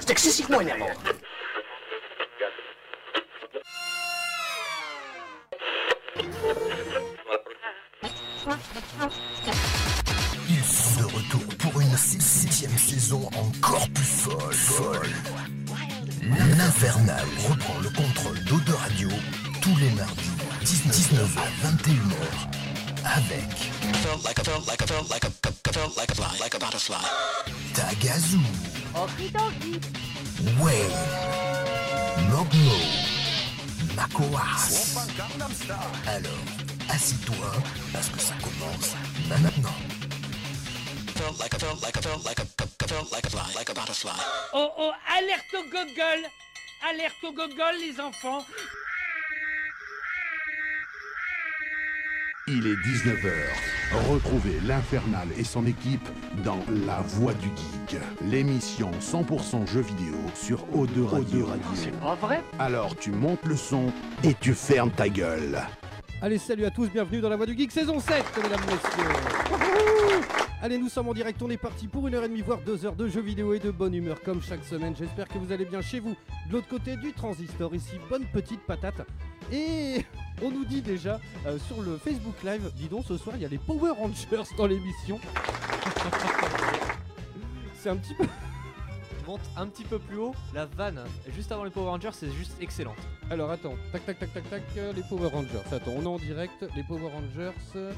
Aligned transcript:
C'est 0.00 0.10
excessivement 0.10 0.60
énervant. 0.60 0.86
Ils 1.04 1.17
Wayne, 30.60 30.90
Mogno, 32.30 32.78
Makoas. 33.94 34.96
Alors, 36.04 36.32
assis-toi, 36.88 37.52
parce 37.92 38.08
que 38.08 38.18
ça 38.18 38.34
commence 38.42 38.96
maintenant. 39.28 39.76
Oh 44.52 44.68
oh, 44.78 44.92
alerte 45.16 45.54
au 45.54 45.62
gogol 45.70 46.26
Alerte 46.90 47.22
au 47.22 47.32
gogol 47.32 47.76
les 47.80 48.00
enfants 48.00 48.44
Il 52.50 52.66
est 52.66 52.76
19h. 52.76 53.30
Retrouvez 54.10 54.58
l'Infernal 54.66 55.28
et 55.36 55.44
son 55.44 55.66
équipe 55.66 56.08
dans 56.42 56.60
La 56.86 57.00
Voix 57.02 57.34
du 57.34 57.48
Geek, 57.48 58.00
l'émission 58.24 58.90
100% 59.02 59.66
jeux 59.66 59.82
vidéo 59.82 60.14
sur 60.34 60.64
O2 60.74 61.04
Radio. 61.04 61.46
C'est 61.74 61.90
pas 62.00 62.14
vrai 62.14 62.42
Alors 62.58 62.96
tu 62.96 63.10
montes 63.10 63.44
le 63.44 63.54
son 63.54 63.92
et 64.24 64.32
tu 64.32 64.54
fermes 64.54 64.90
ta 64.90 65.10
gueule. 65.10 65.60
Allez, 66.20 66.38
salut 66.38 66.64
à 66.64 66.70
tous, 66.72 66.88
bienvenue 66.88 67.20
dans 67.20 67.28
la 67.28 67.36
Voix 67.36 67.46
du 67.46 67.56
Geek 67.56 67.70
saison 67.70 68.00
7, 68.00 68.24
mesdames, 68.42 68.60
messieurs. 68.62 69.08
Allez, 70.60 70.76
nous 70.76 70.88
sommes 70.88 71.08
en 71.08 71.14
direct, 71.14 71.40
on 71.42 71.48
est 71.48 71.56
parti 71.56 71.86
pour 71.86 72.08
une 72.08 72.16
heure 72.16 72.24
et 72.24 72.28
demie, 72.28 72.40
voire 72.40 72.58
deux 72.58 72.84
heures 72.84 72.96
de 72.96 73.06
jeux 73.06 73.20
vidéo 73.20 73.54
et 73.54 73.60
de 73.60 73.70
bonne 73.70 73.94
humeur 73.94 74.20
comme 74.22 74.42
chaque 74.42 74.64
semaine. 74.64 74.96
J'espère 74.98 75.28
que 75.28 75.38
vous 75.38 75.52
allez 75.52 75.64
bien 75.64 75.80
chez 75.80 76.00
vous. 76.00 76.16
De 76.48 76.54
l'autre 76.54 76.66
côté 76.66 76.96
du 76.96 77.12
transistor, 77.12 77.72
ici, 77.72 78.00
bonne 78.10 78.24
petite 78.32 78.62
patate. 78.62 79.06
Et 79.52 80.04
on 80.42 80.50
nous 80.50 80.64
dit 80.64 80.82
déjà 80.82 81.20
euh, 81.46 81.56
sur 81.56 81.82
le 81.82 81.96
Facebook 81.96 82.42
Live, 82.42 82.68
dis 82.74 82.88
donc, 82.88 83.04
ce 83.06 83.16
soir, 83.16 83.36
il 83.36 83.42
y 83.42 83.44
a 83.44 83.48
les 83.48 83.58
Power 83.58 83.92
Rangers 83.96 84.26
dans 84.56 84.66
l'émission. 84.66 85.20
C'est 87.74 87.90
un 87.90 87.96
petit 87.96 88.14
peu... 88.14 88.24
monte 89.28 89.40
un 89.58 89.66
petit 89.66 89.84
peu 89.84 89.98
plus 89.98 90.16
haut, 90.16 90.34
la 90.54 90.64
vanne 90.64 91.00
juste 91.36 91.52
avant 91.52 91.62
les 91.64 91.70
Power 91.70 91.90
Rangers 91.90 92.08
c'est 92.14 92.30
juste 92.32 92.52
excellente. 92.62 92.96
Alors 93.30 93.50
attends, 93.50 93.74
tac 93.92 94.06
tac 94.06 94.18
tac 94.18 94.32
tac 94.32 94.48
tac, 94.48 94.62
euh, 94.78 94.92
les 94.94 95.02
Power 95.02 95.28
Rangers. 95.28 95.60
Attends, 95.70 95.92
on 95.98 96.02
est 96.02 96.06
en 96.06 96.16
direct, 96.18 96.64
les 96.74 96.82
Power 96.82 97.10
Rangers, 97.12 97.52
euh, 97.76 97.92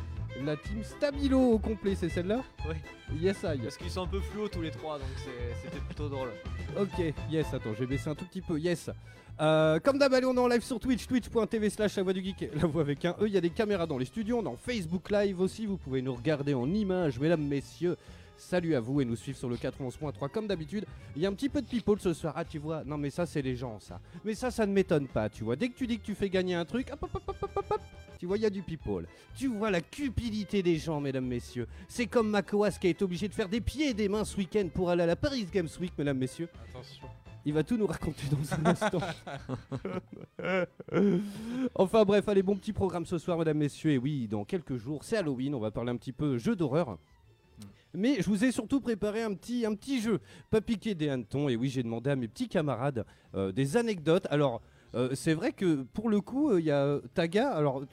la 0.45 0.57
team 0.57 0.83
Stabilo 0.83 1.39
au 1.53 1.59
complet, 1.61 1.95
c'est 1.95 2.09
celle-là 2.09 2.43
Oui. 2.69 2.75
Yes, 3.21 3.45
I. 3.45 3.59
Parce 3.59 3.77
qu'ils 3.77 3.91
sont 3.91 4.03
un 4.03 4.07
peu 4.09 4.19
fluo 4.21 4.49
tous 4.49 4.61
les 4.61 4.73
trois 4.73 4.99
donc 4.99 5.07
c'est- 5.19 5.55
c'était 5.65 5.79
plutôt 5.85 6.09
drôle. 6.09 6.31
Ok, 6.81 7.15
yes, 7.31 7.47
attends, 7.55 7.75
je 7.75 7.81
vais 7.81 7.87
baisser 7.87 8.09
un 8.09 8.17
tout 8.17 8.25
petit 8.25 8.41
peu, 8.43 8.59
yes. 8.59 8.91
Euh, 9.41 9.79
comme 9.79 9.99
d'hab, 9.99 10.13
allez, 10.13 10.27
on 10.27 10.35
est 10.35 10.39
en 10.41 10.49
live 10.49 10.63
sur 10.65 10.81
Twitch, 10.81 11.07
twitch.tv 11.07 11.71
slash 11.71 11.97
la 11.97 12.03
voix 12.03 12.13
du 12.13 12.23
geek, 12.25 12.51
la 12.61 12.67
voix 12.67 12.83
avec 12.83 13.05
un 13.05 13.13
E. 13.21 13.27
Il 13.29 13.33
y 13.33 13.39
a 13.39 13.41
des 13.41 13.51
caméras 13.51 13.87
dans 13.87 13.97
les 13.99 14.05
studios, 14.05 14.39
on 14.41 14.45
est 14.45 14.49
en 14.49 14.57
Facebook 14.57 15.11
Live 15.11 15.41
aussi, 15.41 15.65
vous 15.65 15.77
pouvez 15.79 16.03
nous 16.03 16.15
regarder 16.15 16.55
en 16.55 16.69
images, 16.75 17.19
mesdames, 17.21 17.43
messieurs. 17.47 17.97
Salut 18.41 18.75
à 18.75 18.81
vous 18.81 19.03
et 19.03 19.05
nous 19.05 19.17
suivre 19.17 19.37
sur 19.37 19.51
le 19.51 19.57
91.3 19.57 20.31
comme 20.31 20.47
d'habitude. 20.47 20.87
Il 21.15 21.21
y 21.21 21.27
a 21.27 21.29
un 21.29 21.35
petit 21.35 21.51
peu 21.51 21.61
de 21.61 21.67
people 21.67 22.01
ce 22.01 22.15
soir. 22.15 22.33
Ah, 22.37 22.45
tu 22.45 22.59
vois, 22.59 22.83
non, 22.85 22.97
mais 22.97 23.11
ça, 23.11 23.27
c'est 23.27 23.43
les 23.43 23.55
gens, 23.55 23.79
ça. 23.79 24.01
Mais 24.25 24.35
ça, 24.35 24.51
ça 24.51 24.67
ne 24.67 24.73
m'étonne 24.73 25.07
pas, 25.09 25.29
tu 25.29 25.45
vois. 25.45 25.57
Dès 25.57 25.69
que 25.69 25.77
tu 25.77 25.87
dis 25.87 25.99
que 25.99 26.05
tu 26.05 26.15
fais 26.15 26.31
gagner 26.31 26.55
un 26.55 26.65
truc, 26.65 26.89
hop, 26.91 27.03
hop, 27.03 27.11
hop, 27.17 27.23
hop, 27.29 27.37
hop, 27.43 27.51
hop, 27.55 27.71
hop, 27.71 27.81
tu 28.19 28.25
vois, 28.25 28.39
il 28.39 28.41
y 28.43 28.47
a 28.47 28.51
du 28.51 28.63
people. 28.63 29.07
Tu 29.37 29.47
vois 29.47 29.71
la 29.71 29.83
cupidité 29.83 30.63
des 30.63 30.77
gens, 30.77 31.01
mesdames, 31.03 31.27
messieurs. 31.27 31.69
C'est 31.87 32.07
comme 32.07 32.31
Makoas 32.31 32.79
qui 32.81 32.87
a 32.87 32.91
été 32.91 33.05
obligé 33.05 33.29
de 33.29 33.35
faire 33.35 33.49
des 33.49 33.61
pieds 33.61 33.91
et 33.91 33.95
des 33.95 34.09
mains 34.09 34.25
ce 34.25 34.39
week-end 34.39 34.69
pour 34.73 34.89
aller 34.89 35.03
à 35.03 35.07
la 35.07 35.17
Paris 35.17 35.47
Games 35.53 35.69
Week, 35.79 35.93
mesdames, 35.99 36.19
messieurs. 36.19 36.49
Attention. 36.71 37.09
Il 37.45 37.53
va 37.53 37.63
tout 37.63 37.77
nous 37.77 37.87
raconter 37.87 38.25
dans 38.31 38.55
un 38.55 38.67
instant. 38.67 39.01
enfin 41.75 42.05
bref, 42.05 42.27
allez, 42.27 42.43
bon 42.43 42.57
petit 42.57 42.73
programme 42.73 43.05
ce 43.05 43.19
soir, 43.19 43.37
mesdames, 43.37 43.59
messieurs. 43.59 43.93
Et 43.93 43.99
oui, 43.99 44.29
dans 44.29 44.47
quelques 44.47 44.77
jours, 44.77 45.05
c'est 45.05 45.19
Halloween. 45.19 45.55
On 45.55 45.61
va 45.61 45.71
parler 45.71 45.91
un 45.91 45.97
petit 45.97 46.13
peu 46.13 46.39
jeu 46.39 46.57
d'horreur. 46.57 46.99
Mais 47.95 48.23
je 48.23 48.29
vous 48.29 48.45
ai 48.45 48.53
surtout 48.53 48.81
préparé 48.81 49.23
un 49.23 49.35
petit, 49.35 49.67
un 49.67 49.75
petit 49.75 50.01
jeu, 50.01 50.21
pas 50.51 50.61
piquer 50.61 50.95
des 50.95 51.09
hannetons. 51.09 51.49
Et 51.49 51.57
oui, 51.57 51.69
j'ai 51.69 51.83
demandé 51.83 52.11
à 52.11 52.17
mes 52.17 52.29
petits 52.29 52.49
camarades 52.49 53.05
euh, 53.35 53.53
des 53.53 53.77
anecdotes. 53.77 54.27
Alors, 54.31 54.63
euh, 54.95 55.11
c'est 55.15 55.35
vrai 55.35 55.53
que 55.53 55.83
pour 55.83 56.09
le 56.09 56.21
coup, 56.21 56.51
euh, 56.51 56.61
il 56.61 56.67
y 56.67 56.71
a 56.71 56.99
Taga. 57.15 57.51
Alors. 57.51 57.83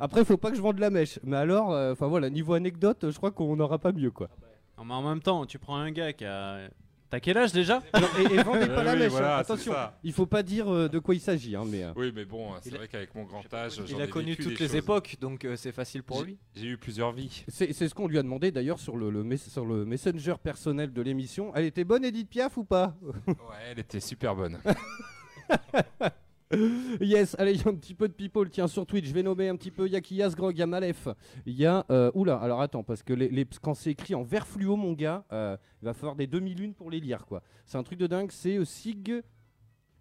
Après, 0.00 0.24
faut 0.24 0.38
pas 0.38 0.50
que 0.50 0.56
je 0.56 0.62
vende 0.62 0.78
la 0.78 0.90
mèche. 0.90 1.20
Mais 1.22 1.36
alors, 1.36 1.68
enfin 1.92 2.08
voilà, 2.08 2.28
niveau 2.28 2.54
anecdote, 2.54 3.10
je 3.10 3.16
crois 3.16 3.30
qu'on 3.30 3.54
n'aura 3.54 3.78
pas 3.78 3.92
mieux 3.92 4.10
quoi. 4.10 4.28
Non, 4.76 4.84
mais 4.84 4.94
en 4.94 5.02
même 5.02 5.20
temps, 5.20 5.46
tu 5.46 5.60
prends 5.60 5.76
un 5.76 5.92
gars 5.92 6.12
qui 6.12 6.24
a. 6.24 6.68
T'as 7.12 7.20
quel 7.20 7.36
âge 7.36 7.52
déjà 7.52 7.82
Alors, 7.92 8.08
et, 8.18 8.22
et 8.22 8.42
vendez 8.42 8.66
pas 8.68 8.78
Euh, 8.80 8.82
la 8.84 8.92
oui, 8.94 8.98
mèche. 9.00 9.10
voilà, 9.10 9.34
hein. 9.38 9.42
c'est 9.44 9.52
Attention, 9.52 9.72
ça. 9.74 9.98
il 10.02 10.14
faut 10.14 10.24
pas 10.24 10.42
dire 10.42 10.72
euh, 10.72 10.88
de 10.88 10.98
quoi 10.98 11.14
il 11.14 11.20
s'agit. 11.20 11.54
Hein, 11.54 11.64
mais, 11.66 11.82
euh, 11.84 11.92
Oui, 11.94 12.10
mais 12.14 12.24
bon, 12.24 12.52
c'est 12.62 12.70
Il 12.70 12.74
a- 12.74 12.78
vrai 12.78 12.88
qu'avec 12.88 13.14
mon 13.14 13.24
grand 13.24 13.44
âge, 13.52 13.74
j'en 13.76 13.84
Il 13.84 14.00
ai 14.00 14.04
a 14.04 14.06
connu 14.06 14.30
vécu 14.30 14.44
toutes 14.44 14.52
des 14.54 14.58
les 14.60 14.66
choses. 14.68 14.76
époques 14.76 15.16
donc 15.20 15.44
euh, 15.44 15.54
c'est 15.56 15.72
facile 15.72 16.02
pour 16.02 16.22
lui. 16.22 16.38
J'ai 16.56 16.68
eu 16.68 16.78
plusieurs 16.78 17.12
vies. 17.12 17.44
C'est 17.48 17.74
c'est 17.74 17.86
ce 17.86 17.94
qu'on 17.94 18.08
lui 18.08 18.16
a 18.18 18.22
demandé 18.22 18.50
d'ailleurs 18.50 18.80
sur 18.80 18.96
le, 18.96 19.10
le 19.10 19.22
mes- 19.24 19.36
sur 19.36 19.66
le 19.66 19.84
messenger 19.84 20.36
personnel 20.42 20.90
de 20.94 21.02
l'émission. 21.02 21.52
Elle 21.54 21.66
était 21.66 21.84
bonne 21.84 22.02
Edith 22.02 22.30
Piaf 22.30 22.56
ou 22.56 22.64
pas? 22.64 22.96
Ouais, 23.26 23.34
elle 23.70 23.78
était 23.80 24.00
super 24.00 24.34
bonne. 24.34 24.58
Yes, 27.00 27.34
allez, 27.38 27.52
il 27.54 27.62
y 27.62 27.64
a 27.64 27.70
un 27.70 27.74
petit 27.74 27.94
peu 27.94 28.08
de 28.08 28.12
people. 28.12 28.48
Tiens, 28.50 28.68
sur 28.68 28.86
Twitch, 28.86 29.06
je 29.06 29.12
vais 29.14 29.22
nommer 29.22 29.48
un 29.48 29.56
petit 29.56 29.70
peu. 29.70 29.86
Il 29.86 29.92
y 29.92 30.22
a 30.22 30.28
Grog, 30.30 30.54
il 30.56 30.60
y 30.60 30.62
a. 30.62 31.04
Il 31.46 31.54
y 31.54 31.66
a. 31.66 31.86
euh, 31.90 32.10
oula, 32.14 32.36
alors 32.36 32.60
attends, 32.60 32.82
parce 32.82 33.02
que 33.02 33.12
les, 33.12 33.46
quand 33.62 33.74
c'est 33.74 33.90
écrit 33.90 34.14
en 34.14 34.22
vert 34.22 34.46
fluo, 34.46 34.76
mon 34.76 34.92
gars, 34.92 35.24
euh, 35.32 35.56
il 35.80 35.86
va 35.86 35.94
falloir 35.94 36.16
des 36.16 36.26
demi-lunes 36.26 36.74
pour 36.74 36.90
les 36.90 37.00
lire, 37.00 37.26
quoi. 37.26 37.42
C'est 37.64 37.78
un 37.78 37.82
truc 37.82 37.98
de 37.98 38.06
dingue. 38.06 38.30
C'est 38.30 38.56
euh, 38.56 38.64
Sig. 38.64 39.22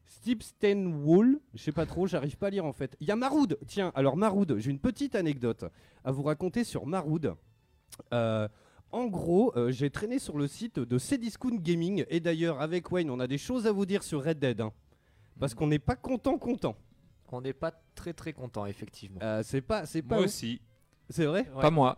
Stipstenwall, 0.06 1.40
je 1.54 1.64
sais 1.64 1.72
pas 1.72 1.86
trop, 1.86 2.06
j'arrive 2.06 2.38
pas 2.38 2.48
à 2.48 2.50
lire 2.50 2.66
en 2.66 2.74
fait. 2.74 2.98
Il 3.00 3.08
y 3.08 3.12
a 3.12 3.16
Maroud, 3.16 3.58
tiens, 3.66 3.94
alors 3.96 4.18
Maroud, 4.18 4.58
j'ai 4.58 4.70
une 4.70 4.80
petite 4.80 5.16
anecdote 5.16 5.64
à 6.04 6.12
vous 6.12 6.24
raconter 6.24 6.66
sur 6.66 6.86
Maroud. 6.86 7.34
Euh, 8.14 8.48
en 8.92 9.06
gros, 9.06 9.54
j'ai 9.70 9.90
traîné 9.90 10.20
sur 10.20 10.38
le 10.38 10.48
site 10.48 10.80
de 10.80 10.98
Cdiscount 10.98 11.56
Gaming 11.56 12.04
et 12.10 12.20
d'ailleurs 12.20 12.60
avec 12.60 12.92
Wayne, 12.92 13.10
on 13.10 13.22
a 13.22 13.28
des 13.28 13.38
choses 13.38 13.68
à 13.68 13.72
vous 13.72 13.86
dire 13.86 14.04
sur 14.04 14.22
Red 14.22 14.40
Dead. 14.40 14.60
hein. 14.60 14.74
Parce 15.40 15.54
qu'on 15.54 15.68
n'est 15.68 15.80
pas 15.80 15.96
content, 15.96 16.38
content. 16.38 16.76
On 17.32 17.42
n'est 17.42 17.54
pas 17.54 17.72
très 17.96 18.14
très 18.14 18.34
content 18.34 18.66
effectivement. 18.66 19.20
Euh, 19.24 19.42
c'est 19.44 19.62
pas, 19.62 19.86
c'est 19.86 20.02
pas. 20.02 20.16
Moi 20.16 20.26
aussi. 20.26 20.62
C'est 21.10 21.26
vrai. 21.26 21.48
Ouais. 21.56 21.62
Pas 21.62 21.72
moi. 21.72 21.98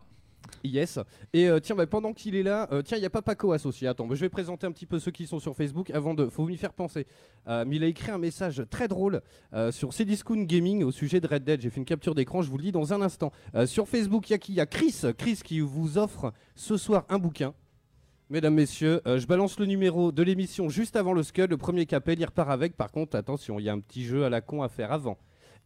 Yes. 0.63 0.99
Et 1.33 1.47
euh, 1.47 1.59
tiens, 1.59 1.75
bah, 1.75 1.87
pendant 1.87 2.13
qu'il 2.13 2.35
est 2.35 2.43
là, 2.43 2.67
euh, 2.71 2.81
tiens, 2.81 2.97
il 2.97 3.03
y 3.03 3.05
a 3.05 3.09
Papa 3.09 3.35
Coas 3.35 3.65
aussi. 3.65 3.87
Attends, 3.87 4.07
bah, 4.07 4.15
je 4.15 4.21
vais 4.21 4.29
présenter 4.29 4.67
un 4.67 4.71
petit 4.71 4.85
peu 4.85 4.99
ceux 4.99 5.11
qui 5.11 5.27
sont 5.27 5.39
sur 5.39 5.55
Facebook 5.55 5.89
avant 5.91 6.13
de. 6.13 6.27
Faut 6.27 6.45
m'y 6.45 6.57
faire 6.57 6.73
penser. 6.73 7.07
Euh, 7.47 7.63
mais 7.67 7.77
il 7.77 7.83
a 7.83 7.87
écrit 7.87 8.11
un 8.11 8.17
message 8.17 8.63
très 8.69 8.87
drôle 8.87 9.21
euh, 9.53 9.71
sur 9.71 9.91
Cdiscount 9.93 10.43
Gaming 10.43 10.83
au 10.83 10.91
sujet 10.91 11.19
de 11.19 11.27
Red 11.27 11.43
Dead. 11.43 11.61
J'ai 11.61 11.69
fait 11.69 11.79
une 11.79 11.85
capture 11.85 12.15
d'écran, 12.15 12.41
je 12.41 12.49
vous 12.49 12.57
le 12.57 12.63
lis 12.63 12.71
dans 12.71 12.93
un 12.93 13.01
instant. 13.01 13.31
Euh, 13.55 13.65
sur 13.65 13.87
Facebook, 13.87 14.29
il 14.29 14.33
y 14.33 14.35
a 14.35 14.37
qui? 14.37 14.51
Il 14.53 14.55
y 14.55 14.61
a 14.61 14.65
Chris. 14.65 15.01
Chris 15.17 15.39
qui 15.43 15.59
vous 15.59 15.97
offre 15.97 16.33
ce 16.55 16.77
soir 16.77 17.05
un 17.09 17.19
bouquin. 17.19 17.53
Mesdames, 18.29 18.53
messieurs, 18.53 19.01
euh, 19.05 19.19
je 19.19 19.27
balance 19.27 19.59
le 19.59 19.65
numéro 19.65 20.13
de 20.13 20.23
l'émission 20.23 20.69
juste 20.69 20.95
avant 20.95 21.11
le 21.11 21.23
Scud. 21.23 21.49
Le 21.49 21.57
premier 21.57 21.85
capel, 21.85 22.19
il 22.19 22.25
repart 22.25 22.49
avec. 22.49 22.77
Par 22.77 22.89
contre, 22.89 23.17
attention, 23.17 23.59
il 23.59 23.65
y 23.65 23.69
a 23.69 23.73
un 23.73 23.79
petit 23.79 24.05
jeu 24.05 24.23
à 24.23 24.29
la 24.29 24.39
con 24.39 24.61
à 24.61 24.69
faire 24.69 24.93
avant. 24.93 25.17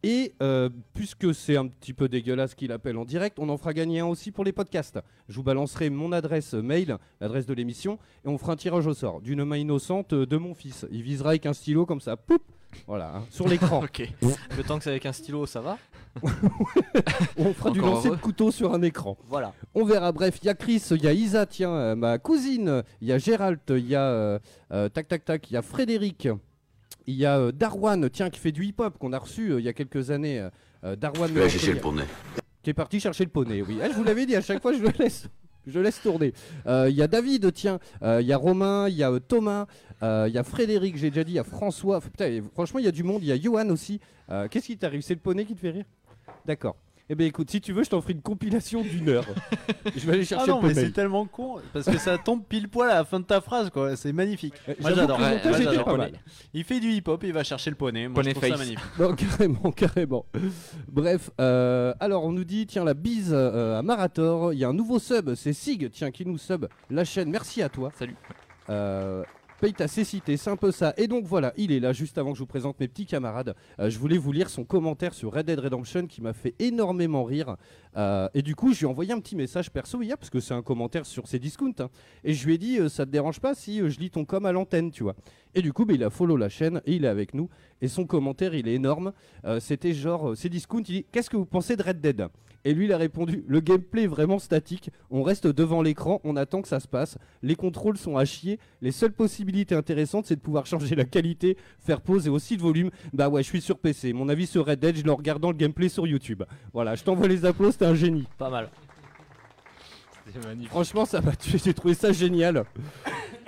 Et 0.03 0.34
euh, 0.41 0.69
puisque 0.94 1.34
c'est 1.34 1.56
un 1.56 1.67
petit 1.67 1.94
peu 1.94 2.09
dégueulasse 2.09 2.56
qu'il 2.56 2.72
appelle 2.72 2.97
en 2.97 3.06
direct, 3.06 3.38
on 3.40 3.50
en 3.50 3.57
fera 3.57 3.73
gagner 3.73 4.00
un 4.00 4.07
aussi 4.07 4.31
pour 4.31 4.44
les 4.44 4.51
podcasts. 4.51 5.00
Je 5.29 5.35
vous 5.35 5.44
balancerai 5.44 5.90
mon 5.90 6.11
adresse 6.11 6.53
mail, 6.53 6.97
l'adresse 7.22 7.46
de 7.46 7.53
l'émission, 7.53 7.99
et 8.26 8.28
on 8.28 8.37
fera 8.37 8.53
un 8.53 8.58
tirage 8.58 8.87
au 8.87 8.93
sort 8.93 9.22
d'une 9.22 9.43
main 9.43 9.58
innocente 9.58 10.14
euh, 10.14 10.26
de 10.26 10.37
mon 10.37 10.53
fils. 10.53 10.85
Il 10.91 11.03
visera 11.03 11.29
avec 11.29 11.46
un 11.46 11.53
stylo 11.53 11.85
comme 11.85 12.02
ça, 12.02 12.17
poup, 12.17 12.41
voilà, 12.87 13.16
hein, 13.16 13.25
sur 13.29 13.47
l'écran. 13.47 13.81
Ok. 13.84 14.08
Le 14.58 14.64
temps 14.64 14.78
que 14.78 14.84
c'est 14.84 14.90
avec 14.91 15.05
un 15.05 15.11
stylo 15.14 15.46
ça 15.46 15.61
va. 15.61 15.78
on 17.37 17.53
fera 17.53 17.69
du 17.72 17.79
Encore 17.79 17.93
lancer 17.96 18.09
de 18.09 18.16
couteau 18.16 18.52
sur 18.52 18.73
un 18.73 18.81
écran. 18.81 19.17
Voilà. 19.28 19.53
On 19.75 19.85
verra. 19.85 20.11
Bref, 20.11 20.40
il 20.41 20.46
y 20.46 20.49
a 20.49 20.53
Chris, 20.55 20.81
il 20.91 21.03
y 21.03 21.08
a 21.08 21.14
Isa, 21.14 21.46
tiens, 21.46 21.72
euh, 21.72 21.96
ma 21.96 22.17
cousine, 22.17 22.84
il 23.02 23.08
y 23.08 23.11
a 23.11 23.17
Gérald, 23.17 23.59
il 23.69 23.87
y 23.87 23.96
a 23.96 24.02
euh, 24.03 24.40
euh, 24.72 24.90
tac 24.90 25.08
tac 25.08 25.25
tac, 25.25 25.49
il 25.49 25.53
y 25.53 25.58
a 25.58 25.61
Frédéric, 25.61 26.28
il 27.05 27.16
y 27.16 27.25
a 27.25 27.37
euh, 27.37 27.52
Darwan, 27.52 28.09
tiens, 28.09 28.29
qui 28.29 28.40
fait 28.40 28.52
du 28.52 28.66
hip-hop 28.66 28.97
qu'on 28.97 29.13
a 29.13 29.20
reçu 29.20 29.52
euh, 29.52 29.59
il 29.59 29.66
y 29.66 29.70
a 29.70 29.73
quelques 29.73 30.09
années. 30.11 30.40
euh, 30.40 30.49
euh, 30.84 30.96
Darwan 30.96 31.34
Là, 31.34 31.47
j'ai 31.47 31.58
Meurtrier, 31.58 31.73
le 31.73 31.79
poney. 31.81 32.03
qui 32.63 32.70
est 32.72 32.73
parti 32.73 32.99
chercher 32.99 33.23
le 33.25 33.29
poney. 33.31 33.61
Oui, 33.61 33.78
Ah, 33.84 33.87
je 33.90 33.93
vous 33.93 34.03
l'avais 34.03 34.25
dit. 34.25 34.35
À 34.35 34.41
chaque 34.41 34.61
fois, 34.61 34.73
je 34.73 34.79
le 34.79 34.90
laisse. 34.99 35.28
Je 35.67 35.79
laisse 35.79 36.02
tourner. 36.02 36.34
Euh, 36.66 36.87
Il 36.90 36.96
y 36.96 37.02
a 37.02 37.08
David, 37.08 37.53
tiens. 37.53 37.79
Euh, 38.02 38.22
Il 38.22 38.28
y 38.28 38.34
a 38.34 38.37
Romain, 38.37 38.87
il 38.90 38.96
y 38.96 39.03
a 39.03 39.11
euh, 39.11 39.19
Thomas, 39.19 39.67
euh, 40.02 40.25
il 40.28 40.34
y 40.34 40.37
a 40.37 40.43
Frédéric, 40.43 40.96
j'ai 40.97 41.09
déjà 41.09 41.23
dit, 41.23 41.34
il 41.34 41.35
y 41.35 41.40
a 41.40 41.43
François. 41.43 41.99
Franchement, 42.53 42.79
il 42.79 42.85
y 42.85 42.87
a 42.87 42.91
du 42.91 43.03
monde. 43.03 43.22
Il 43.22 43.28
y 43.28 43.31
a 43.34 43.40
Johan 43.40 43.69
aussi. 43.69 43.99
Euh, 44.31 44.47
Qu'est-ce 44.47 44.67
qui 44.67 44.78
t'arrive? 44.78 45.02
C'est 45.02 45.14
le 45.14 45.19
poney 45.19 45.46
qui 45.46 45.55
te 45.55 45.59
fait 45.59 45.72
rire? 45.72 45.85
D'accord. 46.46 46.75
Eh 47.09 47.16
ben 47.16 47.26
écoute, 47.26 47.50
si 47.50 47.62
tu 47.62 47.72
veux, 47.72 47.84
je 47.86 47.90
t'en 47.90 48.02
ferai 48.02 48.14
une 48.14 48.22
compilation 48.22 48.82
d'une 48.82 49.08
heure. 49.08 49.24
je 49.96 50.06
vais 50.06 50.14
aller 50.14 50.22
Ah 50.24 50.26
chercher 50.26 50.52
non, 50.52 50.62
le 50.62 50.68
mais 50.68 50.74
c'est 50.74 50.92
tellement 50.92 51.26
con 51.26 51.56
parce 51.72 51.86
que 51.86 51.98
ça 51.98 52.18
tombe 52.18 52.44
pile 52.44 52.68
poil 52.68 52.90
à 52.90 52.96
la 52.96 53.06
fin 53.06 53.22
de 53.22 53.26
ta 53.26 53.40
phrase, 53.40 53.70
quoi. 53.70 53.96
C'est 53.96 54.12
magnifique. 54.12 54.54
Moi 54.82 54.94
j'adore. 54.94 55.18
Ouais, 55.20 55.40
pas 55.84 55.96
mal. 55.98 56.12
Il 56.54 56.66
fait 56.66 56.82
du 56.82 56.90
hip-hop, 56.92 57.24
il 57.24 57.32
va 57.32 57.46
chercher 57.46 57.70
le 57.70 57.78
poney. 57.78 58.09
Moi 58.09 58.16
Poney 58.16 58.32
je 58.32 58.36
trouve 58.36 58.50
ça 58.50 58.58
face. 58.58 58.66
magnifique. 58.68 59.00
Non, 59.00 59.16
carrément, 59.16 59.72
carrément. 59.72 60.26
Bref, 60.90 61.30
euh, 61.40 61.94
alors 62.02 62.26
on 62.26 62.34
nous 62.34 62.44
dit, 62.44 62.68
tiens, 62.68 62.84
la 62.84 62.94
bise 62.94 63.32
euh, 63.34 63.80
à 63.80 63.82
Marator, 63.84 64.52
il 64.52 64.59
y 64.59 64.66
a 64.66 64.68
un 64.70 64.74
nouveau 64.74 65.00
sub, 65.00 65.34
c'est 65.36 65.54
Sig, 65.54 65.90
tiens, 65.92 66.12
qui 66.12 66.26
nous 66.26 66.38
sub 66.38 66.66
la 66.90 67.06
chaîne, 67.06 67.30
merci 67.30 67.62
à 67.62 67.70
toi. 67.70 67.90
Salut. 67.98 68.16
Euh, 68.70 69.24
paye 69.59 69.74
ta 69.74 69.88
cécité, 69.88 70.38
c'est 70.38 70.50
un 70.50 70.56
peu 70.56 70.72
ça. 70.72 70.94
Et 70.98 71.08
donc 71.08 71.26
voilà, 71.26 71.54
il 71.58 71.72
est 71.72 71.80
là 71.80 71.94
juste 71.94 72.18
avant 72.18 72.32
que 72.32 72.38
je 72.38 72.44
vous 72.44 72.48
présente 72.48 72.80
mes 72.80 72.88
petits 72.88 73.06
camarades. 73.06 73.56
Euh, 73.80 73.90
je 73.90 73.98
voulais 74.00 74.18
vous 74.18 74.32
lire 74.32 74.50
son 74.50 74.64
commentaire 74.64 75.14
sur 75.14 75.34
Red 75.34 75.48
Dead 75.48 75.59
Redemption 75.59 76.08
qui 76.08 76.22
m'a 76.22 76.34
fait 76.34 76.56
énormément 76.59 77.24
rire. 77.24 77.58
Euh, 77.95 78.28
et 78.34 78.41
du 78.41 78.55
coup, 78.55 78.73
je 78.73 78.79
lui 78.79 78.85
ai 78.85 78.89
envoyé 78.89 79.13
un 79.13 79.19
petit 79.19 79.35
message 79.35 79.72
perso 79.72 80.01
hier, 80.01 80.17
parce 80.17 80.29
que 80.29 80.39
c'est 80.39 80.53
un 80.53 80.61
commentaire 80.61 81.05
sur 81.05 81.28
ses 81.28 81.39
discounts. 81.39 81.73
hein. 81.79 81.89
Et 82.23 82.34
je 82.34 82.45
lui 82.45 82.55
ai 82.55 82.57
dit, 82.57 82.79
euh, 82.79 82.89
ça 82.89 83.05
te 83.05 83.11
dérange 83.11 83.39
pas 83.39 83.55
si 83.55 83.81
euh, 83.81 83.89
je 83.89 83.99
lis 83.99 84.09
ton 84.11 84.25
com 84.25 84.45
à 84.45 84.51
l'antenne, 84.51 84.91
tu 84.91 85.03
vois. 85.03 85.16
Et 85.55 85.61
du 85.61 85.73
coup, 85.73 85.85
bah, 85.85 85.93
il 85.93 86.03
a 86.03 86.09
follow 86.09 86.37
la 86.37 86.49
chaîne 86.49 86.81
et 86.85 86.95
il 86.95 87.05
est 87.05 87.09
avec 87.09 87.34
nous. 87.34 87.49
Et 87.81 87.87
son 87.87 88.05
commentaire, 88.05 88.53
il 88.53 88.67
est 88.67 88.73
énorme. 88.73 89.13
C'était 89.59 89.93
genre, 89.93 90.31
euh, 90.31 90.35
c'est 90.35 90.49
discount, 90.49 90.79
il 90.79 90.84
dit, 90.84 91.05
qu'est-ce 91.11 91.29
que 91.29 91.37
vous 91.37 91.45
pensez 91.45 91.75
de 91.75 91.84
Red 91.84 92.01
Dead? 92.01 92.28
Et 92.66 92.73
lui, 92.73 92.85
il 92.85 92.91
a 92.91 92.97
répondu, 92.97 93.45
le 93.47 93.61
gameplay 93.61 94.03
est 94.03 94.07
vraiment 94.07 94.39
statique. 94.39 94.89
On 95.09 95.23
reste 95.23 95.47
devant 95.47 95.81
l'écran, 95.81 96.19
on 96.25 96.35
attend 96.35 96.61
que 96.61 96.67
ça 96.67 96.81
se 96.81 96.87
passe. 96.87 97.17
Les 97.41 97.55
contrôles 97.55 97.97
sont 97.97 98.17
à 98.17 98.25
chier. 98.25 98.59
Les 98.81 98.91
seules 98.91 99.13
possibilités 99.13 99.73
intéressantes, 99.73 100.25
c'est 100.25 100.35
de 100.35 100.41
pouvoir 100.41 100.66
changer 100.67 100.93
la 100.95 101.05
qualité, 101.05 101.55
faire 101.79 102.01
pause 102.01 102.28
et 102.28 102.29
aussi 102.29 102.57
le 102.57 102.61
volume. 102.61 102.89
Bah 103.13 103.29
ouais, 103.29 103.41
je 103.41 103.47
suis 103.47 103.61
sur 103.61 103.79
PC. 103.79 104.11
Mon 104.11 104.28
avis 104.28 104.47
sur 104.47 104.66
Red 104.66 104.79
Dead, 104.79 104.97
je 104.97 105.03
le 105.03 105.13
regardant 105.13 105.51
le 105.51 105.57
gameplay 105.57 105.87
sur 105.87 106.05
YouTube. 106.07 106.43
Voilà, 106.73 106.95
je 106.95 107.03
t'envoie 107.03 107.28
les 107.28 107.45
applaudissements, 107.45 107.86
un 107.87 107.95
génie. 107.95 108.28
Pas 108.37 108.49
mal. 108.49 108.69
Magnifique. 110.45 110.69
Franchement, 110.69 111.05
ça 111.05 111.22
m'a 111.22 111.35
tué, 111.35 111.57
j'ai 111.57 111.73
trouvé 111.73 111.93
ça 111.93 112.11
génial. 112.11 112.66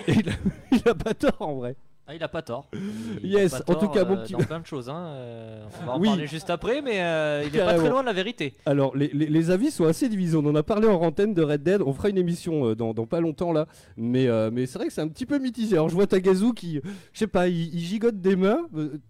Et 0.07 0.13
il 0.13 0.29
a, 0.29 0.33
il 0.71 0.89
a 0.89 0.95
pas 0.95 1.13
tort 1.13 1.41
en 1.41 1.55
vrai. 1.55 1.75
Ah, 2.11 2.15
il 2.15 2.23
a 2.23 2.27
pas 2.27 2.41
tort. 2.41 2.67
Il 3.23 3.29
Yes, 3.31 3.61
pas 3.61 3.71
en 3.73 3.75
tout 3.75 3.87
cas, 3.89 4.03
mon 4.03 4.17
euh, 4.17 4.23
petit- 4.23 4.33
Dans 4.33 4.39
plein 4.39 4.59
de 4.59 4.65
choses, 4.65 4.89
hein. 4.89 4.97
euh, 5.09 5.63
on 5.81 5.85
va 5.85 5.91
en 5.93 5.99
Oui. 5.99 6.07
parler 6.07 6.25
juste 6.25 6.49
après, 6.49 6.81
mais 6.81 7.01
euh, 7.03 7.43
il 7.45 7.55
est 7.55 7.59
pas 7.63 7.75
très 7.75 7.89
loin 7.89 8.01
de 8.01 8.07
la 8.07 8.13
vérité. 8.13 8.55
Alors, 8.65 8.95
les, 8.97 9.09
les- 9.13 9.27
les 9.27 9.51
avis 9.51 9.69
sont 9.69 9.85
assez 9.85 10.09
divisés. 10.09 10.35
On 10.35 10.45
en 10.47 10.55
a 10.55 10.63
parlé 10.63 10.87
en 10.87 10.99
antenne 11.01 11.35
de 11.35 11.43
Red 11.43 11.61
Dead. 11.61 11.81
On 11.83 11.93
fera 11.93 12.09
une 12.09 12.17
émission 12.17 12.69
euh, 12.69 12.75
dans, 12.75 12.95
dans 12.95 13.05
pas 13.05 13.19
longtemps 13.19 13.51
là. 13.51 13.67
Mais, 13.95 14.25
euh, 14.27 14.49
mais 14.51 14.65
c'est 14.65 14.79
vrai 14.79 14.87
que 14.87 14.93
c'est 14.93 15.01
un 15.01 15.07
petit 15.07 15.27
peu 15.27 15.37
mitigé. 15.37 15.75
Alors, 15.75 15.89
je 15.89 15.93
vois 15.93 16.07
Tagazu 16.07 16.53
qui, 16.55 16.81
je 17.13 17.19
sais 17.19 17.27
pas, 17.27 17.47
il, 17.47 17.75
il 17.75 17.79
gigote 17.81 18.19
des 18.19 18.35
mains. 18.35 18.61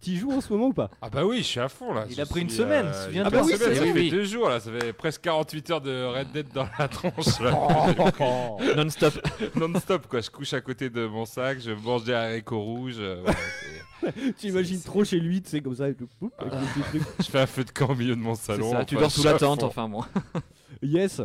T'y 0.02 0.18
joues 0.18 0.34
en 0.34 0.42
ce 0.42 0.52
moment 0.52 0.68
ou 0.68 0.74
pas? 0.74 0.90
Ah 1.02 1.10
bah 1.10 1.24
oui, 1.26 1.38
je 1.38 1.44
suis 1.44 1.60
à 1.62 1.70
fond 1.70 1.94
là. 1.94 2.04
Il 2.10 2.20
a 2.20 2.26
pris 2.26 2.42
une 2.42 2.50
semaine, 2.50 2.88
euh, 2.88 3.08
pris 3.08 3.20
Ah 3.20 3.30
bah 3.30 3.42
oui, 3.46 3.54
semaine, 3.54 3.76
ça 3.76 3.94
fait 3.94 4.10
deux 4.10 4.26
jours 4.26 4.50
là, 4.50 4.60
ça 4.60 4.72
fait 4.78 4.92
presque 4.92 5.22
48 5.22 5.70
heures 5.72 5.82
de 5.82 6.04
Red 6.06 6.32
Dead 6.34 6.48
dans 6.54 6.66
la 6.78 6.88
tronche 6.90 7.40
là. 7.40 7.54
Non-stop. 8.76 9.14
Non-stop 9.56 10.08
quoi, 10.08 10.20
je 10.20 10.30
couche 10.30 10.52
à 10.54 10.60
côté 10.60 10.90
de 10.90 11.06
mon 11.06 11.24
sac, 11.26 11.60
je 11.62 11.72
mange 11.72 12.04
des 12.04 12.14
haricots 12.14 12.60
rouges, 12.62 12.89
euh, 13.00 13.22
voilà, 13.24 14.14
Tu 14.38 14.48
imagines 14.48 14.82
trop 14.82 15.04
chez 15.04 15.20
lui, 15.20 15.42
tu 15.42 15.50
sais, 15.50 15.62
comme 15.62 15.76
ça. 15.76 15.86
avec 15.86 16.00
le 16.00 16.08
poup, 16.08 16.32
avec 16.38 16.54
le 16.54 16.60
petit 16.60 16.90
truc. 16.90 17.04
je 17.20 17.26
fais 17.26 17.40
un 17.40 17.46
feu 17.46 17.64
de 17.64 17.72
camp 17.72 17.90
au 17.92 17.96
milieu 17.96 18.16
de 18.16 18.22
mon 18.22 18.36
salon. 18.36 18.72
ça, 18.72 18.86
tu 18.86 18.96
dors 18.96 19.12
sous 19.12 19.24
la 19.24 19.34
tente, 19.34 19.64
enfin 19.64 19.88
moi. 19.88 20.08
Yes. 20.82 21.22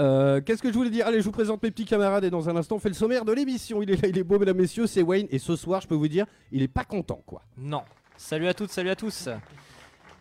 Euh, 0.00 0.40
Qu'est-ce 0.40 0.62
que 0.62 0.68
je 0.68 0.74
voulais 0.74 0.90
dire? 0.90 1.06
Allez, 1.06 1.20
je 1.20 1.24
vous 1.24 1.32
présente 1.32 1.62
mes 1.62 1.70
petits 1.70 1.84
camarades 1.84 2.24
et 2.24 2.30
dans 2.30 2.48
un 2.48 2.56
instant, 2.56 2.76
on 2.76 2.78
fait 2.80 2.88
le 2.88 2.94
sommaire 2.94 3.24
de 3.24 3.32
l'émission. 3.32 3.82
Il 3.82 3.90
est 3.90 4.02
là, 4.02 4.08
il 4.08 4.18
est 4.18 4.24
beau, 4.24 4.36
mesdames, 4.38 4.56
messieurs, 4.56 4.88
c'est 4.88 5.02
Wayne. 5.02 5.28
Et 5.30 5.38
ce 5.38 5.54
soir, 5.54 5.80
je 5.80 5.86
peux 5.86 5.94
vous 5.94 6.08
dire, 6.08 6.26
il 6.50 6.62
est 6.62 6.68
pas 6.68 6.84
content, 6.84 7.22
quoi. 7.24 7.42
Non. 7.56 7.82
Salut 8.16 8.48
à 8.48 8.54
toutes, 8.54 8.70
salut 8.70 8.90
à 8.90 8.96
tous. 8.96 9.28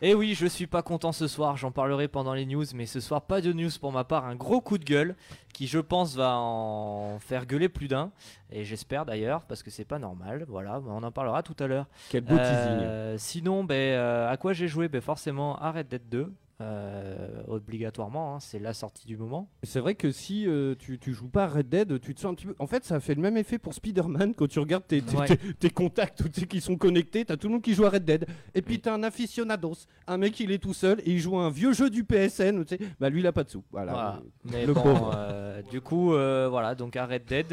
Et 0.01 0.13
oui, 0.13 0.35
je 0.35 0.45
suis 0.45 0.67
pas 0.67 0.83
content 0.83 1.11
ce 1.11 1.27
soir, 1.27 1.57
j'en 1.57 1.71
parlerai 1.71 2.07
pendant 2.07 2.35
les 2.35 2.45
news, 2.45 2.65
mais 2.75 2.85
ce 2.85 2.99
soir 2.99 3.23
pas 3.23 3.41
de 3.41 3.51
news 3.51 3.71
pour 3.81 3.91
ma 3.91 4.03
part, 4.03 4.25
un 4.25 4.35
gros 4.35 4.61
coup 4.61 4.77
de 4.77 4.83
gueule 4.83 5.15
qui 5.53 5.65
je 5.65 5.79
pense 5.79 6.15
va 6.15 6.37
en 6.37 7.17
faire 7.17 7.47
gueuler 7.47 7.67
plus 7.67 7.87
d'un, 7.87 8.11
et 8.51 8.63
j'espère 8.63 9.05
d'ailleurs, 9.05 9.41
parce 9.41 9.63
que 9.63 9.71
c'est 9.71 9.85
pas 9.85 9.97
normal, 9.97 10.45
voilà, 10.47 10.79
mais 10.83 10.91
on 10.91 11.01
en 11.01 11.11
parlera 11.11 11.41
tout 11.41 11.55
à 11.59 11.65
l'heure. 11.65 11.87
Quel 12.09 12.21
beau 12.21 12.35
teasing. 12.37 12.47
Euh, 12.47 13.15
sinon, 13.17 13.63
ben, 13.63 13.73
euh, 13.73 14.29
à 14.29 14.37
quoi 14.37 14.53
j'ai 14.53 14.67
joué? 14.67 14.87
Ben, 14.87 15.01
Forcément 15.01 15.53
Red 15.53 15.87
Dead 15.87 16.07
2, 16.09 16.31
euh, 16.59 17.43
obligatoirement, 17.47 18.35
hein, 18.35 18.39
c'est 18.39 18.57
la 18.59 18.73
sortie 18.73 19.05
du 19.05 19.15
moment. 19.15 19.49
C'est 19.63 19.79
vrai 19.79 19.93
que 19.93 20.11
si 20.11 20.47
euh, 20.47 20.73
tu, 20.79 20.97
tu 20.97 21.13
joues 21.13 21.27
pas 21.29 21.43
à 21.43 21.47
Red 21.47 21.69
Dead, 21.69 21.99
tu 21.99 22.15
te 22.15 22.19
sens 22.19 22.31
un 22.31 22.35
petit 22.35 22.47
peu. 22.47 22.55
En 22.57 22.65
fait, 22.65 22.83
ça 22.83 22.95
a 22.95 22.99
fait 22.99 23.13
le 23.13 23.21
même 23.21 23.37
effet 23.37 23.59
pour 23.59 23.73
Spider-Man 23.75 24.33
quand 24.35 24.47
tu 24.47 24.59
regardes 24.59 24.87
tes, 24.87 25.01
tes, 25.01 25.15
Ouais. 25.17 25.27
tes- 25.27 25.53
tes 25.53 25.69
contacts 25.69 26.27
qui 26.47 26.59
sont 26.61 26.75
connectés. 26.75 27.25
T'as 27.25 27.37
tout 27.37 27.47
le 27.47 27.53
monde 27.53 27.61
qui 27.61 27.73
joue 27.75 27.85
à 27.85 27.89
Red 27.91 28.05
Dead. 28.05 28.25
Et 28.55 28.61
puis 28.63 28.79
t'as 28.79 28.93
un 28.93 29.03
aficionados, 29.03 29.85
un 30.07 30.17
mec 30.17 30.39
il 30.39 30.51
est 30.51 30.57
tout 30.57 30.73
seul 30.73 30.99
et 31.01 31.11
il 31.11 31.19
joue 31.19 31.37
à 31.37 31.43
un 31.45 31.49
vieux 31.51 31.73
jeu 31.73 31.89
du 31.91 32.03
PSN. 32.03 32.63
Tu 32.65 32.77
sais, 32.77 32.79
bah 32.99 33.09
lui 33.09 33.19
il 33.19 33.27
a 33.27 33.31
pas 33.31 33.43
de 33.43 33.49
sous. 33.49 33.63
Voilà. 33.71 33.91
Voilà. 33.91 34.19
Mais 34.45 34.65
le 34.65 34.73
bon, 34.73 34.81
pauvre. 34.81 35.11
euh, 35.15 35.61
du 35.69 35.79
coup, 35.81 36.07
voilà, 36.09 36.73
donc 36.73 36.95
à 36.95 37.05
Red 37.05 37.25
Dead, 37.25 37.49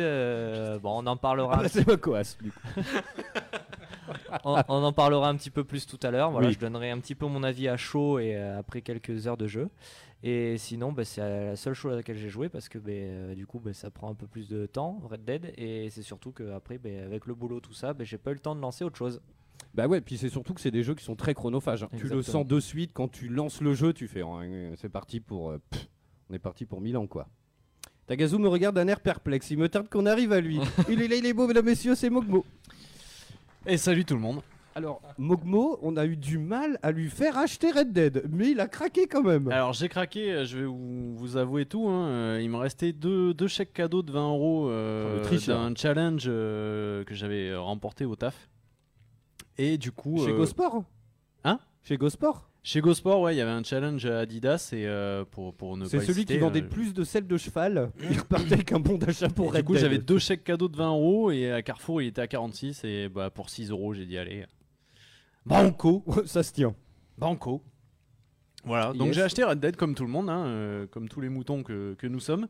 bon, 0.80 1.02
on 1.02 1.06
en 1.06 1.16
parlera. 1.18 1.56
Ah, 1.58 1.62
bah, 1.62 1.68
c'est 1.68 1.86
ma 1.86 1.96
coasse. 1.98 2.38
du 2.42 2.50
coup. 2.52 2.58
on, 4.44 4.56
on 4.68 4.82
en 4.84 4.92
parlera 4.92 5.28
un 5.28 5.36
petit 5.36 5.50
peu 5.50 5.64
plus 5.64 5.86
tout 5.86 5.98
à 6.02 6.10
l'heure. 6.10 6.30
Voilà, 6.30 6.48
Oui. 6.48 6.54
je 6.54 6.58
donnerai 6.58 6.90
un 6.90 6.98
petit 6.98 7.14
peu 7.14 7.26
mon 7.26 7.42
avis 7.42 7.68
à 7.68 7.76
chaud 7.76 8.18
et 8.18 8.36
euh, 8.36 8.58
après 8.58 8.82
quelques 8.82 9.26
heures 9.26 9.36
de 9.36 9.46
jeu. 9.46 9.68
Et 10.22 10.56
sinon, 10.56 10.90
bah, 10.92 11.04
c'est 11.04 11.20
la 11.20 11.54
seule 11.56 11.74
chose 11.74 11.92
à 11.92 11.96
laquelle 11.96 12.16
j'ai 12.16 12.30
joué 12.30 12.48
parce 12.48 12.68
que 12.68 12.78
bah, 12.78 12.90
euh, 12.92 13.34
du 13.34 13.46
coup, 13.46 13.60
bah, 13.60 13.74
ça 13.74 13.90
prend 13.90 14.10
un 14.10 14.14
peu 14.14 14.26
plus 14.26 14.48
de 14.48 14.64
temps, 14.66 15.00
Red 15.04 15.24
Dead. 15.24 15.52
Et 15.58 15.90
c'est 15.90 16.02
surtout 16.02 16.32
que 16.32 16.50
après, 16.52 16.78
bah, 16.78 16.88
avec 17.04 17.26
le 17.26 17.34
boulot, 17.34 17.60
tout 17.60 17.74
ça, 17.74 17.94
j'ai 18.00 18.18
pas 18.18 18.30
eu 18.30 18.34
le 18.34 18.40
temps 18.40 18.56
de 18.56 18.60
lancer 18.60 18.84
autre 18.84 18.96
chose. 18.96 19.20
Bah 19.74 19.86
ouais, 19.86 20.00
puis 20.00 20.16
c'est 20.18 20.28
surtout 20.28 20.54
que 20.54 20.60
c'est 20.60 20.70
des 20.70 20.82
jeux 20.82 20.94
qui 20.94 21.04
sont 21.04 21.16
très 21.16 21.34
chronophages. 21.34 21.82
hein. 21.82 21.88
Tu 21.96 22.06
le 22.08 22.22
sens 22.22 22.46
de 22.46 22.60
suite 22.60 22.92
quand 22.94 23.08
tu 23.08 23.28
lances 23.28 23.60
le 23.60 23.74
jeu, 23.74 23.92
tu 23.92 24.06
fais 24.08 24.22
oh, 24.22 24.38
euh, 24.40 24.72
c'est 24.76 24.88
parti 24.88 25.20
pour 25.20 25.50
euh, 25.50 25.60
pff, 25.70 25.88
on 26.30 26.34
est 26.34 26.38
parti 26.38 26.64
pour 26.64 26.80
1000 26.80 26.96
ans 26.96 27.06
quoi. 27.08 27.28
Tagazu 28.06 28.38
me 28.38 28.48
regarde 28.48 28.76
d'un 28.76 28.86
air 28.88 29.00
perplexe, 29.00 29.50
il 29.50 29.58
me 29.58 29.68
tarde 29.68 29.88
qu'on 29.88 30.06
arrive 30.06 30.32
à 30.32 30.40
lui. 30.40 30.60
il 30.88 31.02
est 31.02 31.08
là, 31.08 31.16
il 31.16 31.26
est 31.26 31.32
beau 31.32 31.46
mesdames 31.48 31.64
messieurs, 31.64 31.94
c'est 31.94 32.10
Mogmo. 32.10 32.44
Et 33.66 33.76
salut 33.76 34.04
tout 34.04 34.14
le 34.14 34.20
monde. 34.20 34.40
Alors 34.76 35.00
Mogmo, 35.18 35.78
on 35.82 35.96
a 35.96 36.04
eu 36.04 36.16
du 36.16 36.36
mal 36.38 36.78
à 36.82 36.90
lui 36.90 37.08
faire 37.08 37.38
acheter 37.38 37.70
Red 37.70 37.92
Dead, 37.92 38.24
mais 38.30 38.50
il 38.50 38.60
a 38.60 38.66
craqué 38.66 39.06
quand 39.06 39.22
même. 39.22 39.48
Alors 39.52 39.72
j'ai 39.72 39.88
craqué, 39.88 40.32
euh, 40.32 40.44
je 40.44 40.58
vais 40.58 40.64
vous, 40.64 41.16
vous 41.16 41.36
avouer 41.36 41.64
tout. 41.64 41.88
hein, 41.88 42.08
euh, 42.08 42.40
Il 42.42 42.50
me 42.50 42.56
restait 42.56 42.92
deux, 42.92 43.32
deux 43.34 43.46
chèques 43.46 43.72
cadeaux 43.72 44.02
de 44.02 44.10
20 44.10 44.28
euros 44.30 44.68
euh, 44.68 45.24
d'un 45.46 45.72
challenge 45.76 46.24
euh, 46.26 47.04
que 47.04 47.14
j'avais 47.14 47.54
remporté 47.54 48.04
au 48.04 48.16
taf. 48.16 48.48
Et 49.56 49.78
du 49.78 49.92
coup. 49.92 50.18
Chez 50.24 50.32
euh, 50.32 50.36
Gosport 50.36 50.82
Hein? 51.44 51.60
Chez 51.84 51.96
Gosport 51.96 52.48
Chez 52.66 52.80
GoSport, 52.80 53.20
ouais, 53.20 53.34
il 53.34 53.38
y 53.38 53.42
avait 53.42 53.50
un 53.50 53.62
challenge 53.62 54.06
Adidas 54.06 54.70
et 54.72 54.86
euh, 54.86 55.26
pour, 55.30 55.52
pour 55.54 55.76
ne 55.76 55.84
C'est 55.84 55.98
pas 55.98 56.02
le 56.02 56.06
celui 56.06 56.24
qui 56.24 56.38
vendait 56.38 56.62
euh, 56.62 56.66
plus 56.68 56.94
de 56.94 57.04
selles 57.04 57.26
de 57.26 57.36
cheval. 57.36 57.90
Il 58.10 58.18
repartait 58.18 58.54
avec 58.54 58.72
un 58.72 58.80
bon 58.80 58.96
d'achat 58.96 59.28
pour 59.28 59.52
Red 59.52 59.60
Du 59.60 59.64
coup, 59.64 59.72
Dead. 59.74 59.82
j'avais 59.82 59.98
deux 59.98 60.18
chèques 60.18 60.44
cadeaux 60.44 60.68
de 60.68 60.76
20 60.78 60.88
euros 60.88 61.30
et 61.30 61.52
à 61.52 61.60
Carrefour, 61.60 62.00
il 62.00 62.08
était 62.08 62.22
à 62.22 62.26
46 62.26 62.82
et 62.84 63.10
bah, 63.10 63.28
pour 63.28 63.50
6 63.50 63.70
euros, 63.70 63.92
j'ai 63.92 64.06
dit 64.06 64.16
allez. 64.16 64.46
Banco, 65.44 66.02
Ça 66.24 66.42
se 66.42 66.54
tient. 66.54 66.74
banco. 67.18 67.62
Voilà, 68.64 68.94
donc 68.94 69.08
Yes. 69.08 69.16
j'ai 69.16 69.22
acheté 69.22 69.44
Red 69.44 69.60
Dead 69.60 69.76
comme 69.76 69.94
tout 69.94 70.04
le 70.04 70.10
monde, 70.10 70.30
hein, 70.30 70.46
euh, 70.46 70.86
comme 70.86 71.06
tous 71.06 71.20
les 71.20 71.28
moutons 71.28 71.62
que, 71.62 71.92
que 71.98 72.06
nous 72.06 72.20
sommes. 72.20 72.48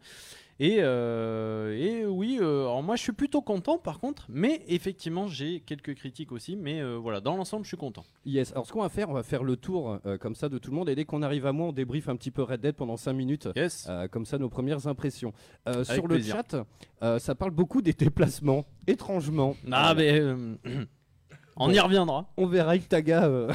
Et, 0.61 0.77
euh, 0.79 1.77
et 1.77 2.07
oui, 2.07 2.39
euh, 2.41 2.61
alors 2.63 2.83
moi 2.85 2.95
je 2.95 3.03
suis 3.03 3.13
plutôt 3.13 3.43
content 3.43 3.77
par 3.77 3.99
contre, 3.99 4.25
mais 4.29 4.63
effectivement 4.69 5.27
j'ai 5.27 5.59
quelques 5.59 5.95
critiques 5.97 6.31
aussi, 6.31 6.55
mais 6.55 6.81
euh, 6.81 6.95
voilà, 6.97 7.21
dans 7.21 7.37
l'ensemble 7.37 7.65
je 7.65 7.69
suis 7.69 7.77
content. 7.77 8.05
Yes, 8.25 8.53
alors 8.53 8.65
ce 8.65 8.73
qu'on 8.73 8.83
va 8.83 8.89
faire, 8.89 9.11
on 9.11 9.15
va 9.15 9.25
faire 9.25 9.43
le 9.43 9.57
tour 9.57 9.99
euh, 10.07 10.17
comme 10.17 10.37
ça 10.37 10.49
de 10.49 10.59
tout 10.59 10.71
le 10.71 10.77
monde 10.77 10.89
et 10.89 10.95
dès 10.95 11.05
qu'on 11.05 11.23
arrive 11.23 11.45
à 11.47 11.53
moi, 11.53 11.67
on 11.69 11.73
débriefe 11.73 12.09
un 12.09 12.15
petit 12.15 12.31
peu 12.31 12.43
Red 12.45 12.61
Dead 12.61 12.77
pendant 12.77 12.97
5 12.97 13.13
minutes. 13.15 13.49
Yes. 13.57 13.89
Euh, 13.91 14.07
comme 14.07 14.25
ça, 14.27 14.39
nos 14.39 14.49
premières 14.49 14.87
impressions. 14.87 15.33
Euh, 15.69 15.83
sur 15.83 16.07
le 16.07 16.15
plaisir. 16.15 16.37
chat, 16.37 16.65
euh, 17.03 17.19
ça 17.19 17.35
parle 17.35 17.51
beaucoup 17.51 17.83
des 17.83 17.93
déplacements. 17.93 18.65
Étrangement, 18.87 19.57
Ah, 19.73 19.91
Euh, 19.91 19.95
mais 19.97 20.21
euh, 20.21 20.85
on 21.57 21.71
y 21.73 21.81
reviendra. 21.81 22.31
on 22.37 22.47
verra 22.47 22.71
avec 22.71 22.89
Taga. 22.89 23.25
euh. 23.25 23.53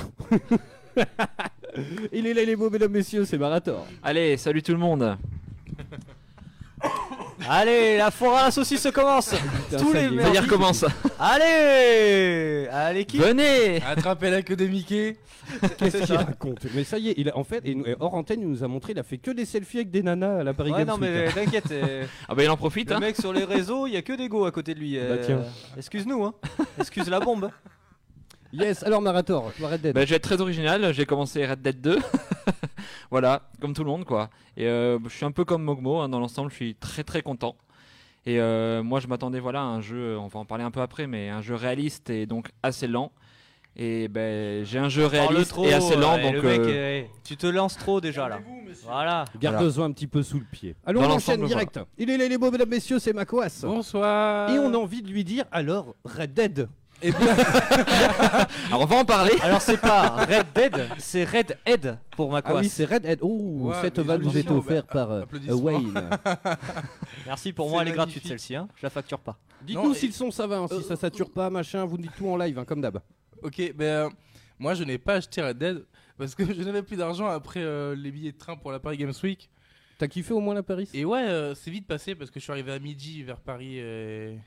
il 2.11 2.27
est 2.27 2.33
là, 2.33 2.43
il 2.43 2.49
est 2.49 2.55
beau, 2.55 2.69
mesdames, 2.69 2.91
messieurs, 2.91 3.23
c'est 3.25 3.37
Marator. 3.37 3.85
Allez, 4.03 4.35
salut 4.37 4.61
tout 4.63 4.73
le 4.73 4.77
monde. 4.79 5.17
Allez, 7.47 7.97
la 7.97 8.11
foire 8.11 8.37
à 8.37 8.43
la 8.45 8.51
saucisse 8.51 8.87
commence 8.93 9.33
Tous 9.77 9.93
les 9.93 10.09
merdes. 10.09 10.35
Ça 10.35 10.41
recommence. 10.41 10.85
Allez 11.19 12.67
Allez, 12.71 13.05
qui 13.05 13.17
Venez 13.17 13.81
Attrapez 13.83 14.29
la 14.29 14.41
queue 14.41 14.55
des 14.55 14.67
Mickey. 14.67 15.17
Qu'est-ce 15.77 16.03
qu'il 16.03 16.15
raconte 16.15 16.65
Mais 16.75 16.83
ça 16.83 16.97
y 16.97 17.09
est, 17.09 17.13
il 17.17 17.29
a, 17.29 17.37
en 17.37 17.43
fait, 17.43 17.61
et, 17.65 17.73
nous- 17.75 17.85
et 17.85 17.95
hors 17.99 18.13
antenne, 18.13 18.41
il 18.41 18.47
nous 18.49 18.63
a 18.63 18.67
montré, 18.67 18.91
il 18.93 18.99
a 18.99 19.03
fait 19.03 19.17
que 19.17 19.31
des 19.31 19.45
selfies 19.45 19.77
avec 19.77 19.89
des 19.91 20.03
nanas 20.03 20.39
à 20.39 20.43
la 20.43 20.53
Paris 20.53 20.71
Ouais, 20.71 20.79
Games 20.79 20.87
non, 20.89 20.93
Week, 20.95 21.09
mais 21.11 21.27
hein. 21.27 21.31
t'inquiète. 21.33 21.71
euh, 21.71 22.05
Ah 22.27 22.35
bah 22.35 22.43
il 22.43 22.49
en 22.49 22.57
profite 22.57 22.89
Le 22.89 22.95
hein. 22.97 22.99
mec 22.99 23.15
sur 23.15 23.33
les 23.33 23.45
réseaux, 23.45 23.87
il 23.87 23.93
y 23.93 23.97
a 23.97 24.01
que 24.01 24.13
des 24.13 24.27
go 24.29 24.45
à 24.45 24.51
côté 24.51 24.73
de 24.75 24.79
lui. 24.79 24.97
euh, 24.97 25.15
Bah, 25.15 25.23
tiens. 25.25 25.41
Excuse-nous, 25.77 26.23
hein. 26.23 26.33
Excuse 26.79 27.09
la 27.09 27.19
bombe. 27.19 27.49
Yes, 28.51 28.83
alors 28.83 29.01
Marator, 29.01 29.51
toi, 29.57 29.69
Red 29.69 29.81
Dead. 29.81 29.93
Bah, 29.93 30.05
je 30.05 30.09
vais 30.09 30.15
être 30.15 30.23
très 30.23 30.41
original, 30.41 30.91
j'ai 30.93 31.05
commencé 31.05 31.45
Red 31.45 31.61
Dead 31.61 31.81
2. 31.81 31.99
voilà, 33.11 33.43
comme 33.61 33.73
tout 33.73 33.83
le 33.83 33.89
monde 33.89 34.05
quoi. 34.05 34.29
Et 34.57 34.65
euh, 34.65 34.97
je 35.03 35.09
suis 35.09 35.25
un 35.25 35.31
peu 35.31 35.45
comme 35.45 35.63
Mogmo, 35.63 35.99
hein, 35.99 36.09
dans 36.09 36.19
l'ensemble 36.19 36.49
je 36.49 36.55
suis 36.55 36.75
très 36.75 37.03
très 37.03 37.21
content. 37.21 37.55
Et 38.25 38.39
euh, 38.39 38.81
moi 38.81 38.99
je 38.99 39.07
m'attendais 39.07 39.39
voilà 39.39 39.61
à 39.61 39.65
un 39.65 39.81
jeu, 39.81 40.17
on 40.17 40.27
va 40.27 40.39
en 40.39 40.45
parler 40.45 40.63
un 40.63 40.71
peu 40.71 40.81
après, 40.81 41.05
mais 41.05 41.29
un 41.29 41.41
jeu 41.41 41.55
réaliste 41.55 42.09
et 42.09 42.25
donc 42.25 42.49
assez 42.63 42.87
lent. 42.87 43.11
Et 43.75 44.07
ben 44.07 44.65
j'ai 44.65 44.79
un 44.79 44.89
jeu 44.89 45.05
réaliste 45.05 45.51
trop, 45.51 45.65
et 45.65 45.73
assez 45.73 45.95
lent 45.95 46.15
ouais, 46.15 46.23
donc 46.23 46.33
le 46.33 46.41
mec, 46.41 46.59
euh, 46.61 47.03
tu 47.23 47.37
te 47.37 47.45
lances 47.45 47.77
trop 47.77 48.01
déjà 48.01 48.27
là. 48.27 48.39
Voilà. 48.83 49.25
Garde-en 49.39 49.83
un 49.83 49.91
petit 49.91 50.07
peu 50.07 50.23
sous 50.23 50.39
le 50.39 50.45
pied. 50.51 50.75
Allons, 50.85 51.03
on 51.03 51.11
enchaîne 51.11 51.45
direct. 51.45 51.79
Il 51.97 52.09
est 52.09 52.17
là, 52.17 52.27
les 52.27 52.37
beaux, 52.37 52.51
mesdames, 52.51 52.69
messieurs, 52.69 52.99
c'est 52.99 53.13
Makoas. 53.13 53.61
Bonsoir. 53.63 54.49
Et 54.49 54.59
on 54.59 54.73
a 54.73 54.77
envie 54.77 55.01
de 55.01 55.09
lui 55.09 55.23
dire 55.23 55.45
alors 55.51 55.95
Red 56.03 56.33
Dead. 56.33 56.69
Alors 58.67 58.81
on 58.81 58.85
va 58.85 58.95
en 58.97 59.05
parler. 59.05 59.31
Alors 59.41 59.61
c'est 59.61 59.77
pas 59.79 60.25
Red 60.25 60.47
Dead, 60.53 60.87
c'est 60.97 61.23
Red 61.23 61.57
Head 61.65 61.97
pour 62.11 62.31
ma 62.31 62.41
Ah 62.43 62.55
oui, 62.55 62.69
c'est 62.69 62.85
Red 62.85 63.03
Dead. 63.03 63.19
Oh, 63.21 63.69
Ouais, 63.69 63.75
cette 63.81 63.97
mais 63.99 64.03
vanne 64.03 64.21
vous 64.21 64.37
est 64.37 64.49
offerte 64.51 64.87
bah, 64.87 64.93
par 64.93 65.11
euh, 65.11 65.21
applaudissements. 65.23 65.55
Wayne. 65.61 66.09
Merci 67.25 67.53
pour 67.53 67.65
C'est 67.67 67.71
moi, 67.71 67.81
elle 67.81 67.87
est 67.89 67.91
gratuite 67.91 68.23
magnifique. 68.23 68.27
celle-ci, 68.39 68.55
hein. 68.55 68.67
je 68.75 68.85
la 68.85 68.89
facture 68.89 69.19
pas. 69.19 69.37
Dites-nous 69.61 69.89
Non, 69.89 69.93
si 69.93 70.05
et- 70.05 70.07
le 70.09 70.13
son 70.13 70.31
ça 70.31 70.47
va, 70.47 70.57
hein, 70.57 70.67
si 70.67 70.75
Euh, 70.75 70.81
ça 70.81 70.95
sature 70.95 71.31
pas, 71.31 71.49
machin, 71.49 71.85
vous 71.85 71.97
dites 71.97 72.15
tout 72.17 72.27
en 72.27 72.37
live, 72.37 72.57
hein, 72.59 72.65
comme 72.65 72.81
d'hab. 72.81 72.99
Ok, 73.41 73.73
ben 73.75 73.85
euh, 73.85 74.09
moi 74.57 74.73
je 74.73 74.83
n'ai 74.83 74.97
pas 74.97 75.15
acheté 75.15 75.41
Red 75.41 75.57
Dead 75.57 75.85
parce 76.17 76.35
que 76.35 76.43
je 76.53 76.61
n'avais 76.63 76.83
plus 76.83 76.97
d'argent 76.97 77.27
après 77.27 77.61
euh, 77.61 77.95
les 77.95 78.11
billets 78.11 78.31
de 78.33 78.37
train 78.37 78.55
pour 78.57 78.71
la 78.71 78.79
Paris 78.79 78.97
Games 78.97 79.13
Week. 79.23 79.49
T'as 79.97 80.07
kiffé 80.07 80.33
au 80.33 80.39
moins 80.39 80.53
la 80.55 80.63
Paris? 80.63 80.89
Et 80.93 81.03
ouais, 81.05 81.23
euh, 81.27 81.53
c'est 81.55 81.71
vite 81.71 81.85
passé 81.87 82.15
parce 82.15 82.31
que 82.31 82.39
je 82.39 82.43
suis 82.45 82.51
arrivé 82.53 82.71
à 82.71 82.79
midi 82.79 83.21
vers 83.23 83.39
Paris, 83.41 83.77
et... 83.79 84.37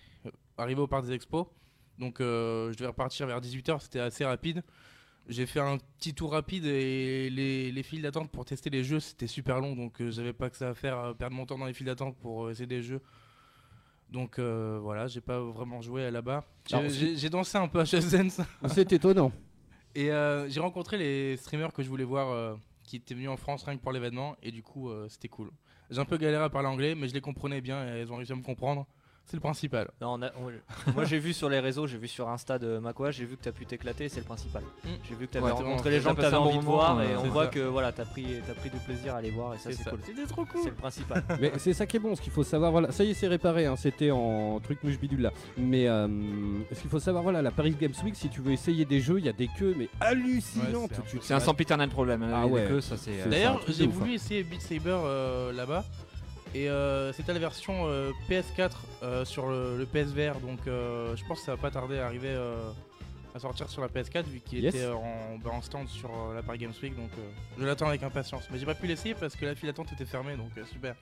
arrivé 0.56 0.80
au 0.80 0.86
Parc 0.86 1.04
des 1.06 1.12
Expos. 1.12 1.46
Donc 2.02 2.20
euh, 2.20 2.72
je 2.72 2.76
devais 2.76 2.88
repartir 2.88 3.28
vers 3.28 3.40
18h, 3.40 3.80
c'était 3.80 4.00
assez 4.00 4.24
rapide. 4.24 4.62
J'ai 5.28 5.46
fait 5.46 5.60
un 5.60 5.78
petit 5.98 6.14
tour 6.14 6.32
rapide 6.32 6.66
et 6.66 7.30
les, 7.30 7.70
les 7.70 7.82
files 7.84 8.02
d'attente 8.02 8.28
pour 8.32 8.44
tester 8.44 8.70
les 8.70 8.82
jeux 8.82 8.98
c'était 8.98 9.28
super 9.28 9.60
long 9.60 9.76
donc 9.76 10.00
euh, 10.00 10.10
j'avais 10.10 10.32
pas 10.32 10.50
que 10.50 10.56
ça 10.56 10.70
à 10.70 10.74
faire, 10.74 10.98
euh, 10.98 11.14
perdre 11.14 11.36
mon 11.36 11.46
temps 11.46 11.56
dans 11.56 11.66
les 11.66 11.72
files 11.72 11.86
d'attente 11.86 12.16
pour 12.20 12.50
essayer 12.50 12.66
des 12.66 12.82
jeux. 12.82 13.00
Donc 14.10 14.38
euh, 14.40 14.80
voilà, 14.82 15.06
j'ai 15.06 15.20
pas 15.20 15.38
vraiment 15.40 15.80
joué 15.80 16.10
là-bas. 16.10 16.44
J'ai- 17.14 17.30
dansé 17.30 17.56
un 17.56 17.68
peu 17.68 17.78
à 17.80 17.84
Just 17.84 18.10
Dance. 18.16 18.40
C'est 18.66 18.92
étonnant. 18.92 19.30
Et 19.94 20.10
euh, 20.10 20.48
j'ai 20.48 20.58
rencontré 20.60 20.98
les 20.98 21.36
streamers 21.36 21.72
que 21.72 21.84
je 21.84 21.88
voulais 21.88 22.04
voir 22.04 22.30
euh, 22.30 22.54
qui 22.82 22.96
étaient 22.96 23.14
venus 23.14 23.28
en 23.30 23.36
France 23.36 23.62
rien 23.62 23.76
que 23.76 23.82
pour 23.82 23.92
l'événement 23.92 24.36
et 24.42 24.50
du 24.50 24.62
coup 24.64 24.90
c'était 25.08 25.28
cool. 25.28 25.50
J'ai 25.88 26.00
un 26.00 26.04
peu 26.04 26.16
galéré 26.18 26.42
à 26.42 26.50
parler 26.50 26.66
anglais 26.68 26.96
mais 26.96 27.06
je 27.06 27.14
les 27.14 27.20
comprenais 27.20 27.60
bien 27.60 27.84
et 27.86 28.00
elles 28.00 28.12
ont 28.12 28.16
réussi 28.16 28.32
à 28.32 28.36
me 28.36 28.42
comprendre. 28.42 28.86
C'est 29.32 29.36
le 29.38 29.40
principal. 29.40 29.88
Non, 30.02 30.12
on 30.18 30.22
a- 30.22 30.30
on- 30.38 30.92
moi 30.92 31.04
j'ai 31.06 31.18
vu 31.18 31.32
sur 31.32 31.48
les 31.48 31.58
réseaux, 31.58 31.86
j'ai 31.86 31.96
vu 31.96 32.06
sur 32.06 32.28
Insta 32.28 32.58
de 32.58 32.76
Makoa, 32.76 33.12
j'ai 33.12 33.24
vu 33.24 33.38
que 33.38 33.42
t'as 33.44 33.50
pu 33.52 33.64
t'éclater, 33.64 34.10
c'est 34.10 34.20
le 34.20 34.26
principal. 34.26 34.62
Mm. 34.84 34.88
J'ai 35.08 35.14
vu 35.14 35.26
que 35.26 35.32
t'avais 35.32 35.46
Ouais, 35.46 35.52
rencontré 35.52 35.88
bon, 35.88 35.96
les 35.96 36.00
gens 36.02 36.14
que 36.14 36.20
t'avais 36.20 36.36
envie 36.36 36.58
de 36.58 36.62
voir 36.62 37.02
et 37.02 37.16
on 37.16 37.22
voit 37.30 37.44
ça. 37.44 37.50
que 37.50 37.60
voilà, 37.60 37.92
t'as 37.92 38.04
pris, 38.04 38.26
t'as 38.46 38.52
pris 38.52 38.68
du 38.68 38.76
plaisir 38.76 39.14
à 39.14 39.22
les 39.22 39.30
voir 39.30 39.54
et 39.54 39.56
ça 39.58 39.70
c'est 39.72 39.88
cool. 39.88 40.00
C'était 40.04 40.26
trop 40.26 40.44
cool. 40.44 40.60
C'est 40.62 40.68
le 40.68 40.74
principal. 40.74 41.24
Mais 41.40 41.50
c'est 41.56 41.72
ça 41.72 41.86
qui 41.86 41.96
est 41.96 42.00
bon, 42.00 42.14
ce 42.14 42.20
qu'il 42.20 42.30
faut 42.32 42.44
savoir. 42.44 42.72
Voilà, 42.72 42.92
ça 42.92 43.04
y 43.04 43.10
est, 43.12 43.14
c'est 43.14 43.26
réparé. 43.26 43.64
hein, 43.64 43.74
C'était 43.76 44.10
en 44.10 44.60
truc 44.60 44.84
mouche 44.84 44.98
bidule 44.98 45.22
là. 45.22 45.32
Mais 45.56 45.88
euh, 45.88 46.08
ce 46.70 46.80
qu'il 46.82 46.90
faut 46.90 47.00
savoir, 47.00 47.22
voilà, 47.22 47.40
la 47.40 47.50
Paris 47.50 47.74
Games 47.80 47.94
Week, 48.04 48.14
si 48.14 48.28
tu 48.28 48.42
veux 48.42 48.52
essayer 48.52 48.84
des 48.84 49.00
jeux, 49.00 49.18
il 49.18 49.24
y 49.24 49.30
a 49.30 49.32
des 49.32 49.48
queues, 49.58 49.74
mais 49.78 49.88
hallucinantes. 49.98 50.90
Ouais, 50.90 51.20
c'est 51.22 51.32
un 51.32 51.40
sempiternel 51.40 51.88
problème. 51.88 52.22
Ah 52.34 52.46
ouais. 52.46 52.68
D'ailleurs, 53.30 53.62
j'ai 53.66 53.86
voulu 53.86 54.12
essayer 54.12 54.42
Beat 54.42 54.60
Saber 54.60 54.90
euh, 55.04 55.52
là-bas. 55.54 55.86
Et 56.54 56.68
euh, 56.68 57.12
c'était 57.12 57.32
la 57.32 57.38
version 57.38 57.86
euh, 57.86 58.10
PS4 58.28 58.70
euh, 59.02 59.24
sur 59.24 59.46
le, 59.48 59.78
le 59.78 59.86
PSVR. 59.86 60.38
Donc 60.40 60.58
je 60.66 61.24
pense 61.26 61.40
que 61.40 61.44
ça 61.46 61.52
va 61.52 61.60
pas 61.60 61.70
tarder 61.70 61.98
à 61.98 62.06
arriver 62.06 62.36
à 63.34 63.38
sortir 63.38 63.68
sur 63.70 63.80
la 63.80 63.88
PS4 63.88 64.24
vu 64.24 64.40
qu'il 64.40 64.60
Yes. 64.60 64.74
était 64.74 64.84
euh, 64.84 64.94
en, 64.94 65.38
en 65.50 65.62
stand 65.62 65.88
sur 65.88 66.10
la 66.34 66.42
Paris 66.42 66.58
Games 66.58 66.74
Week. 66.82 66.94
Donc 66.94 67.08
je 67.58 67.64
l'attends 67.64 67.88
avec 67.88 68.02
impatience. 68.02 68.44
Mais 68.50 68.58
j'ai 68.58 68.66
pas 68.66 68.74
pu 68.74 68.86
l'essayer 68.86 69.14
parce 69.14 69.34
que 69.34 69.46
la 69.46 69.54
file 69.54 69.68
d'attente 69.68 69.90
était 69.92 70.04
fermée. 70.04 70.36
Donc 70.36 70.50
super. 70.70 70.94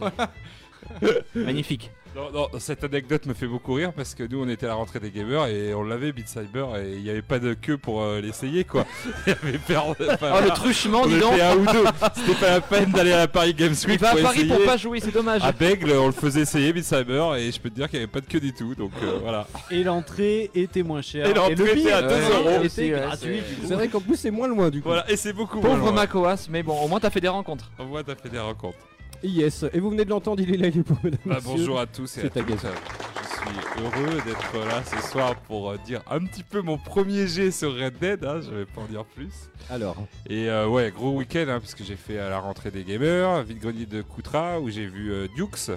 Magnifique. 1.34 1.90
Non, 2.16 2.30
non, 2.32 2.48
cette 2.60 2.84
anecdote 2.84 3.26
me 3.26 3.34
fait 3.34 3.48
beaucoup 3.48 3.72
rire 3.74 3.92
parce 3.92 4.14
que 4.14 4.22
nous 4.22 4.40
on 4.40 4.48
était 4.48 4.66
à 4.66 4.68
la 4.68 4.74
rentrée 4.76 5.00
des 5.00 5.10
gamers 5.10 5.46
et 5.48 5.74
on 5.74 5.82
l'avait 5.82 6.12
Beat 6.12 6.28
Saber 6.28 6.64
et 6.80 6.92
il 6.94 7.02
n'y 7.02 7.10
avait 7.10 7.22
pas 7.22 7.40
de 7.40 7.54
queue 7.54 7.76
pour 7.76 8.02
euh, 8.02 8.20
l'essayer 8.20 8.62
quoi. 8.62 8.86
Il 9.26 9.30
y 9.30 9.36
avait 9.48 9.58
peur. 9.58 9.96
de- 9.98 10.06
enfin, 10.12 10.32
Oh 10.36 10.40
le 10.44 10.50
truchement, 10.50 11.08
dis 11.08 11.18
donc. 11.18 11.32
un 11.40 11.56
ou 11.56 11.66
deux. 11.66 11.84
C'était 12.14 12.38
pas 12.38 12.50
la 12.50 12.60
peine 12.60 12.92
d'aller 12.92 13.10
à 13.10 13.16
la 13.18 13.26
Paris 13.26 13.52
Games 13.52 13.74
Il 13.82 13.90
Week 13.90 14.00
va 14.00 14.10
à 14.10 14.16
Paris 14.16 14.42
essayer. 14.42 14.54
pour 14.54 14.64
pas 14.64 14.76
jouer, 14.76 15.00
c'est 15.00 15.10
dommage. 15.12 15.42
À 15.42 15.50
Bègle, 15.50 15.90
on 15.90 16.06
le 16.06 16.12
faisait 16.12 16.42
essayer 16.42 16.72
Beat 16.72 16.84
Saber 16.84 17.32
et 17.38 17.50
je 17.50 17.58
peux 17.60 17.68
te 17.68 17.74
dire 17.74 17.88
qu'il 17.90 17.98
n'y 17.98 18.04
avait 18.04 18.12
pas 18.12 18.20
de 18.20 18.26
queue 18.26 18.38
du 18.38 18.52
tout. 18.54 18.76
Donc 18.76 18.92
euh, 19.02 19.18
voilà. 19.20 19.48
Et 19.72 19.82
l'entrée 19.82 20.52
était 20.54 20.84
moins 20.84 21.02
chère. 21.02 21.26
Et 21.26 21.34
l'entrée 21.34 21.56
le 21.56 21.76
était 21.78 21.90
à 21.90 22.00
pire, 22.02 22.08
2 22.10 22.14
euh, 22.14 22.28
euros. 22.30 22.48
était 22.60 22.68
C'est- 22.68 22.94
ouais, 22.94 23.00
gratuit. 23.00 23.40
c'est- 23.66 23.74
vrai 23.74 23.88
qu'en 23.88 24.00
plus, 24.00 24.16
c'est 24.16 24.30
moins 24.30 24.46
loin 24.46 24.70
du 24.70 24.80
coup. 24.82 24.88
Voilà, 24.88 25.10
et 25.10 25.16
c'est 25.16 25.32
beaucoup 25.32 25.60
moins 25.60 25.70
Pauvre 25.70 25.86
loin. 25.86 25.92
Makoas, 25.92 26.46
mais 26.48 26.62
bon, 26.62 26.78
au 26.80 26.86
moins 26.86 27.00
t'as 27.00 27.10
fait 27.10 27.20
des 27.20 27.26
rencontres. 27.26 27.72
Au 27.80 27.86
moins 27.86 28.04
t'as 28.04 28.14
fait 28.14 28.28
des 28.28 28.38
rencontres. 28.38 28.78
Yes. 29.22 29.64
Et 29.72 29.80
vous 29.80 29.90
venez 29.90 30.04
de 30.04 30.10
l'entendre, 30.10 30.42
il 30.42 30.52
est 30.54 30.56
là, 30.56 30.68
il 30.68 30.78
est 30.78 30.82
pour 30.82 30.98
Bah, 31.24 31.38
bonjour 31.42 31.80
à 31.80 31.86
tous 31.86 32.18
et 32.18 32.26
à 32.26 32.30
ta 32.30 32.40
toutes. 32.42 32.58
Je 32.60 33.60
suis 33.60 33.82
heureux 33.84 34.20
d'être 34.24 34.66
là 34.68 34.82
ce 34.84 35.08
soir 35.10 35.36
pour 35.42 35.70
euh, 35.70 35.78
dire 35.84 36.02
un 36.10 36.20
petit 36.24 36.42
peu 36.42 36.62
mon 36.62 36.78
premier 36.78 37.26
jet 37.26 37.50
sur 37.50 37.74
Red 37.74 37.98
Dead. 37.98 38.24
hein, 38.24 38.40
je 38.40 38.50
vais 38.50 38.64
pas 38.64 38.80
en 38.80 38.86
dire 38.86 39.04
plus. 39.04 39.50
Alors, 39.70 39.96
Et 40.28 40.48
euh, 40.48 40.66
ouais, 40.66 40.90
gros 40.94 41.12
week-end, 41.12 41.46
hein, 41.48 41.60
parce 41.60 41.74
que 41.74 41.84
j'ai 41.84 41.96
fait 41.96 42.18
à 42.18 42.30
la 42.30 42.38
rentrée 42.38 42.70
des 42.70 42.84
gamers, 42.84 43.42
vide-grenier 43.42 43.86
de 43.86 44.02
Koutra, 44.02 44.60
où 44.60 44.70
j'ai 44.70 44.86
vu 44.86 45.12
euh, 45.12 45.28
Dukes. 45.36 45.70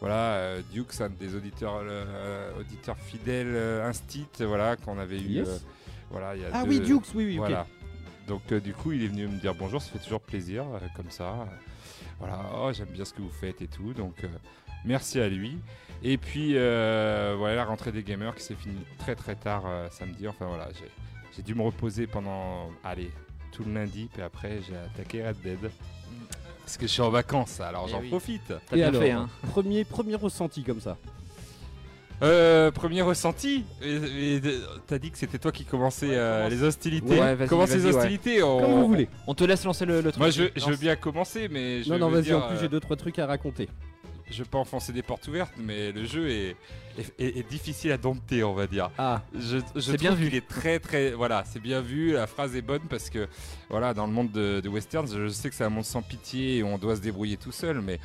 Voilà, 0.00 0.34
euh, 0.34 0.60
Dukes, 0.72 1.00
un 1.00 1.08
des 1.08 1.34
auditeurs, 1.34 1.82
auditeurs 2.58 2.96
fidèles 2.98 3.56
Instit, 3.84 4.26
voilà, 4.40 4.76
qu'on 4.76 4.98
avait 4.98 5.18
eu. 5.18 5.28
Yes. 5.28 5.64
voilà, 6.10 6.36
il 6.36 6.42
y 6.42 6.44
a 6.44 6.48
ah 6.52 6.62
deux- 6.64 6.68
oui, 6.70 6.80
Dukes, 6.80 7.14
oui, 7.14 7.24
oui. 7.24 7.36
Voilà. 7.38 7.66
Donc 8.28 8.52
du 8.52 8.74
coup, 8.74 8.92
il 8.92 9.02
est 9.02 9.08
venu 9.08 9.26
me 9.26 9.40
dire 9.40 9.54
bonjour, 9.54 9.80
ça 9.82 9.90
fait 9.90 9.98
toujours 9.98 10.20
plaisir, 10.20 10.64
comme 10.94 11.10
ça. 11.10 11.46
Voilà, 12.18 12.40
oh, 12.56 12.70
j'aime 12.72 12.88
bien 12.88 13.04
ce 13.04 13.12
que 13.12 13.22
vous 13.22 13.30
faites 13.30 13.62
et 13.62 13.68
tout, 13.68 13.92
donc 13.94 14.24
euh, 14.24 14.28
merci 14.84 15.20
à 15.20 15.28
lui. 15.28 15.58
Et 16.02 16.16
puis 16.18 16.52
euh, 16.56 17.34
voilà, 17.38 17.56
la 17.56 17.64
rentrée 17.64 17.92
des 17.92 18.02
gamers 18.02 18.34
qui 18.34 18.42
s'est 18.42 18.54
finie 18.54 18.84
très 18.98 19.14
très 19.14 19.34
tard 19.36 19.64
euh, 19.66 19.88
samedi. 19.90 20.26
Enfin 20.28 20.46
voilà, 20.46 20.68
j'ai- 20.72 21.42
dû 21.42 21.54
me 21.54 21.62
reposer 21.62 22.08
pendant, 22.08 22.70
allez, 22.82 23.12
tout 23.52 23.62
le 23.62 23.72
lundi, 23.72 24.08
puis 24.12 24.22
après 24.22 24.60
j'ai 24.68 24.76
attaqué 24.76 25.24
Red 25.24 25.40
Dead. 25.40 25.70
Parce 26.62 26.76
que 26.76 26.86
je 26.88 26.92
suis 26.92 27.00
en 27.02 27.10
vacances, 27.10 27.60
alors 27.60 27.84
Eh 27.86 27.92
j'en 27.92 28.00
oui. 28.00 28.08
profite. 28.08 28.42
T'as 28.48 28.76
Et 28.76 28.80
bien 28.80 28.88
alors, 28.88 29.02
fait, 29.02 29.10
hein. 29.12 29.28
premier, 29.50 29.84
premier 29.84 30.16
ressenti 30.16 30.64
comme 30.64 30.80
ça. 30.80 30.96
Euh, 32.22 32.70
premier 32.72 33.02
ressenti, 33.02 33.64
t'as 34.88 34.98
dit 34.98 35.10
que 35.10 35.18
c'était 35.18 35.38
toi 35.38 35.52
qui 35.52 35.64
commençais 35.64 36.08
euh, 36.10 36.48
les 36.48 36.62
hostilités. 36.64 37.20
Ouais, 37.20 37.34
vas-y, 37.36 37.48
Comment 37.48 37.64
vas-y, 37.64 37.80
ces 37.80 37.86
ouais. 37.86 37.94
hostilités 37.94 38.42
on- 38.42 38.60
Comme 38.60 38.72
vous 38.72 38.88
voulez. 38.88 39.08
On 39.26 39.34
te 39.34 39.44
laisse 39.44 39.64
lancer 39.64 39.86
le, 39.86 40.00
le 40.00 40.10
truc. 40.10 40.18
Moi 40.20 40.30
je, 40.30 40.44
je 40.56 40.64
veux 40.66 40.76
bien 40.76 40.96
commencer, 40.96 41.48
mais 41.48 41.82
je 41.84 41.90
Non, 41.92 41.98
non, 41.98 42.08
veux 42.08 42.14
vas-y, 42.16 42.24
dire, 42.24 42.38
en 42.38 42.48
plus, 42.48 42.56
euh, 42.56 42.60
j'ai 42.60 42.68
deux, 42.68 42.80
trois 42.80 42.96
trucs 42.96 43.18
à 43.20 43.26
raconter. 43.26 43.68
je 44.30 44.38
veux 44.40 44.48
pas 44.48 44.58
enfoncer 44.58 44.92
des 44.92 45.02
portes 45.02 45.28
ouvertes, 45.28 45.52
mais 45.58 45.92
le 45.92 46.04
jeu 46.04 46.28
est, 46.28 46.56
est, 46.98 47.14
est- 47.20 47.38
est 47.38 47.48
difficile 47.48 47.92
à 47.92 47.96
dompter, 47.98 48.42
on 48.42 48.52
va 48.52 48.66
dire. 48.66 48.90
Ah, 48.98 49.22
Je, 49.38 49.58
je 49.76 49.80
C'est 49.80 49.96
bien 49.96 50.12
vu. 50.14 50.26
qu'il 50.26 50.34
est 50.34 50.46
très 50.48 50.80
très 50.80 51.12
voilà, 51.12 51.44
c'est 51.46 51.60
bien 51.62 51.80
vu. 51.80 52.12
La 52.14 52.26
phrase 52.26 52.56
est 52.56 52.62
bonne 52.62 52.82
parce 52.90 53.10
que 53.10 53.28
voilà, 53.70 53.94
dans 53.94 54.06
le 54.08 54.12
monde 54.12 54.32
de, 54.32 54.60
de 54.60 54.68
westerns, 54.68 55.06
je 55.06 55.28
sais 55.28 55.48
que 55.50 55.54
c'est 55.54 55.64
un 55.64 55.70
monde 55.70 55.84
sans 55.84 56.02
pitié 56.02 56.56
et 56.58 56.62
on 56.64 56.78
doit 56.78 56.96
se 56.96 57.00
débrouiller 57.00 57.36
tout 57.36 57.52
seul, 57.52 57.80
mais 57.80 58.00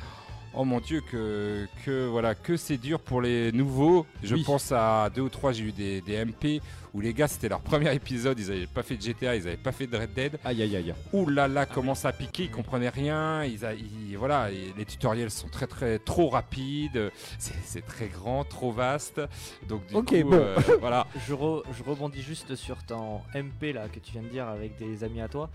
oh 0.56 0.64
mon 0.64 0.80
dieu 0.80 1.00
que 1.00 1.66
que 1.84 2.06
voilà 2.06 2.34
que 2.34 2.56
c'est 2.56 2.78
dur 2.78 3.00
pour 3.00 3.20
les 3.20 3.52
nouveaux. 3.52 4.06
Je 4.22 4.34
Oui. 4.34 4.42
pense 4.44 4.72
à 4.72 5.10
deux 5.14 5.22
ou 5.22 5.28
trois, 5.28 5.52
j'ai 5.52 5.64
eu 5.64 5.72
des, 5.72 6.00
des 6.00 6.24
MP 6.24 6.60
où 6.92 7.00
les 7.00 7.12
gars 7.12 7.26
c'était 7.26 7.48
leur 7.48 7.60
premier 7.60 7.92
épisode, 7.92 8.38
ils 8.38 8.52
avaient 8.52 8.66
pas 8.68 8.84
fait 8.84 8.96
de 8.96 9.02
GTA, 9.02 9.34
ils 9.34 9.48
avaient 9.48 9.56
pas 9.56 9.72
fait 9.72 9.86
de 9.88 9.96
Red 9.96 10.12
Dead. 10.14 10.38
aïe, 10.44 10.62
aïe, 10.62 10.76
aïe. 10.76 10.94
Ouh 11.12 11.28
là 11.28 11.48
là, 11.48 11.66
comment 11.66 11.96
ça 11.96 12.12
piquait, 12.12 12.44
ils 12.44 12.50
comprenaient 12.52 12.88
rien. 12.88 13.42
Ils, 13.44 13.64
a- 13.64 13.74
ils- 13.74 14.16
voilà, 14.16 14.48
les 14.50 14.84
tutoriels 14.84 15.30
sont 15.30 15.48
très 15.48 15.66
très 15.66 15.98
trop 15.98 16.28
rapides. 16.28 17.10
C'est 17.38 17.84
très 17.84 18.06
grand, 18.06 18.44
trop 18.44 18.70
vaste. 18.70 19.20
Donc 19.68 19.86
du 19.88 19.94
Ok, 19.96 20.06
coup, 20.22 20.30
bon. 20.30 20.36
euh, 20.36 20.56
voilà. 20.80 21.06
Je, 21.26 21.34
re- 21.34 21.62
je 21.76 21.82
rebondis 21.82 22.22
juste 22.22 22.54
sur 22.54 22.82
ton 22.84 23.20
MP 23.34 23.72
là 23.72 23.88
que 23.88 23.98
tu 23.98 24.12
viens 24.12 24.22
de 24.22 24.28
dire 24.28 24.46
avec 24.48 24.76
des 24.76 25.02
amis 25.02 25.20
à 25.20 25.28
toi. 25.28 25.50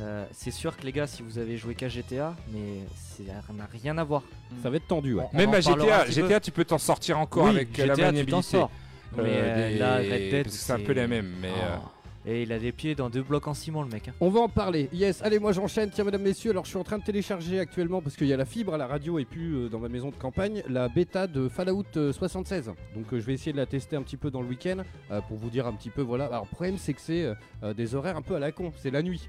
Euh, 0.00 0.24
c'est 0.32 0.50
sûr 0.52 0.76
que 0.76 0.84
les 0.84 0.92
gars, 0.92 1.06
si 1.06 1.22
vous 1.22 1.38
avez 1.38 1.56
joué 1.56 1.74
qu'à 1.74 1.88
GTA, 1.88 2.36
mais 2.52 2.80
ça 2.94 3.52
n'a 3.52 3.68
rien 3.72 3.98
à 3.98 4.04
voir. 4.04 4.22
Ça 4.62 4.70
va 4.70 4.76
être 4.76 4.86
tendu, 4.86 5.14
ouais. 5.14 5.24
On 5.32 5.36
Même 5.36 5.52
à 5.54 5.60
GTA, 5.60 6.06
GTA, 6.08 6.40
tu 6.40 6.50
peux 6.52 6.64
t'en 6.64 6.78
sortir 6.78 7.18
encore 7.18 7.44
Oui, 7.46 7.50
avec 7.50 7.78
euh, 7.78 7.86
la 7.86 7.94
GTA, 7.94 7.94
tu 7.94 8.00
t'en 8.00 8.06
maniabilité. 8.06 8.42
sors. 8.42 8.70
Euh, 9.18 9.22
Mais 9.22 9.30
euh, 9.34 9.68
des- 9.72 9.78
là, 9.78 9.96
Red 9.96 10.30
Dead, 10.30 10.48
c'est 10.50 10.72
un 10.72 10.80
peu 10.80 10.92
la 10.92 11.08
même, 11.08 11.32
mais. 11.40 11.48
euh, 11.48 11.76
Oh. 11.78 11.88
Et 12.30 12.42
il 12.42 12.52
a 12.52 12.58
des 12.58 12.72
pieds 12.72 12.94
dans 12.94 13.08
deux 13.08 13.22
blocs 13.22 13.46
en 13.48 13.54
ciment, 13.54 13.82
le 13.82 13.88
mec. 13.88 14.08
hein. 14.08 14.12
On 14.20 14.28
va 14.28 14.40
en 14.40 14.48
parler. 14.50 14.90
Yes, 14.92 15.22
allez, 15.22 15.38
moi 15.38 15.52
j'enchaîne. 15.52 15.88
Tiens, 15.88 16.04
mesdames, 16.04 16.20
messieurs, 16.20 16.50
alors 16.50 16.64
je 16.64 16.70
suis 16.70 16.78
en 16.78 16.84
train 16.84 16.98
de 16.98 17.02
télécharger 17.04 17.58
actuellement 17.58 18.02
parce 18.02 18.16
qu'il 18.16 18.26
y 18.26 18.34
a 18.34 18.36
la 18.36 18.44
fibre 18.44 18.74
à 18.74 18.76
la 18.76 18.86
radio 18.86 19.18
et 19.18 19.24
puis 19.24 19.46
euh, 19.46 19.68
dans 19.70 19.78
ma 19.78 19.88
maison 19.88 20.10
de 20.10 20.14
campagne, 20.16 20.62
la 20.68 20.88
bêta 20.88 21.26
de 21.26 21.48
Fallout 21.48 21.84
euh, 21.96 22.12
76. 22.12 22.66
Donc 22.66 23.06
euh, 23.12 23.18
je 23.20 23.24
vais 23.24 23.32
essayer 23.32 23.52
de 23.52 23.56
la 23.56 23.64
tester 23.66 23.96
un 23.96 24.02
petit 24.02 24.18
peu 24.18 24.30
dans 24.30 24.42
le 24.42 24.48
week-end 24.48 24.78
euh, 25.10 25.22
pour 25.22 25.38
vous 25.38 25.48
dire 25.48 25.66
un 25.66 25.72
petit 25.72 25.88
peu. 25.90 26.02
Voilà. 26.02 26.26
Alors, 26.26 26.42
le 26.50 26.54
problème, 26.54 26.76
c'est 26.76 26.92
que 26.92 27.00
c'est 27.00 27.22
euh, 27.24 27.34
euh, 27.62 27.72
des 27.72 27.94
horaires 27.94 28.16
un 28.18 28.22
peu 28.22 28.34
à 28.34 28.40
la 28.40 28.52
con. 28.52 28.72
C'est 28.76 28.90
la 28.90 29.00
nuit. 29.02 29.26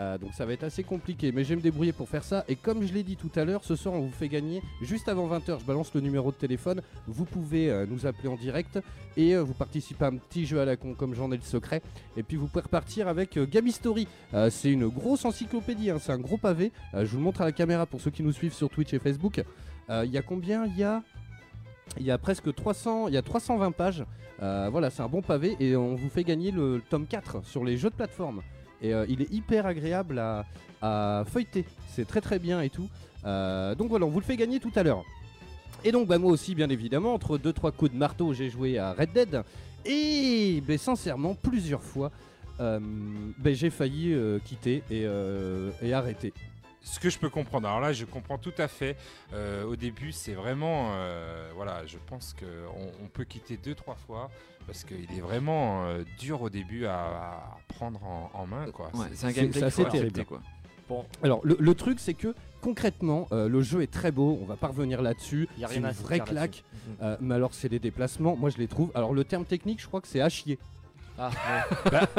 Euh, 0.00 0.16
donc 0.16 0.32
ça 0.32 0.46
va 0.46 0.54
être 0.54 0.64
assez 0.64 0.82
compliqué, 0.82 1.30
mais 1.30 1.44
je 1.44 1.50
vais 1.50 1.56
me 1.56 1.60
débrouiller 1.60 1.92
pour 1.92 2.08
faire 2.08 2.24
ça. 2.24 2.44
Et 2.48 2.56
comme 2.56 2.86
je 2.86 2.92
l'ai 2.92 3.02
dit 3.02 3.16
tout 3.16 3.30
à 3.36 3.44
l'heure, 3.44 3.62
ce 3.64 3.76
soir 3.76 3.94
on 3.94 4.00
vous 4.00 4.10
fait 4.10 4.28
gagner 4.28 4.62
juste 4.80 5.08
avant 5.08 5.28
20h. 5.28 5.60
Je 5.60 5.64
balance 5.64 5.92
le 5.94 6.00
numéro 6.00 6.30
de 6.30 6.36
téléphone. 6.36 6.80
Vous 7.06 7.26
pouvez 7.26 7.70
euh, 7.70 7.84
nous 7.86 8.06
appeler 8.06 8.28
en 8.28 8.36
direct 8.36 8.78
et 9.16 9.34
euh, 9.34 9.42
vous 9.42 9.52
participez 9.52 10.06
à 10.06 10.08
un 10.08 10.16
petit 10.16 10.46
jeu 10.46 10.58
à 10.60 10.64
la 10.64 10.76
con 10.76 10.94
comme 10.94 11.14
j'en 11.14 11.30
ai 11.32 11.36
le 11.36 11.42
secret. 11.42 11.82
Et 12.16 12.22
puis 12.22 12.38
vous 12.38 12.46
pouvez 12.46 12.62
repartir 12.62 13.08
avec. 13.08 13.36
Euh, 14.32 14.48
c'est 14.50 14.72
une 14.72 14.88
grosse 14.88 15.24
encyclopédie, 15.26 15.90
hein, 15.90 15.98
c'est 16.00 16.12
un 16.12 16.18
gros 16.18 16.38
pavé. 16.38 16.72
Je 16.94 17.04
vous 17.04 17.18
le 17.18 17.24
montre 17.24 17.42
à 17.42 17.44
la 17.44 17.52
caméra 17.52 17.84
pour 17.84 18.00
ceux 18.00 18.10
qui 18.10 18.22
nous 18.22 18.32
suivent 18.32 18.54
sur 18.54 18.70
Twitch 18.70 18.94
et 18.94 18.98
Facebook. 18.98 19.42
Il 19.90 20.10
y 20.10 20.18
a 20.18 20.22
combien? 20.22 20.66
Il 20.66 20.78
y 20.78 20.84
a 20.84 21.02
Il 21.98 22.06
y 22.06 22.12
a 22.12 22.18
presque 22.18 22.54
300, 22.54 23.08
il 23.08 23.14
y 23.14 23.16
a 23.16 23.22
320 23.22 23.72
pages. 23.72 24.04
Voilà, 24.38 24.88
c'est 24.90 25.02
un 25.02 25.08
bon 25.08 25.20
pavé 25.20 25.56
et 25.60 25.76
on 25.76 25.94
vous 25.96 26.08
fait 26.08 26.24
gagner 26.24 26.52
le 26.52 26.80
tome 26.88 27.06
4 27.06 27.44
sur 27.44 27.64
les 27.64 27.76
jeux 27.76 27.90
de 27.90 27.96
plateforme. 27.96 28.42
Et 28.82 28.94
euh, 28.94 29.04
il 29.08 29.22
est 29.22 29.32
hyper 29.32 29.66
agréable 29.66 30.22
à, 30.82 31.24
feuilleter. 31.26 31.64
C'est 31.88 32.06
très 32.06 32.20
très 32.20 32.38
bien 32.38 32.62
et 32.62 32.70
tout. 32.70 32.88
Euh, 33.26 33.74
donc 33.74 33.88
voilà, 33.90 34.06
on 34.06 34.10
vous 34.10 34.20
le 34.20 34.24
fait 34.24 34.36
gagner 34.36 34.60
tout 34.60 34.72
à 34.74 34.82
l'heure. 34.82 35.04
Et 35.84 35.92
donc 35.92 36.08
bah, 36.08 36.18
moi 36.18 36.30
aussi, 36.30 36.54
bien 36.54 36.70
évidemment, 36.70 37.14
entre 37.14 37.38
2-3 37.38 37.72
coups 37.72 37.92
de 37.92 37.96
marteau, 37.96 38.32
j'ai 38.32 38.48
joué 38.48 38.78
à 38.78 38.92
Red 38.92 39.12
Dead. 39.12 39.42
Et 39.84 40.62
ben, 40.66 40.78
sincèrement, 40.78 41.34
plusieurs 41.34 41.82
fois, 41.82 42.10
euh, 42.60 42.78
ben, 43.38 43.54
j'ai 43.54 43.70
failli 43.70 44.16
quitter 44.44 44.82
et 44.90 45.92
arrêter. 45.92 46.32
Ce 46.82 46.98
que 46.98 47.10
je 47.10 47.18
peux 47.18 47.28
comprendre, 47.28 47.68
alors 47.68 47.80
là 47.80 47.92
je 47.92 48.04
comprends 48.06 48.38
tout 48.38 48.54
à 48.58 48.66
fait. 48.68 48.96
Euh, 49.34 49.64
au 49.64 49.76
début 49.76 50.12
c'est 50.12 50.32
vraiment, 50.32 50.92
euh, 50.94 51.50
voilà, 51.54 51.84
je 51.86 51.98
pense 52.06 52.34
qu'on 52.38 53.04
on 53.04 53.06
peut 53.08 53.24
quitter 53.24 53.56
deux 53.58 53.74
trois 53.74 53.96
fois 53.96 54.30
parce 54.66 54.84
qu'il 54.84 55.10
est 55.16 55.20
vraiment 55.20 55.84
euh, 55.84 56.04
dur 56.18 56.40
au 56.42 56.48
début 56.50 56.86
à, 56.86 56.94
à 56.96 57.58
prendre 57.68 58.02
en, 58.04 58.30
en 58.32 58.46
main 58.46 58.70
quoi. 58.70 58.90
Ouais, 58.94 59.06
C'est- 59.12 59.26
un 59.26 59.32
gameplay 59.32 59.62
assez 59.62 59.84
terrible. 59.84 60.24
quoi. 60.24 60.40
Bon, 60.88 61.04
Alors 61.22 61.40
le, 61.44 61.56
le 61.60 61.74
truc 61.74 62.00
c'est 62.00 62.14
que 62.14 62.34
concrètement 62.62 63.28
euh, 63.30 63.48
le 63.48 63.60
jeu 63.62 63.82
est 63.82 63.92
très 63.92 64.10
beau, 64.10 64.38
on 64.42 64.46
va 64.46 64.56
pas 64.56 64.68
revenir 64.68 65.02
là-dessus, 65.02 65.48
y 65.58 65.64
a 65.64 65.68
c'est 65.68 65.76
une 65.76 65.88
vraie 65.90 66.20
claque. 66.20 66.64
Mhm. 66.72 66.96
Euh, 67.02 67.16
mais 67.20 67.34
alors 67.36 67.52
c'est 67.54 67.68
des 67.68 67.78
déplacements, 67.78 68.36
moi 68.36 68.50
je 68.50 68.56
les 68.56 68.66
trouve, 68.68 68.90
alors 68.94 69.12
le 69.14 69.22
terme 69.24 69.44
technique 69.44 69.80
je 69.82 69.86
crois 69.86 70.00
que 70.00 70.08
c'est 70.08 70.20
à 70.20 70.28
chier. 70.28 70.58
Ah, 71.20 71.66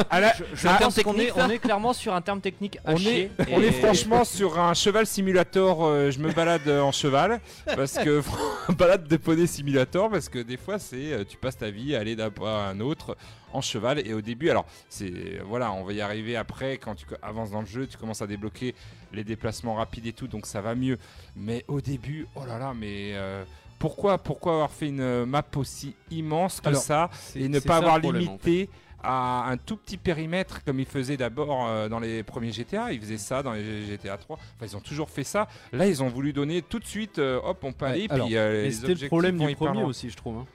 à 0.09 0.19
la- 0.19 0.33
je, 0.37 0.43
je 0.53 0.67
à- 0.67 0.75
pense 0.75 0.95
terme 0.95 1.03
qu'on 1.05 1.13
est, 1.19 1.25
technique, 1.25 1.43
on 1.43 1.49
est 1.49 1.57
clairement 1.59 1.93
sur 1.93 2.13
un 2.13 2.21
terme 2.21 2.39
technique 2.41 2.77
à 2.85 2.93
on 2.93 2.97
chier. 2.97 3.31
est, 3.39 3.53
on 3.53 3.59
et- 3.61 3.65
est 3.67 3.71
franchement 3.71 4.23
sur 4.23 4.59
un 4.59 4.73
cheval 4.73 5.07
simulator. 5.07 5.85
euh, 5.85 6.11
je 6.11 6.19
me 6.19 6.31
balade 6.31 6.67
en 6.69 6.91
cheval 6.91 7.39
parce 7.65 7.97
que 7.97 8.21
balade 8.73 9.07
de 9.07 9.17
poney 9.17 9.47
simulator 9.47 10.09
parce 10.09 10.29
que 10.29 10.39
des 10.39 10.57
fois 10.57 10.77
c'est 10.79 11.13
euh, 11.13 11.23
tu 11.27 11.37
passes 11.37 11.57
ta 11.57 11.71
vie 11.71 11.95
à 11.95 11.99
aller 11.99 12.15
d'un 12.15 12.29
point 12.29 12.51
à 12.65 12.69
un 12.69 12.79
autre 12.79 13.17
en 13.53 13.61
cheval 13.61 14.05
et 14.05 14.13
au 14.13 14.21
début 14.21 14.49
alors 14.49 14.65
c'est 14.87 15.39
voilà 15.45 15.71
on 15.73 15.83
va 15.83 15.93
y 15.93 16.01
arriver 16.01 16.35
après 16.37 16.77
quand 16.77 16.95
tu 16.95 17.05
avances 17.21 17.51
dans 17.51 17.61
le 17.61 17.67
jeu 17.67 17.87
tu 17.87 17.97
commences 17.97 18.21
à 18.21 18.27
débloquer 18.27 18.75
les 19.13 19.23
déplacements 19.23 19.75
rapides 19.75 20.05
et 20.07 20.13
tout 20.13 20.27
donc 20.27 20.45
ça 20.45 20.61
va 20.61 20.75
mieux 20.75 20.97
mais 21.35 21.65
au 21.67 21.81
début 21.81 22.27
oh 22.35 22.45
là 22.47 22.57
là 22.59 22.73
mais 22.77 23.11
euh, 23.13 23.43
pourquoi 23.79 24.17
pourquoi 24.19 24.53
avoir 24.53 24.71
fait 24.71 24.87
une 24.89 25.25
map 25.25 25.43
aussi 25.55 25.95
immense 26.11 26.61
que 26.61 26.67
Alors, 26.69 26.81
ça 26.81 27.09
et 27.35 27.49
ne 27.49 27.59
pas 27.59 27.77
avoir 27.77 27.95
le 27.97 28.01
problème, 28.03 28.29
en 28.29 28.37
fait. 28.37 28.69
À 29.03 29.49
un 29.49 29.57
tout 29.57 29.75
petit 29.77 29.97
périmètre 29.97 30.63
comme 30.63 30.79
ils 30.79 30.85
faisaient 30.85 31.17
d'abord 31.17 31.67
euh, 31.67 31.89
dans 31.89 31.99
les 31.99 32.23
premiers 32.23 32.51
GTA. 32.51 32.91
Ils 32.93 32.99
faisaient 33.01 33.17
ça 33.17 33.43
dans 33.43 33.53
les 33.53 33.85
GTA 33.85 34.17
3. 34.17 34.37
Enfin, 34.37 34.65
ils 34.65 34.75
ont 34.77 34.81
toujours 34.81 35.09
fait 35.09 35.23
ça. 35.23 35.47
Là, 35.73 35.87
ils 35.87 36.01
ont 36.03 36.07
voulu 36.09 36.33
donner 36.33 36.61
tout 36.61 36.79
de 36.79 36.85
suite, 36.85 37.19
euh, 37.19 37.39
hop, 37.43 37.63
on 37.63 37.73
peut 37.73 37.85
Ouais, 37.85 37.91
aller. 37.91 38.07
alors, 38.09 38.27
puis, 38.27 38.37
euh, 38.37 38.69
c'était 38.71 38.93
le 38.95 39.07
problème 39.07 39.37
du 39.37 39.55
premier 39.55 39.83
aussi, 39.83 40.09
je 40.09 40.17
trouve. 40.17 40.37
hein. 40.37 40.45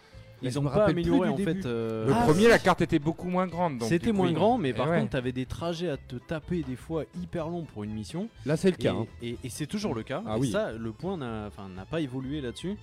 Mais 0.42 0.48
Ils 0.48 0.52
je 0.52 0.58
ont 0.58 0.62
me 0.62 0.68
pas 0.68 0.84
amélioré 0.84 1.30
en 1.30 1.34
début. 1.34 1.62
fait. 1.62 1.66
euh, 1.66 2.06
Le 2.08 2.12
ah, 2.14 2.24
premier, 2.26 2.46
la 2.48 2.58
carte 2.58 2.82
était 2.82 2.98
beaucoup 2.98 3.28
moins 3.30 3.46
grande. 3.46 3.78
donc 3.78 3.88
C'était 3.88 4.12
moins 4.12 4.30
grand, 4.32 4.58
mais 4.58 4.68
Eh 4.68 4.74
par 4.74 4.90
ouais. 4.90 4.98
contre, 4.98 5.12
t'avais 5.12 5.32
des 5.32 5.46
trajets 5.46 5.88
à 5.88 5.96
te 5.96 6.16
taper 6.16 6.62
des 6.62 6.76
fois 6.76 7.04
hyper 7.22 7.48
longs 7.48 7.64
pour 7.64 7.84
une 7.84 7.92
mission. 7.94 8.28
Là 8.44 8.58
c'est 8.58 8.68
le 8.68 8.74
Et, 8.74 8.82
cas. 8.82 8.92
hein. 8.92 9.06
et- 9.22 9.38
et 9.42 9.48
c'est 9.48 9.66
toujours 9.66 9.94
le 9.94 10.02
cas. 10.02 10.22
Ah 10.26 10.36
et 10.36 10.40
oui. 10.40 10.50
ça, 10.50 10.72
le 10.72 10.92
point 10.92 11.16
n'a 11.16 11.50
pas 11.90 12.02
évolué 12.02 12.42
là-dessus. 12.42 12.76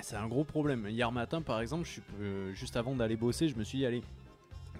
C'est 0.00 0.16
un 0.16 0.26
gros 0.26 0.42
problème. 0.42 0.86
Hier 0.88 1.12
matin, 1.12 1.40
par 1.40 1.60
exemple, 1.60 1.84
je 1.86 1.90
suis, 1.92 2.02
euh, 2.20 2.52
juste 2.52 2.76
avant 2.76 2.96
d'aller 2.96 3.14
bosser, 3.14 3.48
je 3.48 3.54
me 3.54 3.62
suis 3.62 3.78
dit, 3.78 3.86
allez, 3.86 4.02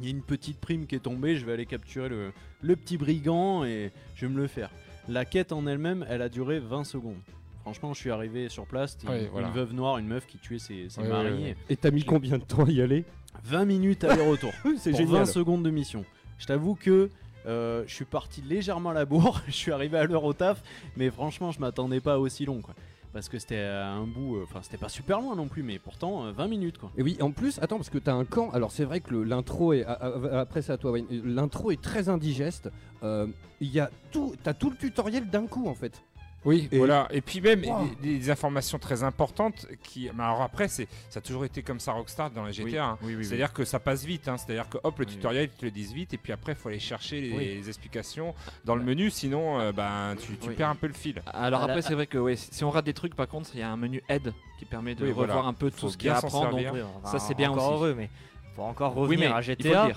il 0.00 0.06
y 0.06 0.08
a 0.08 0.10
une 0.10 0.22
petite 0.22 0.58
prime 0.58 0.86
qui 0.86 0.94
est 0.94 1.00
tombée, 1.00 1.36
je 1.36 1.44
vais 1.46 1.52
aller 1.52 1.66
capturer 1.66 2.08
le, 2.08 2.32
le 2.62 2.76
petit 2.76 2.96
brigand 2.96 3.64
et 3.64 3.92
je 4.14 4.26
vais 4.26 4.32
me 4.32 4.40
le 4.40 4.46
faire. 4.46 4.70
La 5.08 5.24
quête 5.24 5.52
en 5.52 5.66
elle-même, 5.66 6.04
elle 6.08 6.22
a 6.22 6.28
duré 6.28 6.58
20 6.60 6.84
secondes. 6.84 7.18
Franchement, 7.62 7.92
je 7.94 8.00
suis 8.00 8.10
arrivé 8.10 8.48
sur 8.48 8.66
place, 8.66 8.96
Ouais, 9.06 9.24
une, 9.24 9.28
voilà. 9.30 9.46
une 9.48 9.52
veuve 9.54 9.72
noire, 9.72 9.98
une 9.98 10.06
meuf 10.08 10.26
qui 10.26 10.38
tuait 10.38 10.58
ses, 10.58 10.88
ses 10.88 11.00
Ouais, 11.00 11.06
ouais, 11.06 11.12
maris. 11.12 11.42
ouais. 11.44 11.56
Et 11.68 11.76
t'as 11.76 11.90
mis 11.92 12.04
combien 12.04 12.38
de 12.38 12.42
temps 12.44 12.64
à 12.64 12.70
y 12.70 12.80
aller 12.82 13.04
20 13.44 13.64
minutes 13.64 14.04
aller-retour. 14.04 14.52
C'est 14.78 14.92
génial. 14.94 15.18
20 15.20 15.26
secondes 15.26 15.62
de 15.64 15.70
mission. 15.70 16.04
Je 16.38 16.46
t'avoue 16.46 16.74
que 16.74 17.08
euh, 17.46 17.84
je 17.86 17.94
suis 17.94 18.04
parti 18.04 18.40
légèrement 18.42 18.90
à 18.90 18.94
la 18.94 19.04
bourre, 19.04 19.42
je 19.46 19.52
suis 19.52 19.70
arrivé 19.72 19.96
à 19.98 20.04
l'heure 20.04 20.24
au 20.24 20.32
taf, 20.32 20.62
mais 20.96 21.10
franchement, 21.10 21.50
je 21.52 21.60
m'attendais 21.60 22.00
pas 22.00 22.14
à 22.14 22.18
aussi 22.18 22.44
long 22.44 22.60
quoi. 22.60 22.74
Parce 23.12 23.28
que 23.28 23.38
c'était 23.38 23.60
un 23.60 24.06
bout, 24.06 24.36
euh, 24.36 24.44
enfin 24.44 24.60
c'était 24.62 24.78
pas 24.78 24.88
super 24.88 25.20
loin 25.20 25.36
non 25.36 25.46
plus, 25.46 25.62
mais 25.62 25.78
pourtant 25.78 26.24
euh, 26.24 26.32
20 26.32 26.48
minutes 26.48 26.78
quoi. 26.78 26.90
Et 26.96 27.02
oui, 27.02 27.18
en 27.20 27.30
plus, 27.30 27.58
attends, 27.58 27.76
parce 27.76 27.90
que 27.90 27.98
t'as 27.98 28.14
un 28.14 28.24
camp. 28.24 28.50
Alors, 28.52 28.72
c'est 28.72 28.84
vrai 28.84 29.00
que 29.00 29.14
l'intro 29.14 29.74
est. 29.74 29.84
Après, 29.84 30.62
c'est 30.62 30.72
à 30.72 30.78
toi. 30.78 30.96
L'intro 31.10 31.70
est 31.70 31.80
très 31.80 32.08
indigeste. 32.08 32.70
Euh, 33.02 33.26
Il 33.60 33.68
y 33.68 33.80
a 33.80 33.90
tout. 34.10 34.34
T'as 34.42 34.54
tout 34.54 34.70
le 34.70 34.76
tutoriel 34.76 35.28
d'un 35.28 35.46
coup, 35.46 35.68
en 35.68 35.74
fait. 35.74 36.02
Oui, 36.44 36.68
Et- 36.72 36.78
voilà. 36.78 37.06
Et 37.12 37.20
puis 37.20 37.40
même 37.40 37.64
Wow. 37.64 37.88
des, 38.00 38.18
des 38.18 38.30
informations 38.30 38.78
très 38.78 39.02
importantes 39.04 39.66
qui. 39.84 40.10
Mais 40.14 40.24
alors 40.24 40.42
après, 40.42 40.66
c'est 40.68 40.88
ça 41.08 41.18
a 41.18 41.22
toujours 41.22 41.44
été 41.44 41.62
comme 41.62 41.78
ça 41.78 41.92
Rockstar 41.92 42.30
dans 42.30 42.44
les 42.44 42.52
GTA. 42.52 42.84
hein. 42.84 42.98
Oui, 43.02 43.14
oui, 43.14 43.24
C'est-à-dire 43.24 43.52
que 43.52 43.64
ça 43.64 43.78
passe 43.78 44.04
vite. 44.04 44.26
hein. 44.26 44.36
C'est-à-dire 44.36 44.68
que 44.68 44.78
hop, 44.82 44.98
le 44.98 45.06
Oui, 45.06 45.12
tutoriel 45.12 45.50
ils 45.54 45.56
te 45.60 45.64
le 45.64 45.70
disent 45.70 45.92
vite 45.92 46.14
et 46.14 46.18
puis 46.18 46.32
après, 46.32 46.52
il 46.52 46.56
faut 46.56 46.68
aller 46.68 46.80
chercher 46.80 47.20
les, 47.20 47.32
Oui. 47.36 47.44
les 47.44 47.68
explications 47.68 48.34
dans 48.64 48.74
le 48.74 48.82
menu. 48.82 49.10
Sinon, 49.10 49.60
euh, 49.60 49.70
ben 49.72 50.16
tu, 50.20 50.36
tu 50.36 50.48
Oui. 50.48 50.54
perds 50.56 50.70
un 50.70 50.74
peu 50.74 50.88
le 50.88 50.94
fil. 50.94 51.22
Alors 51.32 51.62
après, 51.62 51.82
c'est 51.82 51.94
vrai 51.94 52.06
que 52.08 52.18
ouais, 52.18 52.34
si 52.36 52.64
on 52.64 52.70
rate 52.70 52.86
des 52.86 52.94
trucs, 52.94 53.14
par 53.14 53.28
contre, 53.28 53.50
il 53.54 53.60
y 53.60 53.62
a 53.62 53.70
un 53.70 53.76
menu 53.76 54.02
aide 54.08 54.32
qui 54.58 54.64
permet 54.64 54.94
de 54.96 55.04
Oui, 55.04 55.10
revoir 55.10 55.26
voilà. 55.28 55.48
un 55.48 55.52
peu 55.54 55.70
tout 55.70 55.88
ce 55.90 55.96
qu'il 55.96 56.08
y 56.08 56.10
a 56.10 56.16
à 56.16 56.20
s'en 56.20 56.26
apprendre. 56.44 56.56
donc, 56.60 56.76
Ça, 57.06 57.18
c'est 57.20 57.34
bien 57.34 57.50
encore 57.52 57.66
aussi. 57.68 57.74
heureux, 57.74 57.94
mais 57.96 58.10
faut 58.56 58.62
encore 58.62 58.96
Oui, 58.96 59.02
revenir 59.02 59.30
mais 59.30 59.36
à 59.36 59.40
il 59.40 59.44
faut 59.44 59.50
le 59.50 59.56
GTA. 59.56 59.88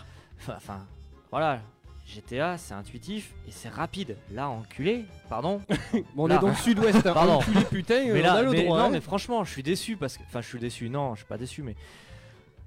enfin, 0.56 0.80
voilà, 1.32 1.60
GTA 2.06 2.58
c'est 2.58 2.74
intuitif 2.74 3.34
et 3.48 3.52
c'est 3.52 3.70
rapide. 3.70 4.18
Là, 4.32 4.48
enculé, 4.50 5.06
pardon. 5.28 5.62
Bon, 5.92 6.04
on 6.18 6.28
Là. 6.28 6.36
est 6.36 6.40
dans 6.40 6.50
le 6.50 6.56
sud-ouest. 6.56 7.06
Hein. 7.06 7.14
Pardon. 7.14 7.38
Enculé, 7.40 7.62
putain, 7.66 8.06
mais 8.14 8.20
on 8.20 8.24
là, 8.24 8.34
a 8.34 8.42
le 8.44 8.52
mais- 8.52 8.64
droit. 8.64 8.78
non, 8.80 8.86
hein. 8.86 8.90
mais 8.92 9.02
franchement, 9.02 9.44
je 9.44 9.52
suis 9.52 9.64
déçu 9.64 9.98
parce 9.98 10.18
que, 10.18 10.24
enfin, 10.24 10.42
je 10.42 10.48
suis 10.48 10.60
déçu. 10.60 10.90
Non, 10.90 11.16
je 11.16 11.20
suis 11.22 11.28
pas 11.28 11.38
déçu, 11.38 11.64
mais 11.64 11.76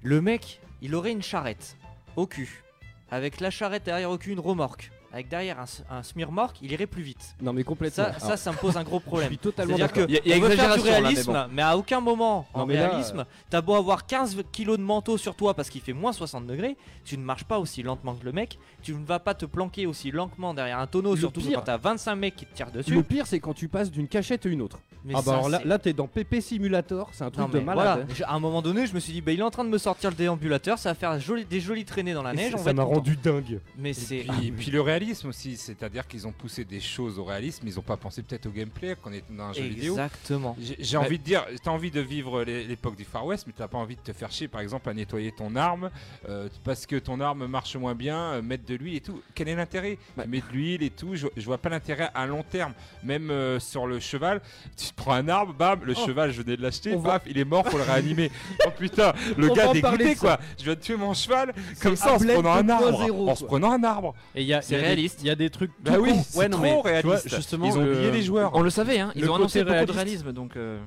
le 0.03 0.21
mec, 0.21 0.59
il 0.81 0.93
aurait 0.95 1.11
une 1.11 1.21
charrette 1.23 1.77
au 2.15 2.27
cul, 2.27 2.63
avec 3.11 3.39
la 3.39 3.49
charrette 3.49 3.83
derrière 3.85 4.09
au 4.11 4.17
cul 4.17 4.31
une 4.33 4.39
remorque, 4.39 4.91
avec 5.11 5.27
derrière 5.27 5.59
un, 5.59 5.65
un 5.97 6.03
semi-remorque, 6.03 6.57
il 6.61 6.71
irait 6.71 6.85
plus 6.87 7.01
vite. 7.01 7.35
Non, 7.41 7.51
mais 7.53 7.63
complètement. 7.63 8.05
Ça, 8.13 8.19
ça, 8.19 8.37
ça 8.37 8.51
me 8.51 8.57
pose 8.57 8.77
un 8.77 8.83
gros 8.83 8.99
je 8.99 9.05
problème. 9.05 9.29
suis 9.29 9.37
totalement 9.37 9.77
d'accord. 9.77 10.05
Il 10.07 10.15
y 10.15 10.17
a- 10.17 10.21
il 10.25 10.29
y 10.31 10.33
a 10.33 10.37
on 10.37 10.41
veut 10.41 10.49
faire 10.55 10.73
du 10.75 10.79
exagération, 10.79 10.83
là, 10.83 10.99
mais 11.01 11.07
réalisme, 11.07 11.47
mais, 11.51 11.61
à 11.63 11.77
aucun 11.77 11.99
moment 11.99 12.47
en 12.53 12.59
Non, 12.59 12.65
mais 12.65 12.75
là, 12.75 12.89
réalisme, 12.89 13.25
t'as 13.49 13.61
beau 13.61 13.75
avoir 13.75 14.05
15 14.05 14.37
kilos 14.51 14.77
de 14.77 14.83
manteau 14.83 15.17
sur 15.17 15.35
toi 15.35 15.53
parce 15.53 15.69
qu'il 15.69 15.81
fait 15.81 15.93
moins 15.93 16.13
60 16.13 16.45
degrés, 16.47 16.77
tu 17.05 17.17
ne 17.17 17.23
marches 17.23 17.43
pas 17.45 17.59
aussi 17.59 17.81
lentement 17.83 18.13
que 18.15 18.23
le 18.25 18.31
mec, 18.31 18.59
tu 18.83 18.93
ne 18.93 19.03
vas 19.05 19.19
pas 19.19 19.33
te 19.33 19.45
planquer 19.45 19.85
aussi 19.87 20.11
lentement 20.11 20.53
derrière 20.53 20.79
un 20.79 20.87
tonneau, 20.87 21.15
Le 21.15 21.19
surtout 21.19 21.41
pire- 21.41 21.57
quand 21.59 21.65
t'as 21.65 21.77
25 21.77 22.15
mecs 22.15 22.35
qui 22.35 22.45
te 22.45 22.53
tirent 22.55 22.71
dessus. 22.71 22.93
Le 22.93 23.03
pire, 23.03 23.25
c'est 23.27 23.39
quand 23.39 23.53
tu 23.53 23.67
passes 23.67 23.89
d'une 23.91 24.07
cachette 24.07 24.45
à 24.45 24.49
une 24.49 24.61
autre. 24.61 24.79
Mais 25.05 25.13
ah, 25.15 25.19
bah 25.19 25.23
ça, 25.23 25.31
alors 25.33 25.49
là, 25.49 25.61
là 25.65 25.79
t'es 25.79 25.93
dans 25.93 26.07
PP 26.07 26.41
Simulator. 26.41 27.09
C'est 27.13 27.23
un 27.23 27.31
truc 27.31 27.45
Non, 27.45 27.49
de 27.51 27.57
mais 27.59 27.63
malade. 27.63 27.99
voilà. 28.07 28.13
Je- 28.15 28.23
À 28.23 28.33
un 28.33 28.39
moment 28.39 28.61
donné, 28.61 28.85
je 28.85 28.93
me 28.93 28.99
suis 28.99 29.13
dit, 29.13 29.21
bah, 29.21 29.31
il 29.31 29.39
est 29.39 29.43
en 29.43 29.49
train 29.49 29.63
de 29.63 29.69
me 29.69 29.77
sortir 29.77 30.09
le 30.09 30.15
déambulateur, 30.15 30.77
ça 30.77 30.89
va 30.89 30.95
faire 30.95 31.17
joli- 31.19 31.45
des 31.45 31.59
jolies 31.59 31.85
traînées 31.85 32.13
dans 32.13 32.23
la 32.23 32.33
Et 32.33 32.37
neige. 32.37 32.55
ça- 32.57 32.73
m'a 32.73 32.83
rendu 32.83 33.15
dingue. 33.15 33.59
Mais 33.77 33.93
c'est. 33.93 34.25
Puis, 34.27 34.51
puis 34.57 34.71
le 34.71 34.81
réalisme 34.81 35.29
aussi, 35.29 35.57
c'est-à-dire 35.57 36.07
qu'ils 36.07 36.27
ont 36.27 36.31
poussé 36.31 36.65
des 36.65 36.79
choses 36.79 37.17
au 37.19 37.23
réalisme, 37.23 37.65
ils 37.67 37.79
ont 37.79 37.83
pas 37.83 37.97
pensé 37.97 38.21
peut-être 38.23 38.45
au 38.47 38.51
gameplay 38.51 38.95
qu'on 39.01 39.11
est 39.13 39.23
dans 39.29 39.45
un 39.45 39.53
jeu 39.53 39.63
vidéo. 39.63 39.93
Exactement. 39.93 40.55
J'ai 40.59 40.97
Ouais. 40.97 41.05
envie 41.05 41.17
de 41.19 41.23
dire, 41.23 41.45
t'as 41.63 41.71
envie 41.71 41.91
de 41.91 42.01
vivre 42.01 42.43
l'é- 42.43 42.65
l'époque 42.65 42.95
du 42.95 43.05
Far 43.05 43.25
West, 43.25 43.45
mais 43.47 43.53
t'as 43.55 43.67
pas 43.67 43.77
envie 43.77 43.95
de 43.95 44.01
te 44.01 44.13
faire 44.13 44.31
chier, 44.31 44.47
par 44.47 44.61
exemple, 44.61 44.89
à 44.89 44.93
nettoyer 44.93 45.31
ton 45.31 45.55
arme 45.55 45.89
euh, 46.27 46.49
parce 46.63 46.85
que 46.85 46.97
ton 46.97 47.19
arme 47.19 47.47
marche 47.47 47.75
moins 47.75 47.95
bien, 47.95 48.17
euh, 48.33 48.41
mettre 48.41 48.65
de 48.65 48.75
l'huile 48.75 48.95
et 48.95 49.01
tout. 49.01 49.21
Quel 49.33 49.47
est 49.47 49.55
l'intérêt? 49.55 49.97
Mets 50.27 50.39
de 50.41 50.45
l'huile 50.51 50.83
et 50.83 50.89
tout, 50.89 51.15
je, 51.15 51.27
je 51.37 51.45
vois 51.45 51.57
pas 51.57 51.69
l'intérêt 51.69 52.09
à 52.13 52.25
long 52.25 52.43
terme. 52.43 52.73
Même 53.03 53.31
euh, 53.31 53.59
sur 53.59 53.87
le 53.87 53.99
cheval, 53.99 54.41
tu 54.77 54.88
te 54.89 54.95
prends 54.95 55.13
un 55.13 55.27
arbre, 55.27 55.53
bam, 55.53 55.79
le 55.83 55.93
Oh. 55.97 56.05
cheval, 56.05 56.31
je 56.31 56.41
venais 56.41 56.57
de 56.57 56.61
l'acheter, 56.61 56.93
On 56.95 56.99
va- 56.99 57.19
paf, 57.19 57.23
il 57.27 57.37
est 57.37 57.43
mort, 57.45 57.65
faut 57.67 57.77
le 57.77 57.83
réanimer. 57.83 58.31
oh 58.65 58.69
putain, 58.77 59.13
le 59.37 59.49
On 59.51 59.53
gars 59.53 59.71
dégoûté 59.73 60.15
quoi. 60.15 60.39
Je 60.57 60.63
viens 60.65 60.73
de 60.75 60.79
tuer 60.79 60.95
mon 60.97 61.13
cheval 61.13 61.53
comme 61.81 61.95
ça 61.95 62.13
en 62.13 62.19
se 62.19 62.25
prenant 62.25 62.51
un 62.53 62.63
2.0, 62.63 62.71
arbre. 62.71 63.29
En 63.29 63.35
se 63.35 63.43
prenant 63.45 63.71
un 63.71 63.83
arbre. 63.83 64.15
Et 64.35 64.41
il 64.41 64.47
y 64.47 64.53
a, 64.53 64.61
C'est 64.61 64.75
il 64.75 64.81
réaliste. 64.81 65.19
Il 65.21 65.27
y 65.27 65.29
a 65.31 65.35
des 65.35 65.49
trucs. 65.49 65.71
Bah 65.79 65.93
oui, 65.99 66.11
c'est 66.27 66.37
ouais, 66.37 66.49
non, 66.49 66.57
trop 66.61 66.81
réaliste. 66.81 67.29
justement, 67.35 67.65
Ils 67.67 67.77
ont 67.77 67.83
oublié 67.83 68.11
les 68.11 68.21
joueurs. 68.23 68.51
On 68.55 68.61
le 68.61 68.69
savait, 68.69 68.99
hein, 68.99 69.11
ils 69.15 69.21
Le 69.23 69.29
ont 69.31 69.35
annoncé 69.35 69.59
côté 69.59 69.71
beaucoup 69.73 69.85
de 69.85 69.91
réalisme, 69.91 70.31
donc. 70.33 70.55
euh, 70.57 70.79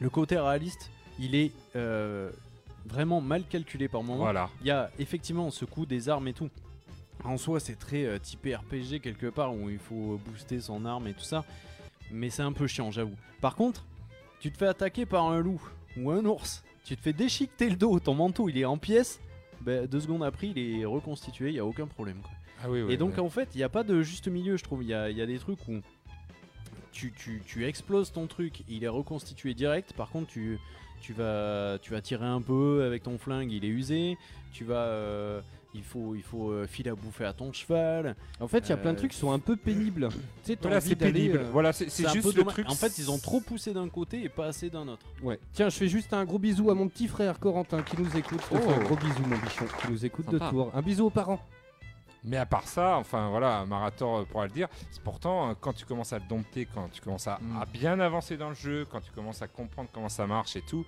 Le 0.00 0.10
côté 0.10 0.38
réaliste, 0.38 0.90
il 1.18 1.34
est 1.34 1.52
euh, 1.76 2.30
vraiment 2.86 3.20
mal 3.20 3.44
calculé 3.48 3.88
par 3.88 4.02
moment. 4.02 4.24
Voilà. 4.24 4.48
Il 4.62 4.66
y 4.66 4.70
a 4.70 4.90
effectivement 4.98 5.50
ce 5.50 5.64
coup 5.64 5.86
des 5.86 6.08
armes 6.08 6.26
et 6.28 6.32
tout. 6.32 6.48
En 7.24 7.36
soi, 7.36 7.60
c'est 7.60 7.78
très 7.78 8.04
euh, 8.04 8.18
typé 8.18 8.56
RPG 8.56 8.98
quelque 9.00 9.26
part 9.28 9.54
où 9.54 9.70
il 9.70 9.78
faut 9.78 10.18
booster 10.26 10.60
son 10.60 10.84
arme 10.84 11.06
et 11.06 11.12
tout 11.12 11.22
ça. 11.22 11.44
Mais 12.12 12.30
c'est 12.30 12.42
un 12.42 12.52
peu 12.52 12.66
chiant, 12.66 12.90
j'avoue. 12.90 13.16
Par 13.40 13.54
contre, 13.56 13.84
tu 14.40 14.50
te 14.52 14.58
fais 14.58 14.66
attaquer 14.66 15.06
par 15.06 15.24
un 15.26 15.40
loup 15.40 15.60
ou 15.96 16.10
un 16.10 16.24
ours, 16.24 16.62
tu 16.84 16.96
te 16.96 17.00
fais 17.02 17.12
déchiqueter 17.12 17.70
le 17.70 17.76
dos, 17.76 17.98
ton 18.00 18.14
manteau 18.14 18.48
il 18.48 18.58
est 18.58 18.64
en 18.64 18.76
pièces. 18.78 19.20
bah, 19.60 19.86
deux 19.86 20.00
secondes 20.00 20.24
après, 20.24 20.48
il 20.48 20.58
est 20.80 20.84
reconstitué, 20.84 21.48
il 21.50 21.54
y 21.54 21.58
a 21.60 21.64
aucun 21.64 21.86
problème. 21.86 22.18
quoi. 22.22 22.32
Ah 22.64 22.70
oui, 22.70 22.82
oui, 22.82 22.92
et 22.92 22.96
donc 22.96 23.18
en 23.18 23.28
fait, 23.30 23.48
il 23.54 23.58
n'y 23.58 23.64
a 23.64 23.68
pas 23.68 23.82
de 23.84 24.02
juste 24.02 24.28
milieu, 24.28 24.56
je 24.56 24.62
trouve. 24.64 24.82
Il 24.82 24.88
y 24.88 24.94
a, 24.94 25.10
il 25.10 25.16
y 25.16 25.22
a 25.22 25.26
des 25.26 25.38
trucs 25.38 25.66
où 25.68 25.80
tu, 26.92 27.12
tu- 27.12 27.42
tu 27.46 27.66
exploses 27.66 28.12
ton 28.12 28.26
truc, 28.26 28.62
il 28.68 28.84
est 28.84 28.88
reconstitué 28.88 29.54
direct. 29.54 29.92
Par 29.94 30.10
contre, 30.10 30.28
tu, 30.28 30.58
tu, 31.00 31.12
vas, 31.12 31.78
tu 31.80 31.92
vas 31.92 32.00
tirer 32.02 32.26
un 32.26 32.40
peu 32.42 32.84
avec 32.84 33.02
ton 33.04 33.18
flingue, 33.18 33.50
il 33.52 33.64
est 33.64 33.68
usé. 33.68 34.16
Tu 34.52 34.64
vas, 34.64 34.84
euh, 34.86 35.40
il 35.74 35.82
faut, 35.82 36.14
il 36.14 36.22
faut 36.22 36.50
euh, 36.50 36.66
filer 36.66 36.90
à 36.90 36.94
bouffer 36.94 37.24
à 37.24 37.32
ton 37.32 37.52
cheval. 37.52 38.14
En 38.40 38.48
fait, 38.48 38.58
il 38.58 38.68
y 38.68 38.72
a 38.72 38.76
plein 38.76 38.92
de 38.92 38.96
Euh, 38.96 38.98
trucs 38.98 39.12
qui 39.12 39.16
sont 39.18 39.32
un 39.32 39.38
peu 39.38 39.56
pénibles. 39.56 40.08
Tu 40.44 40.52
sais, 40.52 40.56
t'as 40.56 40.68
Voilà, 40.68 40.80
c'est 40.80 40.96
pénible. 40.96 41.38
euh, 41.38 41.50
Voilà, 41.52 41.72
c'est 41.72 41.86
juste 41.88 42.34
le 42.34 42.44
truc. 42.44 42.68
En 42.68 42.74
fait, 42.74 42.98
ils 42.98 43.10
ont 43.10 43.18
trop 43.18 43.40
poussé 43.40 43.72
d'un 43.72 43.88
côté 43.88 44.22
et 44.22 44.28
pas 44.28 44.46
assez 44.46 44.68
d'un 44.70 44.86
autre. 44.88 45.06
Ouais. 45.22 45.38
Tiens, 45.52 45.68
je 45.68 45.76
fais 45.76 45.88
juste 45.88 46.12
un 46.12 46.24
gros 46.24 46.38
bisou 46.38 46.70
à 46.70 46.74
mon 46.74 46.88
petit 46.88 47.08
frère 47.08 47.38
Corentin 47.38 47.82
qui 47.82 48.00
nous 48.00 48.16
écoute. 48.16 48.40
Fais 48.42 48.56
un 48.56 48.60
Oh. 48.60 48.82
gros 48.84 48.96
bisou, 48.96 49.22
mon 49.26 49.38
bichon, 49.38 49.64
qui 49.80 49.90
nous 49.90 50.04
écoute 50.04 50.26
Sympa. 50.30 50.44
de 50.46 50.50
tour. 50.50 50.70
Un 50.74 50.82
bisou 50.82 51.06
aux 51.06 51.10
parents. 51.10 51.40
Mais 52.24 52.36
à 52.36 52.46
part 52.46 52.68
ça, 52.68 52.98
enfin 52.98 53.30
voilà, 53.30 53.64
Marathor 53.66 54.18
euh, 54.18 54.24
pourra 54.24 54.46
le 54.46 54.52
dire, 54.52 54.68
c'est 54.92 55.02
pourtant 55.02 55.50
euh, 55.50 55.54
quand 55.60 55.72
tu 55.72 55.84
commences 55.84 56.12
à 56.12 56.18
le 56.20 56.24
dompter, 56.28 56.68
quand 56.72 56.88
tu 56.92 57.00
commences 57.00 57.26
à, 57.26 57.38
Mm. 57.42 57.60
à 57.60 57.66
bien 57.66 57.98
avancer 57.98 58.36
dans 58.36 58.48
le 58.50 58.54
jeu, 58.54 58.86
quand 58.88 59.00
tu 59.00 59.10
commences 59.10 59.42
à 59.42 59.48
comprendre 59.48 59.88
comment 59.92 60.08
ça 60.08 60.24
marche 60.28 60.54
et 60.54 60.62
tout, 60.62 60.84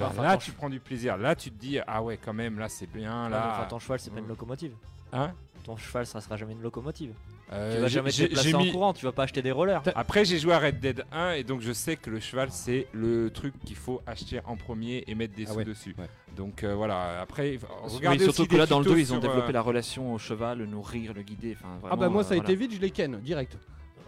Enfin, 0.00 0.22
là 0.22 0.32
ton 0.34 0.38
tu 0.38 0.52
prends 0.52 0.70
du 0.70 0.80
plaisir. 0.80 1.16
Là 1.16 1.34
tu 1.34 1.50
te 1.50 1.58
dis 1.60 1.78
ah 1.86 2.02
ouais 2.02 2.16
quand 2.16 2.32
même 2.32 2.58
là 2.58 2.68
c'est 2.68 2.90
bien 2.90 3.24
Ah, 3.26 3.28
là. 3.28 3.52
Enfin, 3.56 3.66
ton 3.68 3.78
cheval, 3.78 3.98
c'est 4.00 4.10
pas 4.12 4.20
une 4.20 4.28
locomotive. 4.28 4.72
Hein? 5.12 5.32
Ton 5.64 5.76
cheval, 5.76 6.06
ça 6.06 6.20
sera 6.20 6.36
jamais 6.36 6.52
une 6.52 6.62
locomotive. 6.62 7.12
Euh, 7.52 7.74
tu 7.74 7.80
vas 7.82 7.88
j'ai- 7.88 7.94
jamais 7.94 8.10
te 8.12 8.16
déplacer 8.22 8.48
j'ai 8.50 8.54
en 8.54 8.62
mis- 8.62 8.70
courant, 8.70 8.92
tu 8.92 9.04
vas 9.04 9.10
pas 9.12 9.24
acheter 9.24 9.42
des 9.42 9.50
rollers. 9.50 9.82
Après 9.96 10.24
j'ai 10.24 10.38
joué 10.38 10.52
à 10.54 10.60
Red 10.60 10.78
Dead 10.78 11.04
1 11.10 11.32
et 11.32 11.42
donc 11.42 11.60
je 11.60 11.72
sais 11.72 11.96
que 11.96 12.08
le 12.08 12.20
cheval 12.20 12.48
c'est 12.52 12.86
le 12.92 13.28
truc 13.30 13.52
qu'il 13.66 13.74
faut 13.76 14.00
acheter 14.06 14.40
en 14.46 14.56
premier 14.56 15.02
et 15.08 15.14
mettre 15.16 15.34
des 15.34 15.46
Ah 15.48 15.50
sous 15.50 15.56
ouais, 15.58 15.64
dessus. 15.64 15.94
ouais. 15.98 16.08
Donc 16.36 16.62
euh, 16.62 16.74
voilà, 16.76 17.20
après 17.20 17.50
Oui, 17.56 17.60
regardez 17.96 18.24
surtout 18.24 18.42
aussi 18.42 18.48
que 18.48 18.56
là, 18.56 18.66
dans 18.66 18.78
le 18.78 18.84
tutos 18.84 18.94
2, 18.94 19.00
ils 19.00 19.12
ont 19.14 19.18
développé 19.18 19.48
euh, 19.48 19.52
la 19.52 19.62
relation 19.62 20.14
au 20.14 20.18
cheval, 20.18 20.58
le 20.58 20.66
nourrir, 20.66 21.12
le 21.12 21.22
guider. 21.22 21.56
Enfin, 21.58 21.80
Ah 21.90 21.96
bah 21.96 22.08
moi 22.08 22.20
euh, 22.20 22.24
ça 22.24 22.34
a 22.34 22.36
voilà. 22.36 22.48
été 22.50 22.54
vite, 22.56 22.72
je 22.72 22.80
les 22.80 22.90
ken 22.92 23.18
direct. 23.20 23.58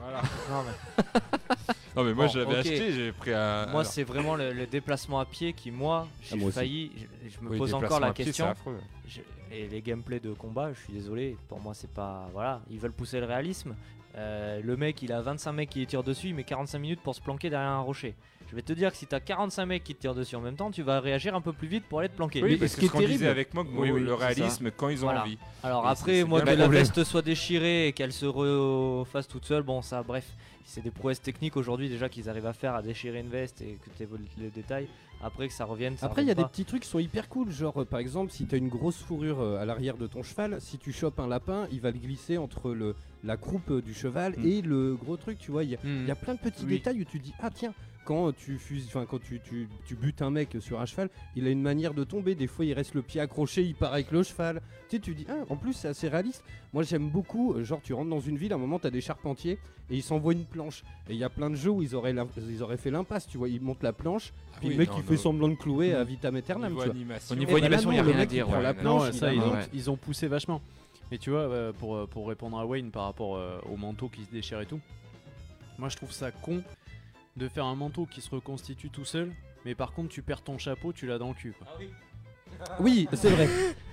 Voilà. 0.03 0.23
Non, 0.51 0.65
mais 0.67 1.05
Non 1.97 2.05
mais 2.05 2.15
moi 2.15 2.27
Bon, 2.27 2.33
je 2.33 2.39
l'avais 2.39 2.53
ok. 2.55 2.59
acheté, 2.61 2.93
j'ai 2.93 3.13
pris 3.13 3.33
un. 3.33 3.67
moi, 3.67 3.81
alors- 3.81 3.87
c'est 3.87 4.05
vraiment 4.05 4.35
le, 4.35 4.53
le 4.53 4.67
déplacement 4.67 5.21
à 5.21 5.25
pied 5.27 5.53
qui, 5.53 5.71
moi, 5.71 6.09
j'ai 6.23 6.31
Ah, 6.33 6.37
moi 6.37 6.49
aussi. 6.49 6.55
failli. 6.59 6.93
Je, 6.97 7.29
je 7.31 7.41
me 7.45 7.51
Oui, 7.51 7.59
pose 7.59 7.69
déplacement 7.71 7.87
encore 7.87 8.01
la 8.01 8.07
à 8.09 8.13
pied, 8.13 8.25
question. 8.25 8.47
c'est 8.47 8.51
affreux. 8.51 8.79
Je- 9.07 9.21
et 9.55 9.69
les 9.69 9.83
gameplays 9.83 10.19
de 10.21 10.33
combat, 10.33 10.73
je 10.73 10.81
suis 10.81 10.93
désolé, 10.95 11.37
pour 11.49 11.61
moi 11.61 11.75
c'est 11.75 11.91
pas. 11.93 12.27
Voilà, 12.33 12.63
ils 12.71 12.79
veulent 12.79 12.93
pousser 12.93 13.21
le 13.21 13.27
réalisme. 13.27 13.75
Euh, 14.17 14.61
le 14.63 14.77
mec, 14.77 15.01
il 15.03 15.13
a 15.13 15.21
25 15.23 15.53
mecs 15.53 15.71
qui 15.71 15.79
lui 15.81 15.87
tirent 15.87 16.03
dessus, 16.03 16.29
il 16.29 16.35
met 16.35 16.45
45 16.45 16.79
minutes 16.79 17.01
pour 17.01 17.15
se 17.15 17.21
planquer 17.21 17.49
derrière 17.51 17.71
un 17.71 17.81
rocher. 17.81 18.15
Je 18.51 18.55
vais 18.57 18.61
te 18.63 18.75
dire 18.75 18.91
que 18.91 18.99
si 18.99 19.07
t'as 19.07 19.21
45 19.21 19.65
mecs 19.65 19.83
qui 19.83 19.95
te 19.95 20.01
tirent 20.03 20.15
dessus 20.15 20.37
en 20.37 20.43
même 20.43 20.57
temps, 20.57 20.71
tu 20.71 20.83
vas 20.83 21.01
réagir 21.01 21.35
un 21.35 21.41
peu 21.41 21.55
plus 21.55 21.69
vite 21.69 21.85
pour 21.89 22.01
aller 22.01 22.11
te 22.11 22.17
planquer. 22.17 22.43
Oui, 22.43 22.51
Mais 22.53 22.57
parce 22.59 22.73
ce 22.73 22.77
que 22.77 22.81
qui 22.81 22.85
est 22.85 22.89
ce 22.89 22.93
qu'on 22.93 22.99
disait 23.01 23.11
terrible- 23.25 23.31
avec 23.31 23.49
Oui, 23.75 23.91
oui, 23.91 24.03
le 24.03 24.13
réalisme 24.13 24.71
quand 24.77 24.91
ils 24.91 24.99
ont 24.99 25.07
Voilà. 25.07 25.23
envie. 25.23 25.39
Alors 25.63 25.87
Et 25.87 25.89
après, 25.89 26.25
moi 26.25 26.43
que 26.43 26.47
la 26.47 26.53
problème. 26.57 26.71
veste 26.83 27.03
soit 27.05 27.23
déchirée 27.23 27.87
et 27.89 27.93
qu'elle 27.95 28.13
se 28.13 28.27
refasse 28.27 29.27
toute 29.27 29.47
seule, 29.47 29.63
bon 29.63 29.81
ça, 29.81 30.03
bref, 30.03 30.27
c'est 30.67 30.83
des 30.83 30.91
prouesses 30.91 31.23
techniques 31.23 31.57
aujourd'hui 31.57 31.89
déjà 31.89 32.11
qu'ils 32.11 32.29
arrivent 32.29 32.47
à 32.47 32.53
faire 32.53 32.75
à 32.75 32.83
déchirer 32.83 33.21
une 33.21 33.31
veste 33.31 33.63
et 33.63 33.79
que 33.83 33.89
tu 33.97 34.03
évolues 34.03 34.25
les 34.37 34.51
détails. 34.51 34.87
Après 35.23 35.47
que 35.49 35.55
ça 35.55 35.65
revienne, 35.65 35.97
ça 35.97 36.07
Après, 36.07 36.23
il 36.23 36.29
y 36.29 36.31
a 36.31 36.35
des 36.35 36.45
petits 36.45 36.65
trucs 36.65 36.83
qui 36.83 36.89
sont 36.89 36.99
hyper 36.99 37.29
cool, 37.29 37.51
genre 37.53 37.81
euh, 37.83 37.85
par 37.85 38.01
exemple, 38.01 38.33
si 38.33 38.47
tu 38.47 38.55
as 38.55 38.59
une 38.59 38.69
grosse 38.69 38.97
fourrure 38.99 39.41
euh, 39.41 39.61
à 39.61 39.65
l'arrière 39.65 39.97
de 39.97 40.07
ton 40.09 40.23
cheval, 40.23 40.61
si 40.61 40.79
tu 40.79 40.93
chopes 40.93 41.21
un 41.21 41.29
lapin, 41.29 41.69
il 41.71 41.81
va 41.81 41.91
le 41.93 41.99
glisser 41.99 42.39
entre 42.39 42.73
le, 42.73 42.95
la 43.23 43.37
croupe 43.37 43.71
euh, 43.71 43.81
du 43.83 43.95
cheval 43.95 44.35
Mm. 44.37 44.45
et 44.47 44.63
le 44.63 44.95
gros 44.97 45.17
truc, 45.17 45.39
tu 45.39 45.51
vois. 45.53 45.63
Il 45.65 45.71
y, 45.71 45.77
a- 45.77 45.79
y 46.07 46.11
a 46.11 46.15
plein 46.17 46.35
de 46.35 46.41
petits 46.41 46.65
Oui. 46.65 46.73
détails 46.79 47.01
où 47.01 47.05
tu 47.05 47.19
dis, 47.21 47.33
ah 47.41 47.51
tiens, 47.51 47.73
quand 48.05 48.33
tu 48.37 48.59
fuses, 48.59 48.87
enfin 48.89 49.07
quand 49.09 49.21
tu, 49.21 49.41
tu, 49.41 49.69
tu 49.87 49.95
butes 49.95 50.23
un 50.23 50.31
mec 50.31 50.57
sur 50.61 50.81
un 50.81 50.87
cheval, 50.87 51.09
il 51.37 51.47
a 51.47 51.51
une 51.51 51.63
manière 51.63 51.95
de 51.95 52.05
tomber. 52.05 52.35
Des 52.35 52.47
fois, 52.47 52.65
il 52.65 52.73
reste 52.73 52.95
le 52.95 53.03
pied 53.03 53.21
accroché, 53.21 53.63
il 53.63 53.75
part 53.75 53.93
avec 53.93 54.11
le 54.11 54.23
cheval. 54.23 54.61
Tu 54.89 54.97
sais, 54.97 55.01
tu 55.03 55.15
dis, 55.15 55.27
ah, 55.29 55.45
en 55.49 55.57
plus, 55.57 55.73
c'est 55.73 55.89
assez 55.89 56.09
réaliste. 56.09 56.45
Moi, 56.73 56.83
j'aime 56.83 57.09
beaucoup, 57.09 57.55
euh, 57.55 57.65
genre, 57.65 57.81
tu 57.83 57.93
rentres 57.95 58.11
dans 58.11 58.21
une 58.21 58.37
ville, 58.37 58.53
à 58.53 58.57
un 58.57 58.59
moment, 58.59 58.79
tu 58.79 58.87
as 58.87 58.91
des 58.91 59.01
charpentiers 59.01 59.59
et 59.91 59.97
ils 59.97 60.03
s'envoient 60.03 60.33
une 60.33 60.45
planche. 60.45 60.83
Et 61.09 61.13
il 61.13 61.19
y 61.19 61.25
a 61.25 61.31
plein 61.31 61.51
de 61.51 61.55
jeux 61.55 61.71
où 61.71 61.83
ils 61.83 61.95
auraient, 61.95 62.15
ils 62.49 62.63
auraient 62.63 62.77
fait 62.77 62.91
l'impasse, 62.91 63.27
tu 63.27 63.39
vois. 63.39 63.49
Ils 63.49 63.61
montent 63.61 63.83
la 63.83 63.93
planche, 63.93 64.33
puis 64.59 64.69
oui, 64.69 64.75
le 64.75 64.79
mec, 64.79 64.89
non, 64.91 64.97
il 64.97 65.01
non. 65.03 65.07
fait 65.09 65.17
semblant 65.17 65.49
de 65.49 65.55
clouer 65.55 65.95
à 65.95 66.05
vitam 66.05 66.35
aeternam. 66.37 66.77
Au 66.77 67.35
niveau 67.35 67.57
animation, 67.57 67.93
il 67.93 67.97
y 67.97 67.99
a 67.99 68.03
rien 68.03 68.19
à 68.19 68.27
dire. 68.27 68.49
ouais. 68.49 68.63
la 68.63 68.73
Non, 68.73 68.81
planche, 68.81 69.03
Non, 69.03 69.09
il 69.13 69.15
ça, 69.19 69.27
la 69.27 69.33
ils 69.35 69.41
ont, 69.41 69.57
ils 69.75 69.91
ont 69.91 69.97
poussé 69.97 70.27
vachement. 70.29 70.61
Mais 71.11 71.19
tu 71.19 71.31
vois, 71.31 71.41
euh, 71.41 71.73
pour, 71.73 71.95
euh, 71.97 72.07
pour 72.07 72.27
répondre 72.29 72.59
à 72.59 72.65
Wayne 72.67 72.91
par 72.91 73.05
rapport 73.05 73.39
au 73.71 73.77
manteau 73.77 74.09
qui 74.09 74.25
se 74.25 74.31
déchire 74.31 74.61
et 74.61 74.67
tout, 74.67 74.81
moi 75.79 75.89
je 75.89 75.97
trouve 75.97 76.13
ça 76.13 76.31
con 76.31 76.63
de 77.37 77.49
faire 77.49 77.65
un 77.65 77.75
manteau 77.75 78.07
qui 78.11 78.21
se 78.21 78.31
reconstitue 78.31 78.91
tout 78.91 79.05
seul, 79.05 79.33
mais 79.65 79.75
par 79.75 79.93
contre 79.93 80.09
tu 80.11 80.23
perds 80.23 80.43
ton 80.43 80.59
chapeau, 80.59 80.93
tu 80.93 81.07
l'as 81.07 81.19
dans 81.19 81.29
le 81.29 81.35
cul. 81.35 81.55
Quoi. 81.59 81.67
Oui, 82.79 83.09
c'est 83.15 83.31
vrai. 83.31 83.49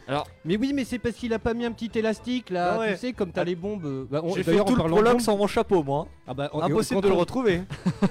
Alors- 0.08 0.28
mais 0.44 0.58
oui, 0.58 0.74
mais 0.76 0.84
c'est 0.84 1.00
parce 1.00 1.16
qu'il 1.16 1.34
a 1.34 1.40
pas 1.40 1.54
mis 1.54 1.66
un 1.66 1.72
petit 1.72 1.98
élastique 1.98 2.50
là, 2.50 2.74
Ah 2.76 2.80
ouais. 2.80 2.94
tu 2.94 3.00
sais, 3.00 3.14
comme 3.14 3.32
t'as 3.32 3.46
les 3.46 3.56
bombes. 3.56 3.86
euh, 3.86 4.06
bah, 4.10 4.20
on- 4.22 4.36
J'ai 4.36 4.44
fait 4.44 4.58
tout 4.64 4.76
le 4.76 4.84
prologue 4.84 5.04
bombes- 5.14 5.22
sans 5.22 5.38
mon 5.38 5.48
chapeau, 5.48 5.82
moi. 5.82 6.08
Ah 6.28 6.34
bah, 6.34 6.50
on- 6.54 6.60
Impossible 6.62 7.02
de 7.02 7.08
le 7.08 7.14
retrouver. 7.14 7.62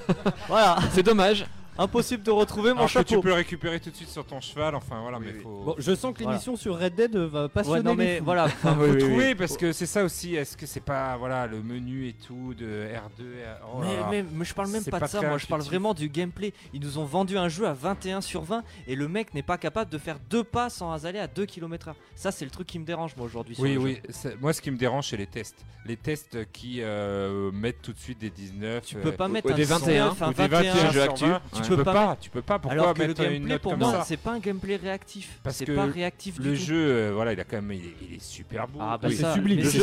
voilà, 0.47 0.77
C'est 0.91 1.03
dommage. 1.03 1.45
Impossible 1.79 2.23
de 2.23 2.31
retrouver 2.31 2.73
mon 2.73 2.79
Alors 2.79 2.91
que 2.91 2.99
tu 3.01 3.19
peux 3.19 3.29
le 3.29 3.33
récupérer 3.35 3.79
tout 3.79 3.89
de 3.89 3.95
suite 3.95 4.09
sur 4.09 4.25
ton 4.25 4.39
cheval, 4.41 4.75
enfin 4.75 5.01
voilà, 5.01 5.19
mais 5.19 5.33
faut. 5.33 5.63
Bon, 5.65 5.75
je 5.77 5.95
sens 5.95 6.13
que 6.13 6.19
Voilà. 6.23 6.33
l'émission 6.33 6.55
sur 6.55 6.77
Red 6.79 6.95
Dead 6.95 7.15
va 7.15 7.49
passionner 7.49 7.77
Ouais, 7.79 7.83
non 7.83 7.91
les 7.91 7.97
mais 7.97 8.17
fous. 8.19 8.25
voilà. 8.25 8.47
faut 8.49 8.69
oui, 8.69 8.89
oui, 8.91 8.97
trouver 8.99 9.27
oui. 9.29 9.35
parce 9.35 9.57
que 9.57 9.71
c'est 9.71 9.85
ça 9.85 10.03
aussi. 10.03 10.35
Est-ce 10.35 10.55
que 10.57 10.65
c'est 10.65 10.79
pas 10.79 11.17
voilà 11.17 11.47
le 11.47 11.61
menu 11.61 12.07
et 12.07 12.13
tout 12.13 12.53
de 12.53 12.65
R2 12.65 13.23
R... 13.23 13.69
oh 13.75 13.81
là 13.81 13.87
Mais, 13.87 13.95
là. 13.95 14.07
mais- 14.11 14.25
mais 14.33 14.45
je 14.45 14.53
parle 14.53 14.69
même 14.69 14.83
pas, 14.83 14.99
pas 14.99 15.05
de 15.07 15.11
ça, 15.11 15.21
moi 15.21 15.37
je 15.37 15.47
parle 15.47 15.61
vraiment 15.61 15.93
du 15.93 16.09
gameplay. 16.09 16.53
Ils 16.73 16.81
nous 16.81 16.97
ont 16.97 17.05
vendu 17.05 17.37
un 17.37 17.49
jeu 17.49 17.65
à 17.67 17.73
21 17.73 18.21
sur 18.21 18.43
20 18.43 18.63
et 18.87 18.95
le 18.95 19.07
mec 19.07 19.33
n'est 19.33 19.41
pas 19.43 19.57
capable 19.57 19.89
de 19.91 19.97
faire 19.97 20.17
deux 20.29 20.43
pas 20.43 20.69
sans 20.69 21.05
aller 21.05 21.19
à 21.19 21.27
2 21.27 21.45
km/h. 21.45 21.93
Ça, 22.15 22.31
c'est 22.31 22.45
le 22.45 22.51
truc 22.51 22.67
qui 22.67 22.79
me 22.79 22.85
dérange 22.85 23.15
moi 23.15 23.25
aujourd'hui. 23.25 23.55
Oui, 23.59 23.73
jeu. 23.73 23.79
oui. 23.79 24.01
Moi, 24.41 24.51
ce 24.53 24.61
qui 24.61 24.71
me 24.71 24.77
dérange, 24.77 25.07
c'est 25.09 25.17
les 25.17 25.27
tests. 25.27 25.65
Les 25.85 25.95
tests 25.95 26.37
qui 26.51 26.79
euh, 26.81 27.51
mettent 27.51 27.81
tout 27.81 27.93
de 27.93 27.97
suite 27.97 28.19
des 28.19 28.29
19. 28.29 28.83
Tu 28.85 28.97
euh, 28.97 29.01
peux 29.01 29.11
pas 29.13 29.27
mettre 29.27 29.47
ou 29.47 29.51
un 29.53 29.55
des 29.55 29.63
21, 29.63 30.09
21, 30.09 30.25
un 30.27 30.29
ou 30.29 30.33
des 30.33 30.47
21 30.47 30.73
21 30.73 30.91
sur 30.91 31.01
actu. 31.03 31.25
20. 31.25 31.41
Tu 31.53 31.61
Tu 31.69 31.75
peux 31.75 31.77
peux 31.77 31.83
pas 31.83 31.93
pas. 31.93 32.17
Tu 32.19 32.29
peux 32.29 32.41
pas. 32.41 32.59
Pourquoi 32.59 32.81
Alors 32.81 32.93
que 32.93 33.01
le 33.01 33.07
mettre 33.09 33.21
une 33.21 33.27
gameplay 33.33 33.49
note 33.53 33.61
pour 33.61 33.71
comme 33.71 33.79
moi, 33.81 33.91
ça 33.91 34.03
c'est 34.03 34.17
pas 34.17 34.31
un 34.31 34.39
gameplay 34.39 34.75
réactif. 34.75 35.39
Parce 35.43 35.57
C'est 35.57 35.65
que 35.65 35.71
pas 35.75 35.85
réactif 35.85 36.37
Le 36.39 36.43
du 36.51 36.57
tout. 36.57 36.63
jeu, 36.65 36.75
euh, 36.77 37.11
voilà, 37.13 37.33
il 37.33 37.39
a 37.39 37.43
quand 37.43 37.57
même, 37.57 37.71
il 37.73 37.85
est, 37.85 37.95
il 38.09 38.15
est 38.15 38.21
super 38.23 38.67
beau. 38.67 38.79
Ah, 38.81 38.97
bah 39.01 39.07
Oui. 39.09 39.15
ça, 39.15 39.33
sublime. 39.33 39.59
mais 39.59 39.65
c'est 39.65 39.79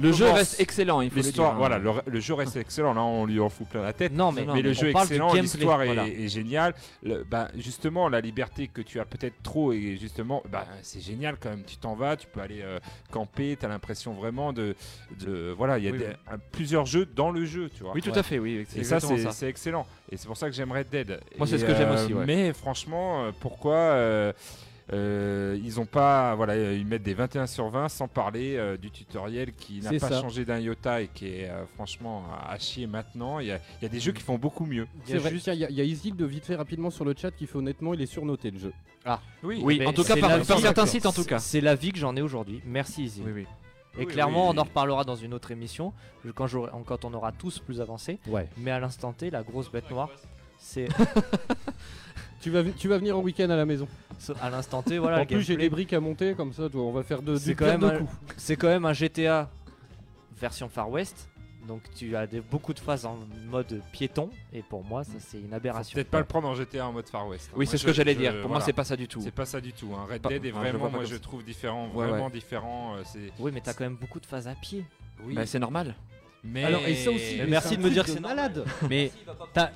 Le 0.00 0.12
jeu 0.12 0.30
reste 0.30 0.60
excellent, 0.60 1.00
il 1.00 1.10
faut 1.10 1.16
le 1.16 1.22
dire. 1.22 1.28
L'histoire, 1.30 1.52
hein. 1.54 1.58
voilà, 1.58 1.78
le, 1.78 1.90
le 2.06 2.20
jeu 2.20 2.34
reste 2.34 2.56
excellent. 2.56 2.94
Là, 2.94 3.02
on 3.02 3.26
lui 3.26 3.40
en 3.40 3.48
fout 3.48 3.68
plein 3.68 3.82
la 3.82 3.92
tête. 3.92 4.12
Non, 4.12 4.32
mais, 4.32 4.44
Non, 4.44 4.54
mais 4.54 4.62
le 4.62 4.72
jeu 4.72 4.88
est 4.88 4.90
excellent, 4.90 5.32
l'histoire 5.34 5.82
est, 5.82 5.86
voilà. 5.86 6.06
est 6.08 6.28
géniale. 6.28 6.74
Le- 7.02 7.24
bah, 7.24 7.48
justement, 7.56 8.08
la 8.08 8.20
liberté 8.20 8.68
que 8.68 8.80
tu 8.82 9.00
as 9.00 9.04
peut-être 9.04 9.42
trop, 9.42 9.72
et 9.72 9.96
justement, 10.00 10.42
bah, 10.50 10.66
c'est 10.82 11.00
génial 11.00 11.36
quand 11.40 11.50
même. 11.50 11.64
Tu 11.64 11.76
t'en 11.76 11.94
vas, 11.94 12.16
tu 12.16 12.26
peux 12.26 12.40
aller 12.40 12.60
euh, 12.62 12.78
camper, 13.10 13.56
tu 13.58 13.66
as 13.66 13.68
l'impression 13.68 14.12
vraiment 14.14 14.52
de. 14.52 14.74
de 15.20 15.54
voilà, 15.56 15.78
il 15.78 15.84
y 15.84 15.88
a 15.88 15.92
plusieurs 16.52 16.86
jeux 16.86 17.06
dans 17.06 17.30
le 17.30 17.44
jeu, 17.44 17.68
tu 17.74 17.82
vois. 17.82 17.92
Oui, 17.94 18.02
tout 18.02 18.12
à 18.14 18.22
fait, 18.22 18.38
oui. 18.38 18.66
Et 18.76 18.84
ça, 18.84 18.98
c'est 19.00 19.48
excellent. 19.48 19.86
Et 20.12 20.16
c'est 20.16 20.26
pour 20.26 20.36
ça 20.36 20.48
que 20.48 20.54
j'aime 20.54 20.72
Red 20.72 20.88
Dead. 20.90 21.20
Moi, 21.38 21.46
c'est 21.46 21.58
ce 21.58 21.64
que 21.64 21.74
j'aime 21.74 21.90
euh, 21.90 22.04
aussi, 22.04 22.14
ouais. 22.14 22.26
Mais 22.26 22.52
franchement, 22.52 23.24
euh, 23.24 23.30
pourquoi 23.38 23.74
euh, 23.74 24.32
euh, 24.92 25.56
ils 25.62 25.78
ont 25.78 25.86
pas, 25.86 26.34
voilà, 26.34 26.56
ils 26.72 26.84
mettent 26.84 27.04
des 27.04 27.14
21 27.14 27.46
sur 27.46 27.68
20 27.68 27.88
sans 27.88 28.08
parler 28.08 28.56
euh, 28.56 28.76
du 28.76 28.90
tutoriel 28.90 29.52
qui 29.52 29.80
n'a 29.80 29.90
pas 29.90 30.08
ça. 30.08 30.20
changé 30.20 30.44
d'un 30.44 30.58
iota 30.58 31.02
et 31.02 31.08
qui 31.08 31.28
est 31.28 31.48
euh, 31.48 31.64
franchement 31.74 32.24
à, 32.48 32.58
chier 32.58 32.88
maintenant. 32.88 33.38
Il 33.38 33.46
y, 33.46 33.52
a, 33.52 33.60
il 33.80 33.82
y 33.82 33.86
a 33.86 33.88
des 33.88 34.00
jeux 34.00 34.12
qui 34.12 34.22
font 34.22 34.36
beaucoup 34.36 34.66
mieux. 34.66 34.88
C'est 35.04 35.18
vrai, 35.18 35.32
tiens, 35.40 35.52
il 35.52 35.60
y, 35.60 35.64
a- 35.64 35.70
il 35.70 35.76
y 35.76 35.80
a 35.80 35.84
Isilde 35.84 36.20
vite 36.22 36.44
fait 36.44 36.56
rapidement 36.56 36.90
sur 36.90 37.04
le 37.04 37.14
chat 37.16 37.30
qui 37.30 37.46
fait 37.46 37.56
honnêtement, 37.56 37.94
il 37.94 38.02
est 38.02 38.06
surnoté 38.06 38.50
le 38.50 38.58
jeu. 38.58 38.72
Oui, 39.42 39.60
Oui, 39.62 39.78
Mais 39.78 39.86
en 39.86 39.92
tout 39.92 40.02
cas, 40.02 40.14
c'est 40.14 40.20
par, 40.20 40.30
la 40.30 40.38
par 40.44 40.56
vie, 40.56 40.62
certains 40.62 40.86
sites, 40.86 41.06
en 41.06 41.12
tout 41.12 41.24
cas. 41.24 41.38
C'est 41.38 41.60
la 41.60 41.74
vie 41.74 41.92
que 41.92 41.98
j'en 41.98 42.16
ai 42.16 42.20
aujourd'hui. 42.22 42.60
Merci 42.66 43.04
Izzy. 43.04 43.22
Oui, 43.24 43.32
oui. 43.34 43.46
Et 43.98 44.04
Oui, 44.04 44.06
clairement, 44.06 44.48
oui. 44.50 44.54
on 44.56 44.60
en 44.60 44.64
reparlera 44.64 45.04
dans 45.04 45.16
une 45.16 45.34
autre 45.34 45.50
émission 45.50 45.92
je- 46.24 46.30
quand, 46.30 47.04
on 47.04 47.12
aura 47.14 47.32
tous 47.32 47.58
plus 47.58 47.80
avancé. 47.80 48.18
Ouais. 48.28 48.48
Mais 48.56 48.70
à 48.70 48.78
l'instant 48.80 49.12
T, 49.12 49.30
la 49.30 49.42
grosse 49.42 49.70
bête 49.70 49.90
noire, 49.90 50.10
c'est 50.58 50.88
Tu 52.40 52.50
vas, 52.50 52.62
vi- 52.62 52.72
tu 52.72 52.88
vas 52.88 52.96
venir 52.98 53.18
au 53.18 53.20
week-end 53.22 53.50
à 53.50 53.56
la 53.56 53.66
maison. 53.66 53.86
à 54.40 54.48
l'instant 54.50 54.82
T, 54.82 54.98
voilà. 54.98 55.20
en 55.20 55.26
plus, 55.26 55.42
j'ai 55.42 55.56
des 55.56 55.68
briques 55.68 55.92
à 55.92 56.00
monter 56.00 56.34
comme 56.34 56.52
ça, 56.52 56.68
toi, 56.70 56.82
on 56.82 56.92
va 56.92 57.02
faire 57.02 57.20
de, 57.20 57.36
C'est 57.36 57.50
du 57.50 57.56
quand 57.56 57.66
même 57.66 57.80
de 57.80 57.86
un- 57.86 57.98
coups. 57.98 58.12
C'est 58.38 58.56
quand 58.56 58.68
même 58.68 58.84
un 58.86 58.92
GTA 58.94 59.50
version 60.38 60.68
Far 60.68 60.88
West. 60.90 61.28
Donc 61.66 61.82
tu 61.94 62.16
as 62.16 62.26
des, 62.26 62.40
beaucoup 62.40 62.72
de 62.72 62.80
phases 62.80 63.04
en 63.04 63.18
mode 63.48 63.80
piéton. 63.92 64.30
Et 64.52 64.62
pour 64.62 64.82
moi, 64.84 65.04
ça 65.04 65.12
c'est 65.18 65.38
une 65.38 65.52
aberration. 65.52 65.94
peut-être 65.94 66.10
pas 66.10 66.18
le 66.18 66.24
prendre 66.24 66.48
en 66.48 66.54
GTA 66.54 66.86
en 66.86 66.92
mode 66.92 67.08
Far 67.08 67.28
West. 67.28 67.50
Oui, 67.54 67.64
Moi, 67.64 67.70
c'est 67.70 67.78
ce 67.78 67.86
que 67.86 67.92
j'allais 67.92 68.14
dire. 68.14 68.40
Pour 68.40 68.50
moi, 68.50 68.60
c'est 68.60 68.72
pas 68.72 68.84
ça 68.84 68.96
du 68.96 69.06
tout. 69.06 69.20
C'est 69.20 69.30
pas 69.30 69.46
ça 69.46 69.60
du 69.60 69.72
tout. 69.72 69.90
hein. 69.94 70.06
Red 70.10 70.22
Pas- 70.22 70.28
Dead 70.30 70.44
est 70.46 70.50
vraiment, 70.50 70.90
moi, 70.90 71.04
je 71.04 71.16
trouve 71.16 71.44
différent, 71.44 71.88
Ouais, 71.94 72.06
vraiment 72.08 72.26
ouais. 72.26 72.32
différent. 72.32 72.96
euh, 72.96 73.02
Oui, 73.38 73.50
mais 73.52 73.60
t'as 73.60 73.74
quand 73.74 73.84
même 73.84 73.96
beaucoup 73.96 74.20
de 74.20 74.26
phases 74.26 74.48
à 74.48 74.54
pied. 74.54 74.84
oui. 75.24 75.34
Bah, 75.34 75.44
c'est 75.46 75.58
normal. 75.58 75.94
mais 76.42 76.64
Alors, 76.64 76.80
et 76.86 76.94
ça 76.94 77.10
aussi, 77.10 77.36
Mais 77.38 77.46
merci 77.46 77.76
de 77.76 77.82
me 77.82 77.90
dire 77.90 78.04
que 78.04 78.10
c'est 78.10 78.20
malade. 78.20 78.64
Mais 78.88 79.12
t'as 79.52 79.70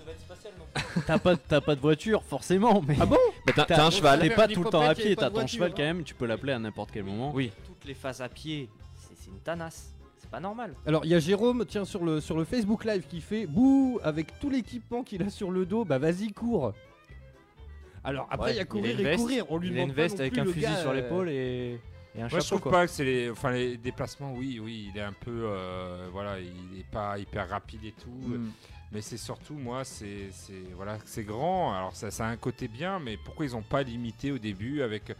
t'as 1.06 1.18
pas, 1.18 1.36
t'as 1.36 1.60
pas 1.60 1.74
de 1.76 1.80
voiture 1.80 2.24
forcément, 2.24 2.82
mais 2.82 2.96
Ah 3.00 3.06
bon 3.06 3.18
Bah, 3.46 3.52
t'as 3.66 3.84
un 3.86 3.90
cheval. 3.90 4.20
t'es 4.20 4.30
pas 4.30 4.48
tout 4.48 4.64
le 4.64 4.70
temps 4.70 4.80
à 4.80 4.94
pied, 4.94 5.14
t'as 5.14 5.30
ton 5.30 5.46
cheval 5.46 5.70
hein. 5.70 5.74
quand 5.76 5.82
même, 5.84 6.02
tu 6.02 6.14
peux 6.14 6.26
l'appeler 6.26 6.52
à 6.52 6.58
n'importe 6.58 6.90
quel 6.90 7.04
moment. 7.04 7.30
Oui. 7.32 7.52
Toutes 7.64 7.84
les 7.84 7.94
phases 7.94 8.20
à 8.20 8.28
pied, 8.28 8.68
c'est 8.96 9.14
c'est 9.16 9.30
une 9.30 9.38
tanasse. 9.38 9.93
C'est 10.24 10.30
pas 10.30 10.40
normal. 10.40 10.74
Alors 10.86 11.04
il 11.04 11.10
y 11.10 11.14
a 11.14 11.18
Jérôme, 11.18 11.66
tiens 11.68 11.84
sur 11.84 12.02
le 12.02 12.18
sur 12.18 12.38
le 12.38 12.44
Facebook 12.44 12.86
Live 12.86 13.04
qui 13.06 13.20
fait 13.20 13.44
bouh 13.46 14.00
avec 14.02 14.38
tout 14.40 14.48
l'équipement 14.48 15.02
qu'il 15.02 15.22
a 15.22 15.28
sur 15.28 15.50
le 15.50 15.66
dos, 15.66 15.84
bah 15.84 15.98
vas-y 15.98 16.32
cours. 16.32 16.72
Alors 18.02 18.26
après 18.30 18.52
il 18.54 18.56
y 18.56 18.60
a 18.60 18.64
courir 18.64 18.98
et 18.98 19.16
courir, 19.16 19.44
on 19.50 19.58
lui 19.58 19.68
il 19.68 19.72
a 19.72 19.74
demande 19.74 19.88
une 19.90 19.94
pas 19.94 20.02
veste 20.02 20.14
non 20.14 20.20
avec 20.20 20.32
plus, 20.32 20.40
un 20.40 20.44
le 20.44 20.52
fusil 20.52 20.66
gars, 20.66 20.76
sur 20.80 20.90
euh, 20.90 20.94
l'épaule 20.94 21.28
et. 21.28 21.78
Et 22.16 22.22
un 22.22 22.28
Moi, 22.28 22.38
je 22.38 22.44
chapeau, 22.44 22.46
trouve 22.46 22.60
quoi. 22.60 22.72
pas 22.72 22.86
que 22.86 22.92
c'est 22.92 23.04
les, 23.04 23.28
enfin, 23.28 23.50
les 23.50 23.76
déplacements, 23.76 24.32
oui, 24.34 24.60
oui, 24.62 24.88
il 24.92 24.96
est 24.96 25.02
un 25.02 25.12
peu, 25.12 25.32
euh, 25.46 26.06
voilà, 26.12 26.38
il 26.38 26.78
est 26.78 26.88
pas 26.88 27.18
hyper 27.18 27.48
rapide 27.48 27.84
et 27.84 27.90
tout. 27.90 28.28
Mm. 28.28 28.50
Mais 28.92 29.00
c'est 29.00 29.16
surtout, 29.16 29.54
moi, 29.54 29.82
c'est, 29.82 30.28
c'est- 30.30 30.72
voilà, 30.76 30.96
c'est 31.06 31.24
grand. 31.24 31.74
Alors 31.74 31.96
ça, 31.96 32.12
ça 32.12 32.26
a 32.26 32.30
un 32.30 32.36
côté 32.36 32.68
bien, 32.68 33.00
mais 33.00 33.16
pourquoi 33.16 33.46
ils 33.46 33.56
ont 33.56 33.62
pas 33.62 33.82
limité 33.82 34.30
au 34.30 34.38
début 34.38 34.80
avec 34.82 35.12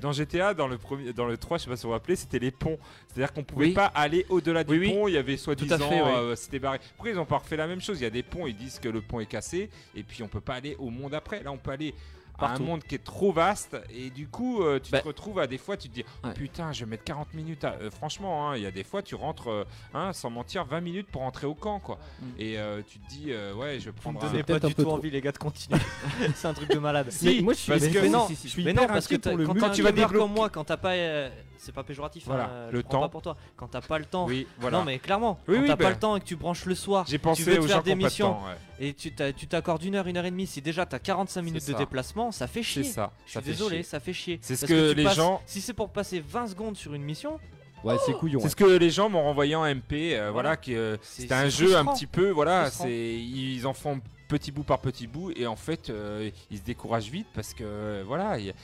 dans 0.00 0.12
GTA, 0.12 0.54
dans 0.54 0.66
le 0.68 0.78
premier, 0.78 1.12
dans 1.12 1.26
le 1.26 1.36
3, 1.36 1.58
je 1.58 1.64
sais 1.64 1.70
pas 1.70 1.76
si 1.76 1.82
vous 1.82 1.88
vous 1.88 1.92
rappelez, 1.92 2.16
c'était 2.16 2.38
les 2.38 2.50
ponts. 2.50 2.78
C'est-à-dire 3.08 3.32
qu'on 3.32 3.44
pouvait 3.44 3.66
Oui. 3.66 3.72
pas 3.72 3.86
aller 3.86 4.26
au-delà 4.28 4.64
du 4.64 4.72
Oui, 4.72 4.78
oui. 4.78 4.92
pont. 4.92 5.08
Il 5.08 5.14
y 5.14 5.18
avait 5.18 5.36
soi-disant, 5.36 5.78
euh, 5.92 6.34
c'était 6.36 6.58
barré. 6.58 6.80
Pourquoi 6.96 7.10
ils 7.12 7.18
ont 7.18 7.24
pas 7.24 7.38
refait 7.38 7.56
la 7.56 7.66
même 7.66 7.80
chose? 7.80 8.00
Il 8.00 8.04
y 8.04 8.06
a 8.06 8.10
des 8.10 8.22
ponts, 8.22 8.46
ils 8.46 8.56
disent 8.56 8.78
que 8.78 8.88
le 8.88 9.00
pont 9.00 9.20
est 9.20 9.26
cassé, 9.26 9.70
et 9.94 10.02
puis 10.02 10.22
on 10.22 10.28
peut 10.28 10.40
pas 10.40 10.54
aller 10.54 10.74
au 10.78 10.90
monde 10.90 11.14
après. 11.14 11.42
Là, 11.42 11.52
on 11.52 11.58
peut 11.58 11.70
aller 11.70 11.94
à 12.38 12.44
un 12.44 12.48
Partout. 12.48 12.62
monde 12.64 12.82
qui 12.82 12.94
est 12.94 13.04
trop 13.04 13.32
vaste, 13.32 13.76
et 13.90 14.10
du 14.10 14.28
coup, 14.28 14.62
euh, 14.62 14.78
tu 14.78 14.90
Bah. 14.92 15.00
te 15.00 15.06
retrouves 15.06 15.38
à 15.38 15.46
des 15.46 15.58
fois, 15.58 15.76
tu 15.76 15.88
te 15.88 15.94
dis, 15.94 16.04
Ouais. 16.24 16.32
putain, 16.34 16.72
je 16.72 16.84
vais 16.84 16.90
mettre 16.90 17.04
40 17.04 17.32
minutes. 17.34 17.64
à- 17.64 17.74
euh, 17.80 17.90
franchement, 17.90 18.50
hein, 18.50 18.56
il 18.56 18.62
y 18.62 18.66
a 18.66 18.70
des 18.70 18.84
fois, 18.84 19.02
tu 19.02 19.14
rentres, 19.14 19.48
euh, 19.48 19.64
hein, 19.94 20.12
sans 20.12 20.30
mentir, 20.30 20.64
20 20.64 20.80
minutes 20.80 21.06
pour 21.10 21.22
rentrer 21.22 21.46
au 21.46 21.54
camp, 21.54 21.80
quoi. 21.80 21.98
Mm. 22.20 22.24
Et 22.38 22.58
euh, 22.58 22.82
tu 22.86 22.98
te 22.98 23.08
dis, 23.08 23.26
euh, 23.28 23.54
ouais, 23.54 23.78
je 23.80 23.90
prendre. 23.90 24.22
me 24.22 24.42
pas 24.42 24.58
du 24.58 24.74
peu 24.74 24.82
tout 24.82 24.82
trop. 24.88 24.94
envie, 24.96 25.10
les 25.10 25.20
gars, 25.20 25.32
de 25.32 25.38
continuer. 25.38 25.78
c'est 26.34 26.48
un 26.48 26.54
truc 26.54 26.68
de 26.70 26.78
malade. 26.78 27.10
Mais 27.22 27.40
moi, 27.40 27.52
je 27.54 27.58
suis, 27.60 27.70
parce 27.72 27.82
mais 27.84 27.90
que- 27.90 28.06
non, 28.08 28.26
Si, 28.28 28.34
si, 28.36 28.42
si. 28.42 28.48
je 28.48 28.52
suis 28.52 28.64
mais 28.64 28.72
non, 28.72 28.86
parce 28.86 29.06
que 29.06 29.16
pour 29.16 29.36
le 29.36 29.46
quand, 29.46 29.70
tu 29.70 29.82
vas 29.82 29.92
développer- 29.92 30.18
comme 30.18 30.32
moi, 30.32 30.48
quand 30.50 30.64
t'as 30.64 30.76
pas, 30.76 30.92
euh, 30.92 31.28
c'est 31.58 31.72
pas 31.74 31.82
péjoratif, 31.82 32.24
Voilà, 32.26 32.44
hein, 32.44 32.70
le 32.70 32.78
je 32.78 32.82
prends 32.82 32.90
temps. 32.92 33.00
pas 33.02 33.08
pour 33.08 33.22
toi. 33.22 33.36
Quand 33.56 33.68
t'as 33.68 33.80
pas 33.80 33.98
le 33.98 34.04
temps, 34.04 34.26
Oui, 34.26 34.46
voilà. 34.58 34.78
non 34.78 34.84
mais 34.84 34.98
clairement, 34.98 35.38
Oui, 35.48 35.54
quand 35.56 35.60
oui, 35.62 35.66
t'as 35.68 35.76
ben, 35.76 35.84
pas 35.84 35.90
le 35.90 35.98
temps 35.98 36.16
et 36.16 36.20
que 36.20 36.24
tu 36.24 36.36
branches 36.36 36.64
le 36.66 36.74
soir, 36.74 37.04
J'ai 37.08 37.18
tu 37.18 37.42
veux 37.42 37.54
te 37.56 37.60
aux 37.60 37.62
faire 37.66 37.76
gens 37.78 37.82
des 37.82 37.94
missions 37.94 38.32
temps. 38.34 38.42
ouais. 38.78 38.86
et 38.88 38.94
tu 38.94 39.12
t'a- 39.14 39.32
tu 39.32 39.46
t'accordes 39.46 39.82
une 39.84 39.94
heure, 39.94 40.06
une 40.06 40.16
heure 40.16 40.24
et 40.24 40.30
demie, 40.30 40.46
si 40.46 40.60
déjà 40.62 40.86
t'as 40.86 40.98
45 40.98 41.42
minutes 41.42 41.66
de 41.68 41.72
déplacement, 41.74 42.30
ça 42.32 42.46
fait 42.46 42.62
chier. 42.62 42.84
C'est 42.84 42.92
ça. 42.92 43.12
Je 43.26 43.32
suis 43.32 43.40
désolé, 43.40 43.82
ça 43.82 44.00
fait 44.00 44.12
chier. 44.12 44.38
C'est 44.42 44.56
ce 44.56 44.60
Parce 44.66 44.72
que 44.72 44.92
les 44.92 45.08
gens- 45.10 45.42
Si 45.46 45.60
c'est 45.60 45.72
pour 45.74 45.90
passer 45.90 46.20
20 46.20 46.46
secondes 46.48 46.76
sur 46.76 46.94
une 46.94 47.02
mission, 47.02 47.38
Ouais, 47.84 47.96
c'est 48.04 48.14
couillon. 48.14 48.40
C'est 48.40 48.48
ce 48.48 48.56
que 48.56 48.64
les 48.64 48.90
gens 48.90 49.08
m'ont 49.08 49.22
renvoyé 49.22 49.54
en 49.54 49.64
MP, 49.64 49.92
euh, 50.16 50.30
voilà, 50.32 50.32
Voilà. 50.32 50.56
qui 50.56 50.74
euh, 50.74 50.96
C'est- 51.02 51.22
c'était 51.22 51.34
un 51.34 51.48
jeu 51.48 51.76
un 51.76 51.84
petit 51.84 52.06
peu, 52.06 52.30
voilà, 52.30 52.70
c'est 52.70 53.14
ils 53.14 53.64
en 53.66 53.74
font 53.74 54.00
petit 54.28 54.50
bout 54.50 54.64
par 54.64 54.80
petit 54.80 55.06
bout 55.06 55.30
et 55.36 55.46
en 55.46 55.54
fait 55.54 55.88
euh, 55.88 56.30
ils 56.50 56.58
se 56.58 56.62
découragent 56.64 57.10
vite 57.10 57.28
parce 57.32 57.54
que 57.54 57.62
euh, 57.62 58.02
voilà, 58.04 58.38
il 58.40 58.46
y 58.46 58.50
a- 58.50 58.54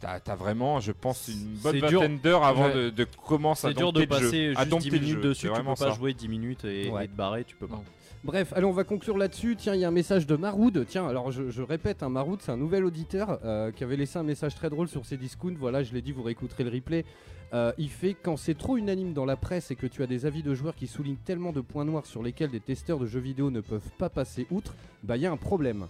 t'as 0.00 0.18
as 0.32 0.36
vraiment, 0.36 0.80
je 0.80 0.92
pense, 0.92 1.28
une 1.28 1.54
bonne 1.62 1.78
vingtaine 1.78 2.18
d'heures 2.18 2.44
avant 2.44 2.66
Ouais. 2.66 2.74
de, 2.74 2.90
de 2.90 3.06
commencer 3.26 3.66
à 3.66 3.70
C'est 3.70 3.76
dur 3.76 3.92
de 3.92 4.00
dompter 4.00 4.14
le 4.14 4.20
passer 4.26 4.46
jeu, 4.48 4.52
à 4.56 4.62
juste 4.62 4.64
10 4.64 4.70
dompter 4.70 4.90
le 4.90 4.98
minutes 4.98 5.14
jeu, 5.22 5.28
dessus, 5.28 5.48
tu 5.48 5.52
peux 5.54 5.64
pas 5.64 5.76
ça. 5.76 5.90
jouer 5.90 6.14
10 6.14 6.28
minutes 6.28 6.64
et, 6.64 6.90
Ouais. 6.90 7.04
et 7.04 7.08
te 7.08 7.14
barrer, 7.16 7.44
tu 7.44 7.56
peux 7.56 7.66
pas. 7.66 7.76
Non. 7.76 7.84
Bref, 8.22 8.52
allez, 8.54 8.66
on 8.66 8.72
va 8.72 8.84
conclure 8.84 9.16
là-dessus. 9.16 9.56
Tiens, 9.56 9.74
il 9.74 9.80
y 9.80 9.84
a 9.84 9.88
un 9.88 9.92
message 9.92 10.26
de 10.26 10.36
Maroud. 10.36 10.84
Tiens, 10.86 11.08
alors 11.08 11.30
je, 11.30 11.48
je 11.50 11.62
répète, 11.62 12.02
un 12.02 12.10
Maroud, 12.10 12.40
c'est 12.42 12.52
un 12.52 12.58
nouvel 12.58 12.84
auditeur 12.84 13.38
euh, 13.44 13.70
qui 13.72 13.82
avait 13.82 13.96
laissé 13.96 14.18
un 14.18 14.22
message 14.22 14.54
très 14.54 14.68
drôle 14.68 14.88
sur 14.88 15.06
ses 15.06 15.16
discounts. 15.16 15.54
Voilà, 15.58 15.82
je 15.82 15.94
l'ai 15.94 16.02
dit, 16.02 16.12
vous 16.12 16.22
réécouterez 16.22 16.64
le 16.64 16.70
replay. 16.70 17.04
Euh, 17.54 17.72
il 17.78 17.88
fait 17.88 18.14
quand 18.14 18.36
c'est 18.36 18.56
trop 18.56 18.76
unanime 18.76 19.12
dans 19.14 19.24
la 19.24 19.36
presse 19.36 19.70
et 19.70 19.74
que 19.74 19.86
tu 19.86 20.02
as 20.02 20.06
des 20.06 20.24
avis 20.26 20.42
de 20.42 20.54
joueurs 20.54 20.76
qui 20.76 20.86
soulignent 20.86 21.16
tellement 21.24 21.50
de 21.52 21.60
points 21.62 21.84
noirs 21.86 22.04
sur 22.06 22.22
lesquels 22.22 22.50
des 22.50 22.60
testeurs 22.60 22.98
de 22.98 23.06
jeux 23.06 23.18
vidéo 23.20 23.50
ne 23.50 23.60
peuvent 23.60 23.90
pas 23.98 24.08
passer 24.10 24.46
outre, 24.50 24.74
bah 25.02 25.16
il 25.16 25.22
y 25.22 25.26
a 25.26 25.32
un 25.32 25.36
problème. 25.38 25.86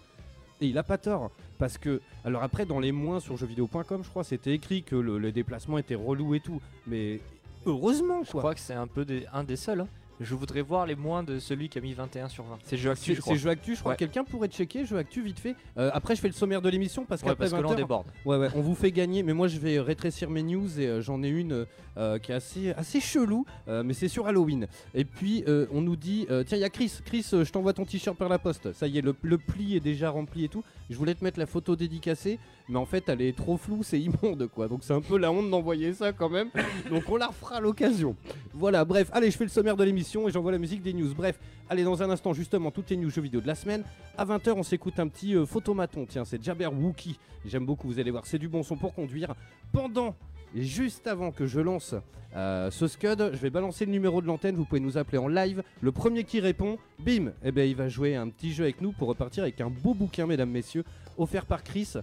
Et 0.61 0.67
il 0.67 0.77
a 0.79 0.83
pas 0.83 0.99
tort, 0.99 1.31
parce 1.59 1.79
que, 1.79 2.01
alors 2.25 2.43
après, 2.43 2.67
dans 2.67 2.81
les 2.81 2.93
moins 2.93 3.19
sur 3.21 3.37
jeuxvideo.com, 3.37 4.03
je 4.05 4.09
crois, 4.11 4.25
c'était 4.25 4.53
écrit 4.53 4.83
que 4.83 4.95
le, 4.97 5.19
les 5.19 5.33
déplacements 5.33 5.79
étaient 5.79 5.95
relous 5.95 6.35
et 6.35 6.41
tout. 6.41 6.61
Mais 6.87 7.21
heureusement, 7.67 8.23
je 8.25 8.31
quoi. 8.31 8.41
crois 8.41 8.55
que 8.55 8.61
c'est 8.61 8.75
un 8.75 8.87
peu 8.87 9.05
des- 9.05 9.27
un 9.33 9.43
des 9.45 9.57
seuls. 9.57 9.81
hein. 9.81 9.89
Je 10.21 10.35
voudrais 10.35 10.61
voir 10.61 10.85
les 10.87 10.95
moins 10.97 11.23
de 11.23 11.39
celui 11.39 11.69
qui 11.71 11.79
a 11.79 11.81
mis 11.81 11.95
21 11.95 12.29
sur 12.29 12.45
20. 12.45 12.59
C'est 12.65 12.77
jeu 12.77 12.91
actu, 12.91 13.05
C'est 13.07 13.15
je 13.15 13.21
crois. 13.23 13.33
c'est 13.35 13.41
jeu 13.41 13.49
actu, 13.51 13.75
je 13.75 13.81
crois. 13.81 13.93
Ouais. 13.93 13.97
que 13.97 14.01
Quelqu'un 14.05 14.23
pourrait 14.23 14.49
checker 14.49 14.85
jeu 14.85 14.99
actu 14.99 15.23
vite 15.23 15.39
fait. 15.41 15.57
Euh, 15.79 15.91
après, 15.95 16.15
je 16.15 16.21
fais 16.21 16.29
le 16.29 16.35
sommaire 16.35 16.61
de 16.61 16.69
l'émission 16.69 17.07
parce 17.07 17.23
Ouais, 17.23 17.29
qu'après 17.29 17.49
parce 17.49 17.53
que 17.53 17.57
là 17.57 17.63
on 17.63 17.69
20 17.69 17.71
heures, 17.71 17.77
déborde. 17.77 18.07
Ouais, 18.27 18.37
ouais, 18.37 18.49
on 18.55 18.61
vous 18.61 18.75
fait 18.75 18.93
gagner, 18.93 19.23
mais 19.23 19.33
moi 19.33 19.49
je 19.49 19.59
vais 19.59 19.81
rétrécir 19.81 20.29
mes 20.29 20.43
news 20.43 20.79
et 20.79 20.87
euh, 20.87 21.01
j'en 21.01 21.23
ai 21.23 21.29
une 21.29 21.65
euh, 21.97 22.19
qui 22.19 22.33
est 22.33 22.35
assez, 22.35 22.71
assez 22.73 23.01
chelou, 23.01 23.45
mais 23.67 23.95
c'est 23.95 24.09
sur 24.09 24.27
Halloween. 24.27 24.67
Et 24.95 25.05
puis 25.05 25.45
on 25.73 25.81
nous 25.81 25.97
dit, 25.97 26.27
tiens, 26.47 26.59
il 26.59 26.61
y 26.61 26.65
a 26.65 26.71
Chris, 26.71 26.93
Chris, 27.05 27.27
je 27.33 27.51
t'envoie 27.51 27.73
ton 27.73 27.85
t-shirt 27.85 28.17
par 28.17 28.29
la 28.29 28.39
poste. 28.39 28.73
Ça 28.75 28.87
y 28.87 28.99
est, 28.99 29.03
le, 29.03 29.15
le 29.23 29.39
pli 29.39 29.77
est 29.77 29.81
déjà 29.81 30.11
rempli 30.11 30.45
et 30.45 30.49
tout. 30.49 30.63
Je 30.91 30.97
voulais 30.97 31.15
te 31.15 31.25
mettre 31.25 31.39
la 31.39 31.47
photo 31.47 31.77
dédicacée, 31.77 32.39
mais 32.69 32.79
en 32.79 32.85
fait 32.87 33.09
elle 33.09 33.23
est 33.23 33.37
trop 33.37 33.57
floue, 33.57 33.83
c'est 33.83 34.01
immonde 34.01 34.49
quoi. 34.55 34.69
Donc 34.69 34.81
c'est 34.83 34.93
un 34.93 35.01
peu 35.01 35.17
la 35.19 35.31
honte 35.33 35.51
d'envoyer 35.51 35.93
ça 35.95 36.13
quand 36.13 36.29
même. 36.29 36.49
Donc 36.91 37.05
on 37.09 37.17
la 37.17 37.29
refera 37.29 37.57
à 37.57 37.61
l'occasion. 37.61 38.17
Voilà, 38.53 38.85
bref, 38.85 39.09
allez, 39.13 39.31
je 39.31 39.37
fais 39.37 39.45
le 39.45 39.51
sommaire 39.51 39.77
de 39.77 39.85
l'émission 39.85 40.10
et 40.19 40.31
j'envoie 40.31 40.53
la 40.53 40.59
musique 40.59 40.83
des 40.83 40.93
news. 40.93 41.15
Bref, 41.15 41.39
allez, 41.69 41.85
dans 41.85 42.03
un 42.03 42.11
instant, 42.11 42.33
justement, 42.33 42.71
toutes 42.71 42.91
les 42.91 42.97
news 42.97 43.11
jeux 43.11 43.23
vidéo 43.23 43.41
de 43.41 43.47
la 43.47 43.55
semaine. 43.55 43.85
À 44.19 44.25
20h, 44.25 44.53
on 44.57 44.63
s'écoute 44.63 44.99
un 44.99 45.09
petit 45.09 45.35
euh, 45.35 45.47
photomaton. 45.47 46.07
Tiens, 46.09 46.25
c'est 46.25 46.43
Jabberwocky. 46.43 47.19
J'aime 47.45 47.65
beaucoup, 47.65 47.89
vous 47.89 47.99
allez 47.99 48.11
voir, 48.11 48.27
c'est 48.27 48.39
du 48.39 48.49
bon 48.49 48.63
son 48.63 48.77
pour 48.77 48.95
conduire. 48.95 49.35
Pendant 49.73 50.17
et 50.55 50.65
juste 50.65 51.07
avant 51.07 51.31
que 51.31 51.47
je 51.47 51.61
lance 51.61 51.95
euh, 52.35 52.71
ce 52.71 52.89
Scud, 52.89 53.31
je 53.33 53.39
vais 53.39 53.51
balancer 53.51 53.87
le 53.87 53.93
numéro 53.93 54.21
de 54.21 54.27
l'antenne. 54.27 54.57
Vous 54.57 54.65
pouvez 54.65 54.81
nous 54.81 54.99
appeler 54.99 55.19
en 55.19 55.29
live. 55.29 55.63
Le 55.81 55.93
premier 55.93 56.25
qui 56.25 56.41
répond, 56.41 56.77
bim, 56.99 57.33
eh 57.45 57.53
ben, 57.53 57.69
il 57.69 57.77
va 57.77 57.89
jouer 57.89 58.17
un 58.17 58.29
petit 58.29 58.53
jeu 58.53 58.65
avec 58.65 58.81
nous 58.81 58.93
pour 58.93 59.09
repartir 59.09 59.45
avec 59.45 59.61
un 59.61 59.71
beau 59.71 59.95
bouquin, 59.95 60.27
mesdames, 60.27 60.51
messieurs, 60.51 60.85
offert 61.19 61.47
par 61.47 61.63
Chris. 61.63 61.95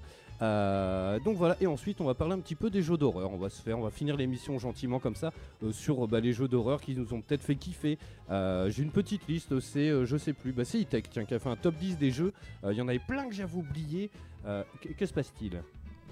Euh, 0.42 1.20
donc 1.20 1.36
voilà, 1.36 1.58
et 1.60 1.66
ensuite 1.68 2.00
on 2.00 2.06
va 2.06 2.14
parler 2.14 2.34
un 2.36 2.40
petit 2.40 2.56
peu 2.56 2.70
des 2.70 2.82
jeux 2.84 2.98
d'horreur. 2.98 3.32
On 3.32 3.38
va 3.38 3.50
se 3.50 3.62
faire, 3.62 3.78
on 3.80 3.82
va 3.84 3.90
finir 3.90 4.16
l'émission 4.16 4.60
gentiment 4.60 5.00
comme 5.00 5.16
ça 5.16 5.34
euh, 5.64 5.72
sur 5.72 6.08
bah, 6.08 6.20
les 6.20 6.32
jeux 6.34 6.48
d'horreur 6.48 6.80
qui 6.80 6.96
nous 6.96 7.14
ont 7.14 7.22
peut-être 7.22 7.44
fait 7.44 7.56
kiffer. 7.56 7.98
Euh, 8.30 8.70
J'ai 8.70 8.84
une 8.84 8.92
petite 8.92 9.28
liste, 9.28 9.60
c'est 9.60 9.90
euh, 9.90 10.06
je 10.06 10.16
sais 10.18 10.34
plus, 10.34 10.52
bah, 10.52 10.64
c'est 10.66 10.82
E-Tech 10.82 11.04
tiens, 11.10 11.26
qui 11.26 11.34
a 11.34 11.40
fait 11.40 11.50
un 11.50 11.56
top 11.56 11.76
10 11.76 11.98
des 11.98 12.12
jeux. 12.12 12.34
Euh, 12.64 12.72
Il 12.74 12.78
y 12.78 12.82
en 12.82 12.88
avait 12.88 13.00
plein 13.00 13.28
que 13.28 13.34
j'avais 13.34 13.56
oublié. 13.56 14.12
Euh, 14.46 14.64
que, 14.82 14.90
que 14.90 15.06
se 15.06 15.14
passe-t-il? 15.14 15.62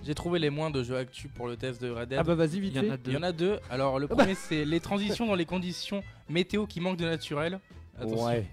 J'ai 0.03 0.15
trouvé 0.15 0.39
les 0.39 0.49
moins 0.49 0.69
de 0.71 0.83
jeux 0.83 0.97
actu 0.97 1.27
pour 1.29 1.47
le 1.47 1.55
test 1.55 1.81
de 1.81 1.89
Red 1.89 2.09
Dead. 2.09 2.17
Ah 2.19 2.23
bah 2.23 2.35
vas-y 2.35 2.59
vite 2.59 2.73
Il 2.75 2.77
y 2.77 2.79
en 2.79 2.83
fait. 2.83 2.91
a 2.91 2.97
deux. 2.97 3.11
Il 3.11 3.13
y 3.13 3.17
en 3.17 3.23
a 3.23 3.31
deux. 3.31 3.59
Alors 3.69 3.97
le 3.99 4.05
Ah 4.05 4.15
bah. 4.15 4.23
premier 4.23 4.35
c'est 4.35 4.65
les 4.65 4.79
transitions 4.79 5.25
dans 5.25 5.35
les 5.35 5.45
conditions 5.45 6.03
météo 6.29 6.65
qui 6.65 6.79
manquent 6.81 6.97
de 6.97 7.05
naturel. 7.05 7.59
Attention. 7.99 8.25
Ouais. 8.25 8.45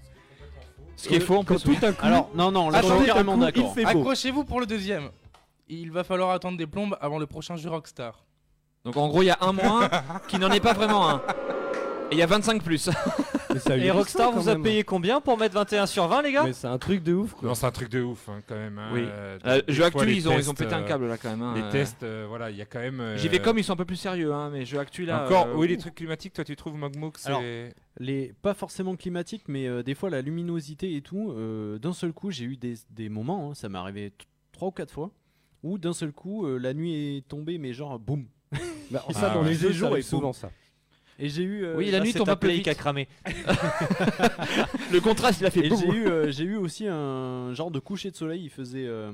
Ce 0.97 1.09
qui 1.09 1.15
est 1.17 1.21
faux 1.21 1.43
Quand 1.43 1.61
plus. 1.61 1.77
tout 1.77 1.85
à 1.87 1.93
coup, 1.93 2.07
Alors, 2.07 2.31
non, 2.35 2.53
non, 2.53 2.71
là, 2.71 2.81
je 2.81 2.87
suis 2.87 2.97
coup, 3.11 3.41
d'accord. 3.41 3.89
Accrochez-vous 3.89 4.45
pour 4.45 4.61
le 4.61 4.67
deuxième. 4.67 5.11
Il 5.81 5.91
va 5.91 6.05
falloir 6.05 6.31
attendre 6.31 6.59
des 6.59 6.67
plombes 6.67 6.97
avant 7.01 7.19
le 7.19 7.27
prochain 7.27 7.57
jeu 7.57 7.71
Rockstar. 7.71 8.25
Donc 8.85 8.97
en 8.97 9.09
gros, 9.09 9.23
il 9.23 9.27
y 9.27 9.31
a 9.31 9.39
un 9.41 9.53
moins 9.53 9.89
qui 10.29 10.39
n'en 10.39 10.51
est 10.51 10.61
pas 10.61 10.73
vraiment 10.73 11.09
un. 11.09 11.23
Et 12.11 12.17
il 12.17 12.19
y 12.19 12.23
a 12.23 12.27
25 12.27 12.63
plus. 12.63 12.91
Mais 13.55 13.59
ça 13.59 13.73
a 13.75 13.77
eu 13.77 13.81
Et 13.83 13.91
Rockstar 13.91 14.33
vous 14.33 14.49
a 14.51 14.57
payé 14.57 14.83
combien 14.85 15.21
pour 15.21 15.39
mettre 15.39 15.55
21 15.55 15.87
sur 15.87 16.09
20 16.09 16.23
les 16.23 16.33
gars? 16.33 16.45
Mais 16.45 16.53
c'est 16.53 16.67
un 16.67 16.77
truc 16.79 17.03
de 17.03 17.15
ouf 17.15 17.33
quoi. 17.35 17.49
Non, 17.49 17.55
c'est 17.55 17.65
un 17.67 17.71
truc 17.71 17.89
de 17.91 18.03
ouf 18.03 18.29
hein, 18.29 18.41
quand 18.47 18.55
même. 18.55 18.79
hein, 18.79 18.91
Oui. 18.93 19.01
euh, 19.07 19.39
Euh, 19.47 19.63
jeu 19.69 19.85
ils 20.09 20.29
ont, 20.29 20.39
ils 20.39 20.51
ont 20.51 20.55
pété 20.55 20.75
un 20.75 20.83
euh, 20.83 20.87
câble 20.87 21.07
là 21.09 21.17
quand 21.17 21.31
même. 21.31 21.43
hein, 21.43 21.55
Les 21.57 21.63
euh. 21.63 21.71
tests, 21.71 22.03
euh, 22.03 22.27
voilà, 22.29 22.51
il 22.51 22.57
y 22.57 22.61
a 22.63 22.67
quand 22.67 22.81
même. 22.81 23.01
euh, 23.01 23.17
J'y 23.17 23.29
vais 23.29 23.39
comme 23.41 23.57
ils 23.59 23.65
sont 23.65 23.73
un 23.73 23.77
peu 23.77 23.85
plus 23.87 23.97
sérieux, 23.97 24.33
hein, 24.35 24.51
mais 24.53 24.65
jeu 24.67 24.79
actu 24.79 25.05
là. 25.07 25.25
Encore, 25.25 25.47
euh, 25.47 25.55
oui, 25.55 25.69
les 25.69 25.79
trucs 25.79 25.95
climatiques, 25.95 26.33
toi 26.35 26.45
tu 26.45 26.55
trouves 26.57 26.77
Mogmook, 26.77 27.17
c'est. 27.19 27.29
Alors, 27.29 27.43
Les, 27.99 28.33
pas 28.43 28.53
forcément 28.55 28.97
climatiques, 28.97 29.45
mais 29.49 29.67
euh, 29.69 29.83
des 29.83 29.95
fois 29.95 30.11
la 30.11 30.21
luminosité 30.23 30.97
et 30.97 31.03
tout. 31.03 31.33
euh, 31.33 31.79
d'un 31.79 31.93
seul 31.93 32.13
coup, 32.13 32.31
j'ai 32.31 32.45
eu 32.45 32.57
des, 32.57 32.75
des 32.91 33.09
moments, 33.09 33.51
hein, 33.51 33.55
ça 33.55 33.69
m'est 33.69 33.79
arrivé 33.79 34.11
t- 34.11 34.27
trois 34.53 34.69
ou 34.69 34.73
quatre 34.73 34.93
fois, 34.93 35.11
où 35.63 35.79
d'un 35.79 35.93
seul 35.93 36.13
coup, 36.13 36.47
euh, 36.47 36.59
la 36.59 36.75
nuit 36.75 37.17
est 37.19 37.29
tombée, 37.29 37.59
mais 37.59 37.73
genre 37.73 37.99
boum. 37.99 38.25
Bah, 38.91 39.05
Ah 39.09 39.13
ça 39.13 39.31
dans 39.31 39.43
ouais. 39.43 39.49
les 39.51 39.55
jeux, 39.55 39.73
ça 39.73 39.87
et 39.87 39.91
arrive 39.93 40.05
souvent 40.05 40.33
ça. 40.33 40.51
Et 41.19 41.29
j'ai 41.29 41.43
eu. 41.43 41.65
euh, 41.65 41.77
Oui, 41.77 41.87
la 41.91 41.99
là, 41.99 42.05
nuit 42.05 42.13
c'est 42.13 42.23
ta 42.25 42.37
Play 42.37 42.63
qui 42.63 42.71
a 42.71 42.75
cramé. 42.75 43.07
Le 44.93 45.01
contraste, 45.01 45.41
il 45.41 45.47
a 45.47 45.51
fait 45.51 45.67
Et 45.67 45.69
boum. 45.69 45.79
j'ai 45.81 45.89
eu, 45.89 46.07
euh, 46.07 46.31
j'ai 46.31 46.45
eu 46.45 46.57
aussi 46.57 46.87
un 46.89 47.53
genre 47.55 47.71
de 47.71 47.79
coucher 47.79 48.11
de 48.11 48.17
soleil. 48.17 48.43
Il 48.45 48.51
faisait, 48.51 48.87
euh, 48.87 49.13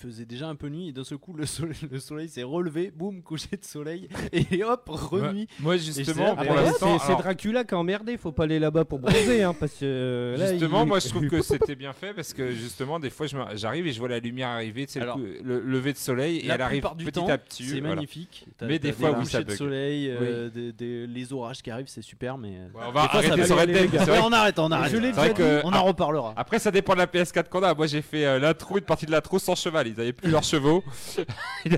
faisait 0.00 0.24
déjà 0.24 0.48
un 0.48 0.54
peu 0.54 0.68
nuit 0.68 0.88
et 0.88 0.92
d'un 0.92 1.04
seul 1.04 1.18
coup 1.18 1.32
le 1.34 1.44
soleil, 1.46 1.76
le 1.90 1.98
soleil 1.98 2.28
s'est 2.28 2.42
relevé, 2.42 2.92
boum, 2.94 3.22
coucher 3.22 3.56
de 3.60 3.64
soleil 3.64 4.08
et 4.32 4.62
hop, 4.64 4.82
renuit. 4.88 5.48
Moi, 5.60 5.76
justement, 5.76 6.36
pour 6.36 6.54
l'instant. 6.54 6.98
C'est 6.98 7.06
c'est 7.06 7.12
alors, 7.12 7.22
Dracula 7.22 7.64
qui 7.64 7.74
a 7.74 7.78
emmerdé, 7.78 8.16
faut 8.16 8.32
pas 8.32 8.44
aller 8.44 8.58
là-bas 8.58 8.84
pour 8.84 8.98
bronzer 9.00 9.42
hein, 9.42 9.54
parce 9.58 9.72
que 9.72 9.78
euh, 9.84 10.36
là, 10.36 10.52
Justement, 10.52 10.82
il- 10.82 10.88
moi 10.88 10.98
je 11.00 11.08
trouve 11.08 11.26
que 11.28 11.42
c'était 11.42 11.74
bien 11.74 11.92
fait 11.92 12.12
parce 12.14 12.32
que 12.32 12.52
justement, 12.52 12.98
des 13.00 13.10
fois, 13.10 13.26
j'arrive 13.54 13.86
et 13.86 13.92
je 13.92 13.98
vois 13.98 14.08
la 14.08 14.18
lumière 14.20 14.48
arriver, 14.48 14.86
tu 14.86 14.92
sais, 14.92 15.00
le, 15.00 15.40
le 15.42 15.60
lever 15.60 15.92
de 15.92 15.98
soleil 15.98 16.38
et 16.38 16.46
La 16.46 16.54
elle 16.54 16.62
arrive 16.62 16.80
plupart 16.80 16.94
du 16.96 17.04
petit 17.04 17.12
temps, 17.20 17.28
à 17.28 17.38
petit. 17.38 17.64
C'est 17.64 17.80
voilà. 17.80 17.94
magnifique. 17.96 18.46
Mais 18.62 18.78
des 18.78 18.92
fois, 18.92 19.10
oui, 19.10 19.16
couchers 19.24 19.30
ça 19.38 19.42
de 19.42 19.50
soleil, 19.52 20.08
euh, 20.10 20.48
des- 20.50 20.72
des- 20.72 21.06
les 21.06 21.32
orages 21.32 21.62
qui 21.62 21.70
arrivent, 21.70 21.88
c'est 21.88 22.02
super, 22.02 22.38
mais. 22.38 22.56
euh, 22.56 22.68
Ouais, 22.78 22.84
on 22.88 22.92
va 22.92 23.02
des 23.02 23.08
ça 23.08 23.54
arrêter 23.54 23.86
va 23.86 24.04
c'est 24.04 24.10
Ouais, 24.10 24.18
on 24.22 24.32
arrête, 24.32 24.58
on 24.58 24.70
arrête. 24.70 24.92
C'est 24.92 25.64
On 25.64 25.72
en 25.72 25.84
reparlera. 25.84 26.34
Après, 26.36 26.58
ça 26.58 26.70
dépend 26.70 26.92
de 26.94 26.98
la 26.98 27.06
PS4 27.06 27.48
qu'on 27.48 27.62
a. 27.62 27.74
Moi, 27.74 27.86
j'ai 27.86 28.02
fait 28.02 28.24
euh, 28.24 28.38
l'intro, 28.38 28.78
une 28.78 28.84
partie 28.84 29.06
de 29.06 29.10
l'intro 29.10 29.38
sans 29.38 29.54
cheval. 29.54 29.87
Ils 29.88 30.00
avaient 30.00 30.12
plus 30.12 30.30
leurs 30.30 30.44
chevaux. 30.44 30.82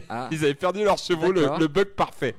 Ah. 0.08 0.28
Ils 0.30 0.44
avaient 0.44 0.54
perdu 0.54 0.84
leurs 0.84 0.98
chevaux, 0.98 1.32
le, 1.32 1.42
D'accord. 1.42 1.58
le 1.58 1.66
bug 1.66 1.86
parfait. 1.88 2.34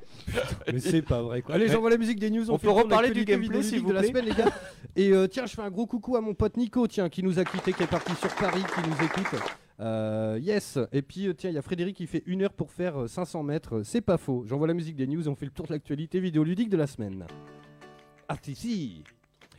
Mais 0.72 0.78
c'est 0.78 1.02
pas 1.02 1.20
vrai 1.22 1.42
quoi. 1.42 1.54
Allez, 1.54 1.68
j'envoie 1.68 1.90
la 1.90 1.98
musique 1.98 2.18
des 2.18 2.30
news. 2.30 2.50
On 2.50 2.58
peut 2.58 2.70
reparler 2.70 3.10
du 3.10 3.24
l'actualité 3.24 3.24
gameplay, 3.24 3.60
vidéoludique 3.60 3.70
s'il 3.70 3.82
vous 3.82 3.88
de 3.88 3.94
la 3.94 4.00
plaît 4.00 4.08
semaine, 4.08 4.24
les 4.26 4.34
gars. 4.34 4.52
Et 4.96 5.10
euh, 5.10 5.26
tiens, 5.26 5.46
je 5.46 5.54
fais 5.54 5.62
un 5.62 5.70
gros 5.70 5.86
coucou 5.86 6.16
à 6.16 6.20
mon 6.20 6.34
pote 6.34 6.56
Nico, 6.56 6.86
tiens, 6.86 7.08
qui 7.08 7.22
nous 7.22 7.38
a 7.38 7.44
quitté, 7.44 7.72
qui 7.72 7.82
est 7.82 7.86
parti 7.86 8.12
sur 8.16 8.32
Paris, 8.36 8.62
qui 8.74 8.88
nous 8.88 9.04
écoute. 9.04 9.40
Euh, 9.80 10.38
yes. 10.40 10.78
Et 10.92 11.02
puis 11.02 11.26
euh, 11.26 11.34
tiens, 11.34 11.50
il 11.50 11.54
y 11.54 11.58
a 11.58 11.62
Frédéric 11.62 11.96
qui 11.96 12.06
fait 12.06 12.22
une 12.26 12.42
heure 12.42 12.52
pour 12.52 12.70
faire 12.70 13.02
euh, 13.02 13.08
500 13.08 13.42
mètres. 13.42 13.82
C'est 13.84 14.00
pas 14.00 14.16
faux. 14.16 14.44
J'envoie 14.46 14.68
la 14.68 14.74
musique 14.74 14.96
des 14.96 15.06
news. 15.06 15.24
et 15.24 15.28
On 15.28 15.34
fait 15.34 15.46
le 15.46 15.50
tour 15.50 15.66
de 15.66 15.72
l'actualité 15.72 16.20
vidéoludique 16.20 16.68
de 16.68 16.76
la 16.76 16.86
semaine. 16.86 17.26
Ah 18.28 18.36
si 18.40 18.54
si. 18.54 19.04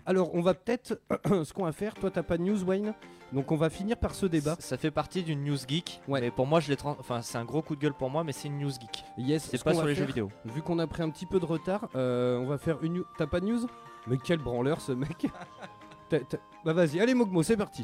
Alors, 0.05 0.33
on 0.35 0.41
va 0.41 0.53
peut-être. 0.53 0.99
ce 1.25 1.53
qu'on 1.53 1.63
va 1.65 1.71
faire, 1.71 1.93
toi, 1.93 2.11
t'as 2.11 2.23
pas 2.23 2.37
de 2.37 2.43
news, 2.43 2.63
Wayne? 2.63 2.93
Donc, 3.31 3.51
on 3.51 3.55
va 3.55 3.69
finir 3.69 3.97
par 3.97 4.13
ce 4.13 4.25
débat. 4.27 4.55
Ça 4.59 4.77
fait 4.77 4.91
partie 4.91 5.23
d'une 5.23 5.43
news 5.43 5.57
geek. 5.67 6.01
Ouais. 6.07 6.21
Mais 6.21 6.29
pour 6.31 6.45
moi, 6.45 6.59
je 6.59 6.69
l'ai 6.69 6.75
trans- 6.75 6.97
enfin, 6.99 7.21
c'est 7.21 7.37
un 7.37 7.45
gros 7.45 7.61
coup 7.61 7.75
de 7.75 7.81
gueule 7.81 7.93
pour 7.93 8.09
moi, 8.09 8.23
mais 8.23 8.31
c'est 8.31 8.47
une 8.47 8.59
news 8.59 8.69
geek. 8.71 9.03
Yes, 9.17 9.43
C'est 9.49 9.57
ce 9.57 9.63
pas 9.63 9.71
qu'on 9.71 9.77
sur 9.77 9.83
va 9.85 9.89
les 9.89 9.95
jeux 9.95 10.01
faire, 10.01 10.07
vidéo. 10.07 10.29
Vu 10.45 10.61
qu'on 10.61 10.77
a 10.79 10.85
pris 10.87 11.01
un 11.01 11.09
petit 11.09 11.25
peu 11.25 11.39
de 11.39 11.45
retard, 11.45 11.89
euh, 11.95 12.37
on 12.37 12.45
va 12.45 12.57
faire 12.57 12.83
une 12.83 12.93
news. 12.95 13.05
T'as 13.17 13.25
pas 13.27 13.39
de 13.39 13.45
news? 13.47 13.65
Mais 14.07 14.17
quel 14.23 14.37
branleur, 14.39 14.81
ce 14.81 14.91
mec 14.91 15.25
T'as- 16.09 16.19
t'as- 16.19 16.37
Bah, 16.63 16.73
vas-y, 16.73 16.99
allez, 16.99 17.13
Mogmo, 17.15 17.41
c'est 17.41 17.57
parti. 17.57 17.83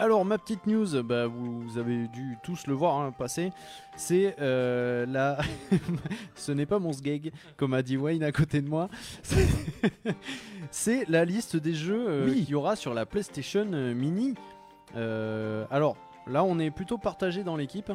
Alors 0.00 0.24
ma 0.24 0.38
petite 0.38 0.68
news, 0.68 1.02
bah, 1.02 1.26
vous, 1.26 1.76
avez 1.76 2.06
dû 2.06 2.38
tous 2.44 2.68
le 2.68 2.74
voir 2.74 3.00
hein, 3.00 3.10
passer, 3.10 3.52
c'est 3.96 4.36
euh, 4.40 5.04
la... 5.06 5.38
Ce 6.36 6.52
n'est 6.52 6.66
pas 6.66 6.78
mon 6.78 6.92
sgeg, 6.92 7.32
comme 7.56 7.74
a 7.74 7.82
dit 7.82 7.96
Wayne 7.96 8.22
à 8.22 8.30
côté 8.30 8.62
de 8.62 8.68
moi. 8.68 8.88
C'est- 10.70 11.04
la 11.08 11.24
liste 11.24 11.56
des 11.56 11.74
jeux 11.74 12.06
euh, 12.08 12.26
Oui. 12.26 12.44
qu'il 12.44 12.50
y 12.50 12.54
aura 12.54 12.76
sur 12.76 12.94
la 12.94 13.06
PlayStation 13.06 13.66
euh, 13.72 13.92
Mini. 13.92 14.36
Euh, 14.94 15.66
alors 15.68 15.96
là 16.28 16.44
on 16.44 16.60
est 16.60 16.70
plutôt 16.70 16.98
partagé 16.98 17.42
dans 17.42 17.56
l'équipe. 17.56 17.92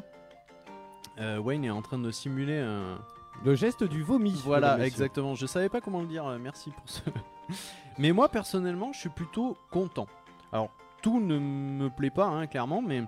Wayne 1.18 1.64
est 1.64 1.70
en 1.70 1.82
train 1.82 2.00
de 2.00 2.12
simuler 2.12 2.60
un... 2.60 3.00
Le 3.46 3.56
geste 3.56 3.86
du 3.86 4.04
vomi. 4.04 4.42
Voilà, 4.44 4.86
exactement. 4.86 5.36
Je 5.36 5.46
savais 5.46 5.70
pas 5.70 5.80
comment 5.80 6.02
le 6.02 6.08
dire. 6.08 6.26
Merci 6.42 6.72
pour 6.72 6.90
ce. 6.90 7.02
mais 7.98 8.12
moi 8.12 8.28
personnellement, 8.28 8.92
je 8.92 9.00
suis 9.00 9.10
plutôt 9.10 9.56
content. 9.72 10.08
Alors 10.52 10.70
tout 11.04 11.20
ne 11.20 11.38
me 11.38 11.90
plaît 11.90 12.10
pas, 12.10 12.26
hein, 12.26 12.48
clairement, 12.48 12.82
mais 12.82 13.04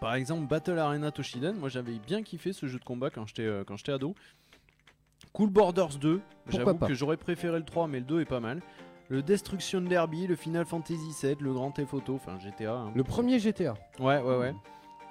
par 0.00 0.14
exemple 0.14 0.46
Battle 0.46 0.78
Arena 0.78 1.10
Toshiden, 1.10 1.56
moi 1.56 1.68
j'avais 1.68 1.98
bien 1.98 2.22
kiffé 2.22 2.52
ce 2.52 2.66
jeu 2.66 2.78
de 2.78 2.84
combat 2.84 3.10
quand 3.10 3.26
j'étais 3.26 3.42
euh, 3.42 3.64
quand 3.66 3.76
j'étais 3.76 3.90
ado. 3.92 4.14
Cool 5.32 5.50
Borders 5.50 5.96
2, 5.98 6.20
Pourquoi 6.46 6.64
j'avoue 6.64 6.86
que 6.86 6.94
j'aurais 6.94 7.16
préféré 7.16 7.58
le 7.58 7.64
3, 7.64 7.88
mais 7.88 7.98
le 7.98 8.04
2 8.04 8.20
est 8.20 8.24
pas 8.26 8.40
mal. 8.40 8.60
Le 9.08 9.22
Destruction 9.22 9.80
Derby, 9.80 10.26
le 10.26 10.36
Final 10.36 10.64
Fantasy 10.66 11.12
7, 11.12 11.40
le 11.40 11.52
Grand 11.52 11.72
Theft 11.72 11.92
Auto, 11.94 12.14
enfin 12.14 12.38
GTA. 12.38 12.74
hein. 12.74 12.92
Le 12.94 13.02
premier 13.02 13.38
GTA. 13.38 13.74
Ouais, 13.98 14.20
ouais, 14.22 14.36
ouais. 14.36 14.54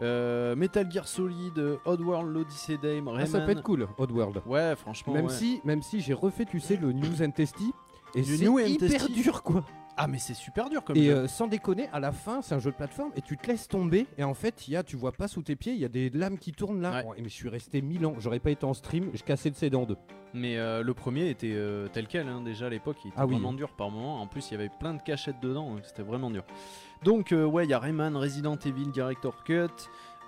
Euh, 0.02 0.56
Metal 0.56 0.89
Gear 0.89 1.08
Solid, 1.08 1.58
Oddworld, 1.86 2.32
l'Odyssey 2.32 2.78
Dame, 2.78 3.08
Rayman. 3.08 3.21
Ah, 3.21 3.25
ça 3.25 3.41
peut 3.41 3.52
être 3.52 3.63
cool, 3.63 3.88
Oddworld. 3.97 4.41
Ouais, 4.45 4.75
franchement. 4.78 5.13
Même 5.13 5.25
ouais. 5.25 5.32
si, 5.34 5.60
même 5.65 5.82
si 5.82 5.99
j'ai 5.99 6.13
refait, 6.13 6.45
tu 6.45 6.60
sais, 6.60 6.78
le 6.78 6.93
News 6.93 7.21
and 7.21 7.32
Testy. 7.32 7.73
Et 8.15 8.19
Le 8.19 8.23
c'est 8.25 8.71
hyper 8.71 8.89
Testy. 8.89 9.12
dur, 9.13 9.43
quoi. 9.43 9.63
Ah, 10.01 10.07
mais 10.07 10.17
c'est 10.17 10.33
super 10.33 10.69
dur 10.69 10.83
comme 10.83 10.95
Et 10.95 11.05
jeu. 11.07 11.12
euh, 11.13 11.27
sans 11.27 11.47
déconner, 11.47 11.89
à 11.91 11.99
la 11.99 12.12
fin, 12.13 12.41
c'est 12.41 12.55
un 12.55 12.59
jeu 12.59 12.71
de 12.71 12.75
plateforme 12.77 13.12
et 13.17 13.21
tu 13.21 13.35
te 13.38 13.45
laisses 13.47 13.67
tomber. 13.67 14.07
Et 14.17 14.23
en 14.23 14.33
fait, 14.33 14.67
il 14.67 14.71
y 14.71 14.77
a, 14.77 14.83
tu 14.83 14.95
vois 14.95 15.12
pas 15.12 15.27
sous 15.27 15.41
tes 15.41 15.55
pieds, 15.57 15.73
il 15.73 15.79
y 15.79 15.83
a 15.85 15.89
des 15.89 16.09
lames 16.09 16.38
qui 16.38 16.53
tournent 16.53 16.81
là. 16.81 16.99
Ouais. 16.99 17.03
Oh, 17.07 17.13
mais 17.17 17.23
je 17.27 17.33
suis 17.33 17.49
resté 17.49 17.81
1000 17.81 18.05
ans. 18.05 18.15
J'aurais 18.17 18.39
pas 18.39 18.51
été 18.51 18.65
en 18.65 18.73
stream, 18.73 19.09
je 19.13 19.21
cassais 19.23 19.49
le 19.49 19.55
CD 19.55 19.75
en 19.75 19.83
deux. 19.85 19.97
Mais 20.33 20.57
euh, 20.57 20.83
le 20.83 20.93
premier 20.93 21.29
était 21.29 21.51
euh, 21.53 21.88
tel 21.91 22.07
quel, 22.07 22.27
hein, 22.29 22.41
déjà 22.41 22.67
à 22.67 22.69
l'époque, 22.69 22.97
il 23.03 23.09
était 23.09 23.17
Ah 23.19 23.25
oui. 23.27 23.33
vraiment 23.33 23.51
dur 23.51 23.71
par 23.75 23.89
moment. 23.91 24.21
En 24.21 24.27
plus, 24.27 24.49
il 24.49 24.53
y 24.53 24.55
avait 24.57 24.69
plein 24.79 24.93
de 24.93 25.01
cachettes 25.01 25.39
dedans, 25.41 25.69
donc 25.73 25.81
c'était 25.83 26.03
vraiment 26.03 26.31
dur. 26.31 26.43
Donc, 27.03 27.31
euh, 27.33 27.43
ouais, 27.45 27.65
il 27.65 27.69
y 27.69 27.73
a 27.73 27.79
Rayman, 27.79 28.15
Resident 28.15 28.55
Evil, 28.57 28.88
Director 28.91 29.43
Cut. 29.43 29.67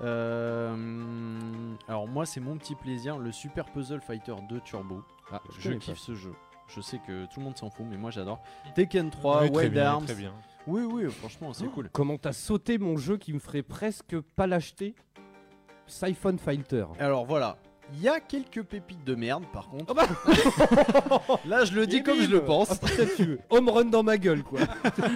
Euh, 0.01 1.29
alors, 1.87 2.07
moi, 2.07 2.25
c'est 2.25 2.39
mon 2.39 2.57
petit 2.57 2.75
plaisir, 2.75 3.17
le 3.17 3.31
Super 3.31 3.65
Puzzle 3.71 4.01
Fighter 4.01 4.33
2 4.49 4.59
Turbo. 4.61 5.03
Ah, 5.31 5.41
je 5.57 5.63
connais 5.63 5.77
kiffe 5.79 5.95
pas. 5.95 6.01
ce 6.01 6.15
jeu. 6.15 6.33
Je 6.75 6.81
sais 6.81 6.99
que 7.05 7.25
tout 7.25 7.39
le 7.39 7.45
monde 7.45 7.57
s'en 7.57 7.69
fout, 7.69 7.85
mais 7.89 7.97
moi 7.97 8.11
j'adore. 8.11 8.41
Tekken 8.75 9.09
3, 9.09 9.41
Oui, 9.43 9.51
très 9.51 9.61
Wild 9.63 9.73
bien, 9.73 9.85
Arms. 9.85 10.05
très 10.05 10.15
bien. 10.15 10.33
Oui, 10.67 10.83
oui, 10.83 11.09
franchement, 11.11 11.53
c'est 11.53 11.65
cool. 11.67 11.89
Comment 11.91 12.17
t'as 12.17 12.33
sauté 12.33 12.77
mon 12.77 12.95
jeu 12.97 13.17
qui 13.17 13.33
me 13.33 13.39
ferait 13.39 13.63
presque 13.63 14.19
pas 14.35 14.47
l'acheter? 14.47 14.95
Siphon 15.87 16.37
Fighter. 16.37 16.85
Alors 16.99 17.25
voilà, 17.25 17.57
il 17.93 18.01
y 18.01 18.07
a 18.07 18.19
quelques 18.19 18.63
pépites 18.63 19.03
de 19.03 19.15
merde 19.15 19.43
par 19.51 19.67
contre. 19.69 19.85
Oh 19.89 19.93
bah. 19.93 20.07
Là, 21.45 21.65
je 21.65 21.73
le 21.73 21.87
dis 21.87 21.97
Et 21.97 22.03
comme 22.03 22.21
je 22.21 22.29
le 22.29 22.43
pense. 22.43 22.69
Ah, 22.71 22.75
putain, 22.87 23.03
tu- 23.15 23.37
Home 23.49 23.69
run 23.69 23.85
dans 23.85 24.03
ma 24.03 24.17
gueule, 24.17 24.43
quoi. 24.43 24.59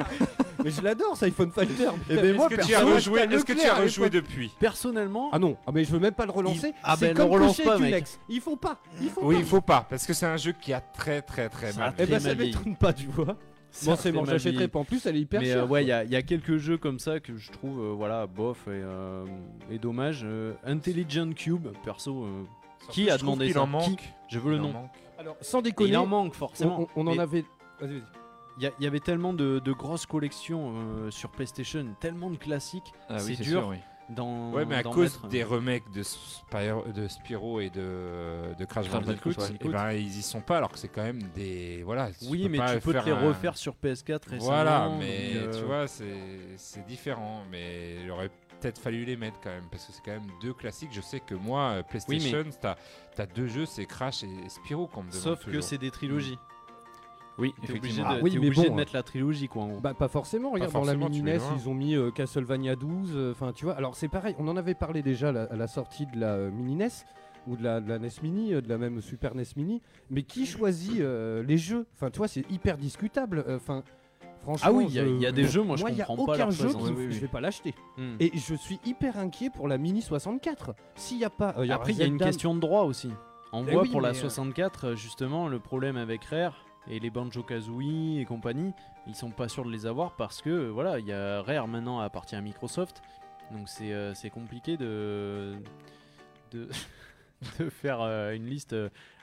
mais 0.63 0.71
je 0.71 0.81
l'adore, 0.81 1.15
Siphon 1.17 1.49
Fighter. 1.53 1.89
Eh 2.09 2.15
ben, 2.15 2.35
moi, 2.35 2.47
Est-ce 2.49 2.55
que 2.61 2.65
tu 2.65 2.73
as 2.75 2.83
rejoué, 2.83 3.21
est-ce 3.21 3.45
que 3.45 3.53
tu 3.53 3.65
as 3.65 3.75
rejoué 3.75 4.09
depuis 4.09 4.51
Personnellement, 4.59 5.29
Ah 5.31 5.39
non, 5.39 5.57
ah 5.65 5.71
mais 5.73 5.83
je 5.83 5.91
veux 5.91 5.99
même 5.99 6.13
pas 6.13 6.25
le 6.25 6.31
relancer. 6.31 6.69
Il- 6.69 6.73
Ah 6.83 6.95
c'est 6.97 7.07
ben, 7.09 7.15
comme 7.17 7.27
le 7.29 7.33
relance 7.33 7.61
pas, 7.61 7.77
mec. 7.77 7.93
ex. 7.93 8.19
Il 8.29 8.41
faut 8.41 8.55
pas, 8.55 8.77
il 9.01 9.09
faut 9.09 9.21
Oui, 9.23 9.35
pas. 9.35 9.39
il 9.41 9.45
faut 9.45 9.61
pas, 9.61 9.85
parce 9.89 10.05
que 10.05 10.13
c'est 10.13 10.25
un 10.25 10.37
jeu 10.37 10.53
qui 10.59 10.73
a 10.73 10.81
très 10.81 11.21
très 11.21 11.49
très 11.49 11.71
Ça 11.71 11.79
mal. 11.79 11.93
Eh 11.99 12.05
ben 12.05 12.19
ça 12.19 12.35
m'étonne 12.35 12.75
pas, 12.75 12.93
tu 12.93 13.07
vois. 13.07 13.37
Ça 13.71 13.91
Bon, 13.91 13.97
c'est 13.99 14.11
bon, 14.13 14.23
j'achèterai 14.23 14.69
pas. 14.69 14.79
En 14.79 14.85
plus, 14.85 15.05
elle 15.05 15.17
est 15.17 15.21
hyper 15.21 15.41
Mais 15.41 15.47
chère. 15.47 15.63
euh, 15.63 15.67
ouais, 15.67 15.83
il 15.83 15.87
y, 15.87 15.89
quoi. 15.89 15.97
a- 15.97 16.03
il 16.05 16.11
y 16.11 16.15
a 16.15 16.21
quelques 16.21 16.55
jeux 16.57 16.77
comme 16.77 16.97
ça 16.97 17.19
que 17.19 17.35
je 17.35 17.51
trouve, 17.51 17.81
euh, 17.81 17.91
voilà, 17.93 18.25
bof 18.25 18.57
et, 18.67 18.69
euh, 18.71 19.25
et 19.69 19.77
dommage. 19.79 20.21
Euh, 20.23 20.53
Intelligent 20.65 21.29
Cube, 21.35 21.67
perso, 21.83 22.23
euh, 22.23 22.43
qui 22.89 23.09
a 23.09 23.17
demandé 23.17 23.45
qu'il 23.45 23.53
ça 23.55 23.61
en 23.63 23.67
manque. 23.67 23.97
Qui 23.97 23.99
Je 24.29 24.39
veux 24.39 24.51
le 24.51 24.57
Il 24.57 24.61
en 24.61 24.67
nom. 24.67 24.73
manque. 24.73 24.91
Alors, 25.17 25.35
sans 25.41 25.61
déconner, 25.61 25.89
Il 25.91 25.97
en 25.97 26.05
manque 26.05 26.33
forcément. 26.33 26.87
on, 26.95 27.03
on 27.05 27.07
en 27.07 27.17
avait. 27.17 27.45
Vas-y, 27.79 27.99
vas-y. 27.99 28.03
Il 28.57 28.63
y, 28.65 28.71
il 28.79 28.87
avait 28.87 28.99
tellement 29.01 29.33
de, 29.33 29.59
de 29.59 29.71
grosses 29.73 30.05
collections 30.05 30.73
euh, 30.75 31.11
sur 31.11 31.29
PlayStation, 31.29 31.85
tellement 31.99 32.29
de 32.29 32.37
classiques. 32.37 32.93
Ah 33.09 33.15
oui, 33.15 33.19
c'est 33.21 33.35
c'est 33.35 33.43
dur 33.43 33.61
sûr, 33.63 33.67
oui. 33.69 33.77
dans. 34.09 34.51
Ouais, 34.51 34.63
mais 34.63 34.75
à 34.75 34.83
cause 34.83 35.15
mettre, 35.15 35.27
des 35.27 35.43
euh, 35.43 35.47
remakes 35.47 35.91
de, 35.93 36.03
Spyro, 36.03 36.83
de 36.87 37.07
Spyro 37.09 37.59
et 37.59 37.69
de, 37.69 38.55
de 38.57 38.63
Crash 38.63 38.89
Bandicoot, 38.89 39.31
ouais. 39.31 39.45
eh 39.59 39.67
ben, 39.67 39.91
ils 39.91 40.19
y 40.19 40.21
sont 40.21 40.39
pas 40.39 40.55
alors 40.57 40.71
que 40.71 40.77
c'est 40.79 40.87
quand 40.87 41.03
même 41.03 41.21
des. 41.35 41.81
Voilà. 41.83 42.11
Oui, 42.29 42.47
mais 42.49 42.57
pas 42.59 42.75
tu 42.75 42.79
peux 42.79 42.93
te 42.93 43.05
les 43.05 43.11
un- 43.11 43.27
refaire 43.27 43.57
sur 43.57 43.73
PS4 43.73 44.29
récemment. 44.29 44.39
Voilà, 44.51 44.89
mais 44.99 45.31
euh, 45.35 45.51
tu 45.59 45.65
vois, 45.65 45.87
c'est 45.87 46.15
c'est 46.55 46.85
différent. 46.85 47.43
Mais 47.51 47.97
il 48.05 48.11
aurait 48.11 48.31
peut-être 48.65 48.79
fallu 48.79 49.05
les 49.05 49.15
mettre 49.15 49.39
quand 49.43 49.51
même, 49.51 49.65
parce 49.69 49.85
que 49.85 49.93
c'est 49.93 50.01
quand 50.03 50.11
même 50.11 50.27
deux 50.41 50.53
classiques. 50.53 50.89
Je 50.91 51.01
sais 51.01 51.19
que 51.19 51.35
moi, 51.35 51.69
euh, 51.77 51.83
PlayStation, 51.83 52.43
t'as 52.59 52.75
as 53.17 53.25
deux 53.27 53.47
jeux, 53.47 53.65
c'est 53.65 53.85
Crash 53.85 54.23
et 54.23 54.49
Spyro 54.49 54.87
qu'on 54.87 55.03
me 55.03 55.09
demande 55.09 55.21
Sauf 55.21 55.45
que 55.45 55.61
c'est 55.61 55.77
des 55.77 55.91
trilogies. 55.91 56.37
Oui, 57.37 57.53
T'es 57.65 57.73
obligé, 57.73 58.01
de, 58.01 58.07
Ah 58.07 58.17
oui, 58.21 58.31
mais 58.39 58.47
obligé 58.47 58.63
bon, 58.69 58.71
de 58.71 58.75
mettre 58.79 58.93
la 58.95 59.03
trilogie, 59.03 59.49
quoi, 59.49 59.63
en 59.63 59.67
gros. 59.67 59.79
Bah 59.81 59.93
pas 59.93 60.07
forcément, 60.07 60.51
regarde 60.51 60.71
dans 60.71 60.79
forcément, 60.79 61.05
la 61.07 61.11
tu 61.11 61.21
mini 61.21 61.33
NES 61.33 61.39
ils 61.57 61.67
ont 61.67 61.73
mis 61.73 61.93
euh, 61.93 62.09
Castlevania 62.09 62.77
12, 62.77 63.11
euh, 63.13 63.31
enfin 63.33 63.51
tu 63.51 63.65
vois, 63.65 63.73
alors 63.75 63.95
c'est 63.97 64.07
pareil, 64.07 64.35
on 64.39 64.47
en 64.47 64.55
avait 64.55 64.73
parlé 64.73 65.01
déjà 65.01 65.33
la- 65.33 65.43
à 65.43 65.55
la 65.57 65.67
sortie 65.67 66.05
de 66.05 66.17
la 66.17 66.35
euh, 66.35 66.49
mini 66.49 66.75
NES 66.77 66.87
ou 67.45 67.57
de 67.57 67.63
la, 67.63 67.81
de 67.81 67.89
la 67.89 67.99
NES 67.99 68.09
Mini, 68.23 68.53
euh, 68.53 68.61
de 68.61 68.69
la 68.69 68.77
même 68.77 69.01
Super 69.01 69.35
NES 69.35 69.43
Mini, 69.57 69.81
mais 70.09 70.23
qui 70.23 70.45
choisit 70.45 71.01
euh, 71.01 71.43
les 71.43 71.57
jeux? 71.57 71.85
Enfin 71.93 72.09
tu 72.09 72.19
vois 72.19 72.29
c'est 72.29 72.49
hyper 72.49 72.77
discutable, 72.77 73.43
euh, 73.45 73.57
enfin 73.57 73.83
franchement... 74.45 74.69
Ah 74.69 74.71
oui, 74.71 74.85
il 74.87 74.93
y 74.95 74.99
a- 74.99 75.03
je- 75.05 75.09
il 75.09 75.21
y 75.21 75.25
a 75.25 75.31
des 75.33 75.43
jeux, 75.45 75.61
moi, 75.63 75.75
je 75.75 75.85
il 75.87 75.95
y 75.97 76.01
a 76.01 76.05
comprends 76.05 76.25
pas 76.27 76.31
aucun 76.33 76.43
leur 76.45 76.51
jeu 76.51 76.69
qui- 76.69 76.75
Oui, 76.75 76.91
oui, 76.95 77.11
je 77.11 77.19
vais 77.19 77.27
pas 77.27 77.41
l'acheter. 77.41 77.73
Hmm. 77.97 78.15
Et 78.21 78.31
je 78.37 78.55
suis 78.55 78.79
hyper 78.85 79.17
inquiet 79.17 79.49
pour 79.49 79.67
la 79.67 79.77
Mini 79.77 80.01
64. 80.01 80.73
S'il 80.95 81.17
y 81.17 81.25
a 81.25 81.29
pas... 81.29 81.53
euh, 81.57 81.65
y 81.65 81.71
Après, 81.71 81.91
il 81.91 81.97
y 81.99 82.03
a 82.03 82.05
une 82.05 82.17
question 82.17 82.55
de 82.55 82.59
droit 82.61 82.83
aussi. 82.83 83.09
On 83.51 83.65
Eh 83.67 83.71
voit 83.71 83.81
oui, 83.83 83.89
pour 83.89 83.99
la 84.01 84.11
mais, 84.11 84.17
euh, 84.17 84.21
64, 84.21 84.85
euh, 84.87 84.95
justement, 84.95 85.47
le 85.47 85.59
problème 85.59 85.97
avec 85.97 86.23
Rare 86.25 86.65
et 86.89 86.99
les 86.99 87.09
Banjo 87.09 87.41
Kazooie 87.43 88.19
et 88.21 88.25
compagnie, 88.25 88.73
ils 89.07 89.15
sont 89.15 89.31
pas 89.31 89.47
sûrs 89.49 89.65
de 89.65 89.71
les 89.71 89.85
avoir 89.87 90.15
parce 90.15 90.41
que 90.41 90.67
voilà, 90.69 90.99
il 90.99 91.05
y 91.05 91.13
a 91.13 91.41
Rare 91.41 91.67
maintenant 91.67 91.99
appartient 91.99 92.35
à 92.35 92.41
Microsoft, 92.41 93.01
donc 93.51 93.67
c'est 93.67 93.91
euh, 93.93 94.13
compliqué 94.33 94.77
de 94.77 95.53
de, 96.51 96.67
de 97.59 97.69
faire 97.69 98.01
une 98.33 98.45
liste 98.47 98.75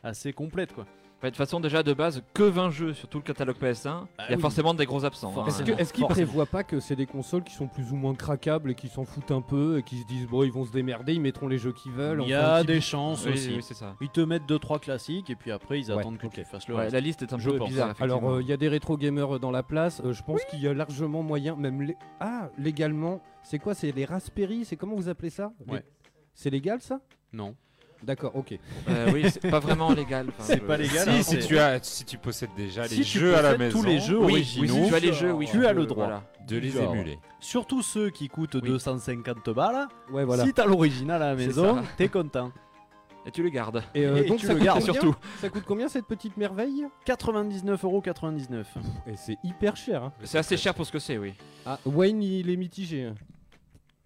assez 0.02 0.32
complète 0.32 0.72
quoi. 0.72 0.86
De 1.22 1.28
toute 1.28 1.36
façon, 1.36 1.60
déjà 1.60 1.82
de 1.84 1.92
base, 1.94 2.20
que 2.34 2.42
20 2.42 2.70
jeux 2.70 2.94
sur 2.94 3.06
tout 3.08 3.18
le 3.18 3.22
catalogue 3.22 3.56
PS1, 3.56 4.06
il 4.18 4.30
y 4.30 4.32
a 4.32 4.36
oui. 4.36 4.40
forcément 4.40 4.74
des 4.74 4.86
gros 4.86 5.04
absents. 5.04 5.32
hein. 5.38 5.44
Est-ce 5.46 5.62
qu'ils 5.62 6.00
Forcément. 6.00 6.08
prévoient 6.08 6.46
pas 6.46 6.64
que 6.64 6.80
c'est 6.80 6.96
des 6.96 7.06
consoles 7.06 7.44
qui 7.44 7.54
sont 7.54 7.68
plus 7.68 7.92
ou 7.92 7.96
moins 7.96 8.14
craquables 8.14 8.72
et 8.72 8.74
qui 8.74 8.88
s'en 8.88 9.04
foutent 9.04 9.30
un 9.30 9.40
peu 9.40 9.78
et 9.78 9.82
qui 9.84 9.98
se 9.98 10.06
disent 10.06 10.26
bon 10.26 10.42
ils 10.42 10.50
vont 10.50 10.64
se 10.64 10.72
démerder, 10.72 11.14
ils 11.14 11.20
mettront 11.20 11.46
les 11.46 11.58
jeux 11.58 11.72
qu'ils 11.72 11.92
veulent 11.92 12.22
Il 12.24 12.28
y 12.28 12.34
a 12.34 12.64
des 12.64 12.74
peu- 12.74 12.80
chances 12.80 13.24
Oui, 13.24 13.34
aussi. 13.34 13.54
oui, 13.54 13.62
c'est 13.62 13.74
ça. 13.74 13.94
Ils 14.00 14.08
te 14.08 14.20
mettent 14.20 14.46
2-3 14.48 14.80
classiques 14.80 15.30
et 15.30 15.36
puis 15.36 15.52
après 15.52 15.78
ils 15.80 15.92
Ouais, 15.92 15.98
attendent 16.00 16.18
que 16.18 16.26
tu 16.26 16.44
fasses 16.44 16.66
le 16.66 16.74
Ouais, 16.74 16.80
reste. 16.82 16.92
la 16.94 17.00
liste 17.00 17.22
est 17.22 17.32
un 17.32 17.38
Je 17.38 17.50
peu 17.50 17.58
pense. 17.58 17.68
bizarre. 17.68 17.94
Alors 18.00 18.28
euh, 18.28 18.42
il 18.42 18.48
y 18.48 18.52
a 18.52 18.56
des 18.56 18.68
rétro 18.68 18.96
gamers 18.96 19.38
dans 19.38 19.52
la 19.52 19.62
place, 19.62 20.02
euh, 20.04 20.12
je 20.12 20.22
pense 20.24 20.44
qu'il 20.46 20.60
y 20.60 20.66
a 20.66 20.74
largement 20.74 21.22
moyen, 21.22 21.54
même 21.54 21.82
lé- 21.82 21.96
ah 22.18 22.48
légalement, 22.58 23.22
c'est 23.44 23.60
quoi 23.60 23.74
C'est 23.74 23.92
les 23.92 24.04
Raspberry, 24.06 24.64
c'est 24.64 24.76
comment 24.76 24.96
vous 24.96 25.08
appelez 25.08 25.30
ça? 25.30 25.52
Les-. 25.68 25.84
C'est 26.34 26.50
légal 26.50 26.80
ça? 26.80 26.98
Non. 27.32 27.54
D'accord, 28.02 28.34
ok. 28.34 28.58
Euh, 28.88 29.10
oui, 29.12 29.24
c'est 29.30 29.48
pas 29.50 29.60
vraiment 29.60 29.92
légal. 29.94 30.26
enfin, 30.28 30.42
C'est 30.44 30.60
pas 30.60 30.76
légal. 30.76 31.04
Si, 31.04 31.10
hein, 31.10 31.22
si 31.22 31.40
c'est- 31.40 31.46
tu, 31.46 31.58
as, 31.58 31.82
si 31.82 32.04
tu 32.04 32.18
possèdes 32.18 32.50
déjà 32.56 32.88
Si 32.88 32.96
les 32.98 33.04
tu 33.04 33.18
jeux 33.20 33.36
à 33.36 33.42
la 33.42 33.50
possèdes 33.54 33.58
maison, 33.60 33.80
tous 33.80 33.86
les 33.86 34.00
jeux 34.00 34.18
Oui, 34.18 34.24
oui, 34.26 34.32
originaux, 34.32 34.74
si 34.84 34.88
tu 34.88 34.94
as 34.94 34.98
les 35.00 35.12
jeux, 35.12 35.32
oui. 35.32 35.48
tu 35.50 35.66
as 35.66 35.72
le 35.72 35.86
droit. 35.86 36.04
Voilà. 36.06 36.22
de 36.48 36.56
les 36.56 36.70
Genre. 36.70 36.92
émuler. 36.94 37.18
Surtout 37.38 37.82
ceux 37.82 38.10
qui 38.10 38.28
coûtent 38.28 38.56
Oui. 38.56 38.62
250 38.62 39.50
balles. 39.50 39.86
Ouais 40.10 40.24
voilà. 40.24 40.44
Si 40.44 40.52
t'as 40.52 40.66
l'original 40.66 41.22
à 41.22 41.32
la 41.34 41.38
C'est 41.38 41.46
maison, 41.46 41.76
ça. 41.76 41.82
t'es 41.96 42.08
content. 42.08 42.50
Et 43.24 43.30
tu 43.30 43.44
le 43.44 43.50
gardes. 43.50 43.84
Et, 43.94 44.04
euh, 44.04 44.16
Et 44.16 44.24
donc 44.24 44.38
tu 44.38 44.46
ça 44.46 44.52
le 44.52 44.58
coûte 44.58 44.64
gardes 44.66 44.80
combien 44.80 44.92
surtout. 45.00 45.14
Ça 45.40 45.48
coûte 45.48 45.62
combien 45.64 45.88
cette 45.88 46.06
petite 46.06 46.36
merveille? 46.36 46.84
99,99€. 47.06 48.64
Et 49.06 49.16
c'est 49.16 49.36
hyper 49.44 49.76
cher. 49.76 50.02
hein. 50.02 50.12
C'est 50.24 50.38
assez 50.38 50.56
cher 50.56 50.74
pour 50.74 50.84
ce 50.86 50.92
que 50.92 50.98
c'est, 50.98 51.18
oui. 51.18 51.34
Ah 51.64 51.78
Wayne 51.86 52.20
il 52.22 52.50
est 52.50 52.56
mitigé. 52.56 53.12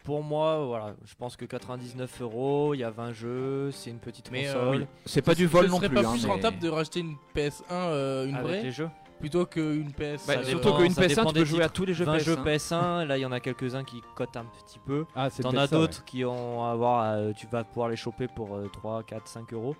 Pour 0.06 0.22
moi, 0.22 0.64
voilà, 0.64 0.94
je 1.04 1.14
pense 1.16 1.36
que 1.36 1.44
99 1.44 2.22
euros, 2.22 2.74
il 2.74 2.78
y 2.78 2.84
a 2.84 2.90
20 2.90 3.12
jeux, 3.12 3.70
c'est 3.72 3.90
une 3.90 3.98
petite 3.98 4.30
Mais, 4.30 4.46
euh, 4.48 4.52
console. 4.54 4.76
oui. 4.82 4.86
C'est 5.04 5.20
pas 5.20 5.34
du 5.34 5.46
vol 5.46 5.66
Ce 5.66 5.70
non 5.70 5.76
serait 5.78 5.88
plus. 5.88 5.96
pas 6.00 6.08
hein, 6.08 6.12
plus 6.12 6.24
mais- 6.24 6.30
rentable 6.32 6.58
de 6.60 6.68
racheter 6.68 7.00
une 7.00 7.16
PS1, 7.34 7.64
euh, 7.74 8.26
une 8.28 8.36
avec 8.36 8.46
vraie, 8.46 8.62
les 8.62 8.70
jeux. 8.70 8.88
plutôt 9.18 9.44
qu'une 9.46 9.92
PS. 9.92 10.24
Bah, 10.28 10.44
surtout 10.44 10.74
qu'une 10.74 10.92
ça 10.92 11.02
PS1, 11.02 11.08
dépend 11.08 11.32
tu 11.32 11.34
peux 11.40 11.44
jouer 11.44 11.62
à 11.64 11.68
tous 11.68 11.84
les 11.84 11.92
jeux 11.92 12.04
20 12.04 12.18
jeux 12.18 12.36
PS1. 12.36 12.44
PS1, 12.44 13.04
là 13.04 13.18
il 13.18 13.22
y 13.22 13.26
en 13.26 13.32
a 13.32 13.40
quelques-uns 13.40 13.82
qui 13.82 14.00
cotent 14.14 14.36
un 14.36 14.44
petit 14.64 14.78
peu. 14.78 15.06
Ah 15.16 15.28
c'est 15.28 15.42
T'en 15.42 15.50
as 15.56 15.62
ouais. 15.64 15.68
d'autres 15.68 16.04
qui 16.04 16.24
ont 16.24 16.64
à 16.64 16.70
avoir, 16.70 17.02
euh, 17.16 17.32
tu 17.36 17.48
vas 17.48 17.64
pouvoir 17.64 17.88
les 17.88 17.96
choper 17.96 18.28
pour 18.28 18.54
euh, 18.54 18.68
3, 18.72 19.02
4, 19.02 19.26
5 19.26 19.52
euros. 19.52 19.74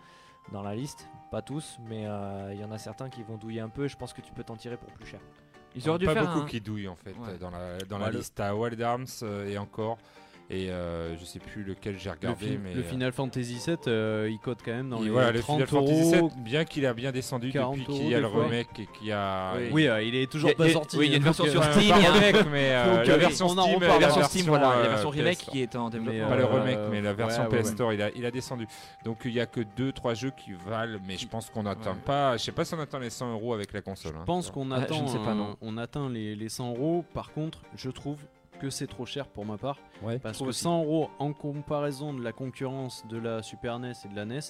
dans 0.52 0.62
la 0.62 0.74
liste. 0.74 1.08
Pas 1.33 1.42
tous, 1.42 1.77
mais 1.88 2.04
euh, 2.06 2.50
il 2.54 2.60
y 2.60 2.64
en 2.64 2.70
a 2.70 2.79
certains 2.79 3.08
qui 3.10 3.22
vont 3.24 3.37
douiller 3.37 3.60
un 3.60 3.68
peu. 3.68 3.85
et 3.85 3.88
Je 3.88 3.96
pense 3.96 4.12
que 4.12 4.20
tu 4.20 4.33
peux 4.33 4.44
t'en 4.44 4.54
tirer 4.56 4.77
pour 4.77 4.90
plus 4.92 5.04
cher. 5.06 5.18
Ils 5.77 5.88
auraient 5.88 5.98
dû 5.98 6.06
pas 6.06 6.14
faire 6.14 6.24
beaucoup 6.27 6.40
un- 6.40 6.46
qui 6.46 6.60
douillent 6.60 6.88
en 6.88 6.96
fait 6.96 7.10
Ouais. 7.10 7.29
euh, 7.31 7.38
dans 7.38 7.50
la, 7.50 7.79
dans 7.88 7.96
Ouais, 7.98 8.04
la 8.06 8.10
le- 8.10 8.18
liste. 8.18 8.33
T'as 8.37 8.54
Wild 8.54 8.81
Arms 8.83 9.06
euh, 9.22 9.46
et 9.48 9.58
encore. 9.58 9.98
Et 10.49 10.71
euh, 10.71 11.17
je 11.19 11.25
sais 11.25 11.40
plus 11.40 11.65
lequel 11.65 11.99
j'ai 11.99 12.09
Le, 12.09 12.15
regardé. 12.15 12.47
fi- 12.47 12.59
mais, 12.63 12.73
le 12.73 12.81
euh, 12.81 12.85
Final 12.85 13.11
Fantasy 13.13 13.61
VII, 13.67 13.77
euh, 13.88 14.29
il 14.31 14.38
code 14.38 14.59
quand 14.65 14.71
même 14.71 14.88
dans 14.90 15.01
et 15.01 15.07
les 15.07 15.11
voilà, 15.11 15.33
le 15.33 15.40
30 15.40 15.57
Final 15.57 15.69
Fantasy 15.69 16.15
euros. 16.17 16.29
VII, 16.29 16.42
bien 16.44 16.65
qu'il 16.65 16.87
a 16.87 16.94
bien 16.94 17.11
descendu 17.11 17.51
40 17.51 17.79
depuis 17.81 17.92
qu'il 17.94 18.09
y 18.09 18.15
a 18.15 18.21
le 18.21 18.27
remake 18.29 18.69
et 18.79 18.87
qu'il 18.97 19.09
y 19.09 19.13
a. 19.13 19.55
Oui. 19.57 19.69
Oui, 19.73 19.88
euh, 19.88 20.03
il 20.05 20.15
est 20.15 20.31
toujours 20.31 20.55
pas 20.55 20.69
sorti. 20.71 20.99
oui, 20.99 21.07
il 21.07 21.11
y 21.11 21.15
a 21.15 21.17
une 21.17 21.25
version 21.25 21.47
sur 21.47 21.65
Steam, 21.65 21.75
pas 21.75 21.81
il 21.81 21.88
y 21.88 22.07
a- 22.07 22.13
remake, 22.13 22.47
mais 22.53 22.69
euh, 22.71 23.05
la 23.05 23.17
version 23.17 23.49
Steam, 23.49 23.81
La 23.81 23.99
version 23.99 24.23
Steam, 24.23 24.47
voilà, 24.47 24.71
euh, 24.71 24.83
la 24.85 24.88
version 24.90 25.11
remake 25.11 25.38
qui 25.38 25.63
est 25.63 25.75
en 25.75 25.90
développement. 25.90 26.29
Pas 26.29 26.37
le 26.37 26.44
remake, 26.44 26.79
mais 26.92 27.01
la 27.01 27.13
version 27.13 27.42
ouais, 27.42 27.49
ouais, 27.51 27.59
PS 27.63 27.67
ouais. 27.67 27.73
Store, 27.75 27.92
il 27.92 28.03
a, 28.03 28.11
il 28.15 28.25
a 28.25 28.31
descendu. 28.31 28.69
Donc 29.05 29.19
il 29.25 29.33
y 29.33 29.40
a 29.40 29.47
que 29.47 29.63
2-3 29.77 30.15
jeux 30.15 30.31
qui 30.37 30.53
valent, 30.65 30.99
mais 31.09 31.17
je 31.17 31.27
pense 31.27 31.51
qu'on 31.51 31.65
n'atteint 31.65 31.90
Ouais. 31.90 31.97
pas. 32.05 32.37
Je 32.37 32.44
sais 32.44 32.53
pas 32.53 32.65
si 32.65 32.73
on 32.75 32.79
atteint 32.81 33.01
les 33.01 33.11
100 33.11 33.33
euros 33.33 33.53
avec 33.53 33.73
la 33.73 33.81
console. 33.83 34.13
hein. 34.15 34.21
Je 34.21 34.27
pense 34.27 34.51
qu'on 34.53 34.71
Ah, 34.71 34.87
on 35.61 35.77
atteint 35.77 36.09
les, 36.09 36.37
les 36.37 36.49
100 36.49 36.69
euros. 36.71 37.05
Par 37.15 37.33
contre, 37.33 37.63
je 37.75 37.90
trouve 37.90 38.19
que 38.59 38.71
c'est 38.71 38.87
trop 38.87 39.07
cher 39.07 39.27
pour 39.29 39.44
ma 39.44 39.57
part. 39.59 39.79
Ouais. 40.02 40.19
Parce 40.19 40.38
que 40.38 40.44
aussi. 40.44 40.61
100 40.63 40.83
euros 40.85 41.11
en 41.19 41.33
comparaison 41.33 42.13
de 42.15 42.23
la 42.23 42.33
concurrence 42.33 43.04
de 43.09 43.19
la 43.19 43.42
Super 43.42 43.79
NES 43.79 43.92
et 44.04 44.09
de 44.09 44.17
la 44.17 44.25
NES, 44.25 44.40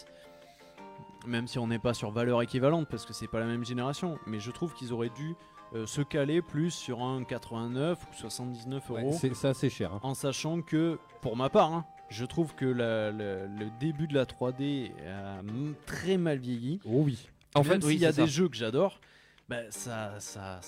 même 1.27 1.47
si 1.49 1.59
on 1.59 1.67
n'est 1.67 1.79
pas 1.79 1.95
sur 1.95 2.11
valeur 2.11 2.41
équivalente 2.43 2.89
parce 2.89 3.05
que 3.05 3.13
c'est 3.13 3.27
pas 3.29 3.41
la 3.41 3.47
même 3.47 3.65
génération, 3.65 4.19
mais 4.27 4.39
je 4.41 4.51
trouve 4.51 4.75
qu'ils 4.75 4.93
auraient 4.93 5.11
dû 5.11 5.35
euh, 5.75 5.85
se 5.87 6.01
caler 6.01 6.43
plus 6.43 6.71
sur 6.71 7.03
un 7.03 7.25
89 7.25 7.99
ou 8.01 8.15
79 8.17 8.91
Ouais, 8.91 9.03
euros. 9.03 9.17
c'est 9.21 9.35
ça, 9.35 9.53
c'est 9.53 9.69
cher. 9.71 9.93
hein. 9.95 10.01
en 10.05 10.15
sachant 10.15 10.63
que, 10.63 10.99
pour 11.23 11.37
ma 11.37 11.49
part, 11.51 11.73
hein, 11.73 11.85
je 12.09 12.25
trouve 12.25 12.55
que 12.55 12.65
la- 12.65 13.11
la- 13.11 13.47
le 13.47 13.69
début 13.81 14.07
de 14.07 14.15
la 14.15 14.25
3D 14.27 14.93
a 15.09 15.41
très 15.87 16.17
mal 16.19 16.39
vieilli. 16.39 16.81
Oh 16.85 17.03
oui. 17.05 17.29
En 17.57 17.65
Même 17.65 17.81
fait, 17.81 17.87
oui, 17.87 17.93
s'il 17.95 18.03
y 18.03 18.07
a 18.07 18.13
des 18.13 18.17
ça. 18.23 18.27
jeux 18.27 18.49
que 18.49 18.57
j'adore, 18.57 19.01
bah, 19.49 19.63
ça, 19.71 20.21
ça, 20.21 20.61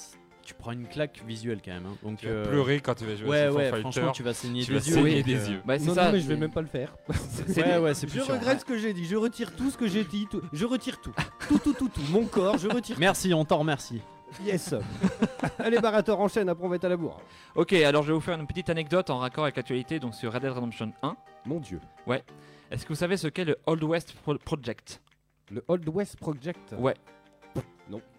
tu 0.49 0.55
prends 0.55 0.73
une 0.73 0.87
claque 0.87 1.21
visuelle 1.27 1.61
quand 1.63 1.73
même. 1.73 1.85
hein. 1.85 1.97
Donc, 2.03 2.19
Tu 2.21 2.27
vas 2.27 2.33
euh, 2.33 2.45
pleurer 2.49 2.81
quand 2.81 2.95
tu 2.95 3.05
vas 3.05 3.17
jouer 3.17 3.29
Ouais, 3.29 3.39
à 3.43 3.51
Street 3.51 3.57
ouais, 3.65 3.71
Fighter. 3.71 3.81
franchement, 3.83 4.13
tu 4.13 4.23
vas 4.23 4.33
saigner 4.33 4.63
tu 4.65 4.73
des 4.73 4.79
vas 4.79 4.87
yeux. 4.87 4.95
saigner 4.95 5.17
donc, 5.17 5.25
des 5.27 5.37
euh, 5.37 5.51
yeux. 5.53 5.61
Bah, 5.67 5.79
c'est 5.79 5.85
non, 5.87 5.95
ça. 5.95 6.05
non, 6.07 6.13
mais 6.13 6.21
je 6.21 6.27
vais 6.29 6.37
même 6.37 6.51
pas 6.51 6.63
le 6.63 6.67
faire. 6.69 6.97
C'est- 7.47 7.63
Ouais, 7.63 7.77
ouais, 7.79 7.93
c'est 7.95 8.09
Je 8.09 8.21
sûr. 8.21 8.35
regrette 8.35 8.61
ce 8.61 8.65
que 8.65 8.79
j'ai 8.79 8.95
dit. 8.95 9.05
Je 9.05 9.17
retire 9.17 9.55
tout 9.55 9.71
ce 9.71 9.77
que 9.77 9.87
j'ai 9.87 10.05
dit. 10.05 10.27
tout- 10.31 10.41
Je 10.53 10.65
retire 10.65 11.01
tout. 11.03 11.13
Tout, 11.49 11.59
tout, 11.59 11.75
tout, 11.75 11.89
tout. 11.91 12.01
Mon 12.11 12.25
corps, 12.25 12.57
je 12.57 12.67
retire. 12.69 12.97
Merci, 12.99 13.35
on 13.35 13.45
t'en 13.45 13.59
remercie. 13.59 14.01
Yes. 14.43 14.75
Allez, 15.59 15.79
Barator, 15.81 16.19
enchaîne. 16.21 16.49
Après, 16.49 16.65
on 16.65 16.69
va 16.71 16.77
être 16.77 16.85
à 16.85 16.89
la 16.89 16.97
bourre. 16.97 17.21
Ok, 17.55 17.73
alors 17.75 18.03
je 18.03 18.09
vais 18.09 18.15
vous 18.15 18.21
faire 18.21 18.39
une 18.41 18.47
petite 18.47 18.71
anecdote 18.71 19.11
en 19.11 19.19
raccord 19.19 19.45
avec 19.45 19.57
l'actualité 19.57 19.99
donc 20.01 20.15
sur 20.15 20.33
Red 20.33 20.43
Dead 20.43 20.53
Redemption 20.53 20.93
1. 21.03 21.17
Mon 21.47 21.61
Dieu. 21.61 21.79
Est-ce 22.71 22.85
que 22.85 22.89
vous 22.89 22.95
savez 22.95 23.17
ce 23.17 23.29
qu'est 23.29 23.45
le 23.45 23.57
Old 23.67 23.83
West 23.85 24.15
Pro- 24.23 24.39
Project? 24.39 25.01
Le 25.51 25.63
Old 25.69 25.89
West 25.89 26.17
Project? 26.19 26.75
Ouais. 26.79 26.95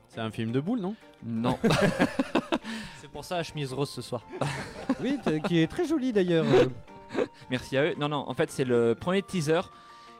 C'est 0.09 0.21
un 0.21 0.31
film 0.31 0.51
de 0.51 0.59
boule, 0.59 0.79
non? 0.79 0.95
Non. 1.23 1.57
C'est 2.99 3.09
pour 3.09 3.23
ça 3.23 3.37
la 3.37 3.43
chemise 3.43 3.73
rose 3.73 3.89
ce 3.89 4.01
soir. 4.01 4.25
Oui, 5.01 5.17
qui 5.47 5.59
est 5.59 5.67
très 5.67 5.85
joli 5.85 6.11
d'ailleurs. 6.11 6.45
Merci 7.49 7.77
à 7.77 7.85
eux. 7.85 7.95
Non, 7.97 8.09
non, 8.09 8.25
en 8.27 8.33
fait, 8.33 8.51
c'est 8.51 8.65
le 8.65 8.95
premier 8.99 9.21
teaser 9.21 9.61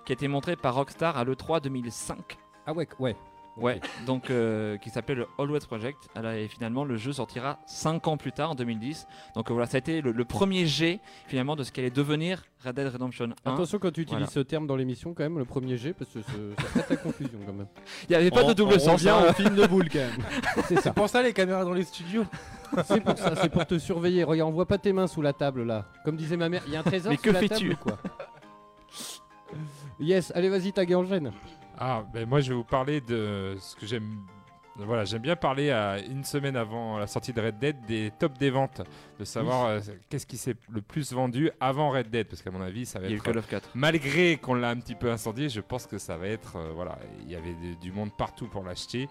qui 0.06 0.14
a 0.14 0.14
été 0.14 0.30
montré 0.30 0.56
par 0.56 0.76
Rockstar 0.76 1.18
à 1.18 1.26
l'E3 1.26 1.60
2005. 1.62 2.38
Ah 2.66 2.72
ouais, 2.72 2.88
ouais. 2.98 3.18
Ouais, 3.62 3.80
donc 4.05 4.30
euh, 4.30 4.78
qui 4.78 4.89
s'appelle 4.89 5.18
le 5.18 5.28
All 5.38 5.51
West 5.51 5.68
Project. 5.68 5.97
Alors, 6.16 6.32
et 6.32 6.47
finalement, 6.47 6.84
le 6.86 6.97
jeu 6.97 7.12
sortira 7.14 7.60
5 7.66 8.07
ans 8.07 8.18
plus 8.18 8.32
tard, 8.32 8.51
en 8.51 8.55
2010. 8.55 9.07
Donc 9.36 9.49
euh, 9.49 9.53
voilà, 9.53 9.68
ça 9.68 9.78
a 9.78 9.80
été 9.80 10.01
le, 10.01 10.12
le 10.12 10.26
premier 10.26 10.66
jet 10.66 10.99
finalement 11.28 11.55
de 11.55 11.64
ce 11.64 11.72
qu'allait 11.72 11.89
devenir 11.89 12.43
Red 12.64 12.76
Dead 12.76 12.88
Redemption 12.88 13.30
1. 13.45 13.53
Attention 13.53 13.80
quand 13.80 13.91
tu 13.91 14.01
utilises 14.01 14.18
Voilà. 14.20 14.32
ce 14.32 14.39
terme 14.39 14.68
dans 14.68 14.76
l'émission, 14.76 15.14
quand 15.14 15.24
même, 15.24 15.38
le 15.38 15.45
premier 15.45 15.78
G, 15.78 15.93
parce 15.93 16.10
que 16.12 16.20
ce- 16.22 16.62
ça 16.74 16.82
prête 16.84 16.91
à 16.91 16.95
confusion 16.97 17.39
quand 17.45 17.53
même. 17.53 17.68
Il 18.03 18.12
n'y 18.12 18.16
avait 18.16 18.32
pas 18.32 18.43
On- 18.43 18.47
de 18.49 18.53
double 18.53 18.74
on 18.76 18.80
sens. 18.80 19.05
hein. 19.05 19.26
au 19.30 19.34
film 19.34 19.55
de 19.55 19.66
boule 19.68 19.89
quand 19.89 19.99
même. 19.99 20.26
C'est 20.68 20.80
ça. 20.82 20.91
Pour 20.93 21.10
ça 21.10 21.22
les 21.22 21.34
caméras 21.34 21.64
dans 21.66 21.74
les 21.74 21.84
studios. 21.84 22.26
C'est 22.86 23.01
pour 23.01 23.18
ça, 23.18 23.34
c'est 23.36 23.49
pour 23.49 23.66
te 23.66 23.80
surveiller. 23.80 24.24
Regarde, 24.24 24.49
on 24.49 24.53
voit 24.53 24.68
pas 24.68 24.78
tes 24.78 24.93
mains 24.93 25.07
sous 25.07 25.22
la 25.24 25.34
table 25.34 25.64
là. 25.64 25.86
Comme 26.05 26.16
disait 26.16 26.38
ma 26.38 26.49
mère, 26.49 26.62
il 26.68 26.74
y 26.74 26.76
a 26.76 26.82
un 26.82 26.84
trésor 26.84 27.10
Mais 27.12 27.16
sous 27.18 27.24
que 27.24 27.30
la 27.32 27.39
fais-tu 27.39 27.70
table 27.70 27.72
ou 27.74 27.78
quoi? 27.78 27.97
Yes, 29.99 30.32
allez 30.36 30.49
vas-y, 30.49 30.72
ta 30.72 30.84
enchaîne. 30.95 31.32
Ah, 31.80 32.03
ben 32.13 32.27
moi 32.27 32.41
je 32.41 32.49
vais 32.49 32.55
vous 32.55 32.63
parler 32.65 32.99
de 33.01 33.55
ce 33.59 33.75
que 33.75 33.86
j'aime. 33.86 34.25
Voilà, 34.82 35.03
j'aime 35.03 35.21
bien 35.21 35.36
parler 35.36 35.71
à 35.71 35.99
une 35.99 36.23
semaine 36.23 36.55
avant 36.55 36.97
la 36.99 37.07
sortie 37.07 37.34
de 37.34 37.41
Red 37.41 37.59
Dead 37.59 37.75
des 37.86 38.11
tops 38.17 38.38
des 38.39 38.49
ventes, 38.49 38.82
de 39.19 39.25
savoir 39.25 39.65
euh, 39.65 39.80
qu'est-ce 40.09 40.25
qui 40.25 40.38
s'est 40.38 40.55
le 40.69 40.82
plus 40.82 41.11
vendu 41.11 41.51
avant 41.59 41.89
Red 41.89 42.09
Dead, 42.09 42.25
parce 42.27 42.41
qu'à 42.41 42.49
mon 42.51 42.61
avis 42.61 42.86
ça 42.86 42.99
va 42.99 43.07
Il 43.07 43.11
y 43.11 43.15
être 43.15 43.23
Call 43.23 43.38
of 43.39 43.47
4. 43.47 43.71
malgré 43.73 44.38
qu'on 44.38 44.53
l'a 44.53 44.69
un 44.69 44.77
petit 44.77 44.95
peu 44.95 45.11
incendié, 45.11 45.49
je 45.49 45.59
pense 45.59 45.86
que 45.86 45.97
ça 45.97 46.15
va 46.15 46.27
être 46.27 46.55
euh, 46.55 46.71
voilà, 46.73 46.97
il 47.23 47.30
y 47.30 47.36
avait 47.36 47.55
de- 47.55 47.73
du 47.82 47.91
monde 47.91 48.11
partout 48.17 48.47
pour 48.47 48.63
l'acheter. 48.63 49.09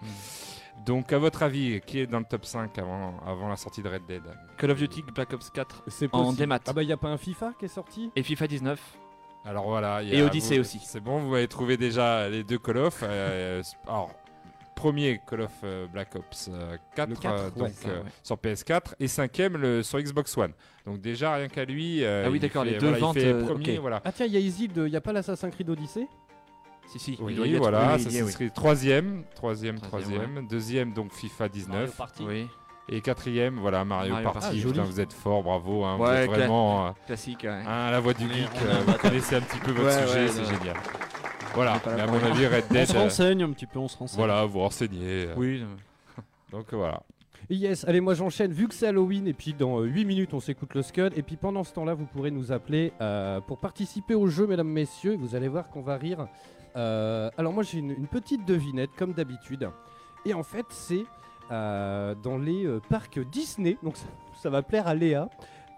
Donc 0.87 1.13
à 1.13 1.19
votre 1.19 1.43
avis, 1.43 1.81
qui 1.85 1.99
est 1.99 2.07
dans 2.07 2.19
le 2.19 2.25
top 2.25 2.45
5 2.45 2.75
avant, 2.79 3.19
avant 3.27 3.47
la 3.49 3.55
sortie 3.57 3.83
de 3.83 3.89
Red 3.89 4.07
Dead? 4.07 4.23
Call 4.57 4.71
of 4.71 4.79
Duty 4.79 5.03
Black 5.13 5.33
Ops 5.33 5.51
4 5.51 5.83
C'est 5.87 6.09
en 6.15 6.33
démat. 6.33 6.59
Ah 6.65 6.73
bah 6.73 6.81
y 6.81 6.91
a 6.93 6.97
pas 6.97 7.09
un 7.09 7.17
FIFA 7.17 7.53
qui 7.59 7.65
est 7.65 7.67
sorti? 7.67 8.09
Et 8.15 8.23
FIFA 8.23 8.47
19. 8.47 8.98
Alors 9.45 9.65
voilà, 9.67 10.03
Et 10.03 10.21
Odyssey 10.21 10.55
vous- 10.55 10.61
aussi. 10.61 10.79
C'est 10.83 10.99
bon, 10.99 11.19
vous 11.19 11.33
avez 11.35 11.47
trouvé 11.47 11.77
déjà 11.77 12.27
les 12.29 12.43
deux 12.43 12.59
Call 12.59 12.77
of. 12.77 12.99
euh, 13.03 13.61
alors, 13.87 14.11
premier 14.75 15.19
Call 15.27 15.41
of 15.41 15.51
euh, 15.63 15.87
Black 15.87 16.15
Ops 16.15 16.49
euh, 16.53 16.77
4, 16.95 17.09
Le 17.09 17.15
4, 17.15 17.33
euh, 17.33 17.45
ouais, 17.45 17.51
donc, 17.57 17.69
ça, 17.71 17.89
euh, 17.89 18.03
ouais. 18.03 18.09
sur 18.23 18.35
PS4 18.37 18.93
et 18.99 19.07
cinquième 19.07 19.57
le, 19.57 19.81
sur 19.83 19.99
Xbox 19.99 20.37
One. 20.37 20.51
Donc 20.85 20.99
déjà 21.01 21.35
rien 21.35 21.47
qu'à 21.47 21.65
lui. 21.65 22.03
euh, 22.03 22.23
Ah 22.25 22.29
oui, 22.29 22.37
il 22.37 22.41
d'accord, 22.41 22.63
les 22.63 22.73
deux 22.73 22.87
voilà, 22.89 22.97
ventes, 22.99 23.17
euh, 23.17 23.45
premier, 23.45 23.75
ok. 23.75 23.81
voilà. 23.81 24.01
Ah 24.05 24.11
tiens, 24.11 24.25
il 24.25 24.33
y 24.33 24.37
a 24.37 24.39
Isilde, 24.39 24.83
il 24.85 24.91
y 24.91 24.95
a 24.97 25.01
pas 25.01 25.13
l'Assassin's 25.13 25.53
Creed 25.53 25.69
Odyssey? 25.69 26.07
Si, 26.87 26.97
si. 26.99 27.17
Oui, 27.21 27.35
il 27.39 27.51
y 27.53 27.55
voilà, 27.57 27.97
oui. 27.97 28.31
serait 28.31 28.49
troisième, 28.49 29.23
troisième, 29.35 29.79
Troisième, 29.79 30.47
deuxième 30.47 30.93
donc 30.93 31.13
FIFA 31.13 31.43
Mario 31.45 31.53
19 31.53 31.95
Party. 31.97 32.23
Oui, 32.27 32.47
et 32.89 33.01
quatrième 33.01 33.55
voilà 33.59 33.85
Mario, 33.85 34.11
Mario 34.13 34.25
Party. 34.31 34.39
Party. 34.47 34.61
Ah. 34.65 34.67
Putain, 34.69 34.83
vous 34.83 34.99
êtes 34.99 35.13
fort, 35.13 35.43
bravo, 35.43 35.83
hein, 35.85 35.97
vous 35.97 36.03
Ouais, 36.03 36.23
êtes 36.23 36.29
vraiment 36.29 36.87
euh, 36.87 36.91
classique. 37.07 37.41
ouais. 37.43 37.49
hein, 37.49 37.91
la 37.91 37.99
voix 37.99 38.13
du 38.13 38.25
On 38.25 38.29
geek. 38.33 38.47
on 38.55 38.65
est 38.65 38.69
euh, 38.69 38.73
un 38.75 38.91
vous 38.91 38.97
connaissez 38.97 39.35
un 39.35 39.41
petit 39.41 39.59
peu 39.59 39.71
votre 39.71 39.85
Ouais, 40.01 40.07
sujet, 40.07 40.21
ouais, 40.23 40.27
c'est 40.29 40.45
génial. 40.45 40.75
Voilà, 41.55 41.81
mais 41.85 42.01
à 42.01 42.07
mon 42.07 42.23
avis 42.23 42.45
Red 42.47 42.65
On 42.69 42.73
Dead. 42.73 42.87
se 42.87 42.95
euh, 42.95 42.99
renseigne 43.01 43.43
un 43.43 43.51
petit 43.51 43.65
peu, 43.65 43.79
on 43.79 43.87
se 43.87 43.97
renseigne. 43.97 44.17
Voilà, 44.17 44.45
vous 44.45 44.59
renseignez. 44.59 45.25
euh, 45.27 45.33
Oui. 45.37 45.63
Donc 46.51 46.73
voilà. 46.73 47.01
Yes, 47.49 47.83
allez, 47.87 47.99
moi 48.01 48.13
j'enchaîne. 48.13 48.51
Vu 48.51 48.67
que 48.67 48.75
c'est 48.75 48.87
Halloween, 48.87 49.27
et 49.27 49.33
puis 49.33 49.53
dans 49.53 49.79
euh, 49.79 49.85
8 49.85 50.05
minutes 50.05 50.33
on 50.35 50.39
s'écoute 50.39 50.73
le 50.75 50.83
Scud, 50.83 51.13
et 51.15 51.23
puis 51.23 51.35
pendant 51.35 51.63
ce 51.63 51.73
temps-là, 51.73 51.95
vous 51.95 52.05
pourrez 52.05 52.29
nous 52.29 52.51
appeler 52.51 52.93
euh, 53.01 53.41
pour 53.41 53.57
participer 53.59 54.13
au 54.13 54.27
jeu, 54.27 54.45
mesdames, 54.45 54.67
messieurs, 54.69 55.13
et 55.13 55.17
vous 55.17 55.35
allez 55.35 55.47
voir 55.47 55.69
qu'on 55.69 55.81
va 55.81 55.97
rire. 55.97 56.27
Euh, 56.75 57.31
alors, 57.37 57.51
moi 57.51 57.63
j'ai 57.63 57.79
une, 57.79 57.89
une 57.91 58.07
petite 58.07 58.45
devinette, 58.45 58.91
comme 58.95 59.13
d'habitude, 59.13 59.67
et 60.25 60.35
en 60.35 60.43
fait, 60.43 60.65
c'est 60.69 60.95
euh, 60.97 61.03
dans 61.49 62.37
les 62.37 62.65
euh, 62.65 62.79
parcs 62.89 63.19
Disney, 63.19 63.77
donc 63.83 63.97
ça, 63.97 64.07
ça 64.41 64.49
va 64.49 64.61
plaire 64.61 64.87
à 64.87 64.95
Léa. 64.95 65.29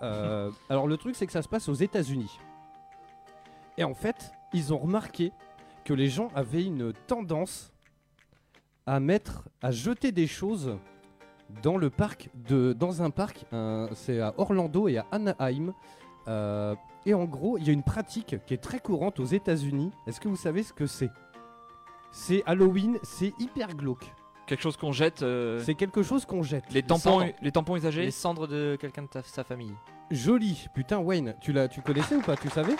Euh, 0.01 0.51
alors, 0.69 0.87
le 0.87 0.97
truc, 0.97 1.15
c'est 1.15 1.25
que 1.25 1.31
ça 1.31 1.41
se 1.41 1.47
passe 1.47 1.69
aux 1.69 1.73
États-Unis. 1.73 2.39
Et 3.77 3.83
en 3.83 3.93
fait, 3.93 4.31
ils 4.53 4.73
ont 4.73 4.77
remarqué 4.77 5.31
que 5.85 5.93
les 5.93 6.09
gens 6.09 6.29
avaient 6.35 6.65
une 6.65 6.93
tendance 7.07 7.71
à 8.85 8.99
mettre, 8.99 9.47
à 9.61 9.71
jeter 9.71 10.11
des 10.11 10.27
choses 10.27 10.77
dans 11.63 11.77
le 11.77 11.89
parc 11.89 12.29
de, 12.33 12.73
dans 12.73 13.01
un 13.01 13.09
parc, 13.09 13.45
c'est 13.93 14.19
à 14.19 14.33
Orlando 14.37 14.87
et 14.87 14.97
à 14.97 15.05
Anaheim. 15.11 15.73
Euh, 16.27 16.75
et 17.05 17.13
en 17.13 17.25
gros, 17.25 17.57
il 17.57 17.65
y 17.65 17.69
a 17.69 17.73
une 17.73 17.83
pratique 17.83 18.35
qui 18.45 18.53
est 18.53 18.61
très 18.61 18.79
courante 18.79 19.19
aux 19.19 19.25
États-Unis. 19.25 19.91
Est-ce 20.07 20.19
que 20.19 20.27
vous 20.27 20.35
savez 20.35 20.63
ce 20.63 20.73
que 20.73 20.85
c'est? 20.85 21.09
C'est 22.11 22.43
Halloween, 22.45 22.97
c'est 23.03 23.33
hyper 23.39 23.75
glauque. 23.75 24.13
Quelque 24.51 24.61
chose 24.63 24.75
qu'on 24.75 24.91
jette. 24.91 25.21
euh, 25.23 25.61
C'est 25.63 25.75
quelque 25.75 26.03
chose 26.03 26.25
qu'on 26.25 26.43
jette. 26.43 26.65
Les 26.73 26.83
tampons, 26.83 26.99
cendres. 27.21 27.25
les 27.41 27.51
tampons 27.53 27.77
usagés. 27.77 28.01
Les 28.03 28.11
cendres 28.11 28.47
de 28.49 28.75
quelqu'un 28.79 29.03
de 29.03 29.07
ta- 29.07 29.23
sa 29.23 29.45
famille. 29.45 29.73
Joli. 30.11 30.67
Putain, 30.73 30.97
Wayne, 30.99 31.35
tu 31.39 31.53
l'as, 31.53 31.69
tu 31.69 31.81
connaissais 31.81 32.15
ou 32.17 32.21
pas? 32.21 32.35
Tu 32.35 32.49
savais? 32.49 32.75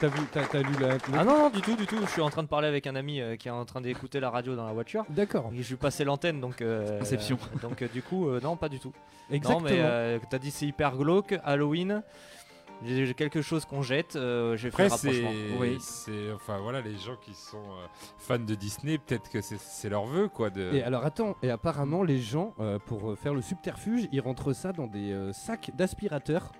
T'as 0.00 0.08
vu, 0.08 0.20
t'as, 0.32 0.44
t'as 0.46 0.62
lu 0.62 0.72
la. 0.80 0.96
Ah 1.16 1.24
non, 1.24 1.38
non, 1.38 1.50
du 1.50 1.60
tout, 1.60 1.76
du 1.76 1.86
tout. 1.86 1.98
Je 2.04 2.10
suis 2.10 2.20
en 2.22 2.30
train 2.30 2.42
de 2.42 2.48
parler 2.48 2.66
avec 2.66 2.86
un 2.88 2.96
ami 2.96 3.20
euh, 3.20 3.36
qui 3.36 3.46
est 3.48 3.50
en 3.52 3.64
train 3.64 3.80
d'écouter 3.82 4.18
la 4.18 4.30
radio 4.30 4.56
dans 4.56 4.66
la 4.66 4.72
voiture. 4.72 5.04
D'accord. 5.10 5.50
Et 5.54 5.62
je 5.62 5.68
lui 5.68 5.76
passais 5.76 6.04
l'antenne, 6.04 6.40
donc. 6.40 6.62
euh, 6.62 7.00
Inception. 7.00 7.38
euh, 7.54 7.58
donc, 7.68 7.82
euh, 7.82 7.88
du 7.92 8.02
coup, 8.02 8.26
euh, 8.28 8.40
non, 8.42 8.56
pas 8.56 8.68
du 8.70 8.80
tout. 8.80 8.92
Exactement. 9.30 9.60
Non, 9.60 9.66
mais 9.72 9.78
euh, 9.80 10.18
t'as 10.30 10.38
dit 10.38 10.50
c'est 10.50 10.66
hyper 10.66 10.96
glauque, 10.96 11.36
Halloween. 11.44 12.02
J'ai 12.82 13.12
quelque 13.14 13.42
chose 13.42 13.66
qu'on 13.66 13.82
jette, 13.82 14.16
euh, 14.16 14.56
j'ai 14.56 14.70
fait 14.70 14.88
rapprochement. 14.88 15.30
c'est, 15.32 15.58
Oui. 15.60 15.76
c'est, 15.80 16.32
enfin 16.32 16.58
voilà, 16.58 16.80
les 16.80 16.96
gens 16.96 17.16
qui 17.20 17.34
sont 17.34 17.58
euh, 17.58 17.86
fans 18.16 18.38
de 18.38 18.54
Disney, 18.54 18.96
peut-être 18.96 19.28
que 19.28 19.40
c'est, 19.42 19.88
leur 19.90 20.06
vœu, 20.06 20.28
quoi. 20.28 20.48
De... 20.48 20.72
Et 20.72 20.82
alors 20.82 21.04
attends, 21.04 21.36
et 21.42 21.50
apparemment 21.50 22.02
les 22.02 22.18
gens, 22.18 22.54
euh, 22.58 22.78
pour 22.78 23.10
euh, 23.10 23.16
faire 23.16 23.34
le 23.34 23.42
subterfuge, 23.42 24.08
ils 24.12 24.20
rentrent 24.20 24.54
ça 24.54 24.72
dans 24.72 24.86
des 24.86 25.12
euh, 25.12 25.32
sacs 25.32 25.70
d'aspirateur. 25.76 26.52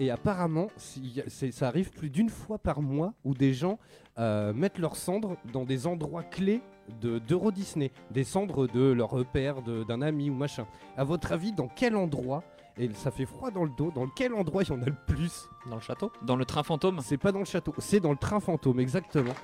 Et 0.00 0.12
apparemment, 0.12 0.68
ça 0.76 1.66
arrive 1.66 1.90
plus 1.90 2.08
d'une 2.08 2.28
fois 2.28 2.58
par 2.58 2.80
mois 2.80 3.14
où 3.24 3.34
des 3.34 3.52
gens 3.52 3.80
euh, 4.18 4.52
mettent 4.52 4.78
leurs 4.78 4.94
cendres 4.94 5.36
dans 5.52 5.64
des 5.64 5.88
endroits 5.88 6.22
clés 6.22 6.62
de 7.00 7.18
d'Euro 7.18 7.50
Disney. 7.50 7.90
Des 8.12 8.22
cendres 8.22 8.68
de 8.68 8.92
leur 8.92 9.26
père, 9.26 9.60
de- 9.60 9.82
d'un 9.82 10.00
ami 10.00 10.30
ou 10.30 10.34
machin. 10.34 10.68
À 10.96 11.02
votre 11.02 11.32
avis, 11.32 11.50
dans 11.52 11.66
quel 11.66 11.96
endroit, 11.96 12.44
et 12.78 12.90
ça 12.94 13.10
fait 13.10 13.26
froid 13.26 13.50
dans 13.50 13.64
le 13.64 13.70
dos, 13.70 13.90
dans 13.94 14.06
quel 14.08 14.32
endroit 14.34 14.62
il 14.62 14.68
y 14.68 14.72
en 14.72 14.82
a 14.82 14.86
le 14.86 14.96
plus? 15.06 15.48
Dans 15.68 15.76
le 15.76 15.80
château 15.82 16.12
Dans 16.22 16.36
le 16.36 16.44
train 16.44 16.62
fantôme. 16.62 17.00
C'est 17.02 17.16
pas 17.18 17.32
dans 17.32 17.40
le 17.40 17.44
château, 17.44 17.74
c'est 17.78 18.00
dans 18.00 18.10
le 18.12 18.16
train 18.16 18.40
fantôme, 18.40 18.80
exactement. 18.80 19.34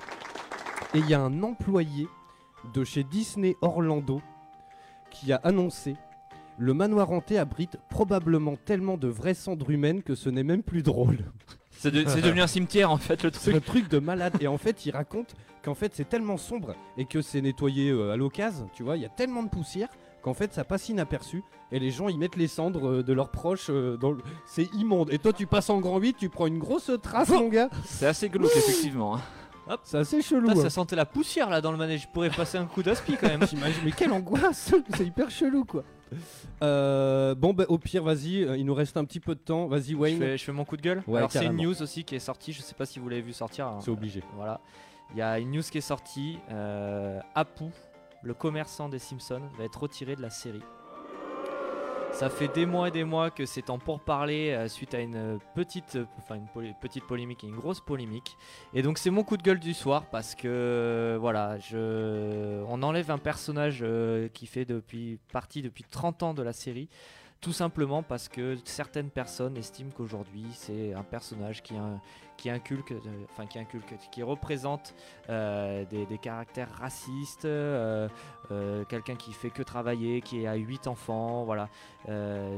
Et 0.93 0.99
il 0.99 1.09
y 1.09 1.13
a 1.13 1.21
un 1.21 1.43
employé 1.43 2.07
de 2.73 2.83
chez 2.83 3.03
Disney 3.03 3.55
Orlando 3.61 4.21
qui 5.11 5.31
a 5.33 5.37
annoncé 5.43 5.95
le 6.57 6.73
manoir 6.73 7.11
hanté 7.11 7.37
abrite 7.37 7.77
probablement 7.89 8.55
tellement 8.55 8.97
de 8.97 9.07
vraies 9.09 9.33
cendres 9.33 9.69
humaines 9.69 10.03
que 10.03 10.15
ce 10.15 10.29
n'est 10.29 10.43
même 10.43 10.63
plus 10.63 10.83
drôle. 10.83 11.17
C'est 11.77 11.91
de- 11.91 12.07
c'est 12.07 12.21
devenu 12.21 12.41
un 12.41 12.47
cimetière 12.47 12.89
en 12.89 12.95
fait 12.97 13.21
le 13.21 13.31
C'est 13.33 13.51
truc. 13.51 13.55
un 13.55 13.59
truc 13.59 13.89
de 13.89 13.99
malade. 13.99 14.37
Et 14.39 14.47
en 14.47 14.57
fait, 14.57 14.85
il 14.85 14.91
raconte 14.91 15.35
qu'en 15.61 15.73
fait, 15.75 15.93
c'est 15.93 16.07
tellement 16.07 16.37
sombre 16.37 16.73
et 16.97 17.03
que 17.05 17.21
c'est 17.21 17.41
nettoyé 17.41 17.89
euh, 17.91 18.13
à 18.13 18.15
l'occasion, 18.15 18.69
tu 18.73 18.81
vois, 18.81 18.95
il 18.95 19.03
y 19.03 19.05
a 19.05 19.09
tellement 19.09 19.43
de 19.43 19.49
poussière 19.49 19.89
qu'en 20.23 20.33
fait, 20.33 20.53
ça 20.53 20.63
passe 20.63 20.87
inaperçu. 20.87 21.43
Et 21.75 21.79
les 21.79 21.91
gens, 21.91 22.07
ils 22.07 22.17
mettent 22.17 22.37
les 22.37 22.47
cendres 22.47 22.87
euh, 22.89 23.03
de 23.03 23.11
leurs 23.11 23.29
proches 23.29 23.67
euh, 23.69 23.97
dans 23.97 24.11
le... 24.11 24.19
C'est 24.45 24.73
immonde. 24.75 25.11
Et 25.11 25.17
toi, 25.19 25.33
tu 25.33 25.45
passes 25.45 25.69
en 25.69 25.79
grand 25.79 25.97
8, 25.99 26.15
tu 26.17 26.29
prends 26.29 26.47
une 26.47 26.57
grosse 26.57 26.89
trace, 27.03 27.29
mon 27.29 27.49
gars. 27.49 27.69
C'est 27.83 28.05
assez 28.07 28.29
glauque 28.29 28.55
effectivement. 28.55 29.17
hein. 29.17 29.21
C'est 29.83 29.97
assez 29.97 30.21
chelou. 30.21 30.47
Putain, 30.47 30.59
hein. 30.59 30.63
ça 30.63 30.69
sentait 30.69 30.95
la 30.95 31.05
poussière 31.05 31.49
là 31.49 31.59
dans 31.59 31.71
le 31.71 31.77
manège. 31.77 32.03
Je 32.03 32.07
pourrais 32.07 32.29
passer 32.29 32.57
un 32.57 32.65
coup 32.65 32.81
d'aspi 32.83 33.17
quand 33.19 33.27
même. 33.27 33.41
Mais 33.83 33.91
quelle 33.91 34.13
angoisse 34.13 34.73
C'est 34.95 35.05
hyper 35.05 35.29
chelou, 35.29 35.65
quoi. 35.65 35.83
Euh, 36.63 37.35
bon, 37.35 37.53
bah, 37.53 37.65
au 37.67 37.77
pire, 37.77 38.03
vas-y, 38.03 38.43
euh, 38.43 38.57
il 38.57 38.65
nous 38.65 38.73
reste 38.75 38.95
un 38.95 39.03
petit 39.05 39.19
peu 39.19 39.35
de 39.35 39.39
temps. 39.39 39.67
Vas-y, 39.67 39.91
Je 39.91 39.95
Wayne. 39.95 40.17
fais, 40.19 40.37
je 40.37 40.43
fais 40.43 40.51
mon 40.51 40.63
coup 40.65 40.77
de 40.77 40.81
gueule. 40.81 41.03
Ouais, 41.07 41.17
Alors 41.17 41.31
c'est 41.31 41.45
une 41.45 41.57
news 41.57 41.81
aussi 41.81 42.03
qui 42.03 42.15
est 42.15 42.19
sortie. 42.19 42.53
Je 42.53 42.61
sais 42.61 42.75
pas 42.75 42.85
si 42.85 42.99
vous 42.99 43.09
l'avez 43.09 43.21
vu 43.23 43.33
sortir. 43.33 43.67
hein. 43.67 43.79
C'est 43.81 43.91
obligé. 43.91 44.23
Voilà. 44.35 44.61
Il 45.11 45.17
y 45.17 45.21
a 45.21 45.39
une 45.39 45.51
news 45.51 45.61
qui 45.63 45.79
est 45.79 45.81
sortie. 45.81 46.37
Euh, 46.51 47.19
Apu, 47.33 47.65
le 48.23 48.33
commerçant 48.33 48.87
des 48.87 48.99
Simpsons, 48.99 49.41
va 49.57 49.63
être 49.65 49.81
retiré 49.81 50.15
de 50.15 50.21
la 50.21 50.29
série. 50.29 50.63
Ça 52.15 52.29
fait 52.29 52.47
des 52.47 52.65
mois 52.65 52.87
et 52.87 52.91
des 52.91 53.03
mois 53.03 53.29
que 53.29 53.45
c'est 53.45 53.69
en 53.69 53.77
pourparler 53.77 54.51
euh, 54.51 54.69
suite 54.69 54.93
à 54.93 55.01
une 55.01 55.17
euh, 55.17 55.37
petite, 55.53 55.97
euh, 55.97 56.39
petite 56.79 57.03
polémique 57.03 57.43
et 57.43 57.47
une 57.47 57.57
grosse 57.57 57.81
polémique. 57.81 58.37
Et 58.73 58.81
donc 58.83 58.99
c'est 58.99 59.09
mon 59.09 59.25
coup 59.25 59.35
de 59.35 59.43
gueule 59.43 59.59
du 59.59 59.73
soir 59.73 60.05
parce 60.09 60.33
que 60.33 61.17
voilà, 61.19 61.59
je, 61.59 62.63
on 62.69 62.81
enlève 62.83 63.11
un 63.11 63.17
personnage 63.17 63.83
qui 64.33 64.45
fait 64.45 64.63
depuis 64.63 65.19
partie 65.33 65.61
depuis 65.61 65.83
30 65.83 66.23
ans 66.23 66.33
de 66.33 66.41
la 66.41 66.53
série. 66.53 66.87
Tout 67.41 67.53
simplement 67.53 68.01
parce 68.01 68.27
que 68.27 68.57
certaines 68.63 69.11
personnes 69.11 69.55
estiment 69.55 69.91
qu'aujourd'hui 69.91 70.47
c'est 70.53 70.93
un 70.93 71.03
personnage 71.03 71.61
qui, 71.61 71.75
in- 71.75 72.01
qui 72.37 72.49
inculque, 72.49 72.91
euh, 72.91 72.99
enfin 73.31 73.45
qui 73.45 73.59
inculque, 73.59 73.93
qui 74.11 74.23
représente 74.23 74.95
euh, 75.29 75.85
des, 75.85 76.07
des 76.07 76.17
caractères 76.17 76.71
racistes, 76.71 77.45
euh, 77.45 78.09
quelqu'un 78.89 79.15
qui 79.15 79.31
fait 79.31 79.51
que 79.51 79.61
travailler, 79.61 80.21
qui 80.21 80.47
a 80.47 80.55
8 80.55 80.87
enfants, 80.87 81.43
voilà. 81.43 81.69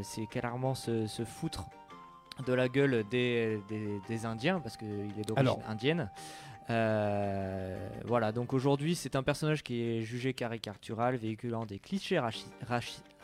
C'est 0.03 0.25
clairement 0.27 0.73
se, 0.73 1.05
se 1.05 1.25
foutre 1.25 1.65
de 2.45 2.53
la 2.53 2.69
gueule 2.69 3.03
des, 3.09 3.59
des- 3.67 3.99
des 4.07 4.25
Indiens 4.25 4.59
parce 4.61 4.77
qu'il 4.77 4.87
est 5.19 5.27
d'origine 5.27 5.49
indienne. 5.67 6.09
Euh, 6.69 7.89
voilà, 8.05 8.31
donc 8.33 8.53
aujourd'hui 8.53 8.93
c'est 8.95 9.15
un 9.15 9.23
personnage 9.23 9.63
qui 9.63 9.81
est 9.81 10.01
jugé 10.01 10.33
caricatural, 10.33 11.15
véhiculant 11.15 11.65
des 11.65 11.79
clichés 11.79 12.17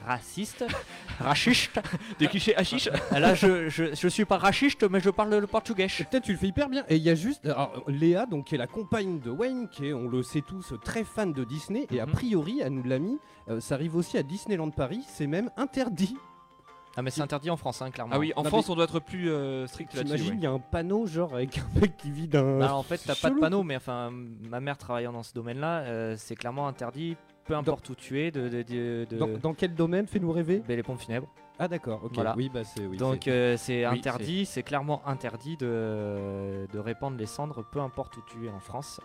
racistes, 0.06 0.66
racistes, 1.20 1.80
Des 2.20 2.28
clichés 2.28 2.56
hachiches. 2.56 2.89
Ah, 3.12 3.20
Là 3.20 3.36
je, 3.36 3.70
je, 3.70 3.93
je 3.95 4.08
suis 4.08 4.26
pas 4.26 4.38
raciste 4.38 4.84
mais 4.89 4.99
je 4.99 5.10
parle 5.10 5.34
le 5.36 5.47
portugais. 5.47 5.88
Peut-être 5.88 6.24
tu 6.24 6.32
le 6.32 6.38
fais 6.38 6.47
hyper 6.47 6.70
bien. 6.70 6.84
Et 6.89 6.95
il 6.97 7.04
y 7.04 7.10
a 7.10 7.16
juste 7.16 7.45
alors, 7.45 7.84
Léa, 7.88 8.26
donc 8.26 8.45
qui 8.45 8.56
est 8.56 8.58
la 8.58 8.68
compagne 8.68 9.20
de 9.20 9.30
Wayne, 9.32 9.68
qui 9.70 9.88
est, 9.88 9.93
on 9.93 10.08
le 10.08 10.24
sait 10.24 10.41
tous, 10.41 10.74
très 10.84 11.04
fan 11.04 11.34
de 11.34 11.43
Disney. 11.43 11.88
Et 11.91 11.99
a 11.99 12.06
Mhm. 12.06 12.12
priori, 12.12 12.62
elle 12.64 12.74
nous 12.74 12.84
l'a 12.84 12.99
mis. 12.99 13.18
euh, 13.49 13.60
ça 13.60 13.76
arrive 13.76 13.95
aussi 13.95 14.18
à 14.18 14.24
Disneyland 14.24 14.70
Paris. 14.72 15.04
C'est 15.08 15.28
même 15.28 15.49
interdit. 15.58 16.16
Ah 16.95 17.01
mais 17.01 17.10
c'est 17.10 17.22
interdit 17.22 17.49
en 17.49 17.58
France 17.58 17.82
hein, 17.82 17.89
clairement. 17.89 18.14
Ah 18.16 18.20
oui, 18.20 18.34
en 18.36 18.43
Non, 18.43 18.49
France 18.49 18.70
on 18.70 18.76
doit 18.76 18.84
être 18.84 18.99
plus 18.99 19.32
euh, 19.32 19.66
strict 19.66 19.95
là-dessus. 19.95 20.30
Ouais. 20.30 20.36
il 20.36 20.43
y 20.43 20.45
a 20.45 20.51
un 20.51 20.60
panneau 20.60 21.08
genre 21.08 21.34
avec 21.34 21.58
un 21.58 21.80
mec 21.80 21.97
qui 21.97 22.12
vit 22.12 22.28
d'un. 22.28 22.60
Bah, 22.60 22.76
en 22.76 22.84
fait, 22.84 23.01
t'as 23.04 23.16
pas 23.16 23.32
de 23.32 23.39
panneau, 23.39 23.64
mais 23.64 23.76
enfin, 23.76 24.12
ma 24.47 24.60
mère 24.60 24.78
travaillant 24.78 25.12
dans 25.12 25.24
ce 25.24 25.34
domaine-là, 25.34 25.80
euh, 25.86 26.16
c'est 26.20 26.36
clairement 26.36 26.68
interdit, 26.68 27.18
peu 27.45 27.55
importe 27.55 27.89
où 27.89 27.95
tu 27.95 28.19
es, 28.21 28.31
de. 28.31 28.47
de, 28.49 28.61
de, 28.63 29.05
de- 29.09 29.17
Dans, 29.17 29.27
dans 29.39 29.53
quel 29.53 29.73
domaine 29.75 30.07
Fais-nous 30.07 30.31
rêver. 30.31 30.61
Ben, 30.67 30.75
les 30.75 30.83
pompes 30.83 30.99
funèbres. 30.99 31.27
Ah 31.59 31.67
d'accord. 31.67 32.01
Ok. 32.03 32.11
Voilà. 32.15 32.33
Oui, 32.35 32.49
bah 32.51 32.63
c'est. 32.63 32.85
Oui, 32.85 32.97
Donc 32.97 33.21
c'est- 33.25 33.31
euh, 33.31 33.57
c'est 33.57 33.87
Oui, 33.87 33.97
interdit, 33.99 34.45
c'est 34.45 34.63
clairement 34.63 35.01
interdit 35.07 35.55
de, 35.57 36.67
de 36.71 36.79
répandre 36.79 37.15
les 37.17 37.27
cendres, 37.27 37.63
peu 37.71 37.79
importe 37.79 38.17
où 38.17 38.21
tu 38.25 38.47
es 38.47 38.49
en 38.49 38.59
France. 38.59 38.99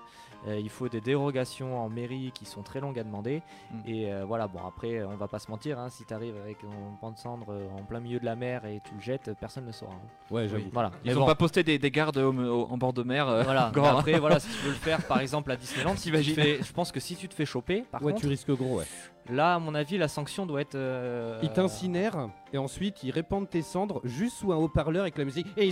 Euh, 0.46 0.58
il 0.60 0.70
faut 0.70 0.88
des 0.88 1.00
dérogations 1.00 1.82
en 1.82 1.88
mairie 1.88 2.30
qui 2.32 2.44
sont 2.44 2.62
très 2.62 2.78
longues 2.80 2.98
à 2.98 3.02
demander. 3.02 3.42
Mm. 3.72 3.76
Et 3.86 4.12
euh, 4.12 4.24
voilà, 4.24 4.46
bon 4.46 4.60
après, 4.66 5.02
on 5.02 5.16
va 5.16 5.26
pas 5.26 5.40
se 5.40 5.50
mentir, 5.50 5.80
hein, 5.80 5.88
si 5.88 6.04
tu 6.04 6.14
arrives 6.14 6.36
avec 6.36 6.58
un 6.62 6.94
pan 7.00 7.10
de 7.10 7.18
cendre 7.18 7.46
euh, 7.50 7.66
en 7.76 7.82
plein 7.82 7.98
milieu 7.98 8.20
de 8.20 8.24
la 8.24 8.36
mer 8.36 8.64
et 8.64 8.80
tu 8.84 8.94
le 8.94 9.00
jettes, 9.00 9.32
personne 9.40 9.64
ne 9.64 9.68
le 9.68 9.72
saura. 9.72 9.94
hein. 9.94 10.08
Ouais, 10.30 10.46
j'avoue. 10.48 10.64
Voilà. 10.72 10.92
Ils 11.04 11.10
Mais 11.10 11.16
ont 11.16 11.20
bon. 11.20 11.26
pas 11.26 11.34
posté 11.34 11.64
des, 11.64 11.78
des 11.78 11.90
gardes 11.90 12.18
au- 12.18 12.32
au- 12.32 12.68
en 12.70 12.78
bord 12.78 12.92
de 12.92 13.02
mer. 13.02 13.28
euh, 13.28 13.42
Voilà, 13.42 13.70
grand, 13.74 13.88
hein. 13.88 13.98
après, 13.98 14.18
voilà, 14.20 14.38
si 14.38 14.48
tu 14.48 14.62
veux 14.64 14.70
le 14.70 14.76
faire 14.76 15.04
par 15.06 15.20
exemple 15.20 15.50
à 15.50 15.56
Disneyland, 15.56 15.96
si 15.96 16.12
tu 16.12 16.34
fais- 16.34 16.62
je 16.62 16.72
pense 16.72 16.92
que 16.92 17.00
si 17.00 17.16
tu 17.16 17.28
te 17.28 17.34
fais 17.34 17.46
choper, 17.46 17.82
par 17.90 18.00
Ouais, 18.02 18.12
contre, 18.12 18.22
tu 18.22 18.28
risques 18.28 18.50
gros. 18.52 18.78
Ouais. 18.78 18.84
là, 19.30 19.56
à 19.56 19.58
mon 19.58 19.74
avis, 19.74 19.98
la 19.98 20.08
sanction 20.08 20.46
doit 20.46 20.60
être. 20.60 20.76
euh, 20.76 21.40
Ils 21.42 21.52
t'incinèrent 21.52 22.28
et 22.52 22.58
ensuite 22.58 23.02
ils 23.02 23.10
répandent 23.10 23.50
tes 23.50 23.62
cendres 23.62 24.00
juste 24.04 24.36
sous 24.38 24.52
un 24.52 24.56
haut-parleur 24.56 25.02
avec 25.02 25.18
la 25.18 25.24
musique. 25.24 25.46
Et 25.56 25.70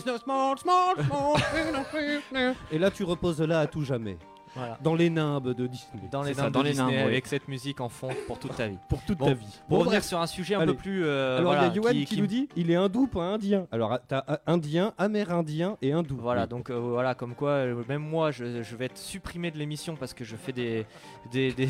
là 2.78 2.90
tu 2.90 3.04
reposes 3.04 3.40
là 3.40 3.60
à 3.60 3.66
tout 3.66 3.82
jamais. 3.82 4.18
Voilà. 4.56 4.78
Dans 4.82 4.94
les 4.94 5.10
nimbes 5.10 5.52
de 5.52 5.66
Disney. 5.66 6.02
Dans 6.10 6.22
les 6.22 6.34
ça, 6.34 6.44
nimbes 6.44 6.52
dans 6.52 6.60
de 6.60 6.64
les 6.64 6.70
Disney 6.72 6.86
nimbes, 6.92 7.04
oui. 7.06 7.12
avec 7.12 7.26
cette 7.26 7.46
musique 7.48 7.80
en 7.80 7.88
fond 7.88 8.08
pour 8.26 8.38
toute 8.38 8.56
ta 8.56 8.66
vie. 8.68 8.78
Pour 8.88 9.02
toute 9.02 9.18
Bon, 9.18 9.26
ta 9.26 9.34
vie. 9.34 9.46
Pour 9.68 9.68
Bon, 9.68 9.78
revenir 9.80 9.98
bref. 9.98 10.04
sur 10.04 10.18
un 10.20 10.26
sujet 10.26 10.54
un 10.54 10.60
Allez. 10.60 10.72
peu 10.72 10.78
plus. 10.78 11.04
euh, 11.04 11.38
Alors 11.38 11.52
il 11.52 11.56
voilà, 11.56 11.66
y 11.68 11.70
a 11.70 11.74
Yoann 11.74 11.92
qui, 11.94 12.04
qui- 12.06 12.20
nous 12.20 12.26
dit 12.26 12.48
il 12.56 12.70
est 12.70 12.76
hindou 12.76 13.06
pas 13.06 13.22
indien. 13.24 13.66
Alors 13.70 13.92
ah, 13.92 14.00
t'as 14.06 14.24
ah, 14.26 14.40
indien, 14.46 14.92
amérindien 14.98 15.76
et 15.82 15.92
hindou. 15.92 16.16
Voilà, 16.20 16.42
Oui. 16.42 16.48
donc 16.48 16.70
euh, 16.70 16.78
voilà, 16.78 17.14
comme 17.14 17.34
quoi, 17.34 17.50
euh, 17.50 17.82
même 17.88 18.02
moi, 18.02 18.30
je, 18.30 18.62
je 18.62 18.76
vais 18.76 18.86
être 18.86 18.98
supprimé 18.98 19.50
de 19.50 19.58
l'émission 19.58 19.94
parce 19.96 20.14
que 20.14 20.24
je 20.24 20.36
fais 20.36 20.52
des, 20.52 20.86
des, 21.30 21.52
des- 21.52 21.68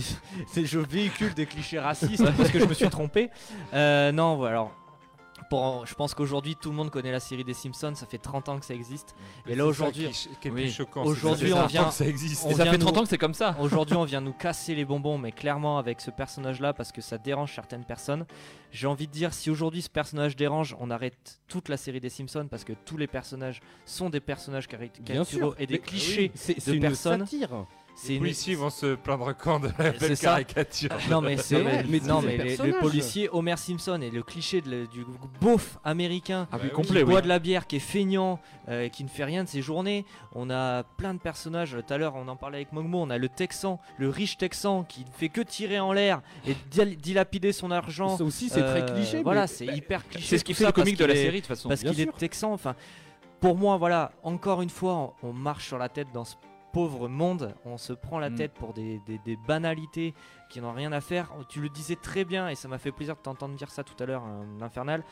je 0.64 0.78
véhicule 0.78 1.34
des 1.34 1.46
clichés 1.46 1.78
racistes 1.80 2.24
parce 2.36 2.50
que 2.50 2.58
je 2.60 2.66
me 2.66 2.74
suis 2.74 2.88
trompé. 2.88 3.30
Euh, 3.74 4.12
non, 4.12 4.36
voilà. 4.36 4.68
Pour, 5.48 5.86
je 5.86 5.94
pense 5.94 6.12
qu'aujourd'hui 6.14 6.56
tout 6.56 6.70
le 6.70 6.76
monde 6.76 6.90
connaît 6.90 7.12
la 7.12 7.20
série 7.20 7.44
des 7.44 7.54
Simpsons, 7.54 7.94
ça 7.94 8.06
fait 8.06 8.18
30 8.18 8.48
ans 8.48 8.58
que 8.58 8.64
ça 8.64 8.74
existe. 8.74 9.14
Et 9.46 9.54
là 9.54 9.64
aujourd'hui, 9.66 10.08
Oui. 10.44 10.74
Aujourd'hui, 10.96 11.52
on 11.52 11.62
fait 11.62 11.66
vient- 11.68 11.90
ça 11.90 12.06
existe. 12.06 12.44
on 12.46 12.50
Et 12.50 12.54
ça 12.54 12.62
vient 12.64 12.72
fait 12.72 12.78
nous- 12.78 12.84
30 12.86 12.98
ans 12.98 13.02
que 13.02 13.08
c'est 13.08 13.18
comme 13.18 13.34
ça. 13.34 13.56
Aujourd'hui, 13.60 13.96
on 13.96 14.04
vient 14.04 14.20
nous 14.20 14.32
casser 14.32 14.74
les 14.74 14.84
bonbons, 14.84 15.18
mais 15.18 15.32
clairement 15.32 15.78
avec 15.78 16.00
ce 16.00 16.10
personnage-là 16.10 16.72
parce 16.72 16.90
que 16.92 17.00
ça 17.00 17.18
dérange 17.18 17.54
certaines 17.54 17.84
personnes. 17.84 18.26
J'ai 18.72 18.86
envie 18.86 19.06
de 19.06 19.12
dire, 19.12 19.32
si 19.32 19.50
aujourd'hui 19.50 19.82
ce 19.82 19.90
personnage 19.90 20.36
dérange, 20.36 20.76
on 20.80 20.90
arrête 20.90 21.40
toute 21.48 21.68
la 21.68 21.76
série 21.76 22.00
des 22.00 22.10
Simpsons 22.10 22.48
parce 22.50 22.64
que 22.64 22.72
tous 22.84 22.96
les 22.96 23.06
personnages 23.06 23.60
sont 23.84 24.10
des 24.10 24.20
personnages 24.20 24.66
caricaturaux 24.66 25.54
et 25.58 25.66
des 25.66 25.74
Mais- 25.74 25.78
clichés. 25.80 26.32
c'est 26.34 26.54
de 26.56 26.60
c'est 26.60 26.74
une 26.74 26.80
personnes. 26.80 27.20
satire. 27.20 27.66
C'est 27.98 28.08
Les 28.10 28.14
une- 28.16 28.20
policiers 28.20 28.54
vont 28.56 28.68
se 28.68 28.94
plaindre 28.94 29.34
quand 29.34 29.58
de 29.58 29.70
la 29.78 29.90
belle 29.92 30.18
caricature. 30.18 30.90
Non 31.10 31.22
mais 31.22 31.38
c'est 31.38 31.58
vrai, 31.62 31.82
mais 31.88 31.98
non 32.00 32.20
tous 32.20 32.26
mais 32.26 32.36
les 32.36 32.56
les- 32.58 32.72
le 32.72 32.78
policier 32.78 33.30
Homer 33.32 33.56
Simpson 33.56 33.98
et 34.02 34.10
le 34.10 34.22
cliché 34.22 34.60
de 34.60 34.84
du 34.84 35.06
beauf 35.40 35.78
américain 35.82 36.46
Ah 36.52 36.58
Bah 36.58 36.68
complet, 36.68 36.98
qui 37.00 37.04
oui. 37.06 37.10
boit 37.10 37.22
de 37.22 37.28
la 37.28 37.38
bière, 37.38 37.66
qui 37.66 37.76
est 37.76 37.78
feignant, 37.80 38.38
euh, 38.68 38.90
qui 38.90 39.02
ne 39.02 39.08
fait 39.08 39.24
rien 39.24 39.44
de 39.44 39.48
ses 39.48 39.62
journées. 39.62 40.04
On 40.34 40.50
a 40.50 40.82
plein 40.82 41.14
de 41.14 41.18
personnages. 41.20 41.74
Tout 41.86 41.94
à 41.94 41.96
l'heure, 41.96 42.16
on 42.16 42.28
en 42.28 42.36
parlait 42.36 42.58
avec 42.58 42.72
Mogmo. 42.72 43.00
On 43.00 43.08
a 43.08 43.16
le 43.16 43.30
Texan, 43.30 43.80
le 43.96 44.10
riche 44.10 44.36
Texan, 44.36 44.84
qui 44.84 45.00
ne 45.00 45.10
fait 45.16 45.30
que 45.30 45.40
tirer 45.40 45.80
en 45.80 45.94
l'air 45.94 46.20
et 46.46 46.54
dil- 46.70 46.98
dilapider 46.98 47.52
son 47.52 47.70
argent. 47.70 48.18
Ça 48.18 48.24
aussi 48.24 48.50
c'est 48.50 48.60
très 48.60 48.82
Euh, 48.82 48.94
cliché. 48.94 49.22
Voilà, 49.22 49.46
c'est 49.46 49.64
hyper 49.66 50.06
cliché. 50.06 50.26
C'est 50.28 50.38
ce 50.38 50.44
qui 50.44 50.52
fait 50.52 50.66
le 50.66 50.72
comique 50.72 50.98
de 50.98 51.06
la 51.06 51.14
série 51.14 51.36
de 51.40 51.46
toute 51.46 51.48
façon. 51.48 51.70
Parce 51.70 51.80
qu'il 51.80 51.98
est 51.98 52.12
texan. 52.18 52.52
Enfin, 52.52 52.74
pour 53.40 53.56
moi, 53.56 53.76
voilà, 53.78 54.12
encore 54.22 54.60
une 54.62 54.70
fois, 54.70 55.14
on 55.22 55.32
marche 55.32 55.66
sur 55.66 55.78
la 55.78 55.88
tête 55.88 56.08
dans 56.12 56.24
ce 56.24 56.34
pauvre 56.76 57.08
monde. 57.08 57.54
On 57.64 57.78
se 57.78 57.94
prend 57.94 58.18
la 58.18 58.28
Mm. 58.28 58.34
tête 58.34 58.52
pour 58.52 58.74
des, 58.74 58.98
des- 59.06 59.18
des 59.24 59.36
banalités 59.48 60.12
qui 60.50 60.60
n'ont 60.60 60.74
rien 60.74 60.92
à 60.92 61.00
faire. 61.00 61.32
Tu 61.48 61.62
le 61.62 61.70
disais 61.70 61.96
très 61.96 62.26
bien, 62.26 62.48
et 62.50 62.54
ça 62.54 62.68
m'a 62.68 62.76
fait 62.76 62.92
plaisir 62.92 63.16
de 63.16 63.20
t'entendre 63.22 63.54
dire 63.56 63.70
ça 63.70 63.82
tout 63.82 63.94
à 63.98 64.04
l'heure, 64.04 64.24
euh, 64.26 64.44
l'Infernal. 64.60 65.02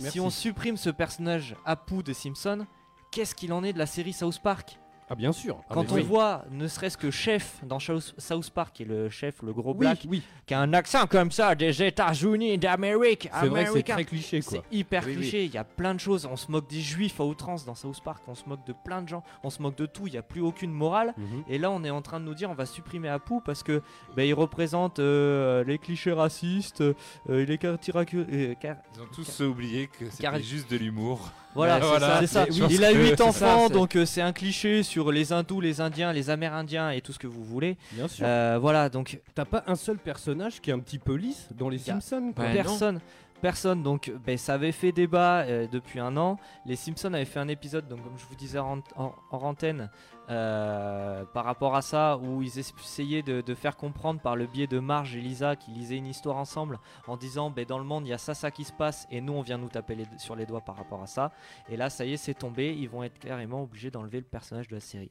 Si 0.00 0.18
on 0.18 0.30
supprime 0.30 0.76
ce 0.76 0.90
personnage 0.90 1.54
Apu 1.64 2.02
des 2.02 2.12
Simpsons, 2.14 2.66
qu'est-ce 3.12 3.36
qu'il 3.36 3.52
en 3.52 3.62
est 3.62 3.72
de 3.72 3.78
la 3.78 3.86
série 3.86 4.12
South 4.12 4.40
Park? 4.42 4.80
Ah 5.10 5.14
bien 5.14 5.32
sûr. 5.32 5.58
Ah, 5.68 5.74
Quand 5.74 5.92
on 5.92 5.96
oui. 5.96 6.02
voit, 6.02 6.44
ne 6.50 6.66
serait-ce 6.66 6.96
que 6.96 7.10
Chef 7.10 7.60
dans 7.64 7.78
South 7.78 8.50
Park, 8.50 8.70
qui 8.74 8.82
est 8.84 8.86
le 8.86 9.10
chef, 9.10 9.42
le 9.42 9.52
gros 9.52 9.72
Oui, 9.72 9.78
black, 9.80 10.06
oui. 10.08 10.22
qui 10.46 10.54
a 10.54 10.60
un 10.60 10.72
accent 10.72 11.06
comme 11.06 11.30
ça 11.30 11.54
des 11.54 11.82
États-Unis 11.82 12.56
d'Amérique, 12.56 13.28
C'est 13.40 13.48
vrai 13.48 13.66
c'est 13.70 13.82
très 13.82 14.04
cliché 14.06 14.40
quoi. 14.40 14.52
C'est 14.70 14.76
hyper 14.76 15.02
cliché, 15.04 15.44
il 15.44 15.52
y 15.52 15.58
a 15.58 15.64
plein 15.64 15.94
de 15.94 16.00
choses. 16.00 16.24
On 16.30 16.36
se 16.36 16.50
moque 16.50 16.70
des 16.70 16.80
juifs 16.80 17.20
à 17.20 17.24
outrance 17.24 17.66
dans 17.66 17.74
South 17.74 18.00
Park, 18.02 18.22
on 18.26 18.34
se 18.34 18.44
moque 18.48 18.66
de 18.66 18.72
plein 18.72 19.02
de 19.02 19.08
gens, 19.08 19.22
on 19.42 19.50
se 19.50 19.60
moque 19.60 19.76
de 19.76 19.84
tout, 19.86 20.06
il 20.06 20.12
n'y 20.12 20.18
a 20.18 20.22
plus 20.22 20.40
aucune 20.40 20.72
morale. 20.72 21.12
Mhm. 21.18 21.44
Et 21.48 21.58
là, 21.58 21.70
on 21.70 21.84
est 21.84 21.90
en 21.90 22.00
train 22.00 22.18
de 22.18 22.24
nous 22.24 22.34
dire 22.34 22.48
on 22.50 22.54
va 22.54 22.64
supprimer 22.64 23.08
Apu 23.08 23.34
parce 23.44 23.62
que 23.62 23.82
bah, 24.16 24.24
il 24.24 24.32
représente 24.34 24.98
euh, 24.98 25.62
les 25.64 25.76
clichés 25.78 26.12
racistes, 26.12 26.80
euh, 26.80 26.94
il 27.28 27.50
est 27.50 27.58
caricatu- 27.62 28.24
euh, 28.32 28.54
car- 28.58 28.76
Ils 28.94 29.02
ont 29.02 29.06
tous 29.14 29.40
oublié 29.42 29.88
que 29.88 30.08
c'était 30.08 30.42
juste 30.42 30.70
de 30.70 30.76
l'humour. 30.78 31.30
Voilà, 31.54 31.74
Ouais, 31.76 31.80
c'est 31.82 31.88
voilà. 31.88 32.26
ça, 32.26 32.46
Il 32.70 32.84
a 32.84 32.92
que 32.92 32.98
8 32.98 33.08
c'est 33.10 33.16
ça, 33.16 33.24
enfants, 33.26 33.68
donc 33.68 33.96
euh, 33.96 34.06
c'est 34.06 34.22
un 34.22 34.32
cliché 34.32 34.82
sur 34.82 35.12
les 35.12 35.32
hindous, 35.32 35.60
les 35.60 35.80
indiens, 35.80 36.12
les 36.12 36.30
amérindiens 36.30 36.90
et 36.90 37.00
tout 37.02 37.12
ce 37.12 37.18
que 37.18 37.26
vous 37.26 37.44
voulez. 37.44 37.76
Bien 37.92 38.08
sûr. 38.08 38.24
Euh, 38.26 38.58
voilà, 38.60 38.88
donc 38.88 39.20
T'as 39.34 39.44
pas 39.44 39.62
un 39.66 39.74
seul 39.76 39.98
personnage 39.98 40.60
qui 40.60 40.70
est 40.70 40.72
un 40.72 40.78
petit 40.78 40.98
peu 40.98 41.14
lisse 41.14 41.48
dans 41.56 41.68
les 41.68 41.78
Simpsons 41.78 42.32
quoi. 42.34 42.46
Personne. 42.46 43.00
Personne. 43.42 43.82
Donc, 43.82 44.10
ben, 44.24 44.38
ça 44.38 44.54
avait 44.54 44.72
fait 44.72 44.92
débat 44.92 45.40
euh, 45.42 45.66
depuis 45.70 46.00
un 46.00 46.16
an. 46.16 46.38
Les 46.64 46.76
Simpsons 46.76 47.12
avaient 47.12 47.26
fait 47.26 47.40
un 47.40 47.48
épisode, 47.48 47.86
donc 47.88 48.02
comme 48.02 48.16
je 48.16 48.24
vous 48.24 48.34
disais 48.36 48.58
en, 48.58 48.78
en- 48.96 49.14
en 49.30 49.38
antenne, 49.42 49.90
euh, 50.30 51.24
par 51.34 51.44
rapport 51.44 51.74
à 51.76 51.82
ça, 51.82 52.16
où 52.16 52.40
ils 52.42 52.58
essayaient 52.58 53.22
de, 53.22 53.54
faire 53.54 53.76
comprendre 53.76 54.20
par 54.20 54.36
le 54.36 54.46
biais 54.46 54.66
de 54.68 54.78
Marge 54.78 55.14
et 55.16 55.20
Lisa 55.20 55.56
qui 55.56 55.72
lisaient 55.72 55.96
une 55.98 56.06
histoire 56.06 56.36
ensemble, 56.36 56.78
en 57.06 57.16
disant, 57.18 57.50
ben, 57.50 57.66
dans 57.66 57.78
le 57.78 57.84
monde, 57.84 58.06
il 58.06 58.10
y 58.10 58.14
a 58.14 58.18
ça, 58.18 58.32
ça 58.32 58.50
qui 58.50 58.64
se 58.64 58.72
passe, 58.72 59.06
et 59.10 59.20
nous, 59.20 59.32
on 59.34 59.42
vient 59.42 59.58
nous 59.58 59.68
taper 59.68 59.98
sur 60.16 60.36
les 60.36 60.46
doigts 60.46 60.62
par 60.62 60.76
rapport 60.76 61.02
à 61.02 61.06
ça. 61.06 61.32
Et 61.68 61.76
là, 61.76 61.90
ça 61.90 62.04
y 62.06 62.12
est, 62.14 62.16
c'est 62.16 62.34
tombé. 62.34 62.74
Ils 62.74 62.88
vont 62.88 63.02
être 63.02 63.18
carrément 63.18 63.62
obligés 63.62 63.90
d'enlever 63.90 64.18
le 64.18 64.24
personnage 64.24 64.68
de 64.68 64.74
la 64.76 64.80
série. 64.80 65.10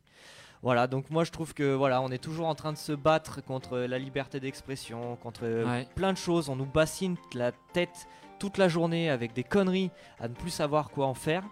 Voilà, 0.64 0.86
donc 0.88 1.10
moi 1.10 1.24
je 1.24 1.32
trouve 1.32 1.54
que 1.54 1.74
voilà, 1.74 2.02
on 2.02 2.10
est 2.12 2.20
toujours 2.24 2.46
en 2.48 2.56
train 2.56 2.72
de 2.72 2.78
se 2.78 2.92
battre 2.92 3.44
contre 3.44 3.78
la 3.80 3.98
liberté 3.98 4.40
d'expression, 4.40 5.16
contre 5.16 5.42
euh, 5.44 5.66
Ouais. 5.66 5.88
plein 5.96 6.14
de 6.14 6.18
choses. 6.18 6.50
On 6.50 6.56
nous 6.56 6.66
bassine 6.68 7.16
la 7.34 7.52
tête 7.74 8.08
toute 8.40 8.58
la 8.58 8.68
journée 8.68 9.10
avec 9.10 9.34
des 9.34 9.44
conneries 9.44 9.90
à 10.20 10.28
ne 10.28 10.34
plus 10.36 10.50
savoir 10.52 10.90
quoi 10.92 11.08
en 11.08 11.14
faire. 11.16 11.44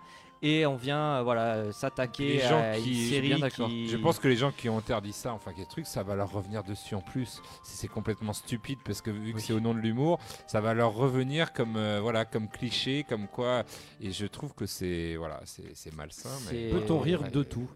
Et 0.42 0.66
on 0.66 0.78
vient 0.78 1.18
euh, 1.18 1.24
voilà 1.24 1.56
euh, 1.56 1.72
s'attaquer 1.74 2.42
à 2.44 2.78
une 2.78 2.84
qui- 2.86 3.10
série 3.10 3.44
qui. 3.50 3.90
Je 3.90 3.98
pense 3.98 4.20
que 4.20 4.28
les 4.30 4.38
gens 4.38 4.52
qui 4.54 4.70
ont 4.70 4.78
interdit 4.78 5.12
ça, 5.12 5.34
enfin 5.34 5.52
quel 5.54 5.66
truc, 5.68 5.86
ça 5.86 6.02
va 6.02 6.16
leur 6.16 6.32
revenir 6.32 6.64
dessus 6.64 6.96
en 6.96 7.02
plus. 7.02 7.42
C'est 7.64 7.76
c'est 7.76 7.88
complètement 7.90 8.32
stupide 8.32 8.80
parce 8.86 9.02
que 9.02 9.10
vu 9.12 9.34
que 9.34 9.42
c'est 9.42 9.52
au 9.54 9.60
nom 9.60 9.74
de 9.74 9.80
l'humour, 9.80 10.18
ça 10.48 10.62
va 10.62 10.74
leur 10.74 10.94
revenir 10.94 11.52
comme 11.52 11.76
euh, 11.76 12.00
voilà 12.00 12.24
comme 12.24 12.48
cliché, 12.48 13.04
comme 13.10 13.28
quoi. 13.28 13.64
Et 14.00 14.12
je 14.12 14.28
trouve 14.28 14.54
que 14.54 14.66
c'est 14.66 15.16
voilà, 15.18 15.42
c'est 15.44 15.76
c'est 15.76 15.94
malsain. 15.94 16.30
Mais 16.46 16.70
C'est- 16.70 16.80
Peut-on 16.80 17.00
rire 17.00 17.22
Ouais. 17.24 17.32
de 17.32 17.44
tout? 17.44 17.68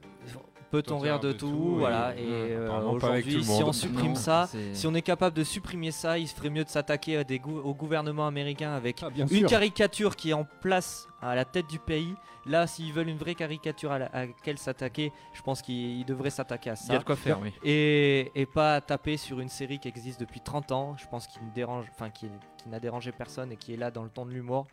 Peut-on 0.74 0.98
rire 0.98 1.20
de 1.20 1.32
tout, 1.32 1.76
Voilà. 1.78 2.16
et- 2.18 2.24
Et 2.24 2.28
euh, 2.56 2.82
aujourd'hui, 2.82 3.44
si 3.44 3.62
on 3.64 3.72
supprime 3.72 4.10
Non, 4.14 4.16
ça, 4.16 4.50
si 4.74 4.88
on 4.88 4.94
est 4.96 5.04
capable 5.04 5.36
de 5.38 5.44
supprimer 5.44 5.92
ça, 5.92 6.18
il 6.18 6.28
se 6.28 6.34
ferait 6.34 6.50
mieux 6.50 6.64
de 6.64 6.70
s'attaquer 6.70 7.18
à 7.18 7.24
des 7.24 7.38
gou- 7.38 7.60
au 7.64 7.76
gouvernement 7.76 8.26
américain 8.26 8.72
avec 8.74 9.04
Ah, 9.04 9.10
une 9.16 9.28
sûr. 9.28 9.48
caricature 9.48 10.16
qui 10.16 10.32
est 10.32 10.34
en 10.34 10.46
place 10.62 11.08
à 11.22 11.36
la 11.36 11.46
tête 11.46 11.68
du 11.68 11.78
pays. 11.78 12.16
Là, 12.48 12.66
s'ils 12.66 12.92
veulent 12.92 13.08
une 13.10 13.20
vraie 13.20 13.36
caricature 13.36 13.92
à, 13.92 14.00
la- 14.00 14.06
à 14.08 14.26
laquelle 14.26 14.58
s'attaquer, 14.58 15.12
je 15.34 15.42
pense 15.44 15.62
qu'ils 15.62 16.00
ils 16.00 16.06
devraient 16.06 16.32
s'attaquer 16.32 16.72
à 16.72 16.76
ça. 16.76 16.86
Il 16.90 16.94
y 16.94 16.96
a 16.96 17.00
de 17.00 17.04
quoi 17.04 17.16
faire, 17.16 17.40
oui. 17.40 17.54
Et, 17.64 18.32
et 18.34 18.48
pas 18.48 18.82
taper 18.82 19.18
sur 19.18 19.40
une 19.42 19.50
série 19.50 19.78
qui 19.78 19.88
existe 19.88 20.20
depuis 20.20 20.42
30 20.42 20.72
ans. 20.72 20.96
Je 20.98 21.06
pense 21.08 21.28
qu'il 21.28 21.42
dérange, 21.54 21.86
enfin 21.92 22.10
qui, 22.10 22.28
qui 22.58 22.68
n'a 22.70 22.80
dérangé 22.80 23.12
personne 23.12 23.52
et 23.52 23.58
qui 23.58 23.74
est 23.76 23.78
là 23.78 23.92
dans 23.92 24.02
le 24.04 24.10
ton 24.10 24.26
de 24.26 24.32
l'humour. 24.32 24.66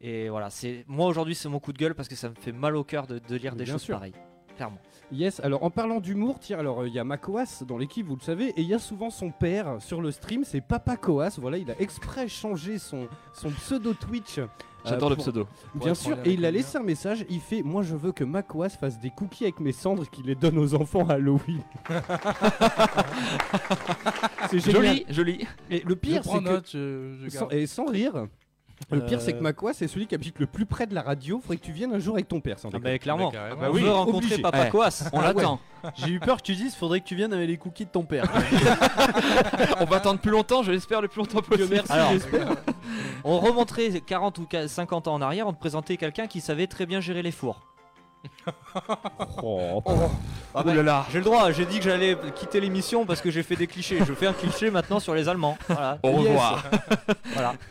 Et 0.00 0.28
voilà, 0.28 0.50
c'est 0.50 0.84
moi 0.86 1.06
aujourd'hui 1.08 1.34
c'est 1.34 1.48
mon 1.48 1.58
coup 1.58 1.72
de 1.72 1.78
gueule 1.78 1.96
parce 1.96 2.06
que 2.08 2.14
ça 2.14 2.28
me 2.28 2.34
fait 2.36 2.52
mal 2.52 2.76
au 2.76 2.84
cœur 2.84 3.08
de, 3.08 3.18
de 3.18 3.34
lire 3.34 3.54
Mais 3.56 3.64
des 3.64 3.66
choses 3.66 3.82
sûr. 3.82 3.96
pareilles. 3.96 4.14
Clairement. 4.56 4.78
Yes, 5.10 5.40
alors 5.40 5.62
en 5.64 5.70
parlant 5.70 6.00
d'humour, 6.00 6.38
tiens, 6.38 6.58
alors 6.58 6.82
euh, 6.82 6.88
il 6.88 6.92
y 6.94 6.98
a 6.98 7.04
Makoas 7.04 7.62
dans 7.66 7.78
l'équipe, 7.78 8.06
vous 8.06 8.16
le 8.16 8.20
savez, 8.20 8.48
et 8.48 8.60
il 8.60 8.68
y 8.68 8.74
a 8.74 8.78
souvent 8.78 9.08
son 9.08 9.30
père 9.30 9.76
sur 9.80 10.02
le 10.02 10.10
stream, 10.10 10.44
c'est 10.44 10.60
Papa 10.60 10.98
Koas, 10.98 11.38
voilà, 11.40 11.56
il 11.56 11.70
a 11.70 11.80
exprès 11.80 12.28
changé 12.28 12.78
son, 12.78 13.08
son 13.32 13.48
pseudo 13.50 13.94
Twitch. 13.94 14.36
euh, 14.38 14.46
J'adore 14.84 15.08
le 15.10 15.16
pseudo. 15.16 15.46
Bien 15.74 15.88
Ouais, 15.88 15.94
sûr, 15.94 16.18
et 16.26 16.32
il 16.32 16.44
a 16.44 16.50
laissé 16.50 16.76
un 16.76 16.82
message, 16.82 17.24
il 17.30 17.40
fait 17.40 17.62
Moi 17.62 17.82
je 17.82 17.96
veux 17.96 18.12
que 18.12 18.22
Makoas 18.24 18.68
fasse 18.68 19.00
des 19.00 19.08
cookies 19.10 19.44
avec 19.44 19.60
mes 19.60 19.72
cendres 19.72 20.02
et 20.04 20.06
qu'il 20.06 20.26
les 20.26 20.34
donne 20.34 20.58
aux 20.58 20.74
enfants 20.74 21.06
à 21.08 21.14
Halloween. 21.14 21.62
c'est 24.50 24.58
génial. 24.60 24.84
Joli, 24.84 25.06
joli. 25.08 25.46
Et 25.70 25.82
le 25.86 25.96
pire, 25.96 26.22
c'est 26.24 26.38
que. 26.38 26.44
note, 26.44 26.68
je, 26.70 27.16
je 27.24 27.28
Sans, 27.30 27.40
garde. 27.46 27.52
et 27.54 27.66
sans 27.66 27.86
rire. 27.86 28.26
Le 28.90 29.04
pire, 29.04 29.20
c'est 29.20 29.32
que 29.32 29.38
Euh, 29.38 29.42
Makoas, 29.42 29.72
c'est 29.74 29.88
celui 29.88 30.06
qui 30.06 30.14
habite 30.14 30.38
le 30.38 30.46
plus 30.46 30.64
près 30.64 30.86
de 30.86 30.94
la 30.94 31.02
radio. 31.02 31.40
Faudrait 31.40 31.56
que 31.56 31.64
tu 31.64 31.72
viennes 31.72 31.92
un 31.94 31.98
jour 31.98 32.14
avec 32.14 32.28
ton 32.28 32.40
père, 32.40 32.58
sans 32.58 32.70
Ah 32.72 32.78
bah, 32.78 32.96
clairement. 32.98 33.30
Bah, 33.32 33.68
on 33.68 33.70
oui, 33.72 33.82
veut 33.82 33.90
rencontrer 33.90 34.18
obligé. 34.18 34.42
Papa 34.42 34.58
Ouais. 34.62 34.70
Coas. 34.70 35.10
On 35.12 35.20
l'attend. 35.20 35.60
J'ai 35.96 36.10
eu 36.10 36.20
peur 36.20 36.36
que 36.38 36.42
tu 36.42 36.54
dises 36.54 36.74
faudrait 36.74 37.00
que 37.00 37.04
tu 37.06 37.14
viennes 37.16 37.32
avec 37.32 37.48
les 37.48 37.56
cookies 37.56 37.84
de 37.86 37.90
ton 37.90 38.04
père. 38.04 38.24
On 39.80 39.84
va 39.84 39.96
attendre 39.96 40.20
plus 40.20 40.30
longtemps, 40.30 40.62
je 40.62 40.72
l'espère 40.72 41.00
le 41.00 41.08
plus 41.08 41.18
longtemps 41.18 41.40
possible. 41.42 41.68
merci, 41.70 41.92
Alors, 41.92 42.12
on 43.24 43.38
remonterait 43.38 44.00
40 44.00 44.38
ou 44.38 44.46
50 44.66 45.08
ans 45.08 45.14
en 45.14 45.22
arrière, 45.22 45.46
on 45.46 45.52
te 45.52 45.58
présentait 45.60 45.96
quelqu'un 45.96 46.26
qui 46.26 46.40
savait 46.40 46.66
très 46.66 46.86
bien 46.86 47.00
gérer 47.00 47.22
les 47.22 47.30
fours. 47.32 47.60
Oh, 49.42 49.82
Ah 50.54 50.62
bah, 50.64 51.04
J'ai 51.12 51.18
le 51.18 51.24
droit, 51.24 51.52
j'ai 51.52 51.66
dit 51.66 51.78
que 51.78 51.84
j'allais 51.84 52.16
quitter 52.34 52.60
l'émission 52.60 53.06
parce 53.06 53.20
que 53.20 53.30
j'ai 53.30 53.42
fait 53.44 53.54
des 53.56 53.66
clichés. 53.68 53.98
Je 54.04 54.12
fais 54.12 54.26
un 54.26 54.32
cliché 54.32 54.70
maintenant 54.70 54.98
sur 54.98 55.14
les 55.14 55.28
Allemands. 55.28 55.56
Voilà. 55.68 55.98
Au 56.02 56.10
revoir. 56.12 56.64
voilà. 57.34 57.54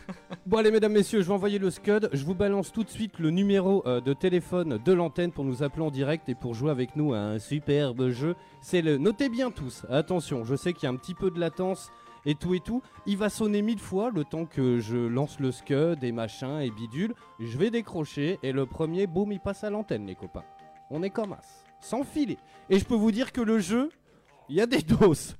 Bon 0.48 0.56
allez 0.56 0.70
mesdames 0.70 0.94
messieurs, 0.94 1.20
je 1.20 1.26
vais 1.26 1.34
envoyer 1.34 1.58
le 1.58 1.68
scud. 1.68 2.08
Je 2.10 2.24
vous 2.24 2.34
balance 2.34 2.72
tout 2.72 2.82
de 2.82 2.88
suite 2.88 3.18
le 3.18 3.28
numéro 3.28 3.86
euh, 3.86 4.00
de 4.00 4.14
téléphone 4.14 4.78
de 4.82 4.92
l'antenne 4.94 5.30
pour 5.30 5.44
nous 5.44 5.62
appeler 5.62 5.82
en 5.82 5.90
direct 5.90 6.26
et 6.30 6.34
pour 6.34 6.54
jouer 6.54 6.70
avec 6.70 6.96
nous 6.96 7.12
à 7.12 7.18
un 7.18 7.38
superbe 7.38 8.08
jeu. 8.08 8.34
C'est 8.62 8.80
le 8.80 8.96
notez 8.96 9.28
bien 9.28 9.50
tous. 9.50 9.84
Attention, 9.90 10.44
je 10.44 10.56
sais 10.56 10.72
qu'il 10.72 10.84
y 10.84 10.86
a 10.86 10.88
un 10.90 10.96
petit 10.96 11.12
peu 11.12 11.30
de 11.30 11.38
latence 11.38 11.90
et 12.24 12.34
tout 12.34 12.54
et 12.54 12.60
tout. 12.60 12.80
Il 13.04 13.18
va 13.18 13.28
sonner 13.28 13.60
mille 13.60 13.78
fois 13.78 14.10
le 14.10 14.24
temps 14.24 14.46
que 14.46 14.78
je 14.78 14.96
lance 14.96 15.38
le 15.38 15.52
scud 15.52 16.02
et 16.02 16.12
machin 16.12 16.60
et 16.60 16.70
bidule. 16.70 17.12
Je 17.40 17.58
vais 17.58 17.70
décrocher 17.70 18.38
et 18.42 18.52
le 18.52 18.64
premier 18.64 19.06
boum 19.06 19.30
il 19.30 19.40
passe 19.40 19.64
à 19.64 19.68
l'antenne 19.68 20.06
les 20.06 20.14
copains. 20.14 20.44
On 20.88 21.02
est 21.02 21.10
comme 21.10 21.34
as, 21.34 21.62
sans 21.82 22.04
filer. 22.04 22.38
Et 22.70 22.78
je 22.78 22.86
peux 22.86 22.94
vous 22.94 23.12
dire 23.12 23.32
que 23.32 23.42
le 23.42 23.58
jeu, 23.58 23.90
il 24.48 24.56
y 24.56 24.62
a 24.62 24.66
des 24.66 24.80
doses. 24.80 25.36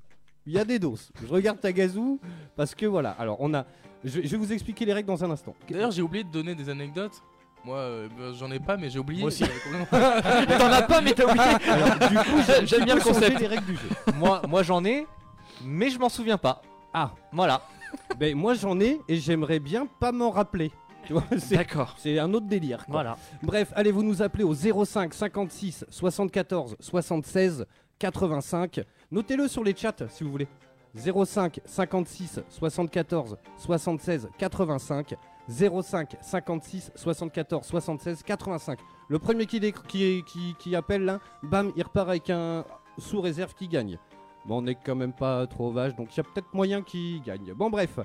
Il 0.48 0.54
y 0.54 0.58
a 0.58 0.64
des 0.64 0.78
doses. 0.78 1.10
Je 1.22 1.26
regarde 1.28 1.60
Tagazu 1.60 2.18
parce 2.56 2.74
que 2.74 2.86
voilà. 2.86 3.10
Alors 3.18 3.36
on 3.40 3.52
a 3.52 3.66
je, 4.02 4.22
je 4.22 4.28
vais 4.28 4.36
vous 4.38 4.50
expliquer 4.52 4.86
les 4.86 4.94
règles 4.94 5.08
dans 5.08 5.22
un 5.22 5.30
instant. 5.30 5.54
D'ailleurs, 5.68 5.90
j'ai 5.90 6.00
oublié 6.02 6.24
de 6.24 6.30
donner 6.30 6.54
des 6.54 6.70
anecdotes. 6.70 7.20
Moi, 7.64 7.76
euh, 7.76 8.08
bah, 8.16 8.32
j'en 8.38 8.50
ai 8.50 8.60
pas, 8.60 8.76
mais 8.78 8.88
j'ai 8.88 8.98
oublié. 8.98 9.20
Moi 9.20 9.28
aussi. 9.28 9.44
T'en 9.90 10.72
as 10.72 10.82
pas, 10.82 11.00
mais 11.02 11.12
t'as 11.12 11.24
oublié. 11.24 11.44
Alors, 11.70 12.08
du 12.08 12.16
coup, 12.16 12.38
j'ai- 12.46 12.66
J'aime 12.66 12.84
bien 12.86 12.94
le 12.94 13.00
concept. 13.02 13.38
les 13.40 13.46
règles 13.46 13.66
du 13.66 13.74
jeu. 13.76 13.88
moi, 14.16 14.40
moi 14.48 14.62
j'en 14.62 14.82
ai, 14.86 15.06
mais 15.64 15.90
je 15.90 15.98
m'en 15.98 16.08
souviens 16.08 16.38
pas. 16.38 16.62
Ah, 16.94 17.10
Voilà. 17.32 17.60
ben 18.18 18.34
moi 18.34 18.54
j'en 18.54 18.80
ai 18.80 19.00
et 19.08 19.16
j'aimerais 19.16 19.58
bien 19.58 19.86
pas 20.00 20.12
m'en 20.12 20.30
rappeler. 20.30 20.70
Tu 21.06 21.12
vois, 21.12 21.24
c'est, 21.38 21.56
D'accord. 21.56 21.94
c'est 21.98 22.18
un 22.18 22.32
autre 22.32 22.46
délire. 22.46 22.86
quoi. 22.86 22.92
Voilà. 22.92 23.16
Bref, 23.42 23.72
allez 23.74 23.92
vous 23.92 24.02
nous 24.02 24.22
appeler 24.22 24.44
au 24.44 24.54
05 24.54 25.12
56 25.12 25.84
74 25.90 26.76
76 26.80 27.66
85. 27.98 28.80
Notez-le 29.10 29.48
sur 29.48 29.64
les 29.64 29.74
chats 29.76 30.08
si 30.08 30.24
vous 30.24 30.30
voulez. 30.30 30.48
05 30.94 31.60
56 31.64 32.40
74 32.48 33.36
76 33.56 34.28
85 34.38 35.14
05 35.48 36.16
56 36.20 36.92
74 36.94 37.66
76 37.66 38.22
85. 38.22 38.78
Le 39.08 39.18
premier 39.18 39.46
qui, 39.46 39.60
qui, 39.88 40.22
qui, 40.24 40.54
qui 40.58 40.76
appelle 40.76 41.04
là, 41.04 41.20
bam, 41.42 41.72
il 41.76 41.82
repart 41.82 42.08
avec 42.08 42.30
un 42.30 42.64
sous 42.98 43.20
réserve 43.20 43.54
qui 43.54 43.68
gagne. 43.68 43.98
Bon, 44.48 44.58
on 44.58 44.62
n'est 44.62 44.74
quand 44.76 44.94
même 44.94 45.12
pas 45.12 45.46
trop 45.46 45.70
vache, 45.70 45.94
donc 45.94 46.08
il 46.14 46.16
y 46.16 46.20
a 46.20 46.22
peut-être 46.22 46.54
moyen 46.54 46.80
qu'il 46.82 47.20
gagne. 47.22 47.52
Bon, 47.54 47.68
bref. 47.68 47.98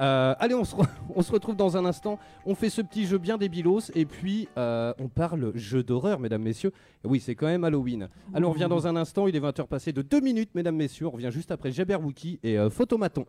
Euh, 0.00 0.34
allez, 0.38 0.54
on 0.54 0.64
se, 0.64 0.74
re- 0.74 0.86
on 1.14 1.20
se 1.20 1.30
retrouve 1.30 1.56
dans 1.56 1.76
un 1.76 1.84
instant. 1.84 2.18
On 2.46 2.54
fait 2.54 2.70
ce 2.70 2.80
petit 2.80 3.04
jeu 3.06 3.18
bien 3.18 3.36
débilos 3.36 3.90
et 3.94 4.06
puis 4.06 4.48
euh, 4.56 4.94
on 4.98 5.08
parle 5.08 5.52
jeu 5.56 5.82
d'horreur, 5.82 6.18
mesdames, 6.18 6.40
messieurs. 6.42 6.72
Et 7.04 7.08
oui, 7.08 7.20
c'est 7.20 7.34
quand 7.34 7.46
même 7.48 7.64
Halloween. 7.64 8.08
Alors, 8.32 8.48
on 8.50 8.52
revient 8.54 8.68
dans 8.70 8.86
un 8.86 8.96
instant. 8.96 9.26
Il 9.26 9.36
est 9.36 9.40
20h 9.40 9.66
passé 9.66 9.92
de 9.92 10.00
2 10.00 10.20
minutes, 10.20 10.50
mesdames, 10.54 10.76
messieurs. 10.76 11.06
On 11.06 11.10
revient 11.10 11.30
juste 11.30 11.50
après 11.50 11.70
Jabberwocky 11.70 12.40
et 12.42 12.58
euh, 12.58 12.70
Photomaton. 12.70 13.26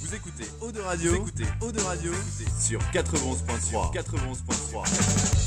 Vous 0.00 0.14
écoutez 0.14 0.44
Eau 0.62 0.72
de 0.72 0.80
Radio, 0.80 1.10
vous 1.10 1.16
écoutez 1.28 1.44
Eau 1.60 1.70
de 1.70 1.80
Radio 1.80 2.12
sur 2.58 2.78
91.3. 2.92 3.92
91.3. 3.94 5.43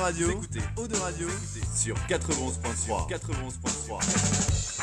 Radio. 0.00 0.30
Écoutez 0.30 0.60
Eau 0.76 0.86
de 0.88 0.96
Radio 0.96 1.28
sur 1.74 1.94
91.3. 2.08 3.08
91.3. 3.10 4.80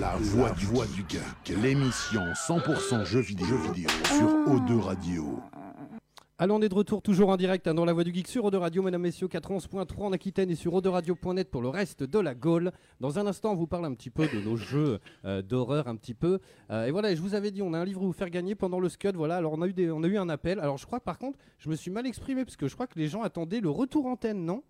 La 0.00 0.16
voix 0.16 0.50
du, 0.50 0.66
voix 0.66 0.86
du 0.86 1.04
geek, 1.08 1.56
l'émission 1.60 2.22
100% 2.32 3.04
jeux 3.04 3.20
vidéo, 3.20 3.56
vidéo 3.58 3.88
sur 4.04 4.26
O2 4.52 4.80
Radio. 4.80 5.40
Allons, 6.42 6.56
on 6.56 6.60
est 6.60 6.68
de 6.68 6.74
retour 6.74 7.02
toujours 7.02 7.28
en 7.28 7.36
direct 7.36 7.68
hein, 7.68 7.74
dans 7.74 7.84
la 7.84 7.92
voix 7.92 8.02
du 8.02 8.12
geek 8.12 8.26
sur 8.26 8.44
Ode 8.44 8.56
Radio, 8.56 8.82
mesdames, 8.82 9.02
messieurs, 9.02 9.28
411.3 9.28 10.02
en 10.02 10.12
Aquitaine 10.12 10.50
et 10.50 10.56
sur 10.56 10.72
Radio.net 10.72 11.48
pour 11.48 11.62
le 11.62 11.68
reste 11.68 12.02
de 12.02 12.18
la 12.18 12.34
Gaule. 12.34 12.72
Dans 12.98 13.20
un 13.20 13.28
instant, 13.28 13.52
on 13.52 13.54
vous 13.54 13.68
parle 13.68 13.84
un 13.84 13.94
petit 13.94 14.10
peu 14.10 14.26
de 14.26 14.40
nos 14.40 14.56
jeux 14.56 14.98
euh, 15.24 15.40
d'horreur, 15.40 15.86
un 15.86 15.94
petit 15.94 16.14
peu. 16.14 16.40
Euh, 16.72 16.86
et 16.86 16.90
voilà, 16.90 17.14
je 17.14 17.20
vous 17.20 17.36
avais 17.36 17.52
dit, 17.52 17.62
on 17.62 17.72
a 17.74 17.78
un 17.78 17.84
livre 17.84 18.02
à 18.02 18.06
vous 18.06 18.12
faire 18.12 18.28
gagner 18.28 18.56
pendant 18.56 18.80
le 18.80 18.88
Scud. 18.88 19.14
Voilà, 19.14 19.36
alors 19.36 19.52
on 19.52 19.62
a, 19.62 19.68
eu 19.68 19.72
des, 19.72 19.92
on 19.92 20.02
a 20.02 20.08
eu 20.08 20.18
un 20.18 20.28
appel. 20.28 20.58
Alors 20.58 20.78
je 20.78 20.84
crois, 20.84 20.98
par 20.98 21.16
contre, 21.16 21.38
je 21.60 21.68
me 21.68 21.76
suis 21.76 21.92
mal 21.92 22.08
exprimé 22.08 22.44
parce 22.44 22.56
que 22.56 22.66
je 22.66 22.74
crois 22.74 22.88
que 22.88 22.98
les 22.98 23.06
gens 23.06 23.22
attendaient 23.22 23.60
le 23.60 23.70
retour 23.70 24.06
antenne, 24.06 24.44
non? 24.44 24.64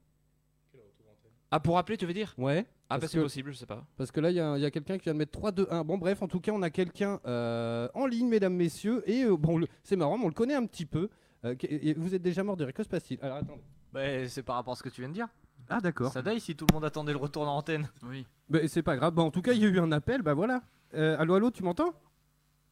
Ah, 1.51 1.59
pour 1.59 1.79
appeler, 1.79 1.97
tu 1.97 2.05
veux 2.05 2.13
dire? 2.13 2.35
Ouais. 2.37 2.67
Ah, 2.91 2.99
bah 2.99 3.09
c'est 3.09 3.19
possible, 3.19 3.51
je 3.51 3.57
sais 3.57 3.67
pas. 3.67 3.83
Parce 3.97 4.11
que 4.11 4.21
là, 4.21 4.29
il 4.29 4.37
y 4.37 4.41
a, 4.41 4.59
y 4.59 4.67
a 4.67 4.71
quelqu'un 4.71 4.99
qui 4.99 5.05
vient 5.05 5.15
de 5.15 5.19
mettre 5.19 5.33
3, 5.33 5.53
2, 5.53 5.69
1. 5.71 5.85
Bon, 5.85 5.97
bref, 5.97 6.21
en 6.21 6.29
tout 6.29 6.41
cas, 6.41 6.53
on 6.53 6.61
a 6.61 6.69
quelqu'un 6.69 7.19
euh, 7.27 7.89
en 7.95 8.05
ligne, 8.05 8.29
mesdames, 8.29 8.55
messieurs. 8.55 9.03
Et 9.07 9.25
euh, 9.25 9.39
bon, 9.39 9.59
c'est 9.83 9.97
marrant, 9.97 10.19
mais 10.19 10.25
on 10.27 10.29
le 10.29 10.35
connaît 10.35 10.55
un 10.55 10.67
petit 10.67 10.85
peu. 10.85 11.09
Euh, 11.45 11.55
vous 11.97 12.15
êtes 12.15 12.23
déjà 12.23 12.43
mort 12.45 12.57
de 12.57 12.65
rire. 12.65 12.75
Que 12.75 12.83
se 12.83 12.89
passe-t-il? 12.89 13.19
Alors, 13.23 13.39
attendez. 13.39 13.63
Bah, 13.93 14.01
c'est 14.29 14.43
par 14.43 14.57
rapport 14.57 14.73
à 14.73 14.77
ce 14.77 14.83
que 14.83 14.89
tu 14.89 15.01
viens 15.01 15.09
de 15.09 15.15
dire. 15.15 15.29
Ah, 15.69 15.81
d'accord. 15.81 16.13
Ça 16.13 16.23
daille 16.23 16.41
si 16.41 16.55
tout 16.57 16.67
le 16.69 16.75
monde 16.75 16.85
attendait 16.85 17.13
le 17.13 17.19
retour 17.19 17.43
en 17.49 17.57
antenne. 17.57 17.89
Oui. 18.05 18.27
Bah, 18.49 18.61
c'est 18.69 18.83
pas 18.83 18.97
grave. 18.97 19.15
Bah, 19.15 19.23
en 19.23 19.31
tout 19.31 19.43
cas, 19.43 19.53
il 19.53 19.63
y 19.63 19.67
a 19.67 19.69
eu 19.69 19.79
un 19.79 19.93
appel. 19.93 20.23
Bah 20.23 20.35
voilà. 20.35 20.63
Euh, 20.95 21.17
allô, 21.19 21.35
allô, 21.35 21.51
tu 21.51 21.63
m'entends? 21.63 21.93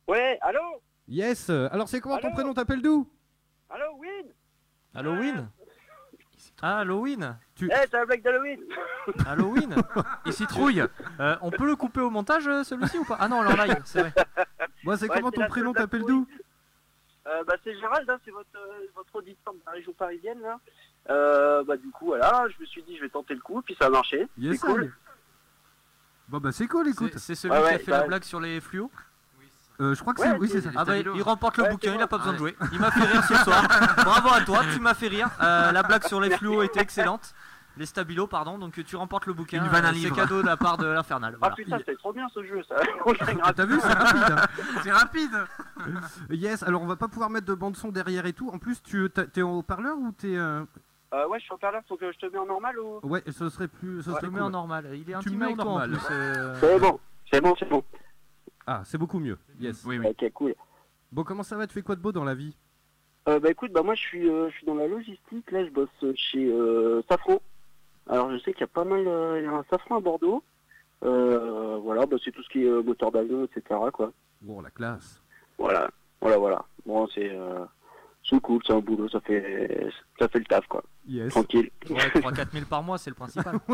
Ouais, 0.09 0.39
allô? 0.41 0.61
Yes. 1.09 1.51
Alors, 1.51 1.89
c'est 1.89 2.01
comment 2.01 2.19
ton 2.19 2.29
Allô? 2.29 2.35
prénom? 2.35 2.55
T'appelles 2.55 2.83
d'où? 2.83 3.09
Allô, 3.69 3.85
Win? 3.99 4.33
Halloween 4.95 5.49
Ah, 6.63 6.79
Halloween 6.81 7.39
Eh, 7.63 7.67
c'est 7.69 7.93
la 7.93 8.05
blague 8.05 8.23
d'Halloween 8.23 8.61
Halloween 9.25 9.75
Il 10.27 10.33
citrouille 10.33 10.83
Euh, 11.21 11.37
On 11.43 11.51
peut 11.51 11.67
le 11.67 11.77
couper 11.77 12.01
au 12.01 12.11
montage 12.11 12.49
euh, 12.49 12.65
celui-ci 12.65 12.99
ou 12.99 13.05
pas? 13.05 13.17
Ah 13.21 13.29
non, 13.29 13.37
on 13.39 13.45
est 13.45 13.61
en 13.61 13.65
live, 13.65 13.81
c'est 13.85 14.01
vrai. 14.01 14.13
Moi, 14.83 14.97
c'est 14.97 15.09
Ouais, 15.09 15.17
comment 15.17 15.29
c'est 15.31 15.37
ton 15.37 15.41
la 15.43 15.47
prénom? 15.49 15.73
seule 15.73 15.83
T'appelles 15.83 16.05
d'où? 16.05 16.27
Euh, 17.31 17.45
Bah, 17.47 17.55
c'est 17.65 17.79
Gérald, 17.79 18.09
hein, 18.09 18.19
c'est 18.25 18.31
votre, 18.31 18.49
euh, 18.57 18.87
votre 18.95 19.15
auditeur 19.17 19.55
de 19.55 19.61
la 19.67 19.73
région 19.73 19.93
parisienne, 19.93 20.41
là. 20.43 20.59
Euh, 21.09 21.65
bah, 21.65 21.77
du 21.77 21.89
coup, 21.91 22.07
voilà, 22.07 22.47
je 22.55 22.61
me 22.61 22.67
suis 22.67 22.83
dit, 22.83 22.97
je 22.97 23.03
vais 23.03 23.09
tenter 23.09 23.35
le 23.35 23.41
coup, 23.41 23.63
puis 23.63 23.77
ça 23.81 23.87
a 23.87 23.91
marché. 23.91 24.27
Yes, 24.39 24.61
c'est 24.61 24.67
cool. 24.67 24.93
Bon, 26.29 26.39
bah, 26.39 26.53
c'est 26.53 26.67
cool, 26.69 26.89
écoute. 26.89 27.17
C'est- 27.19 27.35
celui 27.35 27.55
Ouais, 27.55 27.61
qui 27.69 27.75
a 27.75 27.79
fait 27.79 27.91
bah- 27.91 27.99
la 28.01 28.07
blague 28.07 28.25
sur 28.25 28.41
les 28.41 28.61
fluos 28.61 28.91
Euh, 29.81 29.95
je 29.95 30.01
crois 30.03 30.13
que 30.13 30.21
Ouais, 30.21 30.29
c'est. 30.33 30.37
Oui, 30.37 30.49
c'est- 30.51 30.61
ça. 30.61 30.69
Ah 30.77 30.85
bah 30.85 30.99
il, 30.99 31.07
il 31.15 31.23
remporte 31.23 31.57
le 31.57 31.63
Ouais, 31.65 31.71
bouquin, 31.71 31.95
il 31.95 32.03
a 32.03 32.07
pas 32.07 32.19
besoin 32.19 32.35
de 32.35 32.39
jouer. 32.39 32.55
Il 32.71 32.79
m'a 32.79 32.91
fait 32.91 33.01
rire 33.03 33.25
ce 33.25 33.35
soir. 33.37 33.63
Bravo 34.05 34.29
à 34.29 34.43
toi, 34.43 34.61
tu 34.75 34.79
m'as 34.79 34.93
fait 34.93 35.09
rire. 35.09 35.31
Euh, 35.41 35.73
la 35.73 35.83
blague 35.83 36.05
sur 36.07 36.21
les 36.21 36.29
fluos 36.37 36.63
était 36.63 36.81
excellente. 36.81 37.33
Les 37.77 37.87
stabilos, 37.87 38.27
pardon. 38.27 38.59
Donc 38.59 38.83
tu 38.85 38.97
remportes 38.97 39.27
le 39.27 39.33
bouquin. 39.33 39.65
Une 39.65 39.71
Euh, 39.75 39.93
C'est 39.95 40.11
cadeau 40.11 40.43
de 40.43 40.47
la 40.47 40.57
part 40.57 40.77
de 40.77 40.87
l'Infernal. 40.93 41.37
Ah 41.41 41.51
putain, 41.51 41.79
c'était 41.79 41.95
trop 41.97 42.13
bien 42.13 42.29
ce 42.35 42.43
jeu, 42.45 42.63
ça. 42.69 42.77
Ah, 43.43 43.53
T'as 43.53 43.65
vu, 43.65 43.79
c'est 43.81 43.93
rapide. 43.93 44.23
hein. 44.31 44.47
C'est 44.83 44.93
rapide 44.93 45.31
yes. 46.31 46.63
Alors, 46.63 46.83
on 46.83 46.87
va 46.87 46.97
pas 46.97 47.09
pouvoir 47.09 47.31
mettre 47.31 47.47
de 47.47 47.55
bande 47.55 47.77
son 47.77 47.91
derrière 47.91 48.27
et 48.27 48.33
tout. 48.33 48.51
En 48.51 48.59
plus, 48.59 48.83
tu 48.83 49.09
t'es 49.11 49.43
en 49.43 49.53
haut-parleur 49.59 49.97
ou 49.99 50.13
t'es. 50.13 50.37
euh, 50.37 50.65
Euh, 51.15 51.27
ouais, 51.29 51.39
je 51.39 51.45
suis 51.45 51.55
en 51.55 51.59
parleur, 51.59 51.83
faut 51.89 51.97
que 51.97 52.13
je 52.13 52.19
te 52.19 52.27
mets 52.27 52.39
en 52.39 52.47
normal 52.47 52.79
ou? 52.79 53.01
Ouais, 53.03 53.23
ce 53.31 53.49
serait 53.49 53.69
plus. 53.69 54.03
Ce 54.03 54.11
serait 54.13 54.29
mets 54.31 54.41
en 54.41 54.51
normal. 54.51 54.87
Il 54.95 55.11
est 55.11 55.19
Tu 55.21 55.31
mets 55.31 55.47
en 55.47 55.57
normal. 55.57 55.97
euh. 56.11 56.55
C'est 56.61 56.79
bon, 56.79 57.01
c'est 57.33 57.41
bon, 57.41 57.55
c'est 57.59 57.69
bon. 57.69 57.85
Ah, 58.67 58.83
c'est 58.85 58.99
beaucoup 58.99 59.19
mieux. 59.19 59.39
Yes. 59.59 59.83
Oui, 59.87 59.99
oui. 59.99 60.07
Ok, 60.07 60.31
cool. 60.35 60.55
Bon, 61.13 61.25
comment 61.25 61.43
ça 61.43 61.57
va? 61.57 61.67
Tu 61.67 61.75
fais 61.75 61.83
quoi 61.83 61.97
de 61.97 62.01
beau 62.01 62.13
dans 62.13 62.25
la 62.25 62.35
vie? 62.35 62.57
Euh, 63.29 63.39
bah 63.39 63.51
écoute, 63.51 63.71
bah 63.73 63.83
moi 63.83 63.95
je 63.95 64.01
suis, 64.01 64.29
euh, 64.29 64.49
je 64.51 64.57
suis 64.57 64.67
dans 64.67 64.75
la 64.77 64.87
logistique, 64.87 65.51
là 65.51 65.65
je 65.65 65.71
bosse 65.71 65.89
chez 66.17 66.47
euh, 66.51 67.03
Safran. 67.09 67.39
Alors 68.09 68.31
je 68.33 68.39
sais 68.39 68.53
qu'il 68.53 68.61
y 68.63 68.65
a 68.65 68.69
pas 68.69 68.85
mal, 68.85 69.07
euh, 69.07 69.39
il 69.41 69.45
y 69.45 69.47
a 69.47 69.53
un 69.53 69.65
Safran 69.71 69.97
à 69.97 70.01
Bordeaux. 70.01 70.43
Euh, 71.05 71.79
voilà, 71.83 72.05
bah 72.07 72.17
c'est 72.23 72.31
tout 72.33 72.43
ce 72.43 72.49
qui 72.51 72.65
est 72.65 72.69
euh, 72.69 72.83
moteur 72.83 73.11
d'avion, 73.13 73.45
etc. 73.45 73.63
quoi. 73.93 74.13
Bon, 74.43 74.61
la 74.61 74.71
classe. 74.71 75.23
Voilà, 75.59 75.89
voilà, 76.21 76.37
voilà. 76.39 76.65
Bon, 76.85 77.07
c'est 77.15 77.31
euh, 77.31 77.65
c'est 78.29 78.41
cool, 78.41 78.61
c'est 78.67 78.73
un 78.75 78.81
boulot, 78.81 79.09
ça 79.09 79.21
fait, 79.21 79.91
ça 80.19 80.29
fait 80.29 80.39
le 80.41 80.45
taf 80.45 80.67
quoi. 80.67 80.83
Yes. 81.07 81.31
Tranquille. 81.31 81.71
Ouais, 81.89 81.97
3-4 81.97 82.51
000 82.53 82.65
par 82.67 82.83
mois, 82.83 82.99
c'est 82.99 83.11
le 83.11 83.17
principal. 83.17 83.57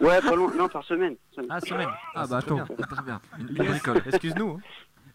Ouais, 0.00 0.20
pas 0.22 0.34
long, 0.34 0.50
non, 0.54 0.68
par 0.68 0.84
semaine. 0.84 1.16
Ah, 1.50 1.60
semaine. 1.60 1.88
Ah, 2.14 2.26
bah 2.26 2.40
c'est 2.40 2.46
très 2.46 2.60
attends. 2.60 2.74
Très 2.94 3.02
bien. 3.02 3.20
Une 3.38 3.48
Yes. 3.56 3.68
bricole. 3.82 4.02
Excuse-nous. 4.06 4.50
hein. 4.52 4.60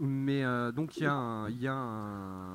Mais 0.00 0.44
euh, 0.44 0.70
donc 0.70 0.96
il 0.96 1.02
y 1.02 1.06
a, 1.06 1.12
un, 1.12 1.48
il 1.48 1.60
y 1.60 1.66
a 1.66 1.74
un, 1.74 2.54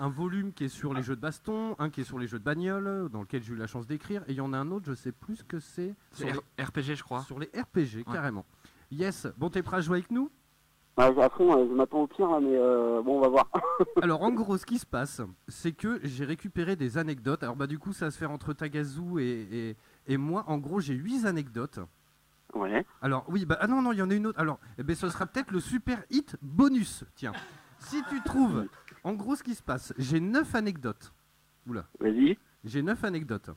un 0.00 0.08
volume 0.08 0.52
qui 0.52 0.64
est 0.64 0.68
sur 0.68 0.92
les 0.94 1.02
jeux 1.02 1.14
de 1.14 1.20
baston, 1.20 1.76
un 1.78 1.90
qui 1.90 2.00
est 2.00 2.04
sur 2.04 2.18
les 2.18 2.26
jeux 2.26 2.40
de 2.40 2.44
bagnole, 2.44 3.08
dans 3.10 3.20
lequel 3.20 3.42
j'ai 3.42 3.52
eu 3.52 3.56
la 3.56 3.68
chance 3.68 3.86
d'écrire, 3.86 4.22
et 4.26 4.32
il 4.32 4.36
y 4.36 4.40
en 4.40 4.52
a 4.52 4.58
un 4.58 4.70
autre, 4.72 4.86
je 4.88 4.94
sais 4.94 5.12
plus 5.12 5.36
ce 5.36 5.44
que 5.44 5.60
c'est, 5.60 5.94
C'est 6.10 6.28
sur, 6.32 6.42
R- 6.58 6.64
RPG, 6.66 6.94
je 6.96 7.02
crois. 7.04 7.20
les- 7.20 7.24
sur 7.24 7.38
les 7.38 7.50
RPG, 7.54 8.04
carrément. 8.12 8.44
Yes, 8.90 9.28
bon 9.38 9.48
t'es 9.48 9.62
prêt 9.62 9.76
à 9.76 9.80
jouer 9.80 9.98
avec 9.98 10.10
nous? 10.10 10.28
Ah, 10.96 11.06
à 11.06 11.30
fond, 11.30 11.66
je 11.66 11.72
m'attends 11.72 12.02
au 12.02 12.06
pire, 12.06 12.28
là, 12.28 12.38
mais 12.40 12.54
euh, 12.54 13.00
bon, 13.00 13.16
on 13.16 13.20
va 13.20 13.28
voir. 13.28 13.48
Alors 14.02 14.22
en 14.22 14.30
gros 14.32 14.58
ce 14.58 14.66
qui 14.66 14.78
se 14.78 14.84
passe, 14.84 15.22
c'est 15.48 15.72
que 15.72 16.00
j'ai 16.02 16.24
récupéré 16.24 16.74
des 16.76 16.98
anecdotes, 16.98 17.42
alors 17.44 17.56
bah 17.56 17.66
du 17.68 17.78
coup 17.78 17.92
ça 17.92 18.06
va 18.06 18.10
se 18.10 18.18
faire 18.18 18.30
entre 18.32 18.52
Tagazu 18.52 19.20
et, 19.20 19.70
et, 19.70 19.76
et 20.08 20.16
moi, 20.16 20.44
en 20.48 20.58
gros 20.58 20.80
j'ai 20.80 20.94
8 20.94 21.24
anecdotes. 21.26 21.78
Ouais. 22.54 22.84
Alors 23.00 23.24
oui, 23.28 23.44
bah 23.46 23.56
ah 23.60 23.66
non, 23.66 23.80
non, 23.82 23.92
il 23.92 23.98
y 23.98 24.02
en 24.02 24.10
a 24.10 24.14
une 24.14 24.26
autre. 24.26 24.38
Alors, 24.38 24.60
eh 24.78 24.82
ben, 24.82 24.94
ce 24.94 25.08
sera 25.08 25.26
peut-être 25.26 25.50
le 25.50 25.60
super 25.60 26.02
hit 26.10 26.36
bonus. 26.42 27.04
Tiens, 27.14 27.32
si 27.78 28.02
tu 28.10 28.20
trouves, 28.22 28.66
en 29.04 29.14
gros, 29.14 29.36
ce 29.36 29.42
qui 29.42 29.54
se 29.54 29.62
passe, 29.62 29.92
j'ai 29.98 30.20
9 30.20 30.54
anecdotes. 30.54 31.12
Oula. 31.66 31.86
Vas-y. 32.00 32.38
J'ai 32.64 32.82
9 32.82 33.02
anecdotes. 33.04 33.50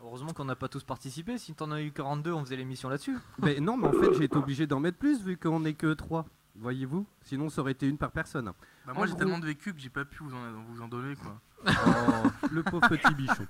Heureusement 0.00 0.32
qu'on 0.32 0.44
n'a 0.44 0.56
pas 0.56 0.68
tous 0.68 0.82
participé. 0.84 1.38
Si 1.38 1.54
t'en 1.54 1.70
as 1.70 1.80
eu 1.80 1.92
42, 1.92 2.32
on 2.32 2.44
faisait 2.44 2.56
l'émission 2.56 2.88
là-dessus. 2.88 3.16
Mais 3.38 3.60
non, 3.60 3.76
mais 3.76 3.86
en 3.86 3.92
fait, 3.92 4.12
j'ai 4.14 4.24
été 4.24 4.36
obligé 4.36 4.66
d'en 4.66 4.80
mettre 4.80 4.98
plus 4.98 5.22
vu 5.22 5.36
qu'on 5.36 5.60
n'est 5.60 5.74
que 5.74 5.94
3. 5.94 6.26
Voyez-vous? 6.56 7.06
Sinon, 7.22 7.48
ça 7.48 7.60
aurait 7.62 7.72
été 7.72 7.88
une 7.88 7.96
par 7.98 8.10
personne. 8.10 8.52
Bah, 8.86 8.92
moi 8.94 9.06
j'ai 9.06 9.12
gros- 9.12 9.20
tellement 9.20 9.38
de 9.38 9.46
vécu 9.46 9.72
que 9.72 9.80
j'ai 9.80 9.88
pas 9.88 10.04
pu 10.04 10.22
vous 10.24 10.34
en, 10.34 10.62
vous 10.68 10.82
en 10.82 10.88
donner 10.88 11.14
quoi. 11.16 11.40
Oh, 11.66 12.28
le 12.50 12.62
pauvre 12.64 12.86
petit 12.88 13.14
bichon. 13.14 13.46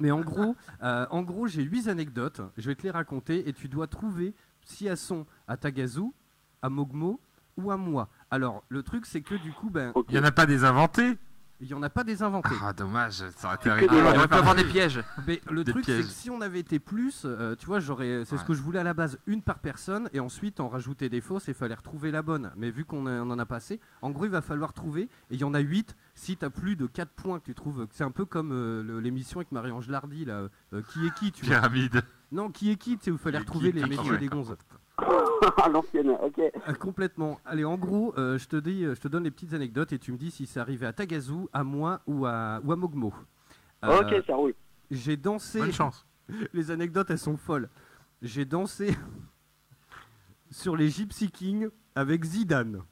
Mais 0.00 0.10
en 0.10 0.20
gros, 0.20 0.54
euh, 0.82 1.06
en 1.10 1.22
gros, 1.22 1.46
j'ai 1.46 1.62
8 1.62 1.88
anecdotes. 1.88 2.40
Je 2.56 2.68
vais 2.68 2.74
te 2.74 2.82
les 2.82 2.90
raconter 2.90 3.48
et 3.48 3.52
tu 3.52 3.68
dois 3.68 3.86
trouver 3.86 4.34
si 4.62 4.86
elles 4.86 4.96
sont 4.96 5.26
à 5.48 5.56
Tagazu, 5.56 6.12
à 6.60 6.68
Mogmo 6.68 7.20
ou 7.56 7.70
à 7.70 7.76
moi. 7.76 8.08
Alors, 8.30 8.62
le 8.68 8.82
truc, 8.82 9.06
c'est 9.06 9.22
que 9.22 9.34
du 9.34 9.52
coup, 9.52 9.70
ben, 9.70 9.92
Il 10.08 10.14
y 10.14 10.18
en 10.18 10.24
a 10.24 10.32
pas 10.32 10.46
des 10.46 10.64
inventés 10.64 11.16
il 11.60 11.68
n'y 11.68 11.74
en 11.74 11.82
a 11.82 11.90
pas 11.90 12.04
des 12.04 12.22
inventés. 12.22 12.54
Ah, 12.62 12.72
dommage, 12.72 13.22
ça 13.36 13.48
aurait 13.48 13.56
été 13.56 13.70
rigolo. 13.70 14.00
Ah, 14.06 14.12
on 14.14 14.16
aurait 14.18 14.28
pu 14.28 14.34
avoir 14.34 14.54
des 14.54 14.64
pièges. 14.64 15.02
Mais 15.26 15.40
le 15.50 15.64
Des 15.64 15.72
truc, 15.72 15.84
c'est 15.86 16.02
que 16.02 16.02
si 16.02 16.30
on 16.30 16.40
avait 16.40 16.60
été 16.60 16.78
plus, 16.78 17.22
euh, 17.24 17.54
tu 17.56 17.66
vois, 17.66 17.80
j'aurais, 17.80 18.24
c'est 18.24 18.36
ce 18.36 18.44
que 18.44 18.54
je 18.54 18.62
voulais 18.62 18.78
à 18.78 18.84
la 18.84 18.94
base, 18.94 19.18
une 19.26 19.42
par 19.42 19.58
personne, 19.58 20.08
et 20.12 20.20
ensuite 20.20 20.60
on 20.60 20.68
rajoutait 20.68 21.08
des 21.08 21.20
fausses 21.20 21.48
et 21.48 21.52
il 21.52 21.54
fallait 21.54 21.74
retrouver 21.74 22.10
la 22.10 22.22
bonne. 22.22 22.52
Mais 22.56 22.70
vu 22.70 22.84
qu'on 22.84 23.06
en 23.06 23.38
a 23.38 23.46
passé, 23.46 23.80
en 24.02 24.10
gros, 24.10 24.24
il 24.24 24.30
va 24.30 24.42
falloir 24.42 24.72
trouver, 24.72 25.02
et 25.02 25.08
il 25.30 25.40
y 25.40 25.44
en 25.44 25.54
a 25.54 25.60
8. 25.60 25.96
Si 26.14 26.36
tu 26.36 26.44
as 26.44 26.50
plus 26.50 26.76
de 26.76 26.86
4 26.86 27.10
points 27.10 27.38
que 27.40 27.44
tu 27.46 27.54
trouves, 27.54 27.86
c'est 27.90 28.04
un 28.04 28.10
peu 28.10 28.24
comme 28.24 28.52
euh, 28.52 29.00
l'émission 29.00 29.40
avec 29.40 29.52
Marie-Ange 29.52 29.88
Lardy, 29.88 30.24
là, 30.24 30.48
euh, 30.72 30.82
qui 30.92 31.06
est 31.06 31.14
qui, 31.14 31.32
tu 31.32 31.44
vois. 31.44 31.56
Pyramide. 31.56 32.02
Non, 32.32 32.50
qui 32.50 32.70
est 32.70 32.76
qui, 32.76 32.94
où 32.94 33.12
il 33.12 33.18
fallait 33.18 33.38
retrouver 33.38 33.70
qui, 33.70 33.78
les 33.78 33.84
ah, 33.84 33.86
métiers 33.86 34.10
ouais. 34.10 34.18
des 34.18 34.28
gonzes. 34.28 34.56
à 35.62 35.68
l'ancienne, 35.68 36.10
ok. 36.10 36.38
Euh, 36.38 36.72
complètement. 36.74 37.38
Allez, 37.44 37.64
en 37.64 37.76
gros, 37.76 38.14
euh, 38.18 38.38
je, 38.38 38.48
te 38.48 38.56
dis, 38.56 38.84
euh, 38.84 38.94
je 38.94 39.00
te 39.00 39.08
donne 39.08 39.24
les 39.24 39.30
petites 39.30 39.52
anecdotes 39.52 39.92
et 39.92 39.98
tu 39.98 40.12
me 40.12 40.16
dis 40.16 40.30
si 40.30 40.46
c'est 40.46 40.60
arrivé 40.60 40.86
à 40.86 40.92
Tagazu, 40.92 41.46
à 41.52 41.62
moi 41.62 42.00
ou 42.06 42.26
à, 42.26 42.60
ou 42.64 42.72
à 42.72 42.76
Mogmo. 42.76 43.12
Euh, 43.84 44.00
Ok, 44.00 44.24
ça 44.26 44.34
roule. 44.34 44.54
J'ai 44.90 45.16
dansé. 45.16 45.60
Bonne 45.60 45.72
chance. 45.72 46.06
Les 46.52 46.70
anecdotes, 46.70 47.10
elles 47.10 47.18
sont 47.18 47.36
folles. 47.36 47.68
J'ai 48.22 48.44
dansé 48.44 48.96
sur 50.50 50.76
les 50.76 50.88
Gypsy 50.88 51.30
Kings 51.30 51.68
avec 51.94 52.24
Zidane. 52.24 52.82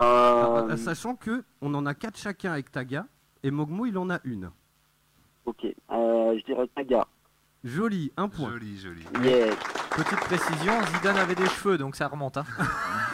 Euh, 0.00 0.42
Euh, 0.72 0.76
Sachant 0.76 1.16
que 1.16 1.44
on 1.60 1.74
en 1.74 1.86
a 1.86 1.94
quatre 1.94 2.16
chacun 2.16 2.52
avec 2.52 2.70
Taga 2.70 3.06
et 3.42 3.50
Mogmo 3.50 3.86
il 3.86 3.98
en 3.98 4.10
a 4.10 4.20
une. 4.24 4.50
Ok, 5.46 5.64
euh, 5.90 6.38
je 6.38 6.44
dirais 6.44 6.68
Taga. 6.74 7.06
Joli, 7.64 8.10
un 8.16 8.28
point. 8.28 8.50
Joli, 8.50 8.76
joli. 8.78 9.02
Yes. 9.22 9.54
Petite 9.96 10.20
précision, 10.20 10.72
Zidane 10.96 11.16
avait 11.18 11.34
des 11.34 11.46
cheveux, 11.46 11.78
donc 11.78 11.94
ça 11.96 12.08
remonte. 12.08 12.38
Hein. 12.38 12.44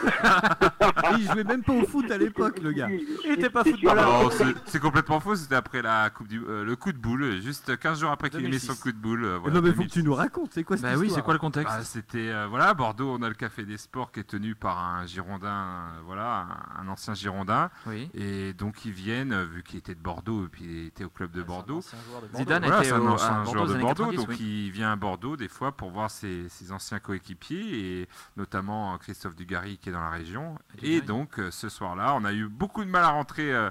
il 1.19 1.25
jouait 1.29 1.43
même 1.43 1.61
pas 1.61 1.73
au 1.73 1.85
foot 1.85 2.09
à 2.09 2.17
l'époque, 2.17 2.59
le 2.61 2.71
gars. 2.71 2.87
Il 2.89 3.31
était 3.33 3.49
pas 3.49 3.63
Non, 3.63 4.29
c'est- 4.65 4.79
complètement 4.79 5.19
faux, 5.19 5.35
c'était 5.35 5.55
après 5.55 5.81
la 5.81 6.09
coupe 6.09 6.27
du, 6.29 6.41
euh, 6.47 6.63
le 6.63 6.75
coup 6.77 6.91
de 6.93 6.97
boule, 6.97 7.41
juste 7.41 7.77
15 7.77 7.99
jours 7.99 8.11
après 8.11 8.29
qu'il 8.29 8.39
ait 8.45 8.49
mis 8.49 8.59
son 8.59 8.67
2006. 8.67 8.81
coup 8.81 8.91
de 8.93 8.97
boule. 8.97 9.25
euh, 9.25 9.35
Eh 9.37 9.39
voilà, 9.41 9.55
non, 9.57 9.61
mais 9.61 9.69
faut 9.71 9.77
2006. 9.81 9.87
que 9.89 9.99
tu 9.99 10.03
nous 10.03 10.13
racontes, 10.15 10.51
c'est 10.53 10.63
quoi 10.63 10.77
cette 10.77 10.85
Bah 10.85 10.93
oui, 10.95 11.07
histoire 11.07 11.15
c'est 11.19 11.25
quoi 11.25 11.33
le 11.33 11.39
contexte 11.39 11.75
Bah, 11.75 11.83
C'était 11.83 12.29
euh, 12.29 12.47
voilà, 12.49 12.69
à 12.69 12.73
Bordeaux, 12.73 13.13
on 13.19 13.21
a 13.21 13.27
le 13.29 13.35
café 13.35 13.63
des 13.65 13.77
sports 13.77 14.11
qui 14.11 14.21
est 14.21 14.23
tenu 14.23 14.55
par 14.55 14.77
un 14.79 15.05
Girondin, 15.05 15.47
euh, 15.49 15.99
voilà, 16.05 16.47
un, 16.79 16.85
un 16.85 16.87
ancien 16.87 17.13
Girondin. 17.13 17.69
Oui. 17.87 18.09
Et 18.13 18.53
donc 18.53 18.85
ils 18.85 18.91
viennent, 18.93 19.43
vu 19.43 19.63
qu'il 19.63 19.77
était 19.79 19.95
de 19.95 20.01
Bordeaux 20.01 20.45
et 20.45 20.47
puis 20.47 20.63
il 20.63 20.85
était 20.87 21.03
au 21.03 21.09
club 21.09 21.31
de 21.31 21.43
Bordeaux. 21.43 21.81
de 21.81 22.11
Bordeaux. 22.11 22.37
Zidane 22.37 22.63
était 22.63 22.83
c'est 22.85 22.91
un 22.93 23.01
ancien 23.05 23.43
joueur 23.43 23.67
de 23.67 23.73
Bordeaux, 23.75 24.05
90, 24.05 24.15
donc 24.17 24.38
il 24.39 24.71
vient 24.71 24.91
à 24.91 24.95
Bordeaux 24.95 25.35
des 25.37 25.47
fois 25.47 25.71
pour 25.71 25.91
voir 25.91 26.09
ses, 26.11 26.47
ses 26.49 26.71
anciens 26.71 26.99
coéquipiers 26.99 28.01
et 28.01 28.09
notamment 28.37 28.93
euh, 28.93 28.97
Christophe 28.97 29.35
Dugarry 29.35 29.77
qui 29.77 29.89
est 29.89 29.91
dans 29.93 29.99
la 30.01 30.09
région. 30.09 30.57
Et 30.81 31.01
donc 31.01 31.39
euh, 31.39 31.51
ce 31.51 31.69
soir-là, 31.69 32.15
on 32.15 32.23
a 32.25 32.33
eu 32.33 32.47
beaucoup 32.47 32.83
de 32.83 32.89
mal 32.89 33.03
à 33.03 33.09
rentrer 33.09 33.53
euh, 33.53 33.69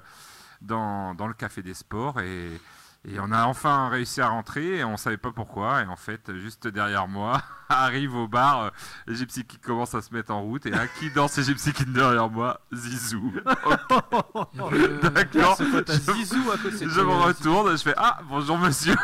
dans, 0.61 1.14
dans 1.14 1.27
le 1.27 1.35
café 1.35 1.62
des 1.62 1.75
sports 1.75 2.21
et, 2.21 2.51
et 3.09 3.21
on 3.21 3.31
a 3.31 3.45
enfin 3.47 3.89
réussi 3.89 4.21
à 4.21 4.29
rentrer 4.29 4.79
et 4.79 4.85
on 4.85 4.97
savait 4.97 5.16
pas 5.16 5.31
pourquoi. 5.33 5.83
Et 5.83 5.87
en 5.87 5.97
fait, 5.97 6.33
juste 6.37 6.66
derrière 6.66 7.07
moi, 7.09 7.41
arrive 7.69 8.14
au 8.16 8.27
bar 8.29 8.61
euh, 8.62 8.71
les 9.07 9.14
Gypsy 9.14 9.45
qui 9.45 9.59
commencent 9.59 9.95
à 9.95 10.03
se 10.03 10.12
mettre 10.12 10.33
en 10.33 10.43
route. 10.43 10.66
Et 10.66 10.71
là, 10.71 10.87
qui 10.89 11.11
danse 11.11 11.41
Gypsy 11.41 11.73
Kings 11.73 11.93
derrière 11.93 12.29
moi 12.29 12.61
Zizou. 12.75 13.33
D'accord. 15.12 15.57
Je- 15.59 16.12
Zizou 16.12 16.51
à 16.51 16.59
côté 16.59 16.85
de 16.85 16.91
Je 16.91 17.01
me 17.01 17.12
retourne, 17.12 17.71
je 17.77 17.83
fais 17.83 17.95
Ah, 17.97 18.19
bonjour 18.29 18.59
monsieur. 18.59 18.97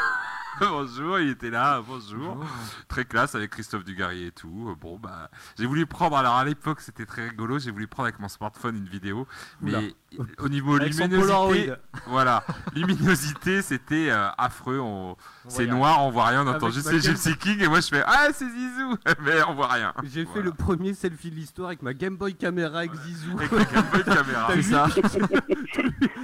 bonjour, 0.61 1.19
il 1.19 1.31
était 1.31 1.51
là, 1.51 1.83
bonjour. 1.87 2.45
Très 2.89 3.05
classe 3.05 3.35
avec 3.35 3.51
Christophe 3.51 3.85
Dugarry 3.85 4.27
et 4.27 4.31
tout. 4.31 4.69
Euh, 4.71 4.75
Bon, 4.81 4.99
bah, 4.99 5.31
j'ai 5.59 5.67
voulu 5.67 5.87
prendre, 5.87 6.17
alors 6.17 6.35
à 6.35 6.45
l'époque 6.45 6.81
c'était 6.81 7.07
très 7.07 7.29
rigolo, 7.29 7.59
j'ai 7.59 7.71
voulu 7.71 7.87
prendre 7.87 8.07
avec 8.09 8.19
mon 8.21 8.29
smartphone 8.29 8.77
une 8.77 8.89
vidéo, 8.89 9.27
Oula. 9.63 9.81
mais 9.81 9.95
au 10.39 10.49
niveau 10.49 10.77
Avec 10.77 10.93
luminosité, 10.95 11.73
voilà, 12.07 12.45
luminosité 12.75 13.63
c'était 13.63 14.11
euh, 14.11 14.29
affreux, 14.37 14.79
on... 14.79 15.17
c'est 15.49 15.67
noir, 15.67 16.05
on 16.05 16.11
voit 16.11 16.27
rien, 16.27 16.45
on 16.45 16.49
Avec 16.49 16.63
entend 16.63 16.71
juste 16.71 16.93
les 16.93 17.01
Gypsy 17.01 17.37
King 17.39 17.63
et 17.63 17.69
moi 17.69 17.81
je 17.81 17.89
fais 17.89 18.03
Ah, 18.07 18.29
c'est 18.33 18.49
Zizou, 18.49 18.97
mais 19.23 19.43
on 19.49 19.55
voit 19.55 19.69
rien. 19.69 19.95
J'ai 20.05 20.27
fait 20.27 20.43
le 20.43 20.53
premier 20.53 20.93
selfie 20.95 21.31
de 21.31 21.37
l'histoire 21.37 21.69
avec 21.69 21.83
ma 21.83 21.95
Game 21.95 22.17
Boy 22.17 22.35
caméra 22.35 22.81
avec 22.81 22.95
Zizou. 22.95 23.39
Avec 23.39 23.53
ma 23.53 23.65
Game 23.65 23.87
Boy 23.93 24.05
caméra. 24.15 24.49
C'est 24.55 24.63
ça. 24.63 24.87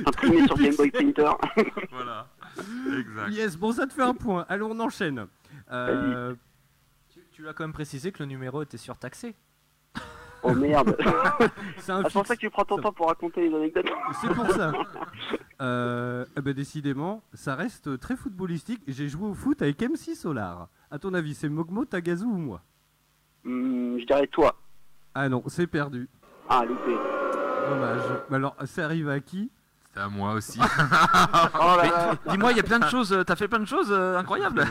Imprimé 0.06 0.46
sur 0.46 0.56
Game 0.56 0.76
Boy 0.76 0.90
Printer. 0.90 1.30
voilà, 1.90 2.26
exact. 2.58 3.30
Yes, 3.32 3.56
bon, 3.56 3.72
ça 3.72 3.86
te 3.86 3.92
fait 3.92 4.02
un 4.02 4.14
point. 4.14 4.44
Allez, 4.48 4.62
on 4.62 4.78
enchaîne. 4.80 5.26
Euh, 5.72 6.34
Tu, 7.12 7.20
tu 7.32 7.42
l'as 7.42 7.52
quand 7.52 7.64
même 7.64 7.72
précisé 7.72 8.12
que 8.12 8.22
le 8.22 8.26
numéro 8.26 8.62
était 8.62 8.76
surtaxé. 8.78 9.34
Oh 10.42 10.54
merde. 10.54 10.96
C'est 11.78 11.92
Ah, 11.92 12.02
pour 12.10 12.26
ça 12.26 12.34
que 12.34 12.40
tu 12.40 12.48
prends 12.48 12.64
ton 12.64 12.78
temps 12.78 12.92
pour 12.92 13.08
raconter 13.08 13.46
les 13.46 13.54
anecdotes. 13.54 13.90
C'est 14.22 14.32
pour 14.32 14.50
ça. 14.50 14.72
Euh, 15.60 16.24
eh 16.34 16.40
ben, 16.40 16.54
décidément, 16.54 17.22
ça 17.34 17.54
reste 17.54 17.98
très 18.00 18.16
footballistique. 18.16 18.80
J'ai 18.88 19.08
joué 19.08 19.28
au 19.28 19.34
foot 19.34 19.60
avec 19.60 19.82
MC 19.82 20.14
Solar. 20.16 20.68
À 20.90 20.98
ton 20.98 21.12
avis, 21.12 21.34
c'est 21.34 21.50
Mogmo, 21.50 21.84
Tagazu 21.84 22.24
ou 22.24 22.38
moi? 22.38 22.62
Hmm, 23.44 23.98
je 23.98 24.06
dirais 24.06 24.26
toi. 24.28 24.56
Ah 25.14 25.28
non, 25.28 25.42
c'est 25.46 25.66
perdu. 25.66 26.08
Ah, 26.48 26.64
loupé. 26.64 26.94
Dommage. 27.68 28.02
Mais 28.30 28.36
alors, 28.36 28.56
ça 28.64 28.84
arrive 28.86 29.10
à 29.10 29.20
qui? 29.20 29.50
C'est 29.94 30.00
à 30.00 30.08
moi 30.08 30.32
aussi. 30.34 30.58
Oh 31.54 31.76
là 31.76 31.84
là. 31.84 32.14
Mais 32.26 32.32
Dis-moi, 32.32 32.52
il 32.52 32.56
y 32.56 32.60
a 32.60 32.64
plein 32.64 32.78
de 32.78 32.86
choses, 32.88 33.12
euh, 33.12 33.24
t'as 33.24 33.36
fait 33.36 33.48
plein 33.48 33.58
de 33.60 33.64
choses 33.64 33.88
euh, 33.90 34.18
incroyables. 34.18 34.64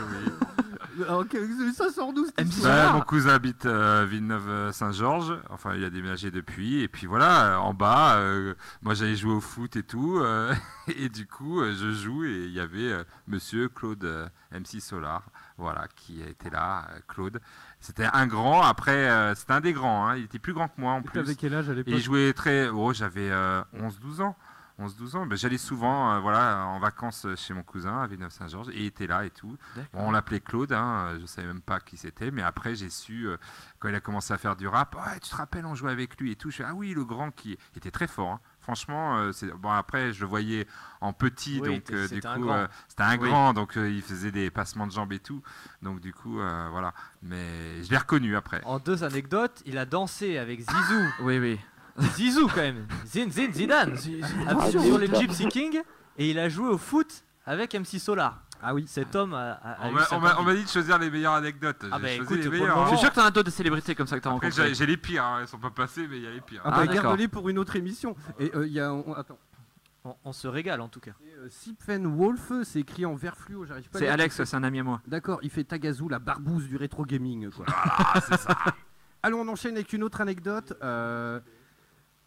Alors, 1.08 1.26
que- 1.26 1.72
ça 1.72 1.90
sort 1.90 2.12
d'où 2.12 2.26
Ouais, 2.26 2.92
mon 2.92 3.00
cousin 3.00 3.30
habite 3.34 3.64
euh, 3.64 4.04
Villeneuve-Saint-Georges. 4.08 5.34
Enfin, 5.48 5.74
il 5.74 5.84
a 5.84 5.88
déménagé 5.90 6.30
depuis. 6.30 6.82
Et 6.82 6.88
puis 6.88 7.06
voilà, 7.06 7.54
euh, 7.54 7.56
en 7.56 7.72
bas, 7.72 8.16
euh, 8.16 8.54
moi 8.82 8.92
j'allais 8.94 9.16
jouer 9.16 9.32
au 9.32 9.40
foot 9.40 9.76
et 9.76 9.82
tout. 9.82 10.18
euh, 10.18 10.52
et 10.88 11.08
du 11.08 11.26
coup, 11.26 11.60
euh, 11.62 11.74
je 11.74 11.92
joue 11.92 12.24
et 12.24 12.44
il 12.46 12.52
y 12.52 12.60
avait 12.60 12.92
euh, 12.92 13.04
monsieur 13.28 13.68
Claude 13.68 14.04
euh, 14.04 14.26
MC 14.52 14.80
Solar. 14.80 15.22
Voilà, 15.56 15.86
qui 15.96 16.20
était 16.22 16.50
là, 16.50 16.86
euh, 16.92 16.98
Claude. 17.08 17.40
C'était 17.80 18.06
un 18.12 18.26
grand. 18.26 18.62
Après, 18.62 19.10
euh, 19.10 19.34
c'était 19.34 19.52
un 19.52 19.60
des 19.60 19.72
grands. 19.72 20.08
hein, 20.08 20.16
Il 20.16 20.24
était 20.24 20.38
plus 20.38 20.52
grand 20.54 20.68
que 20.68 20.78
moi 20.80 20.92
en 20.92 21.00
Et 21.00 21.02
plus. 21.02 21.34
Quel 21.36 21.54
âge 21.54 21.68
à 21.70 21.74
l'époque 21.74 21.92
il 21.94 22.00
jouait 22.00 22.32
très. 22.34 22.68
Oh, 22.68 22.92
j'avais 22.92 23.30
euh, 23.30 23.62
11-12 23.78 24.22
ans. 24.22 24.36
11-12 24.80 25.16
ans. 25.16 25.26
Ben, 25.26 25.36
J'allais 25.36 25.58
souvent 25.58 26.12
euh, 26.14 26.20
voilà, 26.20 26.64
en 26.66 26.78
vacances 26.80 27.26
chez 27.36 27.54
mon 27.54 27.62
cousin 27.62 28.02
à 28.02 28.06
Villeneuve-Saint-Georges 28.06 28.68
et 28.70 28.78
il 28.80 28.86
était 28.86 29.06
là 29.06 29.24
et 29.24 29.30
tout. 29.30 29.56
Bon, 29.76 29.82
on 30.08 30.10
l'appelait 30.10 30.40
Claude, 30.40 30.72
hein, 30.72 31.12
je 31.16 31.22
ne 31.22 31.26
savais 31.26 31.46
même 31.48 31.60
pas 31.62 31.80
qui 31.80 31.96
c'était, 31.96 32.30
mais 32.30 32.42
après 32.42 32.74
j'ai 32.74 32.90
su, 32.90 33.26
euh, 33.28 33.36
quand 33.78 33.88
il 33.88 33.94
a 33.94 34.00
commencé 34.00 34.32
à 34.32 34.38
faire 34.38 34.56
du 34.56 34.66
rap, 34.66 34.96
tu 35.22 35.28
te 35.30 35.36
rappelles, 35.36 35.66
on 35.66 35.74
jouait 35.74 35.92
avec 35.92 36.18
lui 36.20 36.32
et 36.32 36.36
tout. 36.36 36.50
Je 36.50 36.56
fais, 36.56 36.64
ah 36.66 36.74
oui, 36.74 36.94
le 36.94 37.04
grand 37.04 37.30
qui 37.30 37.58
était 37.76 37.90
très 37.90 38.06
fort. 38.06 38.30
hein. 38.32 38.40
Franchement, 38.60 39.16
euh, 39.18 39.32
bon, 39.56 39.70
après 39.70 40.12
je 40.12 40.20
le 40.20 40.26
voyais 40.26 40.66
en 41.00 41.12
petit, 41.14 41.60
Oui, 41.62 41.68
donc 41.76 41.90
euh, 41.92 42.06
du 42.08 42.20
coup, 42.20 42.40
grand. 42.40 42.52
euh, 42.56 42.66
c'était 42.88 43.02
un 43.02 43.18
Oui. 43.18 43.28
grand, 43.30 43.54
donc 43.54 43.72
il 43.76 44.02
faisait 44.02 44.30
des 44.32 44.50
passements 44.50 44.86
de 44.86 44.92
jambes 44.92 45.12
et 45.14 45.18
tout. 45.18 45.42
Donc 45.82 46.00
du 46.00 46.12
coup, 46.12 46.34
voilà. 46.34 46.92
Mais 47.22 47.82
je 47.82 47.90
l'ai 47.90 47.96
reconnu 47.96 48.36
après. 48.36 48.60
En 48.64 48.78
deux 48.78 49.02
anecdotes, 49.02 49.62
il 49.64 49.78
a 49.78 49.86
dansé 49.86 50.36
avec 50.38 50.60
Zizou. 50.60 51.04
Oui, 51.22 51.38
oui. 51.38 51.58
Zizou 52.14 52.46
quand 52.48 52.56
même. 52.56 52.86
Zin 53.06 53.30
Zin 53.30 53.52
Zidane. 53.52 53.94
Ah, 54.48 54.70
sur 54.70 54.98
les. 54.98 55.06
Gypsy 55.14 55.46
King. 55.48 55.80
Et 56.18 56.30
il 56.30 56.38
a 56.38 56.48
joué 56.48 56.68
au 56.68 56.78
foot 56.78 57.24
avec 57.46 57.74
MC 57.74 57.98
Solar. 57.98 58.42
Ah 58.62 58.74
oui. 58.74 58.84
Cet 58.86 59.14
homme 59.16 59.32
a, 59.32 59.52
a- 59.52 59.76
On 59.88 59.92
m'a- 59.92 60.04
sa 60.04 60.16
on 60.16 60.20
m'a 60.20 60.32
on 60.32 60.36
copie. 60.36 60.44
m'a 60.46 60.54
dit 60.54 60.64
de 60.64 60.68
choisir 60.68 60.98
les 60.98 61.10
meilleures 61.10 61.32
anecdotes. 61.32 61.82
Ah 61.90 61.96
J'ai 61.96 62.02
bah 62.02 62.08
choisi 62.08 62.20
écoute, 62.22 62.38
les 62.44 62.50
meilleures. 62.60 62.84
Je 62.84 62.88
suis 62.90 62.98
sûr 62.98 63.10
que 63.10 63.14
t'en 63.14 63.24
as 63.24 63.30
d'autres 63.30 63.46
de 63.46 63.50
célébrités 63.54 63.94
comme 63.94 64.06
ça 64.06 64.18
que 64.18 64.22
t'as 64.22 64.30
Après, 64.34 64.48
rencontrées. 64.48 64.68
j'ai 64.68 64.74
j'ai 64.74 64.86
les 64.86 64.96
pires, 64.98 65.24
hein, 65.24 65.38
elles 65.40 65.48
sont 65.48 65.58
pas 65.58 65.70
passées, 65.70 66.06
mais 66.08 66.18
il 66.18 66.24
y 66.24 66.26
a 66.26 66.30
les 66.30 66.42
pires. 66.42 66.60
Ah 66.64 66.70
Ah, 66.74 66.84
bah, 66.86 66.92
garde-les 66.92 67.28
pour 67.28 67.48
une 67.48 67.58
autre 67.58 67.76
émission. 67.76 68.14
Et 68.38 68.50
euh, 68.54 68.66
il 68.66 68.72
y 68.72 68.80
a. 68.80 68.92
on- 68.92 69.14
attends. 69.14 69.38
On, 70.04 70.14
on 70.24 70.32
se 70.32 70.48
régale 70.48 70.80
en 70.80 70.88
tout 70.88 71.00
cas. 71.00 71.10
Euh, 71.38 71.46
Sipfen 71.50 72.06
Wolf, 72.06 72.52
c'est 72.64 72.80
écrit 72.80 73.04
en 73.04 73.14
vert 73.14 73.36
fluo, 73.36 73.66
j'arrive 73.66 73.88
pas 73.90 73.98
à 73.98 74.00
C'est 74.00 74.04
lire. 74.06 74.14
Alex, 74.14 74.42
c'est 74.44 74.56
un 74.56 74.62
ami 74.64 74.80
à 74.80 74.82
moi. 74.82 75.00
D'accord, 75.06 75.40
il 75.42 75.50
fait 75.50 75.64
Tagazu, 75.64 76.04
la 76.08 76.18
barbouze 76.18 76.66
du 76.68 76.76
rétro 76.76 77.04
gaming. 77.04 77.50
Quoi. 77.50 77.66
Ah, 77.68 78.18
c'est 78.26 78.38
ça. 78.38 78.56
Allons, 79.22 79.40
on 79.42 79.48
enchaîne 79.48 79.74
avec 79.74 79.92
une 79.92 80.02
autre 80.02 80.22
anecdote. 80.22 80.72
Euh, 80.82 81.38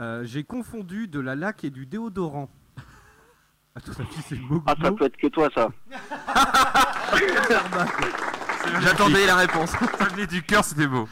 euh, 0.01 0.23
J'ai 0.25 0.43
confondu 0.43 1.07
de 1.07 1.19
la 1.19 1.35
laque 1.35 1.63
et 1.63 1.69
du 1.69 1.85
déodorant. 1.85 2.49
À 3.75 3.81
ton 3.81 3.91
avis, 3.93 4.21
c'est 4.27 4.39
Mogmo 4.39 4.63
Ah, 4.67 4.75
ça 4.81 4.91
peut 4.91 5.05
être 5.05 5.17
que 5.17 5.27
toi, 5.27 5.49
ça. 5.53 5.69
J'attendais 8.81 9.25
la 9.25 9.35
réponse. 9.35 9.71
Ça 9.71 10.05
venait 10.05 10.27
du 10.27 10.41
cœur, 10.43 10.63
c'était 10.63 10.87
beau. 10.87 11.07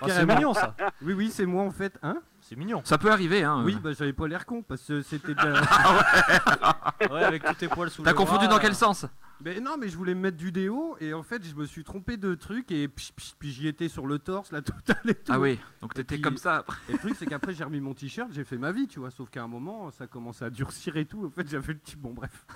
Oh, 0.00 0.02
c'est 0.02 0.08
Carrément. 0.08 0.34
mignon 0.36 0.54
ça. 0.54 0.74
Oui, 1.02 1.12
oui, 1.12 1.30
c'est 1.32 1.46
moi 1.46 1.64
en 1.64 1.70
fait. 1.70 1.98
Hein 2.02 2.18
C'est 2.48 2.56
mignon. 2.56 2.80
Ça 2.82 2.96
peut 2.96 3.12
arriver, 3.12 3.44
hein. 3.44 3.62
Oui, 3.62 3.76
bah 3.76 3.92
j'avais 3.92 4.14
pas 4.14 4.26
l'air 4.26 4.46
con 4.46 4.62
parce 4.62 4.80
que 4.80 5.02
c'était 5.02 5.34
bien. 5.34 5.52
Ouais, 7.10 7.22
avec 7.22 7.44
tous 7.44 7.54
tes 7.54 7.68
poils 7.68 7.90
sous 7.90 8.02
T'as 8.02 8.14
confondu 8.14 8.46
bras, 8.46 8.56
dans 8.56 8.58
quel 8.58 8.72
euh, 8.72 8.74
sens? 8.74 9.04
Mais 9.44 9.60
non, 9.60 9.76
mais 9.78 9.88
je 9.88 9.96
voulais 9.96 10.14
me 10.14 10.20
mettre 10.20 10.38
du 10.38 10.50
déo 10.50 10.96
et 10.98 11.12
en 11.12 11.22
fait 11.22 11.44
je 11.46 11.54
me 11.54 11.66
suis 11.66 11.84
trompé 11.84 12.16
de 12.16 12.34
truc 12.34 12.72
et 12.72 12.88
psh, 12.88 13.12
puis 13.38 13.52
j'y 13.52 13.68
étais 13.68 13.88
sur 13.88 14.06
le 14.06 14.18
torse, 14.18 14.50
la 14.50 14.62
totale 14.62 14.96
et 15.04 15.14
tout. 15.14 15.30
Ah 15.30 15.38
oui, 15.38 15.60
donc 15.82 15.92
t'étais 15.92 16.14
puis- 16.16 16.22
comme 16.22 16.38
ça 16.38 16.56
après. 16.56 16.78
Et 16.88 16.92
le 16.92 16.98
truc 16.98 17.14
c'est 17.18 17.26
qu'après 17.26 17.52
j'ai 17.52 17.64
remis 17.64 17.80
mon 17.80 17.92
t-shirt, 17.92 18.30
j'ai 18.32 18.44
fait 18.44 18.56
ma 18.56 18.72
vie, 18.72 18.88
tu 18.88 18.98
vois. 18.98 19.10
Sauf 19.10 19.28
qu'à 19.28 19.42
un 19.42 19.48
moment 19.48 19.90
ça 19.90 20.06
commençait 20.06 20.46
à 20.46 20.50
durcir 20.50 20.96
et 20.96 21.04
tout. 21.04 21.26
En 21.26 21.30
fait 21.30 21.48
j'avais 21.48 21.74
le 21.74 21.78
petit 21.78 21.96
bon 21.96 22.14
bref. 22.14 22.46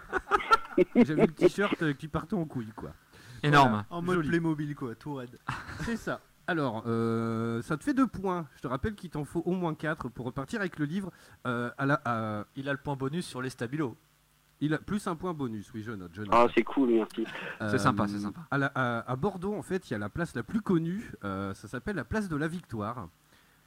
j'avais 0.94 1.26
le 1.26 1.32
t-shirt 1.32 1.82
euh, 1.82 1.92
qui 1.94 2.06
partait 2.06 2.34
en 2.34 2.44
couille 2.44 2.72
quoi. 2.76 2.92
Énorme. 3.42 3.84
En 3.90 4.02
mode 4.02 4.16
Joli. 4.16 4.28
Playmobil, 4.28 4.74
quoi, 4.74 4.94
tout 4.94 5.14
raide. 5.14 5.38
C'est 5.84 5.96
ça. 5.96 6.20
Alors, 6.48 6.84
euh, 6.86 7.60
ça 7.62 7.76
te 7.76 7.82
fait 7.84 7.94
deux 7.94 8.06
points. 8.06 8.46
Je 8.56 8.62
te 8.62 8.68
rappelle 8.68 8.94
qu'il 8.94 9.10
t'en 9.10 9.24
faut 9.24 9.42
au 9.46 9.52
moins 9.52 9.74
quatre 9.74 10.08
pour 10.08 10.26
repartir 10.26 10.60
avec 10.60 10.78
le 10.78 10.84
livre. 10.84 11.10
euh, 11.46 11.70
à 11.78 11.86
la, 11.86 12.00
à- 12.04 12.44
Il 12.56 12.68
a 12.68 12.72
le 12.72 12.78
point 12.78 12.94
bonus 12.96 13.26
sur 13.26 13.42
les 13.42 13.50
stabilos. 13.50 13.96
il 14.60 14.72
a 14.72 14.78
plus 14.78 15.06
un 15.06 15.16
point 15.16 15.34
bonus, 15.34 15.70
oui, 15.74 15.82
je 15.82 15.90
note. 15.92 16.12
Je 16.14 16.22
note. 16.22 16.30
Ah, 16.32 16.46
c'est 16.54 16.62
cool, 16.62 16.88
merci. 16.90 17.24
C'est 17.70 17.78
sympa, 17.78 18.06
c'est 18.08 18.18
sympa. 18.20 18.40
À, 18.50 18.56
la- 18.58 18.72
à- 18.74 19.10
à 19.10 19.16
Bordeaux, 19.16 19.54
en 19.54 19.62
fait, 19.62 19.90
il 19.90 19.92
y 19.92 19.96
a 19.96 19.98
la 19.98 20.08
place 20.08 20.34
la 20.34 20.42
plus 20.42 20.60
connue. 20.62 21.12
euh, 21.24 21.52
ça 21.54 21.68
s'appelle 21.68 21.96
la 21.96 22.04
place 22.04 22.28
de 22.28 22.36
la 22.36 22.48
Victoire. 22.48 23.08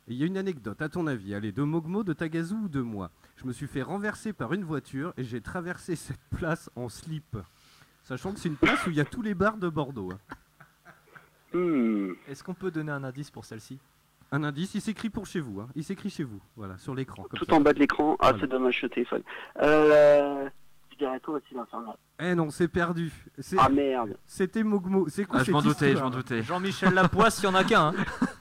Et 0.07 0.13
il 0.13 0.17
y 0.17 0.23
a 0.23 0.25
une 0.25 0.37
anecdote, 0.37 0.81
à 0.81 0.89
ton 0.89 1.05
avis, 1.05 1.35
allez, 1.35 1.51
de 1.51 1.61
Mogmo, 1.61 2.03
de 2.03 2.13
Tagazu 2.13 2.55
ou 2.55 2.69
de 2.69 2.81
moi. 2.81 3.11
Je 3.37 3.45
me 3.45 3.51
suis 3.53 3.67
fait 3.67 3.83
renverser 3.83 4.33
par 4.33 4.53
une 4.53 4.63
voiture 4.63 5.13
et 5.17 5.23
j'ai 5.23 5.41
traversé 5.41 5.95
cette 5.95 6.19
place 6.35 6.71
en 6.75 6.89
slip. 6.89 7.37
Sachant 8.05 8.33
que 8.33 8.39
c'est 8.39 8.49
une 8.49 8.55
place 8.55 8.87
où 8.87 8.89
il 8.89 8.95
y 8.95 9.01
a 9.01 9.05
tous 9.05 9.21
les 9.21 9.35
bars 9.35 9.57
de 9.57 9.69
Bordeaux. 9.69 10.11
hein. 10.11 10.35
Hmm. 11.53 12.11
Est-ce 12.27 12.43
qu'on 12.43 12.53
peut 12.53 12.71
donner 12.71 12.91
un 12.91 13.03
indice 13.03 13.31
pour 13.31 13.45
celle-ci? 13.45 13.79
Un 14.31 14.43
indice, 14.43 14.75
il 14.75 14.81
s'écrit 14.81 15.09
pour 15.09 15.25
chez 15.25 15.39
vous. 15.39 15.59
hein. 15.61 15.67
Il 15.75 15.83
s'écrit 15.83 16.09
chez 16.11 16.23
vous, 16.23 16.39
voilà, 16.55 16.77
sur 16.77 16.93
l'écran. 16.93 17.25
Tout 17.33 17.45
ça. 17.45 17.53
en 17.55 17.61
bas 17.61 17.73
de 17.73 17.79
l'écran. 17.79 18.15
Ah, 18.19 18.25
Voilà. 18.29 18.37
c'est 18.41 18.47
dommage, 18.47 18.81
le 18.83 18.89
téléphone. 18.89 19.23
Euh. 19.61 20.47
Eh 22.19 22.35
non, 22.35 22.49
c'est 22.49 22.67
perdu. 22.67 23.11
C'est- 23.39 23.55
Ah, 23.57 23.69
merde. 23.69 24.17
C'était 24.25 24.63
Mogmo. 24.63 25.07
C'est 25.07 25.23
quoi 25.25 25.39
Ah, 25.39 25.43
je 25.43 25.51
m'en 25.51 25.61
doutais, 25.61 25.95
je 25.95 26.01
m'en 26.01 26.09
doutais. 26.09 26.43
Jean-Michel 26.43 26.93
Lapoisse, 26.93 27.39
il 27.41 27.45
y 27.45 27.47
en 27.47 27.55
a 27.55 27.63
qu'un. 27.63 27.87
hein. 27.87 27.93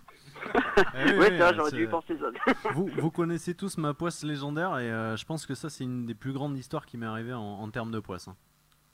Eh 0.94 1.16
Ouais, 1.18 1.30
vrai, 1.36 1.54
j'aurais 1.54 1.70
dû 1.72 1.84
y 1.84 1.86
penser 1.86 2.16
ça. 2.18 2.54
vous, 2.72 2.88
vous 2.98 3.11
connaissez 3.11 3.54
tous 3.54 3.76
ma 3.76 3.92
poisse 3.92 4.24
légendaire 4.24 4.78
et 4.78 4.90
euh, 4.90 5.14
je 5.16 5.24
pense 5.26 5.44
que 5.44 5.54
ça 5.54 5.68
c'est 5.68 5.84
une 5.84 6.06
des 6.06 6.14
plus 6.14 6.32
grandes 6.32 6.56
histoires 6.56 6.86
qui 6.86 6.96
m'est 6.96 7.04
arrivée 7.06 7.34
en, 7.34 7.42
en 7.42 7.68
termes 7.68 7.90
de 7.90 8.00
poisse. 8.00 8.28
hein. 8.28 8.36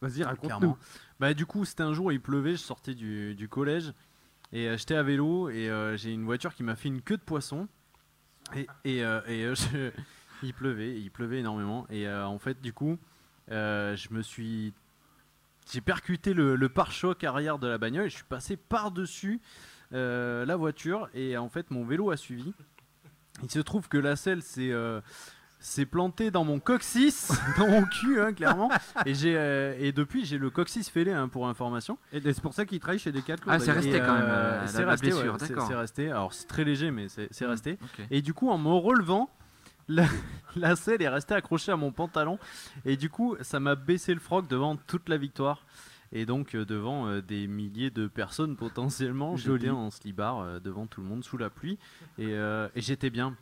Vas-y, 0.09 0.23
raconte-nous. 0.23 0.59
Clairement. 0.59 0.79
Bah 1.21 1.35
du 1.35 1.47
coup 1.47 1.65
c'était 1.65 1.83
un 1.83 1.93
jour 1.95 2.13
il 2.13 2.21
pleuvait, 2.21 2.53
je 2.53 2.57
sortais 2.59 2.95
du, 2.95 3.35
du 3.35 3.49
collège 3.49 3.93
et 4.53 4.69
euh, 4.69 4.77
j'étais 4.77 4.95
à 4.97 5.03
vélo 5.03 5.49
et 5.49 5.69
euh, 5.71 5.97
j'ai 5.97 6.13
une 6.13 6.25
voiture 6.25 6.55
qui 6.55 6.63
m'a 6.63 6.77
fait 6.77 6.89
une 6.89 7.01
queue 7.03 7.17
de 7.17 7.23
poisson 7.23 7.69
Et, 8.55 8.67
et, 8.85 9.05
euh, 9.05 9.21
et, 9.27 9.45
euh, 9.45 9.55
je- 9.57 9.91
il 10.43 10.53
pleuvait, 10.53 11.01
il 11.01 11.11
pleuvait 11.11 11.39
énormément. 11.39 11.87
Et 11.91 12.07
en 12.11 12.39
fait, 12.39 12.61
du 12.61 12.73
coup, 12.75 12.99
je 13.49 14.13
me 14.13 14.21
suis. 14.21 14.75
J'ai 15.73 15.81
percuté 15.81 16.35
le, 16.35 16.55
le 16.57 16.69
pare-choc 16.69 17.25
arrière 17.25 17.59
de 17.59 17.67
la 17.67 17.79
bagnole 17.79 18.07
et 18.07 18.11
je 18.11 18.17
suis 18.17 18.25
passé 18.25 18.59
par-dessus 18.59 19.41
la 19.93 20.57
voiture. 20.57 21.09
Et 21.15 21.39
en 21.39 21.49
fait, 21.49 21.71
mon 21.71 21.85
vélo 21.87 22.11
a 22.11 22.19
suivi. 22.19 22.53
Il 23.43 23.51
se 23.51 23.61
trouve 23.61 23.89
que 23.89 23.97
la 23.97 24.17
selle 24.17 24.43
s'est. 24.43 24.71
euh, 24.71 25.01
s'est 25.67 25.87
planté 25.87 26.31
dans 26.31 26.45
mon 26.45 26.61
coccyx, 26.61 27.33
dans 27.59 27.67
mon 27.69 27.85
cul, 27.85 28.21
hein, 28.21 28.33
clairement. 28.33 28.71
Et, 29.07 29.15
j'ai, 29.15 29.35
euh, 29.37 29.75
et 29.79 29.93
depuis, 29.93 30.25
j'ai 30.27 30.37
le 30.39 30.51
coccyx 30.51 30.89
fêlé, 30.91 31.11
hein, 31.13 31.29
pour 31.29 31.49
information. 31.49 31.97
Et 32.13 32.21
c'est 32.21 32.41
pour 32.43 32.53
ça 32.55 32.67
qu'il 32.67 32.79
travaille 32.81 32.99
chez 32.99 33.13
Decathlon. 33.13 33.51
Ah, 33.51 33.59
c'est 33.59 33.73
resté 33.73 33.97
Et, 33.97 34.01
quand 34.01 34.15
même, 34.15 34.23
euh, 34.25 34.27
euh, 34.59 34.61
la- 34.61 34.67
c'est 34.67 34.85
la 34.85 34.91
resté, 34.91 35.07
blessure, 35.11 35.33
ouais, 35.33 35.39
c'est- 35.41 35.49
d'accord. 35.49 35.67
c'est 35.69 35.75
resté. 35.75 36.11
Alors 36.11 36.33
c'est 36.35 36.47
très 36.47 36.65
léger, 36.65 36.91
mais 36.91 37.09
c'est 37.09 37.29
c'est 37.31 37.47
Mm, 37.47 37.51
resté. 37.51 37.79
Et 38.11 38.21
du 38.23 38.35
coup, 38.35 38.51
en 38.51 38.59
me 38.59 38.69
relevant, 38.69 39.31
la, 39.89 40.05
la 40.57 40.77
selle 40.77 41.01
est 41.03 41.09
restée 41.09 41.35
accrochée 41.35 41.73
à 41.73 41.77
mon 41.77 41.93
pantalon. 41.93 42.39
Et 42.85 42.97
du 42.97 43.09
coup, 43.11 43.37
ça 43.41 43.59
m'a 43.61 43.75
baissé 43.75 44.13
le 44.15 44.21
froc 44.21 44.47
devant 44.49 44.77
toute 44.77 45.09
la 45.09 45.17
victoire. 45.17 45.65
Et 46.13 46.27
donc, 46.27 46.55
euh, 46.55 46.65
devant 46.65 47.09
euh, 47.09 47.23
des 47.23 47.47
milliers 47.49 47.91
de 47.91 48.07
personnes 48.07 48.55
potentiellement, 48.57 49.37
j'étais 49.37 49.71
en 49.71 49.91
slibard 49.91 50.41
euh, 50.41 50.61
devant 50.61 50.87
tout 50.87 51.01
le 51.01 51.09
monde 51.09 51.25
sous 51.25 51.39
la 51.39 51.51
pluie. 51.51 51.79
Et, 52.19 52.29
euh, 52.35 52.69
et 52.77 52.81
j'étais 52.83 53.11
bien. 53.11 53.35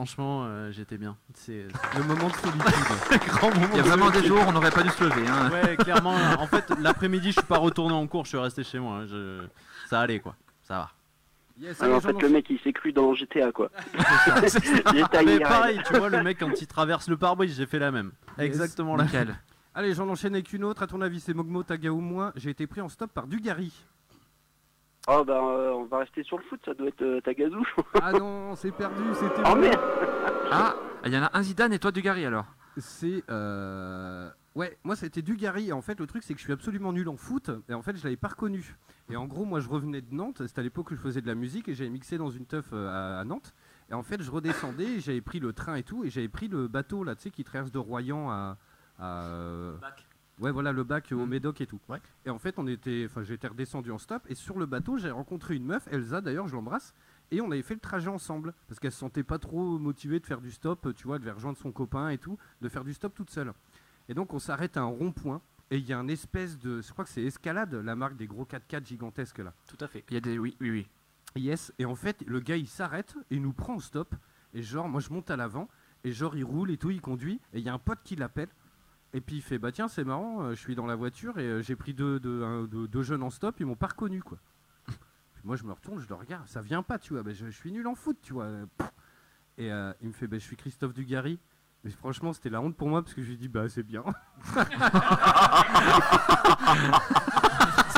Franchement, 0.00 0.42
euh, 0.44 0.70
j'étais 0.72 0.98
bien. 0.98 1.16
C'est 1.32 1.64
le 1.96 2.02
moment 2.04 2.28
de 2.28 2.34
solitude. 2.34 2.60
Grand 3.28 3.48
moment 3.54 3.66
Il 3.72 3.76
y 3.78 3.80
a 3.80 3.82
de 3.82 3.88
vraiment 3.88 4.10
des 4.10 4.26
jours 4.26 4.36
où 4.40 4.44
on 4.46 4.52
n'aurait 4.52 4.70
pas 4.70 4.82
dû 4.82 4.90
se 4.90 5.02
lever. 5.02 5.26
Hein. 5.26 5.50
Ouais, 5.50 5.74
clairement. 5.78 6.14
en 6.38 6.46
fait, 6.46 6.70
l'après-midi, 6.82 7.28
je 7.28 7.38
suis 7.38 7.46
pas 7.46 7.56
retourné 7.56 7.94
en 7.94 8.06
cours, 8.06 8.24
je 8.24 8.28
suis 8.28 8.36
resté 8.38 8.62
chez 8.62 8.78
moi. 8.78 8.96
hein. 8.98 9.06
Je- 9.08 9.46
Ça 9.88 10.00
allait, 10.02 10.20
quoi. 10.20 10.36
Ça 10.64 10.74
va. 10.74 10.90
Yes, 11.58 11.78
Ah, 11.80 11.88
en 11.88 12.00
fait, 12.00 12.12
le 12.12 12.28
mec 12.28 12.44
il 12.50 12.58
s'est 12.60 12.74
cru 12.74 12.92
dans 12.92 13.14
GTA 13.14 13.52
quoi. 13.52 13.70
GTA 14.42 15.22
Mais 15.24 15.36
IRL. 15.36 15.42
pareil, 15.42 15.80
tu 15.86 15.96
vois, 15.96 16.10
le 16.10 16.22
mec, 16.22 16.40
quand 16.40 16.60
il 16.60 16.66
traverse 16.66 17.08
le 17.08 17.16
pare-brise, 17.16 17.56
j'ai 17.56 17.64
fait 17.64 17.78
la 17.78 17.90
même. 17.90 18.12
Exactement 18.36 18.96
la 18.96 19.04
même. 19.04 19.34
Allez, 19.74 19.94
j'en 19.94 20.10
enchaîne 20.10 20.34
avec 20.34 20.52
une 20.52 20.64
autre. 20.64 20.82
À 20.82 20.86
ton 20.86 21.00
avis, 21.00 21.20
c'est 21.20 21.32
Mogmo, 21.32 21.62
Taga 21.62 21.88
ou 21.90 22.00
moi 22.00 22.32
J'ai 22.36 22.50
été 22.50 22.66
pris 22.66 22.82
en 22.82 22.90
stop 22.90 23.10
par 23.14 23.26
Dugarry. 23.26 23.72
Oh 25.08 25.24
bah 25.24 25.34
euh, 25.40 25.70
on 25.72 25.84
va 25.84 25.98
rester 25.98 26.22
sur 26.24 26.36
le 26.38 26.42
foot, 26.44 26.60
ça 26.64 26.74
doit 26.74 26.88
être 26.88 27.02
euh, 27.02 27.20
Tagazu. 27.20 27.56
Ah 28.02 28.12
non, 28.12 28.56
c'est 28.56 28.72
perdu, 28.72 29.02
c'était. 29.14 29.42
Oh 29.50 29.54
merde 29.54 29.80
Ah, 30.50 30.74
il 31.04 31.12
y 31.12 31.18
en 31.18 31.22
a 31.22 31.30
un 31.32 31.42
Zidane 31.42 31.72
et 31.72 31.78
toi 31.78 31.92
Dugarry 31.92 32.24
alors 32.26 32.46
C'est. 32.78 33.22
euh, 33.30 34.28
Ouais, 34.56 34.78
moi 34.84 34.96
c'était 34.96 35.20
Dugarry. 35.22 35.68
Et 35.68 35.72
en 35.72 35.82
fait, 35.82 36.00
le 36.00 36.06
truc, 36.06 36.22
c'est 36.24 36.32
que 36.32 36.40
je 36.40 36.44
suis 36.44 36.52
absolument 36.52 36.92
nul 36.92 37.08
en 37.08 37.16
foot. 37.16 37.50
Et 37.68 37.74
en 37.74 37.82
fait, 37.82 37.94
je 37.96 38.02
l'avais 38.02 38.16
pas 38.16 38.28
reconnu. 38.28 38.76
Et 39.10 39.16
en 39.16 39.26
gros, 39.26 39.44
moi, 39.44 39.60
je 39.60 39.68
revenais 39.68 40.00
de 40.00 40.14
Nantes. 40.14 40.42
C'était 40.46 40.60
à 40.60 40.62
l'époque 40.62 40.90
où 40.90 40.94
je 40.96 41.00
faisais 41.00 41.20
de 41.20 41.26
la 41.26 41.34
musique 41.34 41.68
et 41.68 41.74
j'avais 41.74 41.90
mixé 41.90 42.16
dans 42.18 42.30
une 42.30 42.46
teuf 42.46 42.64
euh, 42.72 42.88
à, 42.88 43.20
à 43.20 43.24
Nantes. 43.24 43.52
Et 43.90 43.94
en 43.94 44.02
fait, 44.02 44.20
je 44.22 44.30
redescendais, 44.30 44.84
et 44.96 45.00
j'avais 45.00 45.20
pris 45.20 45.38
le 45.40 45.52
train 45.52 45.74
et 45.76 45.82
tout. 45.82 46.04
Et 46.04 46.10
j'avais 46.10 46.28
pris 46.28 46.48
le 46.48 46.66
bateau, 46.68 47.04
là, 47.04 47.14
tu 47.14 47.22
sais, 47.24 47.30
qui 47.30 47.44
traverse 47.44 47.70
de 47.70 47.78
Royan 47.78 48.30
à. 48.30 48.56
à, 48.98 49.24
euh, 49.26 49.76
Ouais, 50.40 50.50
voilà, 50.50 50.72
le 50.72 50.84
bac 50.84 51.12
au 51.12 51.24
Médoc 51.24 51.60
et 51.60 51.66
tout. 51.66 51.80
Et 52.24 52.30
en 52.30 52.38
fait, 52.38 52.58
on 52.58 52.66
était, 52.66 53.06
enfin, 53.06 53.22
j'étais 53.22 53.48
redescendu 53.48 53.90
en 53.90 53.98
stop. 53.98 54.22
Et 54.28 54.34
sur 54.34 54.58
le 54.58 54.66
bateau, 54.66 54.98
j'ai 54.98 55.10
rencontré 55.10 55.56
une 55.56 55.64
meuf, 55.64 55.88
Elsa 55.90 56.20
d'ailleurs, 56.20 56.46
je 56.46 56.54
l'embrasse. 56.54 56.94
Et 57.30 57.40
on 57.40 57.50
avait 57.50 57.62
fait 57.62 57.74
le 57.74 57.80
trajet 57.80 58.08
ensemble. 58.08 58.52
Parce 58.68 58.78
qu'elle 58.78 58.92
se 58.92 58.98
sentait 58.98 59.22
pas 59.22 59.38
trop 59.38 59.78
motivée 59.78 60.20
de 60.20 60.26
faire 60.26 60.40
du 60.40 60.50
stop, 60.50 60.94
tu 60.94 61.06
vois, 61.06 61.18
de 61.18 61.30
rejoindre 61.30 61.58
son 61.58 61.72
copain 61.72 62.10
et 62.10 62.18
tout, 62.18 62.38
de 62.60 62.68
faire 62.68 62.84
du 62.84 62.92
stop 62.92 63.14
toute 63.14 63.30
seule. 63.30 63.52
Et 64.08 64.14
donc, 64.14 64.34
on 64.34 64.38
s'arrête 64.38 64.76
à 64.76 64.82
un 64.82 64.84
rond-point. 64.84 65.40
Et 65.70 65.78
il 65.78 65.86
y 65.86 65.92
a 65.92 65.98
un 65.98 66.08
espèce 66.08 66.58
de. 66.58 66.80
Je 66.80 66.92
crois 66.92 67.04
que 67.04 67.10
c'est 67.10 67.22
Escalade, 67.22 67.74
la 67.74 67.96
marque 67.96 68.16
des 68.16 68.26
gros 68.26 68.44
4x4 68.44 68.86
gigantesques 68.86 69.38
là. 69.38 69.52
Tout 69.66 69.84
à 69.84 69.88
fait. 69.88 70.04
Il 70.10 70.14
y 70.14 70.16
a 70.16 70.20
des. 70.20 70.38
Oui, 70.38 70.56
oui, 70.60 70.70
oui. 70.70 70.86
Yes, 71.34 71.72
et 71.78 71.84
en 71.84 71.96
fait, 71.96 72.22
le 72.26 72.40
gars 72.40 72.56
il 72.56 72.68
s'arrête 72.68 73.14
et 73.30 73.34
il 73.34 73.42
nous 73.42 73.52
prend 73.52 73.74
en 73.74 73.78
stop. 73.80 74.14
Et 74.54 74.62
genre, 74.62 74.88
moi 74.88 75.00
je 75.00 75.10
monte 75.10 75.30
à 75.30 75.36
l'avant, 75.36 75.68
et 76.04 76.12
genre 76.12 76.36
il 76.36 76.44
roule 76.44 76.70
et 76.70 76.78
tout, 76.78 76.90
il 76.90 77.00
conduit, 77.00 77.40
et 77.52 77.58
il 77.58 77.64
y 77.64 77.68
a 77.68 77.74
un 77.74 77.78
pote 77.78 77.98
qui 78.04 78.16
l'appelle. 78.16 78.48
Et 79.16 79.20
puis 79.22 79.36
il 79.36 79.42
fait 79.42 79.58
Bah 79.58 79.72
tiens, 79.72 79.88
c'est 79.88 80.04
marrant, 80.04 80.42
euh, 80.42 80.50
je 80.54 80.60
suis 80.60 80.74
dans 80.74 80.84
la 80.86 80.94
voiture 80.94 81.38
et 81.38 81.44
euh, 81.46 81.62
j'ai 81.62 81.74
pris 81.74 81.94
deux, 81.94 82.20
deux, 82.20 82.44
un- 82.44 82.64
deux- 82.64 82.86
deux 82.86 83.02
jeunes 83.02 83.22
en 83.22 83.30
stop, 83.30 83.56
ils 83.60 83.66
m'ont 83.66 83.74
pas 83.74 83.86
reconnu 83.86 84.22
quoi. 84.22 84.36
Puis 84.86 85.42
moi 85.42 85.56
je 85.56 85.64
me 85.64 85.72
retourne, 85.72 85.98
je 86.00 86.08
le 86.08 86.14
regarde, 86.14 86.46
ça 86.46 86.60
vient 86.60 86.82
pas, 86.82 86.98
tu 86.98 87.14
vois, 87.14 87.22
bah, 87.22 87.32
je, 87.32 87.46
je 87.46 87.50
suis 87.50 87.72
nul 87.72 87.86
en 87.86 87.94
foot, 87.94 88.18
tu 88.22 88.34
vois. 88.34 88.46
Et 89.58 89.72
euh, 89.72 89.92
il 90.02 90.08
me 90.08 90.12
fait 90.12 90.26
Bah 90.26 90.36
je 90.38 90.44
suis 90.44 90.56
Christophe 90.56 90.92
Dugarry. 90.92 91.38
Mais 91.84 91.90
franchement, 91.92 92.32
c'était 92.32 92.50
la 92.50 92.60
honte 92.60 92.76
pour 92.76 92.88
moi 92.88 93.00
parce 93.02 93.14
que 93.14 93.22
je 93.22 93.28
lui 93.30 93.36
dis 93.38 93.48
Bah 93.48 93.68
c'est 93.70 93.82
bien. 93.84 94.04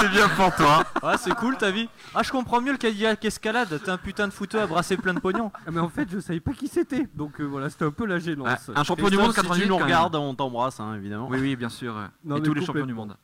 C'est 0.01 0.09
bien 0.11 0.29
pour 0.29 0.55
toi. 0.55 0.85
Ouais, 1.03 1.17
c'est 1.19 1.35
cool 1.35 1.57
ta 1.57 1.71
vie. 1.71 1.89
Ah, 2.15 2.23
je 2.23 2.31
comprends 2.31 2.61
mieux 2.61 2.73
le 2.73 2.79
Cadillac 2.79 3.25
Escalade. 3.25 3.81
T'es 3.83 3.91
un 3.91 3.99
putain 3.99 4.29
de 4.29 4.33
footeux 4.33 4.61
à 4.61 4.67
brasser 4.67 4.97
plein 4.97 5.15
de 5.15 5.21
pognon. 5.21 5.51
Ah, 5.67 5.71
mais 5.71 5.81
en 5.81 5.89
fait, 5.89 6.09
je 6.11 6.19
savais 6.21 6.41
pas 6.41 6.53
qui 6.53 6.69
c'était. 6.69 7.07
Donc 7.15 7.41
euh, 7.41 7.45
voilà, 7.45 7.69
c'était 7.71 7.85
un 7.85 7.91
peu 7.91 8.07
la 8.07 8.19
gênance. 8.19 8.71
un 8.75 8.85
champion 8.85 9.09
du 9.09 9.17
monde 9.17 9.33
Christophe, 9.33 9.47
88 9.49 9.55
Si 9.57 9.63
tu 9.63 9.69
nous 9.69 9.75
quand 9.75 9.79
même. 9.81 9.87
regardes, 9.87 10.17
on 10.17 10.35
t'embrasse, 10.35 10.81
hein, 10.81 10.95
évidemment. 10.95 11.29
Oui, 11.31 11.39
oui, 11.41 11.57
bien 11.57 11.69
sûr. 11.69 11.97
euh, 11.97 12.07
Non, 12.25 12.37
et 12.37 12.41
mais 12.41 12.47
tous 12.47 12.55
les 12.55 12.65
champions 12.65 12.87
du 12.87 12.95
monde. 12.95 13.17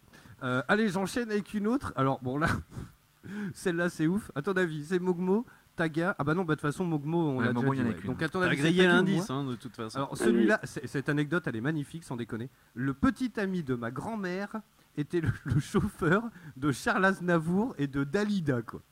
Euh, 0.42 0.62
allez, 0.68 0.88
j'enchaîne 0.88 1.30
avec 1.30 1.54
une 1.54 1.66
autre. 1.66 1.92
Alors, 1.96 2.18
bon, 2.22 2.36
là, 2.38 2.48
celle-là, 3.54 3.88
c'est 3.88 4.06
ouf. 4.06 4.30
À 4.34 4.42
ton 4.42 4.52
avis, 4.52 4.84
c'est 4.84 4.98
Mogmo, 4.98 5.46
Taga. 5.76 6.14
Ah, 6.18 6.24
bah 6.24 6.34
non, 6.34 6.42
bah 6.44 6.54
de 6.54 6.60
toute 6.60 6.70
façon, 6.70 6.84
Mogmo, 6.84 7.18
on 7.18 7.36
Ouais, 7.38 7.46
l'a 7.46 7.52
Mogmo, 7.52 7.70
déjà 7.72 7.74
il 7.74 7.78
y 7.78 7.80
en 7.80 7.84
dit, 7.84 7.90
a 7.90 7.94
ouais. 7.96 8.00
qu'une. 8.00 8.10
Donc, 8.10 8.22
à 8.22 8.28
ton 8.28 8.40
T'as 8.40 8.46
avis, 8.46 8.56
c'est 8.56 8.62
grillé 8.62 8.82
Taga 8.82 8.92
ou 8.94 8.96
l'indice, 8.96 9.30
hein, 9.30 9.44
de 9.44 9.54
toute 9.54 9.74
façon. 9.76 9.96
Alors, 9.98 10.16
celui-là, 10.16 10.60
c'est- 10.64 10.86
cette 10.86 11.08
anecdote, 11.08 11.44
elle 11.46 11.56
est 11.56 11.60
magnifique, 11.60 12.04
sans 12.04 12.16
déconner. 12.16 12.50
Le 12.74 12.92
petit 12.94 13.32
ami 13.38 13.62
de 13.62 13.74
ma 13.74 13.90
grand-mère 13.90 14.56
était 14.96 15.20
le, 15.20 15.30
le 15.44 15.60
chauffeur 15.60 16.22
de 16.56 16.72
Charles 16.72 17.04
Aznavour 17.04 17.74
et 17.78 17.86
de 17.86 18.04
Dalida, 18.04 18.62
quoi. 18.62 18.82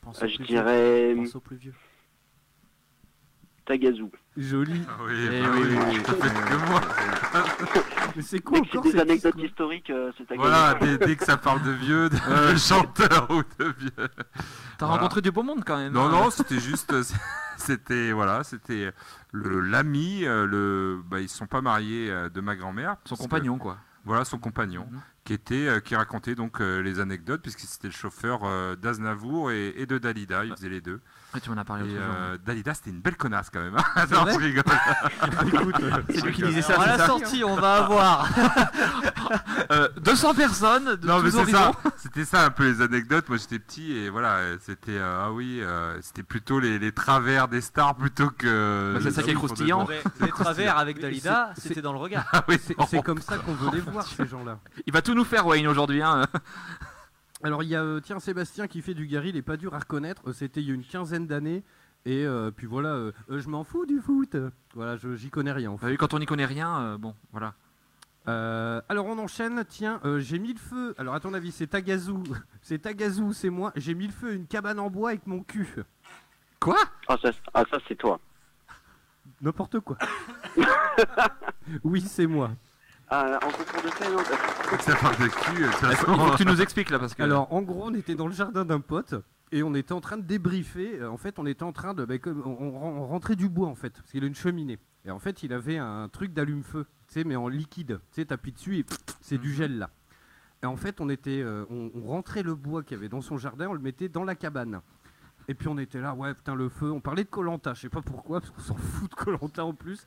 Pense 0.00 0.22
Ah, 0.22 0.26
au 0.26 0.28
je 0.28 0.42
dirais-. 0.42 1.14
Pense 1.16 1.34
au 1.34 1.40
plus 1.40 1.56
vieux. 1.56 1.74
Tagazu. 3.68 4.06
Joli. 4.36 4.80
Oui, 5.06 5.12
Eh 5.30 5.40
bah 5.42 5.48
oui, 5.52 5.60
oui, 5.68 5.76
oui, 5.90 6.02
que 6.02 6.70
moi. 6.70 6.80
Mais 8.16 8.22
c'est 8.22 8.40
quoi 8.40 8.58
encore 8.58 8.82
c'est 8.84 8.92
des 8.92 8.98
anecdotes 9.00 9.38
historiques, 9.38 9.90
euh, 9.90 10.10
c'est 10.16 10.24
Tagazu. 10.26 10.48
Voilà, 10.48 10.74
dès, 10.80 10.98
dès 10.98 11.14
que 11.16 11.24
ça 11.24 11.36
parle 11.36 11.62
de 11.62 11.70
vieux, 11.72 12.08
de 12.08 12.16
chanteurs 12.56 13.30
ou 13.30 13.42
de 13.58 13.74
vieux. 13.78 13.90
T'as 14.78 14.86
Voilà. 14.86 14.94
rencontré 15.02 15.20
du 15.20 15.30
beau 15.30 15.42
monde 15.42 15.62
quand 15.66 15.76
même. 15.76 15.92
Non, 15.92 16.06
hein. 16.06 16.10
non, 16.10 16.30
c'était 16.30 16.58
juste, 16.60 16.94
c'était 17.58 18.12
voilà, 18.12 18.42
c'était 18.42 18.90
le 19.32 19.60
l'ami, 19.60 20.24
euh, 20.24 20.46
le, 20.46 21.00
bah, 21.06 21.20
ils 21.20 21.28
sont 21.28 21.46
pas 21.46 21.60
mariés 21.60 22.10
euh, 22.10 22.28
de 22.30 22.40
ma 22.40 22.56
grand-mère. 22.56 22.96
Son 23.04 23.16
que- 23.16 23.20
compagnon, 23.22 23.58
quoi. 23.58 23.76
Voilà, 24.04 24.24
son 24.24 24.38
compagnon, 24.38 24.88
Mhm. 24.90 25.00
qui 25.24 25.32
était, 25.34 25.66
euh, 25.68 25.80
qui 25.80 25.94
racontait 25.94 26.34
donc 26.34 26.60
euh, 26.62 26.80
les 26.80 26.98
anecdotes, 27.00 27.42
puisque 27.42 27.60
c'était 27.60 27.88
le 27.88 27.92
chauffeur 27.92 28.40
euh, 28.44 28.74
d'Aznavour 28.76 29.50
et, 29.50 29.74
et 29.76 29.84
de 29.84 29.98
Dalida, 29.98 30.46
il 30.46 30.52
faisait 30.54 30.70
les 30.70 30.80
deux. 30.80 31.00
Ouais, 31.34 31.40
tu 31.40 31.50
m'en 31.50 31.58
as 31.58 31.64
parlé 31.64 31.84
euh, 31.86 32.38
Dalida, 32.46 32.72
c'était 32.72 32.88
une 32.88 33.00
belle 33.00 33.16
connasse 33.18 33.50
quand 33.50 33.60
même. 33.60 33.76
hein. 33.76 34.06
non, 34.10 34.24
je 34.32 34.38
rigole. 34.38 34.64
Écoute, 35.46 35.74
euh, 35.82 36.02
C'est 36.08 36.24
lui 36.24 36.32
qui 36.32 36.42
disait 36.42 36.62
ça, 36.62 36.80
à 36.80 36.96
la 36.96 37.06
sortie, 37.06 37.44
on 37.44 37.56
va 37.56 37.84
avoir. 37.84 38.28
Euh, 39.70 39.88
200 40.00 40.34
personnes 40.34 40.96
de 40.96 41.06
Non 41.06 41.20
mais 41.20 41.30
c'est 41.30 41.50
ça, 41.50 41.72
c'était 41.98 42.24
ça 42.24 42.46
un 42.46 42.50
peu 42.50 42.64
les 42.70 42.80
anecdotes. 42.80 43.28
Moi 43.28 43.36
j'étais 43.36 43.58
petit 43.58 43.92
et 43.92 44.08
voilà, 44.08 44.36
euh, 44.36 44.56
c'était 44.64 44.96
euh, 44.96 45.24
ah 45.26 45.32
oui, 45.32 45.58
euh, 45.60 45.98
c'était 46.00 46.22
plutôt 46.22 46.58
les, 46.60 46.78
les 46.78 46.92
travers 46.92 47.48
des 47.48 47.60
stars 47.60 47.94
plutôt 47.94 48.30
que. 48.30 48.94
Bah, 48.94 49.00
c'est 49.02 49.10
ça 49.10 49.22
qui 49.22 49.30
est 49.30 49.34
croustillant. 49.34 49.86
Les 50.20 50.28
travers 50.28 50.78
avec 50.78 50.98
Dalida, 51.00 51.52
c'était 51.58 51.82
dans 51.82 51.92
le 51.92 51.98
regard. 51.98 52.26
Ah 52.32 52.42
oui, 52.48 52.58
c'est 52.64 52.74
oh. 52.78 52.84
c'est 52.88 53.02
comme 53.02 53.20
ça 53.20 53.36
qu'on 53.36 53.52
veut 53.52 53.70
les 53.74 53.80
voir, 53.80 54.06
ces 54.16 54.26
gens-là. 54.26 54.58
Il 54.86 54.92
va 54.94 55.02
tout 55.02 55.14
nous 55.14 55.24
faire, 55.24 55.46
Wayne, 55.46 55.66
aujourd'hui. 55.66 56.00
Hein. 56.02 56.24
Alors 57.42 57.62
il 57.62 57.68
y 57.68 57.76
a 57.76 57.82
euh, 57.82 58.00
tiens 58.00 58.18
Sébastien 58.20 58.66
qui 58.66 58.82
fait 58.82 58.94
du 58.94 59.06
Gary, 59.06 59.28
il 59.30 59.36
est 59.36 59.42
pas 59.42 59.56
dur 59.56 59.74
à 59.74 59.78
reconnaître. 59.78 60.30
Euh, 60.30 60.32
C'était 60.32 60.60
il 60.60 60.68
y 60.68 60.70
a 60.70 60.74
une 60.74 60.84
quinzaine 60.84 61.26
d'années. 61.26 61.62
Et 62.04 62.24
euh, 62.24 62.50
puis 62.50 62.66
voilà, 62.66 62.90
euh, 62.90 63.12
euh, 63.30 63.40
je 63.40 63.48
m'en 63.48 63.64
fous 63.64 63.84
du 63.86 64.00
foot. 64.00 64.36
Voilà, 64.74 64.96
je- 64.96 65.14
j'y 65.16 65.30
connais 65.30 65.52
rien 65.52 65.70
en 65.72 65.74
Bah 65.76 65.88
fait. 65.88 65.96
quand 65.96 66.14
on 66.14 66.18
n'y 66.20 66.26
connaît 66.26 66.46
rien, 66.46 66.80
euh, 66.80 66.98
bon, 66.98 67.14
voilà. 67.32 67.54
Euh, 68.28 68.80
alors 68.88 69.06
on 69.06 69.18
enchaîne. 69.18 69.64
Tiens, 69.68 70.00
euh, 70.04 70.18
j'ai 70.20 70.38
mis 70.38 70.52
le 70.52 70.58
feu. 70.58 70.94
Alors 70.98 71.14
à 71.14 71.20
ton 71.20 71.34
avis, 71.34 71.50
c'est 71.52 71.66
Tagazu, 71.66 72.12
c'est 72.62 72.78
Tagazu, 72.80 73.22
ou 73.22 73.32
c'est 73.32 73.50
moi. 73.50 73.72
J'ai 73.76 73.94
mis 73.94 74.06
le 74.06 74.12
feu 74.12 74.28
à 74.30 74.32
une 74.32 74.46
cabane 74.46 74.78
en 74.78 74.90
bois 74.90 75.10
avec 75.10 75.26
mon 75.26 75.42
cul. 75.42 75.68
Quoi? 76.60 76.76
Ah 77.08 77.16
ça, 77.22 77.30
ah, 77.54 77.64
ça 77.70 77.78
c'est 77.88 77.96
toi. 77.96 78.18
N'importe 79.40 79.78
quoi. 79.80 79.96
oui, 81.84 82.00
c'est 82.00 82.26
moi. 82.26 82.50
Ah, 83.10 83.38
en 83.42 83.50
concours 83.50 83.82
de 83.82 83.88
fait, 83.88 84.10
non 84.10 84.18
Ça 84.80 84.94
parle 84.96 85.16
de 85.16 85.28
cul. 85.28 85.62
de 85.62 85.66
toute 85.66 85.74
Il 85.82 85.86
façon. 85.96 86.14
faut 86.14 86.30
que 86.32 86.36
tu 86.36 86.44
nous 86.44 86.60
expliques 86.60 86.90
là 86.90 86.98
parce 86.98 87.14
que. 87.14 87.22
Alors 87.22 87.52
en 87.52 87.62
gros, 87.62 87.84
on 87.86 87.94
était 87.94 88.14
dans 88.14 88.26
le 88.26 88.34
jardin 88.34 88.64
d'un 88.64 88.80
pote. 88.80 89.14
Et 89.50 89.62
on 89.62 89.74
était 89.74 89.92
en 89.94 90.00
train 90.02 90.18
de 90.18 90.22
débriefer. 90.22 90.98
Euh, 91.00 91.10
En 91.10 91.16
fait, 91.16 91.38
on 91.38 91.46
était 91.46 91.62
en 91.62 91.72
train 91.72 91.94
de. 91.94 92.04
bah, 92.04 92.18
comme- 92.18 92.42
on, 92.44 92.50
on- 92.50 92.98
on 93.02 93.06
rentrait 93.06 93.34
du 93.36 93.48
bois 93.48 93.68
en 93.68 93.74
fait. 93.74 93.94
Parce 93.94 94.10
qu'il 94.10 94.22
a 94.24 94.26
une 94.26 94.34
cheminée. 94.34 94.78
Et 95.06 95.10
en 95.10 95.18
fait, 95.18 95.42
il 95.42 95.54
avait 95.54 95.78
un 95.78 96.08
truc 96.10 96.34
d'allume-feu. 96.34 96.84
Tu 97.06 97.14
sais, 97.14 97.24
mais 97.24 97.36
en 97.36 97.48
liquide. 97.48 97.98
Tu 98.12 98.20
sais, 98.20 98.24
t'appuies 98.26 98.52
dessus 98.52 98.78
et 98.78 98.84
c'est 99.22 99.38
du 99.38 99.54
gel 99.54 99.78
là. 99.78 99.88
Et 100.62 100.66
en 100.66 100.76
fait, 100.76 101.00
on 101.00 101.08
était. 101.08 101.40
euh, 101.40 101.64
on, 101.70 101.90
on 101.94 102.02
rentrait 102.08 102.42
le 102.42 102.54
bois 102.54 102.82
qu'il 102.82 102.96
y 102.96 103.00
avait 103.00 103.08
dans 103.08 103.22
son 103.22 103.38
jardin, 103.38 103.68
on 103.68 103.72
le 103.72 103.80
mettait 103.80 104.08
dans 104.10 104.24
la 104.24 104.34
cabane. 104.34 104.80
Et 105.50 105.54
puis 105.54 105.68
on 105.68 105.78
était 105.78 106.00
là, 106.02 106.12
ouais, 106.12 106.34
putain, 106.34 106.54
le 106.54 106.68
feu. 106.68 106.90
On 106.92 107.00
parlait 107.00 107.24
de 107.24 107.30
Colanta. 107.30 107.72
Je 107.72 107.80
sais 107.80 107.88
pas 107.88 108.02
pourquoi, 108.02 108.40
parce 108.40 108.50
qu'on 108.52 108.60
s'en 108.60 108.74
fout 108.76 109.08
de 109.10 109.14
Colanta 109.14 109.64
en 109.64 109.72
plus. 109.72 110.06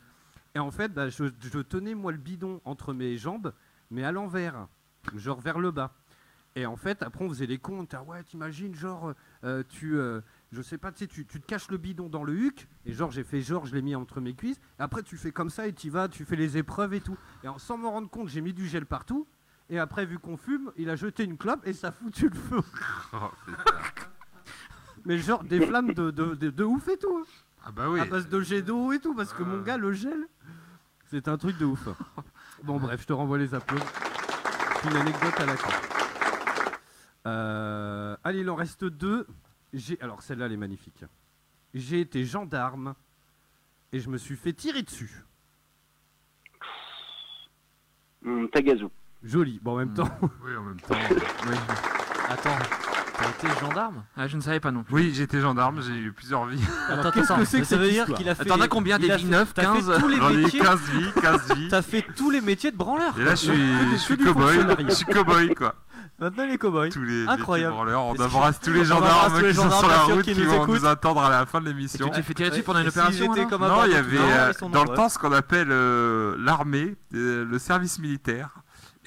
Et 0.56 0.60
en 0.60 0.72
fait, 0.72 0.93
bah, 0.93 1.10
je, 1.10 1.26
je 1.39 1.60
tenais 1.60 1.95
moi 1.95 2.12
le 2.12 2.18
bidon 2.18 2.62
entre 2.66 2.93
mes 2.93 3.18
jambes, 3.18 3.54
mais 3.89 4.04
à 4.04 4.12
l'envers. 4.12 4.68
Genre 5.16 5.39
vers 5.39 5.60
le 5.60 5.72
bas. 5.72 5.93
Et 6.56 6.66
en 6.66 6.76
fait, 6.76 7.02
après, 7.02 7.24
on 7.24 7.30
faisait 7.30 7.45
les 7.45 7.58
comptes. 7.58 7.93
Ah 7.93 8.04
ouais, 8.04 8.22
t'imagines, 8.24 8.76
genre, 8.76 9.14
euh, 9.45 9.64
tu, 9.70 9.95
euh, 9.97 10.20
je 10.52 10.62
sais 10.62 10.78
pas, 10.78 10.91
tu 10.91 10.99
sais, 10.99 11.08
tu, 11.08 11.26
tu 11.26 11.39
te 11.39 11.45
caches 11.45 11.72
le 11.72 11.78
bidon 11.78 12.10
dans 12.10 12.26
le 12.26 12.34
huc, 12.36 12.68
et 12.86 12.91
genre 12.91 13.10
j'ai 13.10 13.24
fait 13.24 13.39
genre, 13.41 13.66
je 13.66 13.74
l'ai 13.74 13.82
mis 13.82 13.95
entre 13.95 14.20
mes 14.20 14.34
cuisses, 14.36 14.60
et 14.78 14.82
après 14.82 15.02
tu 15.02 15.16
fais 15.16 15.32
comme 15.32 15.49
ça 15.49 15.66
et 15.68 15.72
tu 15.74 15.89
vas, 15.89 16.10
tu 16.10 16.26
fais 16.26 16.36
les 16.36 16.58
épreuves 16.58 16.93
et 16.93 16.99
tout. 16.99 17.18
Et 17.45 17.47
en- 17.47 17.58
sans 17.58 17.78
m'en 17.78 17.91
rendre 17.91 18.10
compte, 18.10 18.28
j'ai 18.28 18.41
mis 18.41 18.52
du 18.54 18.68
gel 18.68 18.86
partout, 18.86 19.26
et 19.70 19.80
après 19.80 20.06
vu 20.06 20.20
qu'on 20.20 20.36
fume, 20.36 20.74
il 20.76 20.89
a 20.89 20.97
jeté 20.97 21.24
une 21.24 21.38
clope 21.38 21.66
et 21.66 21.72
ça 21.72 21.88
a 21.88 21.91
foutu 21.93 22.28
le 22.28 22.36
feu. 22.36 22.60
Mais 25.06 25.18
genre 25.18 25.43
des 25.45 25.66
flammes 25.66 25.93
de, 25.93 26.12
de, 26.12 26.36
de, 26.36 26.49
de 26.49 26.64
ouf 26.66 26.88
et 26.89 26.97
tout. 26.97 27.18
hein. 27.18 27.24
Ah 27.66 27.72
bah 27.72 27.89
oui. 27.89 27.99
À 27.99 28.06
base 28.06 28.28
de 28.28 28.41
jet 28.41 28.62
d'eau 28.62 28.91
et 28.91 28.99
tout, 28.99 29.16
parce 29.16 29.34
que 29.34 29.43
mon 29.43 29.62
gars, 29.62 29.78
le 29.78 29.93
gel, 29.93 30.28
c'est 31.12 31.28
un 31.28 31.38
truc 31.38 31.57
de 31.57 31.66
ouf. 31.66 31.88
Bon, 32.64 32.80
bref, 32.80 33.01
je 33.01 33.07
te 33.07 33.14
renvoie 33.14 33.39
les 33.39 33.55
applaudissements. 33.55 33.91
Une 34.86 34.97
anecdote 34.97 35.39
à 35.39 35.45
la 35.47 35.55
con. 35.57 35.70
Euh, 37.26 38.16
allez, 38.24 38.41
il 38.41 38.49
en 38.51 38.55
reste 38.55 38.86
deux. 38.86 39.26
J'ai, 39.74 39.99
alors 39.99 40.22
celle-là, 40.22 40.45
elle 40.45 40.51
est 40.51 40.57
magnifique. 40.57 41.03
J'ai 41.74 42.01
été 42.01 42.24
gendarme 42.24 42.93
et 43.91 43.99
je 43.99 44.09
me 44.12 44.18
suis 44.20 44.36
fait 44.36 44.53
tirer 44.53 44.84
dessus. 44.84 45.24
Hum, 48.24 48.47
Tagazu. 48.49 48.86
Joli. 49.24 49.59
Bon, 49.59 49.74
en 49.74 49.78
même 49.78 49.93
temps. 49.95 50.09
Oui, 50.43 50.55
en 50.55 50.62
même 50.62 50.80
temps. 50.80 50.93
Attends, 52.30 52.59
t'as 53.22 53.47
été 53.49 53.59
gendarme 53.59 54.03
Ah, 54.17 54.28
je 54.28 54.36
ne 54.38 54.41
savais 54.41 54.59
pas 54.59 54.72
non 54.72 54.84
plus. 54.84 54.93
Oui, 54.93 55.11
j'ai 55.13 55.24
été 55.24 55.39
gendarme, 55.41 55.82
j'ai 55.82 55.93
eu 55.97 56.11
plusieurs 56.11 56.45
vies. 56.45 56.61
Attends, 56.89 57.09
attends, 57.09 57.38
mais 57.38 57.45
ça 57.45 57.78
veut 57.78 57.89
dire 57.89 58.05
qu'il 58.13 58.28
a 58.30 58.36
fait. 58.36 58.45
T'en 58.45 58.59
as 58.61 58.67
combien, 58.67 58.99
des 58.99 59.07
vies 59.15 59.24
fait- 59.24 59.30
neuf, 59.30 59.53
t'as 59.53 59.61
fait 59.74 59.82
15? 59.82 59.99
tous 59.99 60.07
les 60.07 60.17
J'en 60.17 60.30
ai 60.30 60.34
eu 60.34 60.43
métiers. 60.43 60.59
15 60.59 60.80
vies, 60.91 61.05
15 61.22 61.53
vies. 61.56 61.68
T'as 61.69 61.81
fait 61.81 62.06
tous 62.15 62.30
les 62.31 62.41
métiers 62.41 62.72
de 62.72 62.77
branleur. 62.77 63.14
Et 63.19 63.23
là, 63.23 63.31
je 63.31 63.35
suis, 63.35 63.73
je 63.93 63.98
suis 63.98 64.18
cow-boy. 64.18 64.60
Je 64.88 64.93
suis 64.93 65.06
cow-boy, 65.06 65.53
quoi. 65.56 65.76
Maintenant, 66.19 66.45
les 66.45 66.57
cow-boys. 66.60 66.89
Tous 66.89 67.02
les 67.02 67.27
Incroyable. 67.27 67.73
branleurs. 67.73 68.03
On 68.06 68.14
que- 68.14 68.22
embrasse 68.22 68.60
tous 68.60 68.69
les 68.72 68.85
gendarmes 68.85 69.34
tous 69.34 69.39
les 69.43 69.49
qui 69.49 69.56
sont 69.56 69.72
sur 69.72 69.88
la 69.88 69.98
route 70.03 70.22
qui 70.22 70.34
vont 70.34 70.68
nous 70.68 70.85
attendre 70.85 71.22
à 71.23 71.30
la 71.31 71.45
fin 71.48 71.60
de 71.61 71.65
l'émission. 71.65 72.06
tu 72.10 72.11
t'es 72.11 72.22
fait 72.22 72.34
tirer 72.35 72.49
dessus 72.52 72.61
pendant 72.64 72.80
une 72.81 72.89
opération 72.89 73.26
Non, 73.34 73.85
il 73.85 73.91
y 73.91 73.95
avait 73.95 74.18
euh, 74.19 74.53
dans 74.72 74.84
le 74.84 74.95
temps 74.95 75.10
ce 75.10 75.18
qu'on 75.18 75.31
appelle 75.31 75.69
euh, 75.72 76.35
l'armée, 76.39 76.95
euh, 77.15 77.43
le 77.43 77.57
service 77.60 77.98
militaire. 77.98 78.49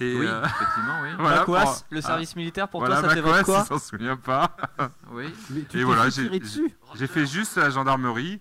Et 0.01 0.17
Oui, 0.19 0.27
euh, 0.27 0.45
effectivement, 0.45 1.01
oui. 1.03 1.09
voilà, 1.19 1.45
pour- 1.45 1.85
le 1.91 2.01
service 2.01 2.35
militaire, 2.37 2.69
pour 2.69 2.81
voilà, 2.81 3.01
toi, 3.01 3.09
ça 3.11 3.15
t'évoque 3.15 3.43
quoi 3.43 3.61
il 3.65 3.67
s'en 3.67 3.79
souvient 3.79 4.17
pas. 4.17 4.57
Oui. 5.13 5.33
Mais 5.51 5.63
tu 5.63 5.79
Et 5.79 5.85
voilà, 5.85 6.09
j'ai 6.11 6.25
tirer 6.25 6.39
dessus 6.41 6.75
j'ai 6.97 7.07
fait 7.07 7.27
juste 7.27 7.57
la 7.57 7.71
gendarmerie. 7.71 8.41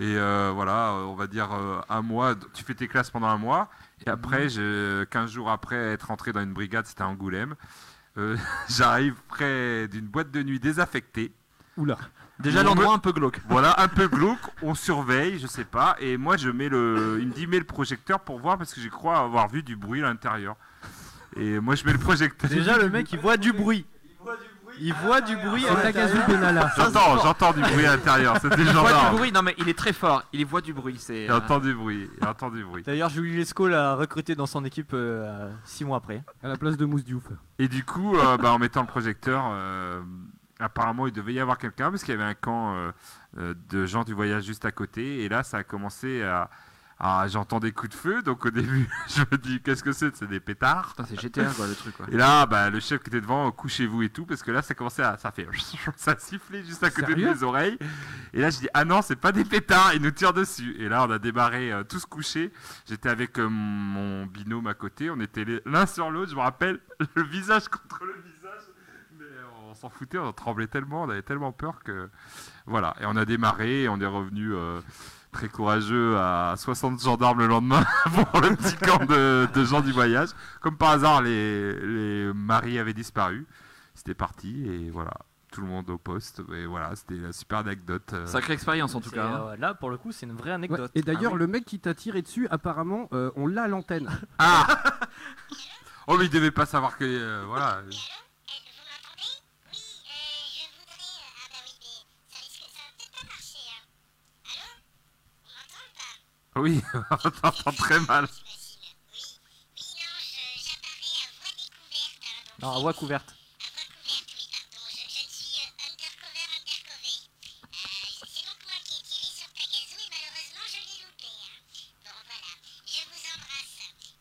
Et 0.00 0.16
euh, 0.16 0.50
voilà, 0.54 0.88
euh, 0.92 1.04
on 1.04 1.14
va 1.14 1.26
dire 1.26 1.52
euh, 1.52 1.80
un 1.88 2.02
mois. 2.02 2.34
Tu 2.54 2.64
fais 2.64 2.74
tes 2.74 2.88
classes 2.88 3.10
pendant 3.10 3.28
un 3.28 3.36
mois. 3.38 3.68
Et 4.06 4.10
après, 4.10 4.48
je, 4.48 5.04
15 5.04 5.30
jours 5.30 5.50
après 5.50 5.76
être 5.76 6.08
rentré 6.08 6.32
dans 6.32 6.40
une 6.42 6.52
brigade, 6.52 6.86
c'était 6.86 7.02
à 7.02 7.08
Angoulême. 7.08 7.54
euh, 8.18 8.36
J'arrive 8.68 9.14
près 9.28 9.86
d'une 9.88 10.06
boîte 10.06 10.30
de 10.30 10.42
nuit 10.42 10.58
désaffectée. 10.58 11.32
Oula. 11.76 11.98
Déjà 12.40 12.64
l'endroit 12.64 12.88
me- 12.88 12.94
un 12.94 12.98
peu 12.98 13.12
glauque. 13.12 13.40
Voilà, 13.48 13.80
un 13.80 13.86
peu 13.88 14.08
glauque, 14.08 14.40
on 14.62 14.74
surveille, 14.74 15.38
je 15.38 15.46
sais 15.46 15.64
pas, 15.64 15.94
et 16.00 16.16
moi 16.16 16.36
je 16.36 16.50
mets 16.50 16.68
le, 16.68 17.18
il 17.20 17.28
me 17.28 17.32
dit 17.32 17.46
mets 17.46 17.60
le 17.60 17.64
projecteur 17.64 18.18
pour 18.18 18.40
voir 18.40 18.58
parce 18.58 18.74
que 18.74 18.80
je 18.80 18.88
crois 18.88 19.18
avoir 19.18 19.48
vu 19.48 19.62
du 19.62 19.76
bruit 19.76 20.00
à 20.02 20.06
l'intérieur. 20.06 20.56
Et 21.36 21.60
moi 21.60 21.74
je 21.74 21.84
mets 21.84 21.92
le 21.92 21.98
projecteur. 21.98 22.50
Déjà, 22.50 22.78
le 22.78 22.88
mec, 22.88 23.12
il 23.12 23.18
voit 23.18 23.36
du 23.36 23.52
bruit. 23.52 23.86
Il 24.80 24.92
voit 24.92 25.20
du 25.20 25.36
bruit 25.36 25.64
à 25.68 25.76
Tagazu. 25.76 26.16
Benalla. 26.26 26.68
J'entends, 26.76 27.22
j'entends 27.22 27.52
du 27.52 27.60
bruit 27.60 27.86
à 27.86 27.92
l'intérieur. 27.96 28.36
Il 28.42 28.64
voit 28.64 29.10
du 29.10 29.16
bruit, 29.16 29.32
non 29.32 29.42
mais 29.42 29.54
il 29.58 29.68
est 29.68 29.78
très 29.78 29.92
fort, 29.92 30.24
il 30.32 30.44
voit 30.44 30.60
du 30.60 30.72
bruit, 30.72 30.96
c'est... 30.98 31.26
Il 31.26 31.32
entend 31.32 31.60
du 31.60 31.74
bruit, 31.74 32.10
il 32.20 32.26
entend 32.26 32.50
du 32.50 32.64
bruit. 32.64 32.82
D'ailleurs, 32.82 33.08
Julie 33.08 33.36
Lescaut 33.36 33.68
l'a 33.68 33.94
recruté 33.94 34.34
dans 34.34 34.46
son 34.46 34.64
équipe 34.64 34.96
6 35.64 35.84
mois 35.84 35.98
après. 35.98 36.24
À 36.42 36.48
la 36.48 36.56
place 36.56 36.76
de 36.76 36.84
Mousse 36.84 37.04
Diouf. 37.04 37.24
Et 37.58 37.68
du 37.68 37.84
coup, 37.84 38.16
euh, 38.16 38.36
bah, 38.36 38.52
en 38.52 38.58
mettant 38.58 38.80
le 38.80 38.88
projecteur, 38.88 39.44
euh, 39.52 40.00
apparemment 40.58 41.06
il 41.06 41.12
devait 41.12 41.34
y 41.34 41.40
avoir 41.40 41.58
quelqu'un 41.58 41.90
parce 41.90 42.02
qu'il 42.02 42.12
y 42.12 42.16
avait 42.16 42.28
un 42.28 42.34
camp 42.34 42.74
euh, 42.74 42.92
euh, 43.38 43.54
de 43.70 43.86
gens 43.86 44.04
du 44.04 44.14
voyage 44.14 44.44
juste 44.44 44.64
à 44.64 44.72
côté. 44.72 45.22
Et 45.24 45.28
là, 45.28 45.42
ça 45.42 45.58
a 45.58 45.62
commencé 45.64 46.22
à. 46.22 46.50
À- 46.98 47.26
J'entends 47.28 47.60
des 47.60 47.72
coups 47.72 47.90
de 47.90 47.94
feu, 47.98 48.22
donc 48.22 48.46
au 48.46 48.50
début, 48.50 48.88
je 49.08 49.20
me 49.30 49.36
dis 49.38 49.60
qu'est-ce 49.60 49.82
que 49.82 49.92
c'est? 49.92 50.14
C'est 50.16 50.26
des 50.28 50.40
pétards. 50.40 50.94
C'est 51.08 51.20
GTA 51.20 51.46
quoi 51.56 51.66
le 51.66 51.74
truc 51.74 51.96
quoi. 51.96 52.06
Et 52.10 52.16
là, 52.16 52.46
bah, 52.46 52.70
le 52.70 52.80
chef 52.80 53.02
qui 53.02 53.08
était 53.10 53.20
devant, 53.20 53.50
couchez-vous 53.52 54.02
et 54.02 54.08
tout, 54.08 54.26
parce 54.26 54.42
que 54.42 54.50
là, 54.50 54.62
ça 54.62 54.74
commençait 54.74 55.02
à. 55.02 55.16
Ça 55.18 55.30
fait. 55.30 55.48
Ça 55.96 56.12
a 56.12 56.18
sifflé 56.18 56.64
juste 56.64 56.82
à 56.84 56.90
côté 56.90 57.08
Sérieux? 57.12 57.28
de 57.28 57.34
mes 57.34 57.42
oreilles. 57.42 57.78
Et 58.32 58.40
là, 58.40 58.50
je 58.50 58.58
dis, 58.60 58.68
ah 58.74 58.84
non, 58.84 59.02
c'est 59.02 59.16
pas 59.16 59.32
des 59.32 59.44
pétards, 59.44 59.92
ils 59.94 60.02
nous 60.02 60.10
tirent 60.10 60.32
dessus. 60.32 60.74
Et 60.78 60.88
là, 60.88 61.04
on 61.06 61.10
a 61.10 61.18
démarré 61.18 61.72
euh, 61.72 61.82
tous 61.84 62.04
couchés. 62.06 62.52
J'étais 62.88 63.08
avec 63.08 63.38
euh, 63.38 63.48
mon 63.48 64.26
binôme 64.26 64.66
à 64.66 64.74
côté, 64.74 65.10
on 65.10 65.20
était 65.20 65.44
l'un 65.66 65.86
sur 65.86 66.10
l'autre, 66.10 66.30
je 66.30 66.36
me 66.36 66.40
rappelle, 66.40 66.80
le 67.14 67.22
visage 67.22 67.68
contre 67.68 68.04
le 68.04 68.12
visage. 68.14 68.62
Mais 69.18 69.24
euh, 69.24 69.44
on 69.70 69.74
s'en 69.74 69.88
foutait, 69.90 70.18
on 70.18 70.32
tremblait 70.32 70.66
tellement, 70.66 71.02
on 71.04 71.10
avait 71.10 71.22
tellement 71.22 71.52
peur 71.52 71.80
que. 71.84 72.08
Voilà, 72.66 72.94
et 73.00 73.04
on 73.06 73.16
a 73.16 73.24
démarré, 73.24 73.82
et 73.82 73.88
on 73.88 74.00
est 74.00 74.06
revenu. 74.06 74.54
euh, 74.54 74.80
Très 75.34 75.48
courageux 75.48 76.16
à 76.16 76.54
60 76.56 77.02
gendarmes 77.02 77.40
le 77.40 77.48
lendemain 77.48 77.84
pour 78.30 78.40
le 78.40 78.54
petit 78.56 78.76
camp 78.76 79.04
de, 79.04 79.46
de 79.52 79.64
gens 79.64 79.80
du 79.80 79.92
voyage. 79.92 80.28
Comme 80.60 80.76
par 80.76 80.90
hasard, 80.92 81.22
les, 81.22 81.72
les 81.74 82.32
maris 82.32 82.78
avaient 82.78 82.94
disparu. 82.94 83.44
C'était 83.94 84.14
parti 84.14 84.64
et 84.66 84.90
voilà, 84.90 85.10
tout 85.52 85.60
le 85.60 85.66
monde 85.66 85.90
au 85.90 85.98
poste. 85.98 86.40
Et 86.54 86.66
voilà, 86.66 86.94
c'était 86.94 87.16
une 87.16 87.32
super 87.32 87.58
anecdote. 87.58 88.10
euh. 88.12 88.26
Sacrée 88.26 88.52
expérience 88.54 88.94
en 88.94 89.00
tout 89.00 89.10
cas. 89.10 89.26
hein. 89.26 89.46
euh, 89.50 89.56
là, 89.56 89.74
pour 89.74 89.90
le 89.90 89.96
coup, 89.98 90.12
c'est 90.12 90.24
une 90.26 90.32
vraie 90.36 90.50
Ouais, 90.50 90.54
anecdote. 90.54 90.90
Et 90.94 91.02
d'ailleurs, 91.02 91.32
Ah 91.32 91.34
oui. 91.34 91.40
le 91.40 91.46
mec 91.48 91.64
qui 91.64 91.80
t'a 91.80 91.94
tiré 91.94 92.22
dessus, 92.22 92.46
apparemment, 92.50 93.08
euh, 93.12 93.30
on 93.36 93.46
l'a 93.48 93.64
à 93.64 93.68
l'antenne. 93.68 94.08
Ah 94.38 94.66
Oh, 96.06 96.16
mais 96.18 96.26
il 96.26 96.30
devait 96.30 96.50
pas 96.50 96.66
savoir 96.66 96.96
que. 96.96 97.04
euh, 97.04 97.44
voilà. 97.46 97.80
Oui, 106.56 106.82
on 107.10 107.30
t'entend 107.30 107.72
très 107.72 108.00
mal. 108.00 108.28
Non, 112.60 112.76
à 112.76 112.80
voix 112.80 112.92
couverte. 112.94 113.34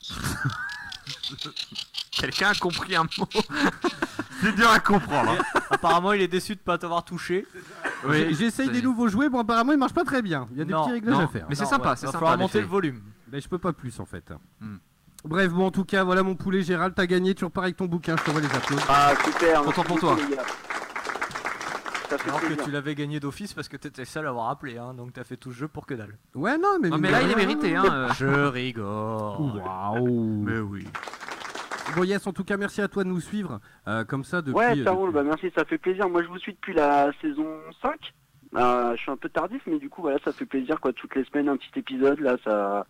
Quelqu'un 2.12 2.50
a 2.50 2.56
compris 2.56 2.96
un 2.96 3.04
mot. 3.18 3.28
C'est 4.42 4.56
dur 4.56 4.70
à 4.70 4.80
comprendre. 4.80 5.32
hein. 5.32 5.60
Apparemment, 5.70 6.14
il 6.14 6.22
est 6.22 6.28
déçu 6.28 6.56
de 6.56 6.60
pas 6.60 6.78
t'avoir 6.78 7.04
touché. 7.06 7.46
J'ai- 8.12 8.34
J'essaye 8.34 8.70
des 8.70 8.82
nouveaux 8.82 9.08
jouets, 9.08 9.30
bon 9.30 9.40
apparemment 9.40 9.72
ils 9.74 9.78
marchent 9.78 9.94
pas 9.94 10.04
très 10.04 10.22
bien. 10.22 10.48
Il 10.52 10.58
y 10.58 10.62
a 10.62 10.66
des 10.66 10.72
Non, 10.74 10.84
petits 10.84 10.92
réglages 10.94 11.14
non, 11.16 11.22
à 11.24 11.28
faire. 11.28 11.46
mais 11.50 11.56
c'est 11.56 11.64
Non, 11.64 11.70
sympa, 11.70 11.90
ouais, 11.92 11.96
c'est 11.98 12.08
sympa. 12.08 12.38
monter 12.38 12.62
le 12.62 12.68
volume. 12.68 13.02
Mais 13.32 13.42
je 13.42 13.48
peux 13.50 13.58
pas 13.60 13.74
plus 13.74 14.00
en 14.00 14.06
fait. 14.06 14.32
Hmm. 14.62 14.76
Bref, 15.26 15.52
bon 15.52 15.68
en 15.68 15.72
tout 15.72 15.86
cas, 15.86 16.04
voilà 16.04 16.22
mon 16.24 16.36
poulet 16.36 16.62
Gérald, 16.64 16.94
t'as 16.96 17.06
gagné, 17.06 17.34
tu 17.34 17.46
repars 17.46 17.64
avec 17.64 17.78
ton 17.78 17.86
bouquin, 17.86 18.16
je 18.18 18.24
t'envoie 18.24 18.42
les 18.42 18.48
applaudissements. 18.48 18.94
Ah, 18.94 19.14
super. 19.24 19.62
Content 19.64 19.84
merci 19.88 19.88
pour 19.88 20.00
toi. 20.00 20.18
Alors 22.28 22.42
que 22.42 22.64
tu 22.64 22.70
l'avais 22.70 22.94
gagné 22.94 23.20
d'office 23.20 23.54
parce 23.54 23.68
que 23.68 23.76
t'étais 23.78 24.06
seul 24.06 24.28
à 24.28 24.30
avoir 24.30 24.50
appelé, 24.52 24.78
hein, 24.78 24.94
donc 24.94 25.14
t'as 25.14 25.24
fait 25.24 25.36
tout 25.38 25.50
le 25.50 25.56
jeu 25.56 25.68
pour 25.68 25.88
que 25.88 25.96
dalle. 25.96 26.16
Ouais 26.36 26.58
non 26.60 26.78
mais... 26.80 26.90
Non 26.90 27.00
mais 27.00 27.10
là 27.10 27.24
il 27.24 27.32
est 27.32 27.36
mérité 27.36 27.76
hein. 27.76 27.86
euh. 27.86 28.10
Je 28.16 28.28
rigole. 28.28 28.86
Waouh 28.86 30.44
Mais 30.46 30.60
oui. 30.60 30.88
Bon 31.96 32.04
yes, 32.04 32.26
en 32.28 32.34
tout 32.34 32.44
cas 32.44 32.58
merci 32.58 32.82
à 32.82 32.88
toi 32.88 33.04
de 33.04 33.10
nous 33.10 33.20
suivre, 33.22 33.60
euh, 33.88 34.04
comme 34.04 34.24
ça 34.24 34.42
depuis... 34.42 34.58
Ouais, 34.58 34.84
ça 34.84 34.90
euh, 34.90 34.94
roule, 34.94 35.12
bah 35.12 35.24
merci, 35.24 35.52
ça 35.56 35.66
fait 35.66 35.78
plaisir. 35.78 36.10
Moi, 36.10 36.24
je 36.24 36.28
vous 36.28 36.40
suis 36.40 36.54
depuis 36.54 36.74
la 36.74 37.12
saison 37.22 37.46
5. 37.82 38.14
Euh, 38.56 38.96
je 38.96 39.02
suis 39.02 39.12
un 39.12 39.18
peu 39.18 39.30
tardif, 39.30 39.62
mais 39.68 39.80
du 39.80 39.90
coup, 39.90 40.02
voilà, 40.02 40.18
ça 40.24 40.32
fait 40.32 40.46
plaisir, 40.46 40.80
quoi. 40.80 40.94
Toutes 40.94 41.16
les 41.16 41.24
semaines, 41.26 41.50
un 41.50 41.58
petit 41.58 41.80
épisode, 41.80 42.20
là, 42.20 42.38
ça. 42.44 42.86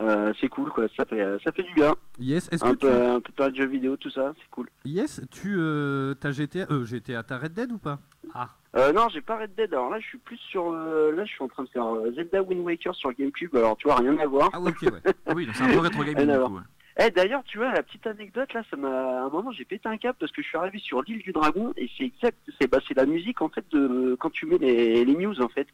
euh, 0.00 0.32
c'est 0.40 0.48
cool, 0.48 0.70
quoi. 0.70 0.86
Ça 0.96 1.04
fait, 1.04 1.38
ça 1.44 1.52
fait 1.52 1.62
du 1.62 1.74
bien. 1.74 1.94
Yes, 2.18 2.48
est-ce 2.52 2.64
Un 2.64 2.70
que 2.74 2.80
tu... 2.80 2.86
peu, 2.86 2.92
un 3.10 3.20
peu 3.20 3.50
de 3.50 3.56
jeux 3.56 3.66
vidéo, 3.66 3.96
tout 3.96 4.10
ça, 4.10 4.32
c'est 4.36 4.50
cool. 4.50 4.68
Yes, 4.84 5.20
tu... 5.30 5.56
Euh, 5.58 6.14
t'as 6.14 6.32
GTA... 6.32 6.66
Euh, 6.70 6.84
GTA, 6.84 7.22
t'as 7.22 7.38
Red 7.38 7.52
Dead 7.54 7.72
ou 7.72 7.78
pas? 7.78 7.98
Euh, 8.76 8.92
non, 8.92 9.08
j'ai 9.10 9.20
pas 9.20 9.38
Red 9.38 9.54
Dead. 9.54 9.72
Alors 9.72 9.90
là, 9.90 10.00
je 10.00 10.06
suis 10.06 10.18
plus 10.18 10.38
sur. 10.38 10.72
là, 10.72 11.24
je 11.24 11.30
suis 11.30 11.44
en 11.44 11.48
train 11.48 11.62
de 11.62 11.68
faire 11.68 11.84
Zelda 12.16 12.42
Wind 12.42 12.64
Waker 12.64 12.94
sur 12.94 13.12
GameCube. 13.12 13.54
Alors, 13.56 13.76
tu 13.76 13.86
vois, 13.86 13.96
rien 13.96 14.18
à 14.18 14.26
voir. 14.26 14.50
Ah 14.52 14.60
ouais, 14.60 14.70
ok, 14.70 14.82
ouais. 14.92 15.34
Oui 15.34 15.46
donc 15.46 15.54
c'est 15.54 15.64
un 15.64 15.72
peu 15.72 15.78
rétro 15.80 16.02
gaming 16.02 16.16
Rien 16.16 16.28
à 16.30 16.32
du 16.32 16.38
voir. 16.38 16.48
coup. 16.50 16.56
ouais. 16.56 16.62
Eh, 17.00 17.10
d'ailleurs, 17.10 17.42
tu 17.44 17.58
vois, 17.58 17.72
la 17.72 17.82
petite 17.82 18.06
anecdote, 18.06 18.52
là, 18.52 18.62
ça 18.70 18.76
m'a. 18.76 18.88
À 18.88 19.24
un 19.24 19.28
moment, 19.28 19.50
j'ai 19.50 19.64
pété 19.64 19.88
un 19.88 19.96
câble 19.96 20.16
parce 20.20 20.30
que 20.30 20.42
je 20.42 20.46
suis 20.48 20.56
arrivé 20.56 20.78
sur 20.78 21.02
l'île 21.02 21.22
du 21.22 21.32
Dragon 21.32 21.72
et 21.76 21.90
c'est 21.98 22.04
exact. 22.04 22.38
C'est 22.60 22.68
bah, 22.70 22.78
c'est 22.86 22.94
la 22.96 23.04
musique, 23.06 23.42
en 23.42 23.48
fait, 23.48 23.64
de 23.72 24.16
quand 24.20 24.30
tu 24.30 24.46
mets 24.46 24.58
les, 24.58 25.04
les 25.04 25.14
news, 25.16 25.40
en 25.40 25.48
fait, 25.48 25.66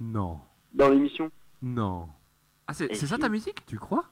Non. 0.00 0.38
dans 0.72 0.88
l'émission. 0.88 1.30
Non. 1.62 2.08
Ah 2.68 2.74
c'est 2.74 2.94
ça 2.94 3.18
ta 3.18 3.28
musique? 3.28 3.66
Tu 3.66 3.76
crois? 3.78 4.04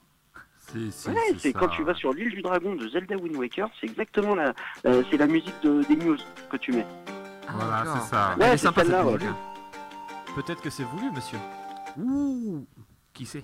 Si, 0.67 0.91
si, 0.91 1.09
Ouais, 1.09 1.15
c'est 1.37 1.53
quand 1.53 1.69
tu 1.69 1.83
vas 1.83 1.93
sur 1.95 2.13
l'île 2.13 2.29
du 2.29 2.41
Dragon 2.41 2.75
de 2.75 2.87
Zelda 2.89 3.15
Wind 3.17 3.35
Waker, 3.35 3.69
c'est 3.79 3.87
exactement 3.87 4.35
la. 4.35 4.53
c'est 4.83 5.17
la 5.17 5.27
musique 5.27 5.55
de, 5.63 5.83
des 5.83 5.95
news 5.95 6.17
que 6.49 6.57
tu 6.57 6.71
mets. 6.73 6.85
Voilà, 7.49 7.77
Ah, 7.79 7.83
d'accord. 7.85 8.01
c'est 8.01 8.09
ça. 8.09 8.35
Ouais, 8.37 8.45
est 8.45 8.51
c'est 8.51 8.57
sympa 8.57 8.81
cette 8.83 8.91
celle-là, 8.91 9.03
musique. 9.11 9.21
ouais. 9.29 10.35
Peut-être 10.35 10.61
que 10.61 10.69
c'est 10.69 10.83
voulu, 10.83 11.09
monsieur. 11.11 11.39
Ouh 11.97 12.65
Qui 13.13 13.25
sait? 13.25 13.43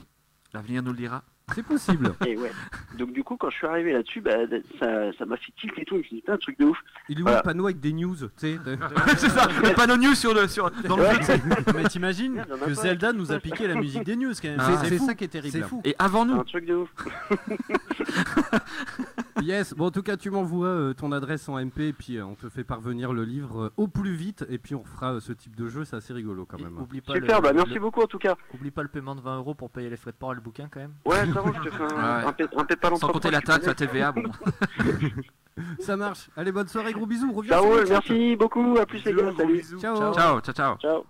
L'avenir 0.54 0.84
nous 0.84 0.92
le 0.92 0.98
dira. 0.98 1.24
C'est 1.56 1.64
possible. 1.64 2.14
Et 2.26 2.38
ouais. 2.38 2.52
Donc 2.98 3.14
du 3.14 3.24
coup, 3.24 3.38
quand 3.38 3.50
je 3.50 3.56
suis 3.56 3.68
arrivé 3.68 3.94
là-dessus, 3.94 4.20
bah, 4.22 4.32
ça 4.80 5.12
ça 5.18 5.26
m'a 5.26 5.38
fait 5.38 5.52
tilt 5.60 5.74
et 5.80 5.86
tout. 5.86 5.96
Je 5.96 6.00
me 6.00 6.04
suis 6.04 6.16
dit, 6.18 6.22
putain, 6.22 6.34
un 6.34 6.38
truc 6.38 6.60
de 6.60 6.66
ouf. 6.66 6.78
Il 7.08 7.18
est 7.18 7.22
où 7.22 7.24
Voilà. 7.24 7.38
le 7.38 7.44
panneau 7.44 7.66
avec 7.66 7.80
des 7.80 7.94
news, 7.94 8.16
tu 8.16 8.28
sais 8.36 8.58
de- 8.58 8.78
c'est 9.18 9.30
ça, 9.30 9.48
le 9.64 9.74
panneau 9.74 9.96
news 9.96 10.14
sur 10.14 10.34
le, 10.34 10.48
sur, 10.50 10.70
dans 10.88 10.98
le. 10.98 11.04
Mais 11.76 11.84
t'imagines 11.86 12.44
que 12.44 12.66
pas. 12.66 12.74
Zelda 12.74 13.14
nous 13.14 13.32
a 13.32 13.40
piqué 13.40 13.66
la 13.68 13.76
musique 13.76 14.04
des 14.04 14.18
news 14.18 14.34
quand 14.42 14.50
même. 14.50 14.58
Ah, 14.60 14.78
c'est 14.84 14.90
c'est 14.90 14.98
fou. 14.98 15.06
ça 15.06 15.16
qui 15.16 15.24
est 15.24 15.28
terrible. 15.30 15.58
C'est 15.58 15.64
fou. 15.68 15.82
Et 15.86 15.96
avant 15.98 16.26
nous, 16.26 16.36
Un 16.40 16.44
truc 16.44 16.66
de 16.66 16.76
ouf. 16.76 16.90
Yes, 19.42 19.74
bon 19.76 19.86
en 19.88 19.92
tout 19.92 20.02
cas 20.04 20.18
tu 20.18 20.30
m'envoies 20.32 20.68
euh, 20.68 20.94
ton 20.94 21.12
adresse 21.12 21.48
en 21.48 21.58
MP 21.64 21.80
et 21.82 21.94
puis 21.94 22.18
euh, 22.18 22.26
on 22.26 22.36
te 22.36 22.50
fait 22.50 22.64
parvenir 22.64 23.14
le 23.14 23.24
livre 23.24 23.66
euh, 23.66 23.74
au 23.78 23.88
plus 23.88 24.14
vite 24.16 24.46
et 24.50 24.58
puis 24.58 24.74
on 24.76 24.84
fera 24.84 25.14
euh, 25.14 25.20
ce 25.20 25.32
type 25.32 25.56
de 25.56 25.68
jeu, 25.70 25.86
c'est 25.86 25.96
assez 25.96 26.14
rigolo 26.14 26.46
quand 26.46 26.60
même. 26.60 26.78
Oublie 26.80 27.02
pas 27.02 27.14
Super, 27.14 27.38
le, 27.38 27.42
bah 27.44 27.54
merci 27.54 27.76
le- 27.76 27.80
beaucoup 27.80 28.02
en 28.02 28.08
tout 28.08 28.18
cas. 28.18 28.36
Oublie 28.54 28.72
pas 28.72 28.82
le 28.84 28.88
paiement 28.90 29.16
de 29.16 29.22
20 29.22 29.38
euros 29.38 29.54
pour 29.54 29.70
payer 29.70 29.90
les 29.90 29.98
frais 29.98 30.12
de 30.12 30.18
port 30.18 30.32
et 30.32 30.36
le 30.36 30.42
bouquin 30.42 30.68
quand 30.72 30.80
même. 30.80 30.94
Ouais, 31.06 31.26
ça 31.34 31.42
va, 31.42 31.52
je 31.56 31.70
te 31.70 31.76
fais 31.76 31.84
un, 31.84 31.88
Ouais. 31.88 32.26
un, 32.26 32.34
pé- 32.34 32.48
un 32.56 32.64
PayPal 32.66 32.94
en 32.94 32.96
sans 32.98 33.08
compter 33.10 33.30
la 33.32 33.42
taxe, 33.42 33.66
la. 33.68 33.74
TVA, 33.76 34.12
bon. 34.12 34.24
Ça 35.80 35.98
marche. 35.98 36.30
Allez, 36.36 36.52
bonne 36.52 36.68
soirée, 36.68 36.94
gros 36.94 37.06
bisous. 37.08 37.32
Reviens 37.34 37.58
Ciao, 37.58 37.68
merci 37.90 38.36
beaucoup, 38.36 38.76
à 38.80 38.86
plus 38.86 39.04
les 39.06 39.14
gars, 39.14 39.32
salut. 39.38 39.64
Ciao. 39.80 40.14
Ciao, 40.14 40.42
ciao, 40.42 40.54
ciao. 40.54 40.78
Ciao. 40.78 41.04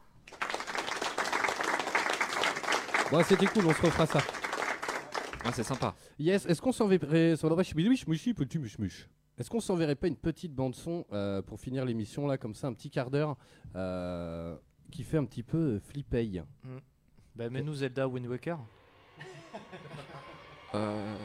Bon, 3.12 3.24
c'était 3.24 3.46
cool, 3.48 3.66
on 3.68 3.74
se 3.74 3.82
refera 3.82 4.06
ça. 4.06 4.20
Ouais, 5.48 5.54
c'est 5.54 5.64
sympa. 5.64 5.96
Yes, 6.20 6.46
est-ce 6.46 6.62
qu'on 6.62 6.72
s'enverrait. 6.72 7.36
Est-ce 9.38 9.50
qu'on 9.50 9.60
s'enverrait 9.60 9.96
pas 9.96 10.08
une 10.08 10.16
petite 10.16 10.54
bande 10.54 10.76
son 10.76 11.06
euh, 11.14 11.42
pour 11.42 11.60
finir 11.60 11.86
l'émission 11.86 12.26
là 12.28 12.38
comme 12.38 12.56
ça 12.56 12.68
un 12.68 12.74
petit 12.74 12.90
quart 12.90 13.10
d'heure 13.12 13.38
euh, 13.76 14.56
qui 14.92 15.04
fait 15.04 15.18
un 15.18 15.26
petit 15.26 15.44
peu 15.44 15.58
euh, 15.58 15.80
flippeille 15.80 16.44
Bah 17.36 17.50
mets-nous 17.50 17.76
Zelda 17.76 18.08
Wind 18.08 18.28
Waker. 18.28 18.60
Euh, 20.76 21.16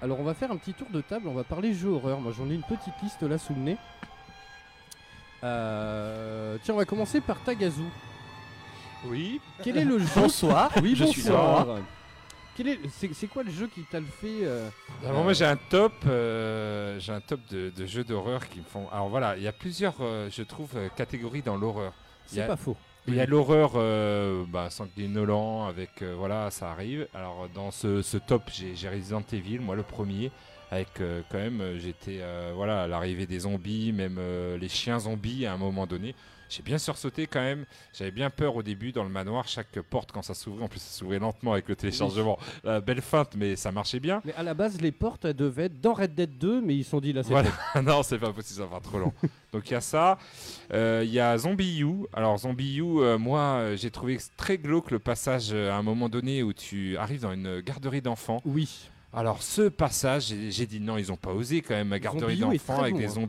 Alors 0.00 0.18
on 0.18 0.24
va 0.24 0.32
faire 0.32 0.50
un 0.50 0.56
petit 0.56 0.72
tour 0.72 0.88
de 0.90 1.02
table, 1.02 1.28
on 1.28 1.34
va 1.34 1.44
parler 1.44 1.74
jeux 1.74 1.90
horreur. 1.90 2.18
Moi 2.18 2.32
j'en 2.32 2.48
ai 2.48 2.54
une 2.54 2.62
petite 2.62 2.94
liste 3.02 3.22
là 3.22 3.36
sous 3.36 3.52
le 3.52 3.60
nez. 3.60 3.76
Euh, 5.44 6.56
Tiens, 6.62 6.72
on 6.74 6.78
va 6.78 6.86
commencer 6.86 7.20
par 7.20 7.42
Tagazu. 7.44 7.82
Oui. 9.06 9.40
Quel 9.62 9.78
est 9.78 9.84
le 9.84 9.98
jeu 9.98 10.06
Bonsoir. 10.16 10.70
Oui, 10.82 10.94
Je 10.96 11.04
suis 11.04 11.22
bonsoir. 11.22 11.66
Quel 12.56 12.68
est... 12.68 12.78
C'est 12.90 13.12
c'est 13.14 13.28
quoi 13.28 13.42
le 13.44 13.50
jeu 13.52 13.68
qui 13.72 13.82
t'a 13.82 14.00
le 14.00 14.06
fait 14.06 14.40
euh, 14.42 14.68
Alors 15.04 15.20
euh, 15.20 15.22
moi 15.24 15.32
j'ai 15.32 15.44
un 15.44 15.56
top, 15.56 15.92
euh, 16.06 16.98
j'ai 16.98 17.12
un 17.12 17.20
top 17.20 17.40
de, 17.50 17.70
de 17.70 17.86
jeux 17.86 18.02
d'horreur 18.02 18.48
qui 18.48 18.58
me 18.58 18.64
font. 18.64 18.88
Alors 18.90 19.08
voilà, 19.08 19.36
il 19.36 19.42
y 19.44 19.48
a 19.48 19.52
plusieurs, 19.52 19.94
euh, 20.00 20.28
je 20.30 20.42
trouve, 20.42 20.70
catégories 20.96 21.42
dans 21.42 21.56
l'horreur. 21.56 21.92
C'est 22.26 22.42
a- 22.42 22.46
pas 22.46 22.56
faux. 22.56 22.76
Il 23.06 23.14
y 23.14 23.20
a 23.20 23.26
l'horreur 23.26 23.72
euh, 23.76 24.44
bah, 24.46 24.68
sanguinolent 24.70 25.66
avec 25.66 26.02
euh, 26.02 26.14
voilà 26.18 26.50
ça 26.50 26.70
arrive. 26.72 27.06
Alors 27.14 27.48
dans 27.54 27.70
ce, 27.70 28.02
ce 28.02 28.18
top 28.18 28.42
j'ai 28.52 28.74
j'ai 28.74 28.88
Resident 28.90 29.22
Evil 29.32 29.60
moi 29.60 29.76
le 29.76 29.82
premier 29.82 30.30
avec 30.70 30.88
euh, 31.00 31.22
quand 31.30 31.38
même 31.38 31.78
j'étais 31.78 32.18
euh, 32.20 32.52
voilà 32.54 32.82
à 32.82 32.86
l'arrivée 32.86 33.24
des 33.26 33.38
zombies 33.40 33.92
même 33.92 34.16
euh, 34.18 34.58
les 34.58 34.68
chiens 34.68 34.98
zombies 34.98 35.46
à 35.46 35.54
un 35.54 35.56
moment 35.56 35.86
donné. 35.86 36.14
J'ai 36.48 36.62
bien 36.62 36.78
sursauté 36.78 37.26
quand 37.26 37.40
même. 37.40 37.64
J'avais 37.92 38.10
bien 38.10 38.30
peur 38.30 38.56
au 38.56 38.62
début 38.62 38.92
dans 38.92 39.04
le 39.04 39.10
manoir 39.10 39.48
chaque 39.48 39.80
porte 39.82 40.12
quand 40.12 40.22
ça 40.22 40.34
s'ouvrait. 40.34 40.64
En 40.64 40.68
plus 40.68 40.80
ça 40.80 40.98
s'ouvrait 40.98 41.18
lentement 41.18 41.52
avec 41.52 41.68
le 41.68 41.76
téléchargement. 41.76 42.38
La 42.64 42.80
belle 42.80 43.02
feinte 43.02 43.34
mais 43.36 43.56
ça 43.56 43.72
marchait 43.72 44.00
bien. 44.00 44.22
Mais 44.24 44.34
à 44.34 44.42
la 44.42 44.54
base, 44.54 44.80
les 44.80 44.92
portes 44.92 45.24
elles 45.24 45.34
devaient 45.34 45.64
être 45.64 45.80
dans 45.80 45.94
Red 45.94 46.14
Dead 46.14 46.38
2, 46.38 46.60
mais 46.60 46.76
ils 46.76 46.84
se 46.84 46.90
sont 46.90 47.00
dit 47.00 47.12
là 47.12 47.22
c'est 47.22 47.30
Voilà. 47.30 47.50
non, 47.82 48.02
c'est 48.02 48.18
pas 48.18 48.32
possible, 48.32 48.60
ça 48.60 48.66
va 48.66 48.80
trop 48.80 48.98
long. 48.98 49.12
Donc 49.52 49.68
il 49.70 49.72
y 49.72 49.76
a 49.76 49.80
ça. 49.80 50.18
Euh, 50.72 51.02
Il 51.04 51.12
y 51.12 51.20
a 51.20 51.36
Zombie 51.38 51.80
U. 51.80 52.06
Alors 52.12 52.38
Zombie 52.38 52.78
U, 52.78 53.00
euh, 53.00 53.18
moi 53.18 53.40
euh, 53.40 53.76
j'ai 53.76 53.90
trouvé 53.90 54.18
très 54.36 54.58
glauque 54.58 54.90
le 54.90 54.98
passage 54.98 55.52
à 55.52 55.76
un 55.76 55.82
moment 55.82 56.08
donné 56.08 56.42
où 56.42 56.52
tu 56.52 56.96
arrives 56.96 57.22
dans 57.22 57.32
une 57.32 57.60
garderie 57.60 58.02
d'enfants. 58.02 58.40
Oui. 58.44 58.88
Alors 59.12 59.42
ce 59.42 59.68
passage, 59.68 60.34
j'ai 60.50 60.66
dit 60.66 60.80
non, 60.80 60.98
ils 60.98 61.10
ont 61.10 61.16
pas 61.16 61.32
osé 61.32 61.62
quand 61.62 61.74
même, 61.74 61.96
garderie 61.98 62.36
d'enfants 62.36 62.80
avec 62.80 62.94
bon, 62.94 63.00
des 63.00 63.16
hein. 63.18 63.20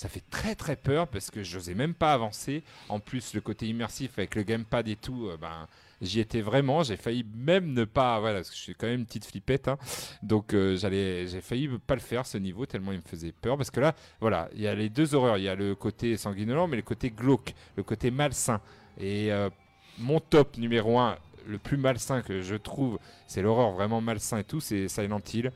Ça 0.00 0.08
fait 0.08 0.24
très 0.30 0.54
très 0.54 0.76
peur 0.76 1.08
parce 1.08 1.30
que 1.30 1.42
j'osais 1.42 1.74
même 1.74 1.92
pas 1.92 2.14
avancer. 2.14 2.62
En 2.88 3.00
plus, 3.00 3.34
le 3.34 3.42
côté 3.42 3.66
immersif 3.66 4.12
avec 4.16 4.34
le 4.34 4.44
gamepad 4.44 4.88
et 4.88 4.96
tout, 4.96 5.26
euh, 5.26 5.36
ben, 5.36 5.68
j'y 6.00 6.20
étais 6.20 6.40
vraiment. 6.40 6.82
J'ai 6.82 6.96
failli 6.96 7.22
même 7.36 7.74
ne 7.74 7.84
pas, 7.84 8.18
voilà, 8.18 8.38
parce 8.38 8.48
que 8.48 8.56
je 8.56 8.62
suis 8.62 8.74
quand 8.74 8.86
même 8.86 9.00
une 9.00 9.04
petite 9.04 9.26
flippette, 9.26 9.68
hein. 9.68 9.76
donc 10.22 10.54
euh, 10.54 10.74
j'allais, 10.74 11.26
j'ai 11.26 11.42
failli 11.42 11.68
pas 11.86 11.96
le 11.96 12.00
faire 12.00 12.24
ce 12.24 12.38
niveau 12.38 12.64
tellement 12.64 12.92
il 12.92 12.98
me 13.00 13.04
faisait 13.06 13.32
peur. 13.32 13.58
Parce 13.58 13.70
que 13.70 13.78
là, 13.78 13.94
voilà, 14.22 14.48
il 14.54 14.62
y 14.62 14.68
a 14.68 14.74
les 14.74 14.88
deux 14.88 15.14
horreurs. 15.14 15.36
Il 15.36 15.44
y 15.44 15.50
a 15.50 15.54
le 15.54 15.74
côté 15.74 16.16
sanguinolent, 16.16 16.66
mais 16.66 16.76
le 16.76 16.82
côté 16.82 17.10
glauque, 17.10 17.52
le 17.76 17.82
côté 17.82 18.10
malsain. 18.10 18.62
Et 18.98 19.30
euh, 19.30 19.50
mon 19.98 20.18
top 20.18 20.56
numéro 20.56 20.98
un, 20.98 21.18
le 21.46 21.58
plus 21.58 21.76
malsain 21.76 22.22
que 22.22 22.40
je 22.40 22.54
trouve, 22.54 22.98
c'est 23.26 23.42
l'horreur 23.42 23.72
vraiment 23.72 24.00
malsain 24.00 24.38
et 24.38 24.44
tout, 24.44 24.60
c'est 24.60 24.88
Silent 24.88 25.20
Hill. 25.30 25.52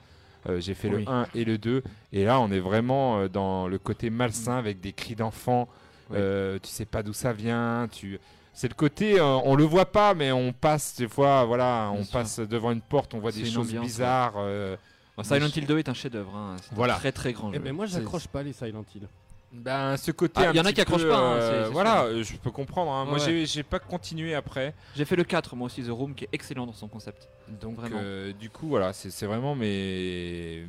Euh, 0.48 0.60
j'ai 0.60 0.74
fait 0.74 0.88
Oui. 0.88 1.04
le 1.04 1.10
1 1.10 1.26
et 1.34 1.44
le 1.44 1.58
2. 1.58 1.82
Et 2.12 2.24
là, 2.24 2.40
on 2.40 2.50
est 2.50 2.60
vraiment 2.60 3.18
euh, 3.20 3.28
dans 3.28 3.66
le 3.66 3.78
côté 3.78 4.10
malsain 4.10 4.56
avec 4.56 4.80
des 4.80 4.92
cris 4.92 5.14
d'enfants. 5.14 5.68
Oui. 6.10 6.16
Euh, 6.20 6.58
tu 6.62 6.68
sais 6.68 6.84
pas 6.84 7.02
d'où 7.02 7.12
ça 7.14 7.32
vient. 7.32 7.88
Tu... 7.90 8.18
C'est 8.52 8.68
le 8.68 8.74
côté, 8.74 9.18
euh, 9.18 9.24
on 9.44 9.56
le 9.56 9.64
voit 9.64 9.86
pas, 9.90 10.14
mais 10.14 10.30
on 10.32 10.52
passe 10.52 10.96
des 10.96 11.08
fois, 11.08 11.44
voilà, 11.44 11.88
Bien 11.90 12.00
on 12.00 12.04
sûr. 12.04 12.12
passe 12.12 12.38
devant 12.40 12.70
une 12.72 12.82
porte, 12.82 13.12
on 13.14 13.18
voit 13.18 13.32
des 13.32 13.44
choses 13.46 13.68
ambiance, 13.68 13.84
bizarres. 13.86 14.34
euh, 14.36 14.76
Silent 15.22 15.46
Hill 15.48 15.66
2 15.66 15.78
est 15.78 15.88
un 15.88 15.94
chef-d'œuvre. 15.94 16.36
Hein. 16.36 16.56
C'est 16.62 16.74
Voilà. 16.74 16.94
un 16.94 16.98
très 16.98 17.10
très 17.12 17.32
grand 17.32 17.50
Eh 17.52 17.56
jeu. 17.56 17.60
ben 17.62 17.72
moi 17.72 17.86
j'accroche 17.86 18.26
pas 18.28 18.42
les 18.42 18.52
Silent 18.52 18.84
Hill. 18.94 19.08
Ben, 19.56 19.96
ce 19.96 20.10
côté. 20.10 20.40
Ah, 20.44 20.50
un 20.50 20.52
y 20.52 20.60
en 20.60 20.64
a 20.64 20.72
qui 20.72 20.80
accrochent 20.80 21.06
pas, 21.08 21.16
hein, 21.16 21.36
euh, 21.36 21.68
voilà, 21.70 22.22
je 22.22 22.36
peux 22.36 22.50
comprendre. 22.50 22.90
hein. 22.90 23.04
Moi, 23.04 23.14
Ouais. 23.24 23.46
j'ai- 23.46 23.62
pas 23.62 23.78
continué 23.78 24.34
après. 24.34 24.74
J'ai 24.96 25.04
fait 25.04 25.16
le 25.16 25.24
4 25.24 25.54
moi 25.56 25.66
aussi, 25.66 25.82
The 25.82 25.90
Room, 25.90 26.14
qui 26.14 26.24
est 26.24 26.28
excellent 26.32 26.66
dans 26.66 26.72
son 26.72 26.88
concept. 26.88 27.28
Donc, 27.62 27.76
Vraiment. 27.76 27.98
euh, 28.02 28.32
du 28.32 28.50
coup, 28.50 28.66
voilà, 28.68 28.92
c'est 28.92 29.10
c'est 29.10 29.26
vraiment 29.26 29.54
mes, 29.54 30.64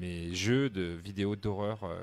mes 0.00 0.34
jeux 0.34 0.68
de 0.70 0.98
vidéos 1.04 1.36
d'horreur 1.36 1.78
euh, 1.84 1.96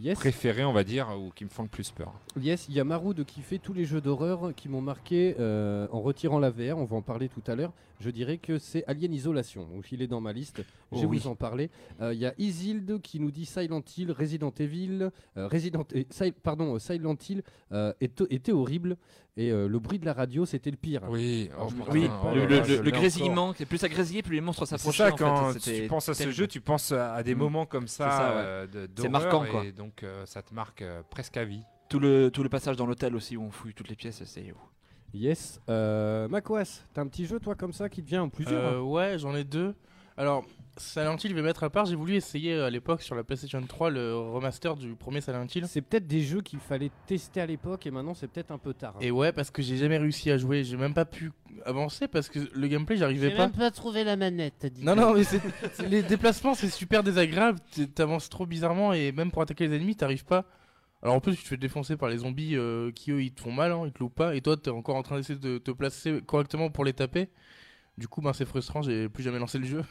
Yes. 0.00 0.18
préférés, 0.18 0.64
on 0.64 0.72
va 0.72 0.84
dire, 0.84 1.08
ou 1.18 1.30
qui 1.30 1.44
me 1.44 1.50
font 1.50 1.62
le 1.62 1.68
plus 1.68 1.90
peur. 1.90 2.12
Yes, 2.40 2.66
il 2.68 2.74
y 2.74 2.80
a 2.80 2.84
Marou 2.84 3.14
de 3.14 3.22
qui 3.22 3.40
fait 3.42 3.58
tous 3.58 3.72
les 3.72 3.84
jeux 3.84 4.00
d'horreur 4.00 4.54
qui 4.54 4.68
m'ont 4.68 4.80
marqué 4.80 5.34
euh, 5.40 5.86
en 5.92 6.00
retirant 6.00 6.38
la 6.38 6.50
VR. 6.50 6.76
On 6.78 6.84
va 6.84 6.96
en 6.96 7.02
parler 7.02 7.28
tout 7.28 7.42
à 7.46 7.54
l'heure. 7.54 7.72
Je 8.00 8.10
dirais 8.10 8.38
que 8.38 8.58
c'est 8.58 8.84
Alien 8.86 9.12
Isolation. 9.12 9.66
Donc 9.74 9.90
il 9.90 10.02
est 10.02 10.06
dans 10.06 10.20
ma 10.20 10.32
liste. 10.32 10.58
Je 10.58 10.62
Oh 10.92 11.00
vais 11.00 11.06
oui. 11.06 11.18
vous 11.18 11.26
en 11.28 11.34
parler. 11.34 11.68
Euh, 12.00 12.14
Il 12.14 12.20
y 12.20 12.26
a 12.26 12.34
Isilde 12.38 13.00
qui 13.02 13.18
nous 13.18 13.30
dit 13.32 13.44
Silent 13.44 13.82
Hill, 13.96 14.12
Resident 14.12 14.52
Evil, 14.58 15.10
euh, 15.36 15.48
Resident, 15.48 15.84
Sil- 16.14 16.32
pardon, 16.42 16.78
Silent 16.78 17.16
Hill 17.28 17.42
était 18.00 18.52
horrible 18.52 18.96
et 19.38 19.50
euh, 19.50 19.68
le 19.68 19.78
bruit 19.78 19.98
de 19.98 20.04
la 20.04 20.12
radio 20.12 20.44
c'était 20.44 20.70
le 20.70 20.76
pire. 20.76 21.02
Oui, 21.08 21.48
Alors, 21.54 21.72
pas, 21.72 21.94
le, 22.34 22.90
grésillement, 22.90 23.54
c'est 23.56 23.64
plus 23.64 23.78
ça 23.78 23.88
grésillait, 23.88 24.20
plus 24.22 24.34
les 24.34 24.40
monstres 24.42 24.66
C'est 24.66 24.76
s'approchaient. 24.76 25.04
ça, 25.08 25.14
en 25.14 25.16
fait. 25.16 25.24
quand 25.24 25.54
tu 25.58 25.86
penses 25.88 26.08
à 26.10 26.14
ce 26.14 26.30
jeu, 26.30 26.46
tu 26.46 26.60
penses 26.60 26.92
à, 26.92 27.22
des 27.22 27.34
Mm. 27.34 27.38
moments 27.38 27.64
comme 27.66 27.86
ça, 27.88 28.10
C'est 28.10 28.16
ça, 28.16 28.28
ouais. 28.30 28.42
euh, 28.76 28.86
C'est 28.98 29.08
marquant, 29.08 29.44
quoi. 29.50 29.64
Et 29.64 29.72
donc, 29.72 30.02
euh, 30.02 30.26
ça 30.26 30.42
te 30.42 30.52
marque 30.52 30.82
euh, 30.82 31.02
presque 31.08 31.36
à 31.36 31.44
vie. 31.44 31.62
Tout 31.88 32.00
le, 32.00 32.30
tout 32.30 32.42
le 32.42 32.48
passage 32.50 32.76
dans 32.76 32.84
l'hôtel 32.84 33.14
aussi 33.16 33.36
où 33.36 33.42
on 33.44 33.50
fouille 33.50 33.72
toutes 33.74 33.88
les 33.88 33.96
pièces, 33.96 34.22
c'est. 34.24 34.52
Yes. 35.14 35.60
Euh, 35.70 36.28
Macquas, 36.28 36.82
t'as 36.92 37.00
un 37.00 37.06
petit 37.06 37.24
jeu 37.24 37.40
toi 37.40 37.54
comme 37.54 37.72
ça 37.72 37.88
qui 37.88 38.02
te 38.02 38.08
vient 38.08 38.24
en 38.24 38.28
plusieurs 38.28 38.74
Euh, 38.74 38.80
ouais, 38.80 39.18
j'en 39.18 39.34
ai 39.34 39.44
deux. 39.44 39.74
Alors, 40.18 40.44
Silent 40.76 41.16
Hill, 41.16 41.30
je 41.30 41.34
vais 41.34 41.42
mettre 41.42 41.64
à 41.64 41.70
part. 41.70 41.86
J'ai 41.86 41.94
voulu 41.96 42.14
essayer 42.14 42.52
euh, 42.54 42.66
à 42.66 42.70
l'époque 42.70 43.02
sur 43.02 43.14
la 43.14 43.24
PlayStation 43.24 43.60
3 43.60 43.90
le 43.90 44.14
remaster 44.16 44.76
du 44.76 44.94
premier 44.94 45.20
Silent 45.20 45.46
Hill. 45.52 45.66
C'est 45.68 45.80
peut-être 45.80 46.06
des 46.06 46.20
jeux 46.22 46.40
qu'il 46.40 46.58
fallait 46.60 46.90
tester 47.06 47.40
à 47.40 47.46
l'époque 47.46 47.86
et 47.86 47.90
maintenant 47.90 48.14
c'est 48.14 48.28
peut-être 48.28 48.50
un 48.52 48.58
peu 48.58 48.74
tard. 48.74 48.94
hein. 48.96 49.00
Et 49.00 49.10
ouais, 49.10 49.32
parce 49.32 49.50
que 49.50 49.62
j'ai 49.62 49.76
jamais 49.76 49.98
réussi 49.98 50.30
à 50.30 50.38
jouer. 50.38 50.62
J'ai 50.64 50.76
même 50.76 50.94
pas 50.94 51.04
pu 51.04 51.32
avancer 51.64 52.06
parce 52.08 52.28
que 52.28 52.40
le 52.52 52.68
gameplay, 52.68 52.96
j'arrivais 52.96 53.30
pas. 53.36 53.48
pas 53.48 53.70
trouvé 53.70 54.04
la 54.04 54.16
manette, 54.16 54.54
t'as 54.58 54.68
dit. 54.68 54.84
Non, 54.84 54.94
non, 54.94 55.14
mais 55.14 55.24
c'est 55.24 55.40
c'est- 55.72 55.88
les 55.88 56.02
déplacements, 56.02 56.54
c'est 56.54 56.68
super 56.70 57.02
désagréable. 57.02 57.58
T- 57.72 57.88
T'avances 57.88 58.28
trop 58.28 58.46
bizarrement 58.46 58.92
et 58.92 59.10
même 59.12 59.30
pour 59.32 59.42
attaquer 59.42 59.66
les 59.68 59.76
ennemis, 59.76 59.96
t'arrives 59.96 60.24
pas. 60.24 60.44
Alors 61.02 61.14
en 61.14 61.20
plus, 61.20 61.36
tu 61.36 61.42
te 61.44 61.48
fais 61.48 61.56
défoncer 61.56 61.96
par 61.96 62.08
les 62.08 62.18
zombies 62.18 62.56
euh, 62.56 62.90
qui 62.92 63.12
eux 63.12 63.22
ils 63.22 63.32
te 63.32 63.40
font 63.40 63.52
mal, 63.52 63.70
hein, 63.72 63.82
ils 63.86 63.92
te 63.92 63.98
loupent 64.00 64.14
pas. 64.16 64.34
Et 64.34 64.40
toi, 64.40 64.56
t'es 64.56 64.70
encore 64.70 64.96
en 64.96 65.02
train 65.02 65.16
d'essayer 65.16 65.38
de 65.38 65.58
te 65.58 65.70
placer 65.70 66.20
correctement 66.26 66.70
pour 66.70 66.84
les 66.84 66.92
taper. 66.92 67.28
Du 67.98 68.06
coup, 68.06 68.20
ben, 68.20 68.32
c'est 68.32 68.44
frustrant, 68.46 68.80
j'ai 68.82 69.08
plus 69.08 69.24
jamais 69.24 69.40
lancé 69.40 69.58
le 69.58 69.64
jeu. 69.66 69.82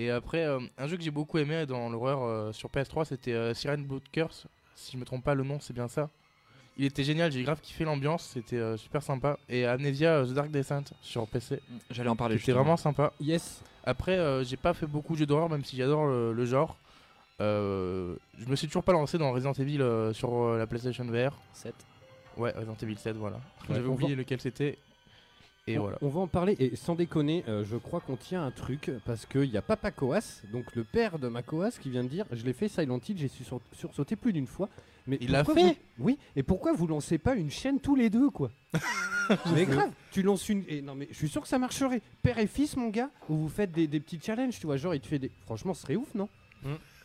Et 0.00 0.10
après, 0.10 0.44
euh, 0.46 0.58
un 0.78 0.86
jeu 0.86 0.96
que 0.96 1.02
j'ai 1.02 1.10
beaucoup 1.10 1.36
aimé 1.38 1.66
dans 1.66 1.88
l'horreur 1.90 2.22
euh, 2.22 2.52
sur 2.52 2.70
PS3, 2.70 3.04
c'était 3.04 3.32
euh, 3.32 3.52
Siren 3.54 3.84
Blood 3.84 4.02
Curse. 4.12 4.46
Si 4.74 4.92
je 4.92 4.96
me 4.96 5.04
trompe 5.04 5.24
pas, 5.24 5.34
le 5.34 5.44
nom, 5.44 5.58
c'est 5.60 5.74
bien 5.74 5.88
ça. 5.88 6.08
Il 6.78 6.86
était 6.86 7.04
génial, 7.04 7.30
j'ai 7.30 7.42
grave 7.42 7.60
kiffé 7.60 7.84
l'ambiance, 7.84 8.22
c'était 8.32 8.56
euh, 8.56 8.76
super 8.78 9.02
sympa. 9.02 9.38
Et 9.48 9.66
Amnesia 9.66 10.14
euh, 10.14 10.26
The 10.26 10.32
Dark 10.32 10.50
Descent 10.50 10.84
sur 11.02 11.26
PC. 11.26 11.60
J'allais 11.90 12.08
en 12.08 12.16
parler. 12.16 12.38
C'était 12.38 12.52
vraiment 12.52 12.78
sympa. 12.78 13.12
Yes. 13.20 13.62
Après, 13.84 14.16
euh, 14.16 14.42
j'ai 14.44 14.56
pas 14.56 14.72
fait 14.72 14.86
beaucoup 14.86 15.12
de 15.14 15.18
jeux 15.18 15.26
d'horreur, 15.26 15.50
même 15.50 15.64
si 15.64 15.76
j'adore 15.76 16.06
le, 16.06 16.32
le 16.32 16.44
genre. 16.46 16.76
Euh, 17.40 18.14
je 18.38 18.46
me 18.48 18.56
suis 18.56 18.66
toujours 18.66 18.84
pas 18.84 18.92
lancé 18.92 19.18
dans 19.18 19.32
Resident 19.32 19.52
Evil 19.52 19.82
euh, 19.82 20.12
sur 20.12 20.32
euh, 20.34 20.58
la 20.58 20.66
PlayStation 20.66 21.04
VR. 21.04 21.36
7. 21.52 21.74
Ouais, 22.36 22.52
Resident 22.56 22.76
Evil 22.82 22.96
7, 22.96 23.16
voilà. 23.16 23.36
Ouais, 23.36 23.74
J'avais 23.76 23.88
oublié 23.88 24.14
lequel 24.14 24.40
c'était. 24.40 24.78
Et 25.72 25.78
on, 25.78 25.82
voilà. 25.82 25.98
on 26.02 26.08
va 26.08 26.20
en 26.20 26.26
parler 26.26 26.56
et 26.58 26.76
sans 26.76 26.94
déconner, 26.94 27.44
euh, 27.48 27.64
je 27.64 27.76
crois 27.76 28.00
qu'on 28.00 28.16
tient 28.16 28.44
un 28.44 28.50
truc 28.50 28.90
parce 29.04 29.26
qu'il 29.26 29.44
y 29.50 29.56
a 29.56 29.62
Papa 29.62 29.90
Coas, 29.90 30.42
donc 30.52 30.74
le 30.74 30.84
père 30.84 31.18
de 31.18 31.28
ma 31.28 31.42
Coas, 31.42 31.72
qui 31.80 31.90
vient 31.90 32.04
de 32.04 32.08
dire 32.08 32.26
Je 32.32 32.44
l'ai 32.44 32.52
fait 32.52 32.68
Silent 32.68 33.00
Hill, 33.08 33.18
j'ai 33.18 33.28
su 33.28 33.44
sur- 33.44 33.60
sursauté 33.72 34.16
plus 34.16 34.32
d'une 34.32 34.46
fois. 34.46 34.68
Mais 35.06 35.16
Il 35.22 35.30
l'a 35.30 35.44
fait 35.44 35.52
vous- 35.98 36.04
Oui, 36.04 36.18
et 36.36 36.42
pourquoi 36.42 36.72
vous 36.72 36.86
lancez 36.86 37.16
pas 37.18 37.34
une 37.34 37.50
chaîne 37.50 37.80
tous 37.80 37.96
les 37.96 38.10
deux 38.10 38.30
quoi? 38.30 38.50
Mais 39.54 39.64
grave, 39.64 39.90
tu 40.12 40.22
lances 40.22 40.48
une. 40.48 40.64
Et 40.68 40.82
non, 40.82 40.94
mais 40.96 41.06
je 41.10 41.16
suis 41.16 41.28
sûr 41.28 41.40
que 41.40 41.48
ça 41.48 41.58
marcherait. 41.58 42.02
Père 42.22 42.38
et 42.38 42.46
fils, 42.48 42.76
mon 42.76 42.88
gars, 42.88 43.10
où 43.28 43.36
vous 43.36 43.48
faites 43.48 43.70
des, 43.72 43.86
des 43.86 44.00
petits 44.00 44.18
challenges, 44.20 44.58
tu 44.58 44.66
vois, 44.66 44.76
genre 44.76 44.94
il 44.94 45.00
te 45.00 45.06
fait 45.06 45.18
des. 45.20 45.30
Franchement, 45.46 45.72
ce 45.72 45.82
serait 45.82 45.94
ouf, 45.96 46.12
non? 46.14 46.28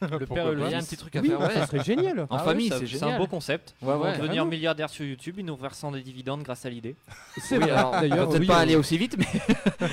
Le 0.01 0.26
père 0.26 0.47
et 0.49 0.55
le 0.55 0.61
Il 0.65 0.72
y 0.72 0.73
a 0.73 0.77
un 0.77 0.81
petit 0.81 0.97
truc 0.97 1.15
à 1.15 1.22
Oui, 1.22 1.30
faire, 1.30 1.39
ouais. 1.39 1.53
ça 1.53 1.67
serait 1.67 1.84
génial. 1.84 2.27
Ah 2.30 2.34
En 2.34 2.38
ouais, 2.39 2.43
famille, 2.43 2.67
ça- 2.69 2.80
c'est 2.80 2.88
C'est 2.88 2.97
génial. 2.99 3.15
un 3.15 3.17
beau 3.19 3.27
concept. 3.27 3.73
Ouais, 3.81 3.93
devenir 3.93 4.19
Vraiment. 4.19 4.45
milliardaires 4.45 4.89
sur 4.89 5.05
YouTube, 5.05 5.35
ils 5.39 5.45
nous 5.45 5.55
versant 5.55 5.91
des 5.91 6.01
dividendes 6.01 6.43
grâce 6.43 6.65
à 6.65 6.69
l'idée. 6.69 6.95
C'est 7.38 7.57
Oui, 7.57 7.63
vrai, 7.63 7.72
alors, 7.72 7.89
on 7.89 7.91
va 7.91 8.01
d'ailleurs. 8.01 8.30
peut-être 8.30 8.41
oui, 8.41 8.47
pas 8.47 8.57
euh, 8.57 8.61
aller 8.61 8.76
aussi 8.76 8.97
vite, 8.97 9.15
mais 9.17 9.26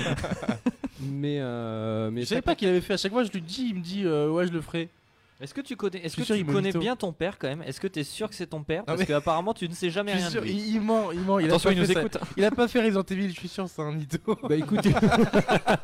Mais, 0.99 1.37
euh, 1.41 2.09
mais 2.11 2.21
Je 2.21 2.27
savais 2.27 2.41
pas 2.41 2.55
qu'il 2.55 2.67
avait 2.69 2.81
fait. 2.81 2.93
À 2.93 2.97
chaque 2.97 3.11
fois, 3.11 3.23
je 3.23 3.31
lui 3.31 3.41
dis, 3.41 3.67
il 3.69 3.75
me 3.75 3.81
dit, 3.81 4.03
euh, 4.05 4.29
ouais, 4.29 4.47
je 4.47 4.51
le 4.53 4.61
ferai. 4.61 4.89
Est-ce 5.43 5.53
que 5.53 5.61
tu 5.61 5.75
connais, 5.75 5.99
est-ce 5.99 6.15
que 6.15 6.23
sûr, 6.23 6.35
tu 6.37 6.45
connais 6.45 6.71
bien 6.71 6.95
ton 6.95 7.11
père 7.11 7.37
quand 7.37 7.47
même? 7.49 7.61
Est-ce 7.63 7.79
que 7.81 7.87
tu 7.87 7.99
es 7.99 8.03
sûr 8.03 8.29
que 8.29 8.35
c'est 8.35 8.47
ton 8.47 8.63
père? 8.63 8.85
Parce 8.85 8.99
mais- 8.99 9.05
qu'apparemment 9.05 9.53
tu 9.53 9.67
ne 9.67 9.73
sais 9.73 9.89
jamais 9.89 10.13
rien 10.13 10.27
de 10.27 10.31
sûr, 10.31 10.41
lui. 10.41 10.51
il, 10.53 10.75
il 10.75 10.81
ment, 10.81 11.11
il 11.11 11.19
ment. 11.19 11.37
Il 11.39 11.47
Attention, 11.47 11.69
a 11.69 11.73
il 11.73 11.75
pas 11.81 11.81
nous 11.87 11.93
ça. 11.93 11.99
écoute. 11.99 12.17
Il 12.37 12.45
a 12.45 12.51
pas 12.51 12.67
fait 12.67 12.81
Resident 12.81 13.03
Evil, 13.03 13.29
je 13.29 13.33
suis 13.39 13.47
sûr, 13.49 13.67
c'est 13.67 13.81
un 13.81 13.91
mytho. 13.91 14.37
Bah 14.49 14.55
écoutez, 14.55 14.93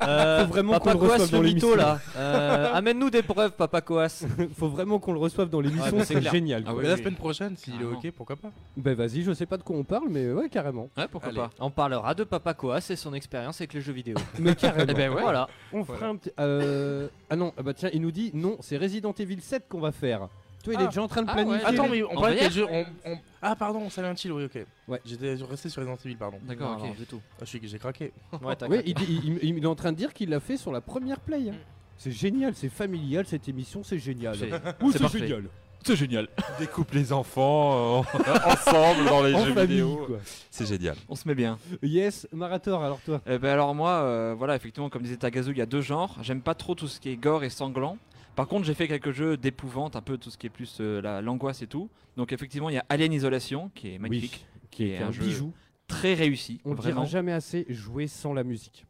Euh, 0.08 0.42
Faut 0.46 0.48
vraiment 0.54 0.74
Papa 0.74 0.94
qu'on 0.94 1.00
le 1.00 1.04
reçoive 1.04 1.20
Coas, 1.20 1.28
dans 1.38 1.42
le 1.42 1.48
l'émission. 1.48 1.68
mytho 1.70 1.78
là. 1.80 2.00
Euh, 2.16 2.74
Amène-nous 2.74 3.10
des 3.10 3.22
preuves, 3.22 3.52
Papa 3.52 3.82
Coas. 3.82 4.24
faut 4.58 4.70
vraiment 4.70 5.00
qu'on 5.00 5.14
le 5.14 5.20
reçoive 5.20 5.50
dans 5.50 5.60
l'émission, 5.62 5.92
Ouais, 5.92 6.00
bah, 6.00 6.06
c'est 6.06 6.22
génial. 6.22 6.64
Ah 6.68 6.74
Mais 6.78 6.88
la 6.88 6.94
oui. 6.94 7.00
semaine 7.00 7.16
prochaine, 7.16 7.58
s'il 7.58 7.82
est 7.82 7.86
ok, 7.86 8.12
pourquoi 8.16 8.36
pas 8.38 8.52
Bah 8.78 8.94
vas-y, 8.94 9.24
je 9.24 9.34
sais 9.34 9.46
pas 9.46 9.58
de 9.58 9.64
quoi 9.64 9.76
on 9.76 9.84
parle, 9.84 10.08
mais 10.10 10.32
ouais, 10.32 10.50
carrément. 10.50 10.90
ouais, 10.98 11.08
pourquoi 11.12 11.30
Allez. 11.30 11.38
pas. 11.40 11.50
On 11.60 11.70
parlera 11.72 12.14
de 12.16 12.24
Papa 12.24 12.54
Coas 12.54 12.86
et 12.90 12.96
son 12.96 13.14
expérience 13.14 13.60
avec 13.62 13.74
les 13.74 13.82
jeux 13.82 13.94
vidéo. 13.94 14.16
Mais 14.40 14.56
carrément. 14.56 14.86
Eh 14.90 14.94
ben 14.94 15.12
ouais. 15.14 15.22
Voilà. 15.22 15.48
On 15.74 15.84
fera 15.84 16.08
un 16.08 16.16
petit. 16.16 16.32
euh, 16.40 17.08
Ah 17.30 17.36
non, 17.36 17.54
ah 17.58 17.64
bah 17.64 17.74
tiens, 17.74 17.90
il 17.94 18.02
nous 18.02 18.12
dit 18.12 18.32
non, 18.34 18.58
c'est 18.62 18.78
Resident 18.78 19.14
Evil 19.20 19.42
7 19.50 19.68
qu'on 19.68 19.80
va 19.80 19.92
faire. 19.92 20.28
Toi, 20.64 20.74
il 20.74 20.80
est 20.80 20.84
Ah. 20.84 20.88
déjà 20.88 21.02
en 21.02 21.08
train 21.08 21.22
de 21.24 21.30
Ah 21.30 21.34
planifier. 21.34 21.66
Attends, 21.66 21.88
mais 21.88 22.04
on 22.04 22.12
On 22.12 22.20
parlait 22.22 22.36
va 22.36 22.36
de 22.36 22.40
quel 22.44 22.52
jeu 22.52 22.68
on- 22.70 22.86
on- 23.06 23.18
Ah, 23.42 23.56
pardon, 23.56 23.90
Silent 23.90 24.14
Hill, 24.24 24.34
oui, 24.34 24.44
ok. 24.44 24.66
Ouais. 24.90 25.02
J'étais 25.06 25.36
resté 25.50 25.70
sur 25.70 25.82
Resident 25.82 25.98
Evil, 26.04 26.18
pardon. 26.18 26.38
D'accord, 26.44 26.72
Non, 26.72 26.78
ok. 26.78 26.84
non, 26.90 26.94
du 26.96 27.06
tout. 27.06 27.22
Ah, 27.38 27.42
je 27.42 27.46
suis 27.46 27.62
j'ai 27.64 27.80
craqué. 27.80 28.12
Ouais, 28.34 28.56
t'as 28.58 28.68
Ouais, 28.68 28.84
craqué. 28.84 28.84
il, 28.90 28.94
dit- 28.94 29.22
il- 29.24 29.40
il- 29.50 29.58
il 29.58 29.64
est 29.64 29.68
en 29.68 29.76
train 29.76 29.92
de 29.94 29.98
dire 29.98 30.14
qu'il 30.14 30.30
l'a 30.30 30.40
fait 30.42 30.58
sur 30.58 30.72
la 30.74 30.82
première 30.82 31.20
play. 31.22 31.50
hein. 31.50 31.56
C'est 31.98 32.12
génial, 32.12 32.54
c'est 32.56 32.70
familial 32.70 33.26
cette 33.26 33.48
émission, 33.50 33.84
c'est 33.84 34.00
génial. 34.00 34.36
C'est- 34.38 34.52
Ouh, 34.84 34.92
c'est 34.92 34.98
c'est 34.98 35.00
parfait. 35.04 35.20
génial. 35.20 35.44
C'est 35.82 35.96
génial. 35.96 36.28
Découpe 36.60 36.92
les 36.92 37.14
enfants 37.14 38.00
euh, 38.00 38.02
ensemble 38.46 39.06
dans 39.06 39.24
les 39.24 39.34
En 39.34 39.46
jeux 39.46 39.54
famille, 39.54 39.78
vidéo. 39.78 40.04
quoi. 40.08 40.18
C'est 40.52 40.66
génial. 40.66 40.96
On 41.08 41.16
se 41.16 41.26
met 41.26 41.36
bien. 41.36 41.58
Yes, 41.82 42.28
Marator, 42.34 42.84
alors 42.84 43.00
toi 43.00 43.22
Eh 43.26 43.38
ben 43.38 43.50
alors 43.54 43.74
moi, 43.74 43.92
euh, 43.92 44.36
voilà, 44.38 44.58
effectivement, 44.58 44.90
comme 44.90 45.04
disait 45.04 45.16
Tagazu, 45.16 45.52
il 45.52 45.58
y 45.58 45.62
a 45.62 45.66
deux 45.66 45.80
genres. 45.82 46.18
J'aime 46.22 46.42
pas 46.42 46.54
trop 46.54 46.76
tout 46.76 46.90
ce 46.90 47.00
qui 47.00 47.10
est 47.10 47.16
gore 47.16 47.46
et 47.46 47.50
sanglant. 47.50 47.98
Par 48.40 48.48
contre, 48.48 48.66
j'ai 48.66 48.74
fait 48.74 48.88
quelques 48.88 49.12
jeux 49.12 49.36
d'épouvante, 49.36 49.96
un 49.98 50.02
peu 50.02 50.18
tout 50.18 50.30
ce 50.30 50.38
qui 50.38 50.48
est 50.48 50.50
plus 50.50 50.78
euh, 50.80 51.02
la- 51.02 51.22
l'angoisse 51.22 51.62
et 51.62 51.68
tout. 51.68 51.90
Donc 52.16 52.32
effectivement, 52.32 52.70
il 52.70 52.76
y 52.76 52.78
a 52.78 52.86
Alien 52.88 53.12
Isolation, 53.12 53.70
qui 53.76 53.94
est 53.96 54.00
magnifique, 54.00 54.46
qui 54.72 54.92
est 54.92 54.98
un, 55.00 55.10
bijou. 55.10 55.52
très 55.88 56.14
réussi. 56.14 56.62
On 56.64 56.74
vraiment. 56.74 57.02
dira 57.02 57.12
jamais 57.12 57.34
assez, 57.34 57.66
jouer 57.68 58.08
sans 58.08 58.34
la 58.34 58.44
musique. 58.46 58.86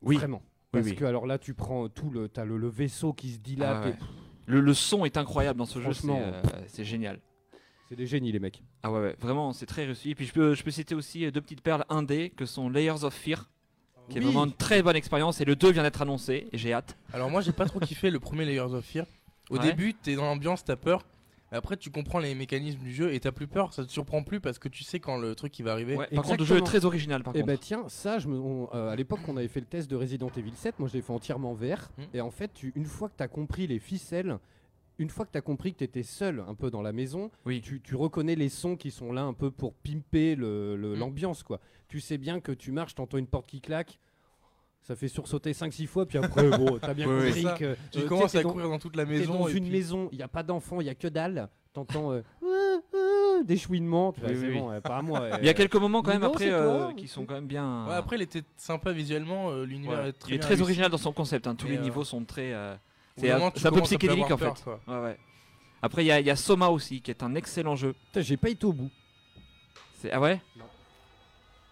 Oui. 0.00 0.16
Vraiment. 0.16 0.40
Parce 0.72 0.86
oui. 0.86 0.94
que 0.94 1.04
alors 1.04 1.26
là, 1.26 1.36
tu 1.38 1.52
prends 1.52 1.88
tout 1.90 2.08
le, 2.08 2.28
t'as 2.30 2.44
le, 2.46 2.56
le 2.56 2.68
vaisseau 2.68 3.12
qui 3.12 3.32
se 3.32 3.38
dilate. 3.38 3.76
Ah 3.82 3.86
ouais. 3.88 3.90
et- 3.92 4.50
Le, 4.50 4.60
le 4.60 4.72
son 4.74 5.04
est 5.04 5.16
incroyable 5.18 5.58
dans 5.58 5.66
ce 5.66 5.78
jeu, 5.80 5.92
c'est 5.92 6.08
euh, 6.08 6.42
c'est 6.66 6.84
génial. 6.84 7.20
C'est 7.88 7.96
des 7.96 8.06
génies 8.06 8.32
les 8.32 8.38
mecs. 8.40 8.62
Ah 8.82 8.90
ouais, 8.90 9.00
ouais, 9.00 9.16
vraiment, 9.20 9.52
c'est 9.52 9.66
très 9.66 9.84
réussi. 9.84 10.10
Et 10.10 10.14
puis 10.14 10.24
je 10.24 10.32
peux, 10.32 10.54
je 10.54 10.62
peux 10.64 10.70
citer 10.70 10.94
aussi 10.94 11.24
euh, 11.26 11.30
deux 11.30 11.40
petites 11.42 11.60
perles 11.60 11.84
indé 11.88 12.30
que 12.30 12.46
sont 12.46 12.68
Layers 12.70 13.04
of 13.04 13.12
Fear, 13.14 13.50
qui 14.08 14.18
est 14.18 14.20
Oui. 14.20 14.26
vraiment 14.26 14.44
une 14.46 14.52
très 14.52 14.82
bonne 14.82 14.96
expérience. 14.96 15.40
Et 15.40 15.44
le 15.44 15.56
2 15.56 15.70
vient 15.72 15.82
d'être 15.82 16.02
annoncé, 16.02 16.48
et 16.52 16.58
j'ai 16.58 16.72
hâte. 16.72 16.96
Alors, 17.12 17.30
moi, 17.30 17.40
j'ai 17.40 17.52
pas 17.52 17.66
trop 17.66 17.80
kiffé 17.80 18.10
le 18.10 18.20
premier 18.20 18.44
Layers 18.44 18.60
of 18.74 18.84
Fear. 18.84 19.06
Au 19.50 19.56
Ouais. 19.56 19.62
début, 19.62 19.94
t'es 19.94 20.14
dans 20.16 20.24
l'ambiance, 20.24 20.64
t'as 20.64 20.76
peur. 20.76 21.04
Mais 21.52 21.58
Après, 21.58 21.76
tu 21.76 21.90
comprends 21.90 22.18
les 22.18 22.34
mécanismes 22.34 22.80
du 22.80 22.92
jeu 22.92 23.14
et 23.14 23.20
t'as 23.20 23.30
plus 23.30 23.46
peur. 23.46 23.72
Ça 23.72 23.84
te 23.84 23.90
surprend 23.92 24.24
plus 24.24 24.40
parce 24.40 24.58
que 24.58 24.68
tu 24.68 24.82
sais 24.82 24.98
quand 24.98 25.16
le 25.16 25.36
truc 25.36 25.56
il 25.60 25.62
va 25.62 25.70
arriver. 25.72 25.94
Ouais, 25.94 26.08
par 26.12 26.24
contre, 26.24 26.38
le 26.40 26.44
jeu 26.44 26.54
est 26.56 26.58
Exactement. 26.58 26.80
très 26.80 26.84
original. 26.86 27.22
Par 27.22 27.36
Et 27.36 27.40
contre. 27.40 27.52
bah 27.52 27.56
tiens, 27.56 27.84
ça, 27.86 28.18
je 28.18 28.26
me, 28.26 28.36
on- 28.36 28.68
euh, 28.74 28.90
à 28.90 28.96
l'époque, 28.96 29.20
on 29.28 29.36
avait 29.36 29.46
fait 29.46 29.60
le 29.60 29.66
test 29.66 29.88
de 29.88 29.94
Resident 29.94 30.28
Evil 30.36 30.52
7. 30.56 30.76
Moi, 30.80 30.88
je 30.88 30.94
l'ai 30.94 31.02
fait 31.02 31.12
entièrement 31.12 31.54
vert. 31.54 31.88
Mm. 31.98 32.02
Et 32.14 32.20
en 32.20 32.32
fait, 32.32 32.50
tu, 32.52 32.72
une 32.74 32.84
fois 32.86 33.08
que 33.08 33.14
tu 33.16 33.22
as 33.22 33.28
compris 33.28 33.68
les 33.68 33.78
ficelles, 33.78 34.38
une 34.98 35.10
fois 35.10 35.26
que 35.26 35.32
tu 35.32 35.38
as 35.38 35.42
compris 35.42 35.72
que 35.72 35.78
tu 35.78 35.84
étais 35.84 36.02
seul 36.02 36.42
un 36.48 36.54
peu 36.54 36.70
dans 36.70 36.82
la 36.82 36.92
maison, 36.92 37.30
Oui. 37.44 37.60
tu, 37.60 37.80
tu 37.80 37.94
reconnais 37.96 38.34
les 38.34 38.48
sons 38.48 38.76
qui 38.76 38.90
sont 38.90 39.12
là 39.12 39.22
un 39.22 39.34
peu 39.34 39.50
pour 39.50 39.74
pimper 39.74 40.34
le- 40.36 40.76
le- 40.76 40.94
Mm. 40.94 40.98
l'ambiance. 40.98 41.42
quoi. 41.42 41.60
Tu 41.88 42.00
sais 42.00 42.18
bien 42.18 42.40
que 42.40 42.52
tu 42.52 42.72
marches, 42.72 42.94
t'entends 42.94 43.18
une 43.18 43.26
porte 43.26 43.46
qui 43.46 43.60
claque. 43.60 43.98
Ça 44.82 44.94
fait 44.94 45.08
sursauter 45.08 45.52
5-6 45.52 45.86
fois, 45.86 46.06
puis 46.06 46.16
après, 46.18 46.48
bon, 46.56 46.78
t'as 46.80 46.94
bien 46.94 47.06
oui. 47.08 47.42
compris 47.42 47.58
que. 47.58 47.76
Tu 47.90 47.98
euh, 47.98 48.06
commences 48.06 48.32
t'es 48.32 48.38
à 48.38 48.42
dans- 48.42 48.50
courir 48.52 48.68
dans 48.68 48.78
toute 48.78 48.94
la 48.96 49.04
T'es 49.04 49.10
maison. 49.18 49.34
dans 49.40 49.48
et 49.48 49.52
une 49.52 49.64
puis- 49.64 49.72
maison, 49.72 50.08
il 50.12 50.18
n'y 50.18 50.22
a 50.22 50.28
pas 50.28 50.42
d'enfants, 50.44 50.80
il 50.80 50.84
n'y 50.84 50.90
a 50.90 50.94
que 50.94 51.08
dalle. 51.08 51.48
T'entends 51.72 52.12
euh, 52.12 52.22
des 53.44 53.56
chouinements. 53.56 54.12
Tu 54.12 54.20
vois, 54.20 54.30
Oui, 54.30 54.36
c'est 54.40 54.46
oui, 54.46 54.52
oui. 54.54 54.58
bon, 54.60 54.80
pas 54.80 54.96
à 54.98 55.02
moi. 55.02 55.28
Il 55.40 55.46
y 55.46 55.48
a 55.48 55.54
quelques 55.54 55.76
moments 55.76 56.02
quand 56.02 56.12
même 56.12 56.22
non, 56.22 56.28
après 56.28 56.48
toi, 56.48 56.56
euh, 56.56 56.92
qui 56.94 57.06
sont 57.08 57.26
quand 57.26 57.34
même 57.34 57.46
bien. 57.46 57.86
Ouais, 57.86 57.94
après, 57.94 58.16
il 58.16 58.22
était 58.22 58.42
sympa 58.56 58.92
visuellement. 58.92 59.50
euh, 59.50 59.64
L'univers 59.66 59.98
Ouais. 60.04 60.08
est 60.10 60.12
très 60.12 60.30
il 60.32 60.34
est 60.36 60.38
très 60.38 60.60
original 60.62 60.90
dans 60.90 60.96
son 60.98 61.12
concept. 61.12 61.46
hein. 61.46 61.54
Tous 61.54 61.66
les 61.66 61.76
euh, 61.76 61.82
niveaux 61.82 62.04
sont 62.04 62.24
très. 62.24 62.52
C'est 63.16 63.30
un, 63.32 63.50
peu 63.72 63.80
psychédélique 63.82 64.30
en 64.30 64.36
fait. 64.36 64.64
peur, 64.64 64.80
Ouais, 64.86 65.00
ouais. 65.02 65.18
Après, 65.82 66.04
il 66.04 66.06
y, 66.08 66.12
a- 66.12 66.20
il 66.20 66.26
y 66.26 66.30
a 66.30 66.36
Soma 66.36 66.68
aussi, 66.68 67.00
qui 67.00 67.10
est 67.10 67.22
un 67.22 67.34
excellent 67.34 67.76
jeu. 67.76 67.92
Putain, 68.06 68.20
J'ai 68.22 68.36
pas 68.36 68.48
été 68.48 68.64
au 68.66 68.72
bout. 68.72 68.90
C'est 69.98 70.10
ah 70.10 70.20
ouais? 70.20 70.40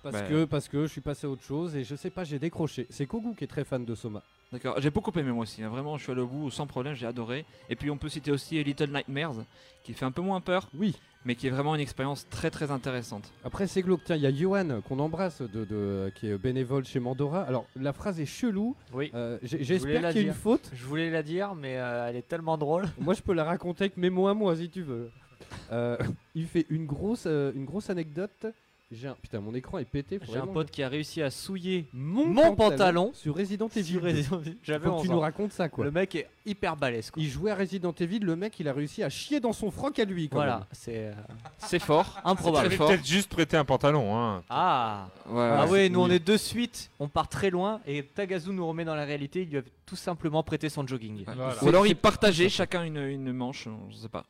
Parce, 0.02 0.12
Bah, 0.16 0.22
que, 0.22 0.44
parce 0.44 0.68
que 0.68 0.82
je 0.86 0.92
suis 0.92 1.00
passé 1.00 1.26
à 1.26 1.30
autre 1.30 1.42
chose 1.42 1.74
et 1.76 1.84
je 1.84 1.94
sais 1.96 2.10
pas, 2.10 2.24
j'ai 2.24 2.38
décroché. 2.38 2.86
C'est 2.90 3.06
Kogu 3.06 3.34
qui 3.34 3.44
est 3.44 3.48
très 3.48 3.64
fan 3.64 3.84
de 3.84 3.94
Soma. 3.94 4.22
D'accord, 4.52 4.80
j'ai 4.80 4.90
beaucoup 4.90 5.10
aimé 5.18 5.32
moi 5.32 5.42
aussi, 5.42 5.62
hein. 5.64 5.68
vraiment 5.68 5.96
je 5.98 6.04
suis 6.04 6.12
allé 6.12 6.20
au 6.20 6.26
bout 6.28 6.50
sans 6.50 6.66
problème, 6.66 6.94
j'ai 6.94 7.06
adoré. 7.06 7.44
Et 7.68 7.74
puis 7.76 7.90
on 7.90 7.96
peut 7.96 8.08
citer 8.08 8.30
aussi 8.30 8.62
Little 8.62 8.90
Nightmares, 8.92 9.44
qui 9.82 9.94
fait 9.94 10.04
un 10.04 10.12
peu 10.12 10.22
moins 10.22 10.40
peur, 10.40 10.68
Oui. 10.78 10.94
mais 11.24 11.34
qui 11.34 11.48
est 11.48 11.50
vraiment 11.50 11.74
une 11.74 11.80
expérience 11.80 12.28
très 12.28 12.50
très 12.52 12.70
intéressante. 12.70 13.32
Après, 13.44 13.66
c'est 13.66 13.82
glauque. 13.82 14.02
Tiens, 14.04 14.14
il 14.14 14.22
y 14.22 14.26
a 14.26 14.32
Johan 14.32 14.80
qu'on 14.88 15.00
embrasse, 15.00 15.42
de, 15.42 15.64
de- 15.64 16.12
qui 16.14 16.28
est 16.28 16.38
bénévole 16.38 16.84
chez 16.84 17.00
Mandora. 17.00 17.42
Alors, 17.42 17.66
la 17.74 17.92
phrase 17.92 18.20
est 18.20 18.26
chelou. 18.26 18.76
Oui. 18.92 19.10
Euh, 19.14 19.38
J'espère 19.42 20.02
la 20.02 20.12
qu'il 20.12 20.22
y 20.22 20.24
a 20.26 20.28
une 20.28 20.34
faute. 20.34 20.70
Je 20.72 20.84
voulais 20.84 21.10
la 21.10 21.22
dire, 21.24 21.54
mais 21.56 21.76
euh, 21.78 22.06
elle 22.08 22.16
est 22.16 22.28
tellement 22.28 22.56
drôle. 22.56 22.84
Moi, 23.00 23.14
je 23.14 23.22
peux 23.22 23.32
la 23.34 23.44
raconter 23.44 23.84
avec 23.84 23.96
mes 23.96 24.10
mots 24.10 24.28
à 24.28 24.34
moi, 24.34 24.54
si 24.54 24.70
tu 24.70 24.82
veux. 24.82 25.10
Euh, 25.72 25.96
il 26.36 26.46
fait 26.46 26.66
une 26.68 26.86
grosse, 26.86 27.24
euh, 27.26 27.50
une 27.56 27.64
grosse 27.64 27.90
anecdote. 27.90 28.46
J'ai 28.94 29.08
un... 29.08 29.16
Putain, 29.20 29.40
mon 29.40 29.54
écran 29.54 29.78
est 29.78 29.84
pété. 29.84 30.18
J'ai 30.30 30.38
un 30.38 30.46
pote 30.46 30.70
qui 30.70 30.82
a 30.82 30.88
réussi 30.88 31.20
à 31.22 31.30
souiller 31.30 31.86
Mon, 31.92 32.26
mon 32.26 32.54
pantalon 32.54 33.10
sur 33.14 33.34
Resident 33.36 33.68
Evil. 33.68 33.84
sur 33.92 34.02
Resident 34.02 34.40
Evil. 34.40 34.56
J'avais 34.62 34.84
Faut 34.86 34.92
que 34.92 34.96
11 34.98 35.02
tu 35.02 35.10
nous 35.10 35.20
racontes 35.20 35.52
ça, 35.52 35.68
quoi. 35.68 35.84
Le 35.84 35.90
mec 35.90 36.14
est 36.14 36.28
hyper 36.46 36.76
balèze. 36.76 37.10
quoi. 37.10 37.22
Il 37.22 37.28
jouait 37.28 37.50
à 37.50 37.54
Resident 37.56 37.92
Evil, 37.98 38.20
le 38.20 38.36
mec, 38.36 38.58
il 38.60 38.68
a 38.68 38.72
réussi 38.72 39.02
à 39.02 39.08
chier 39.08 39.40
dans 39.40 39.52
son 39.52 39.70
froc 39.70 39.98
à 39.98 40.04
lui. 40.04 40.28
Quand 40.28 40.36
Voilà, 40.36 40.66
c'est 40.72 41.08
euh, 41.08 41.12
C'est 41.58 41.78
fort, 41.78 42.20
improbable. 42.24 42.64
T'avais 42.64 42.76
fort. 42.76 42.88
peut-être 42.88 43.06
juste 43.06 43.30
prêté 43.30 43.56
un 43.56 43.64
pantalon. 43.64 44.16
Hein. 44.16 44.42
Ah 44.48 45.08
Ouais, 45.28 45.40
Ah 45.58 45.66
ouais. 45.66 45.88
nous 45.88 46.00
on 46.00 46.10
est 46.10 46.24
de 46.24 46.36
suite, 46.36 46.90
on 47.00 47.08
part 47.08 47.28
très 47.28 47.50
loin 47.50 47.80
et 47.86 48.02
Tagazu 48.02 48.50
nous 48.52 48.66
remet 48.66 48.84
dans 48.84 48.94
la 48.94 49.04
réalité, 49.04 49.42
il 49.42 49.48
lui 49.50 49.58
a 49.58 49.62
tout 49.86 49.96
simplement 49.96 50.42
prêté 50.42 50.68
son 50.68 50.86
jogging. 50.86 51.24
Voilà. 51.26 51.54
Ou 51.62 51.68
alors 51.68 51.86
ils 51.86 51.96
partageaient 51.96 52.48
chacun 52.48 52.84
une, 52.84 52.98
une 52.98 53.32
manche, 53.32 53.68
je 53.90 53.96
sais 53.96 54.08
pas. 54.08 54.24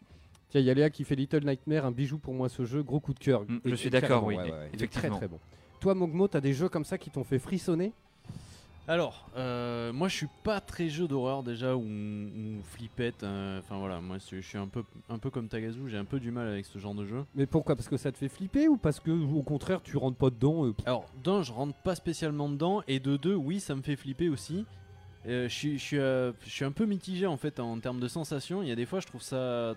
Tiens, 0.55 0.61
il 0.61 0.67
y 0.67 0.71
a 0.71 0.75
Léa 0.75 0.89
qui 0.89 1.03
fait 1.03 1.17
Little 1.17 1.45
Nightmare, 1.45 1.85
un 1.85 1.91
bijou 1.91 2.17
pour 2.17 2.33
moi 2.33 2.49
ce 2.49 2.65
jeu, 2.65 2.85
gros 2.85 3.01
coup 3.01 3.13
de 3.13 3.19
cœur. 3.19 3.43
Mm, 3.43 3.59
je 3.65 3.75
suis 3.75 3.91
d'accord, 3.91 4.23
oui, 4.23 4.37
ouais, 4.37 4.43
ouais, 4.53 4.71
il 4.73 4.81
est 4.85 4.87
très 4.87 5.11
très 5.11 5.27
bon. 5.27 5.41
Toi, 5.81 5.97
Mogmo, 5.97 6.29
t'as 6.29 6.41
des 6.41 6.53
jeux 6.53 6.69
comme 6.69 6.85
ça 6.85 6.97
qui 6.97 7.11
t'ont 7.11 7.25
fait 7.25 7.41
frissonner? 7.41 7.93
Alors, 8.87 9.29
euh, 9.37 9.93
moi 9.93 10.07
je 10.07 10.15
suis 10.15 10.29
pas 10.45 10.61
très 10.61 10.89
jeu 10.89 11.09
d'horreur 11.09 11.43
déjà 11.43 11.75
ou, 11.75 11.81
ou 11.81 12.63
flippette. 12.63 13.25
euh, 13.25 13.59
Enfin 13.59 13.79
voilà, 13.79 14.01
moi 14.01 14.19
je 14.31 14.41
suis 14.43 14.57
un 14.59 14.69
peu, 14.69 14.85
un 15.09 15.19
peu 15.19 15.29
comme 15.31 15.49
Tagazu, 15.49 15.89
j'ai 15.89 15.97
un 15.97 16.05
peu 16.05 16.21
du 16.21 16.31
mal 16.31 16.47
avec 16.47 16.67
ce 16.67 16.79
genre 16.79 16.95
de 16.95 17.05
jeu. 17.05 17.25
Mais 17.35 17.47
pourquoi? 17.47 17.75
Parce 17.75 17.89
que 17.89 17.97
ça 17.97 18.13
te 18.13 18.19
fait 18.19 18.29
flipper 18.29 18.69
ou 18.69 18.77
parce 18.77 19.01
que 19.01 19.11
au 19.11 19.43
contraire 19.43 19.83
tu 19.83 19.97
rentres 19.97 20.19
pas 20.19 20.31
dedans 20.31 20.67
euh, 20.67 20.75
Alors, 20.87 21.07
d'un, 21.25 21.43
je 21.43 21.51
rentre 21.51 21.75
pas 21.83 21.97
spécialement 21.97 22.49
dedans, 22.49 22.83
et 22.87 23.01
de 23.01 23.17
deux, 23.17 23.35
oui, 23.35 23.59
ça 23.59 23.75
me 23.75 23.83
fait 23.83 23.97
flipper 23.97 24.29
aussi. 24.29 24.67
Euh, 25.27 25.49
je 25.49 25.55
suis- 25.55 25.79
je 25.79 25.83
suis 25.83 25.99
euh, 25.99 26.31
je 26.45 26.51
suis 26.51 26.65
un 26.67 26.73
peu 26.73 26.85
mitigé 26.85 27.27
en 27.27 27.39
fait 27.39 27.59
en 27.59 27.81
termes 27.81 27.99
de 28.01 28.09
sensations. 28.09 28.63
Il 28.63 28.69
y 28.69 28.73
a 28.73 28.77
des 28.77 28.87
fois, 28.87 29.01
je 29.01 29.07
trouve 29.09 29.23
ça. 29.23 29.75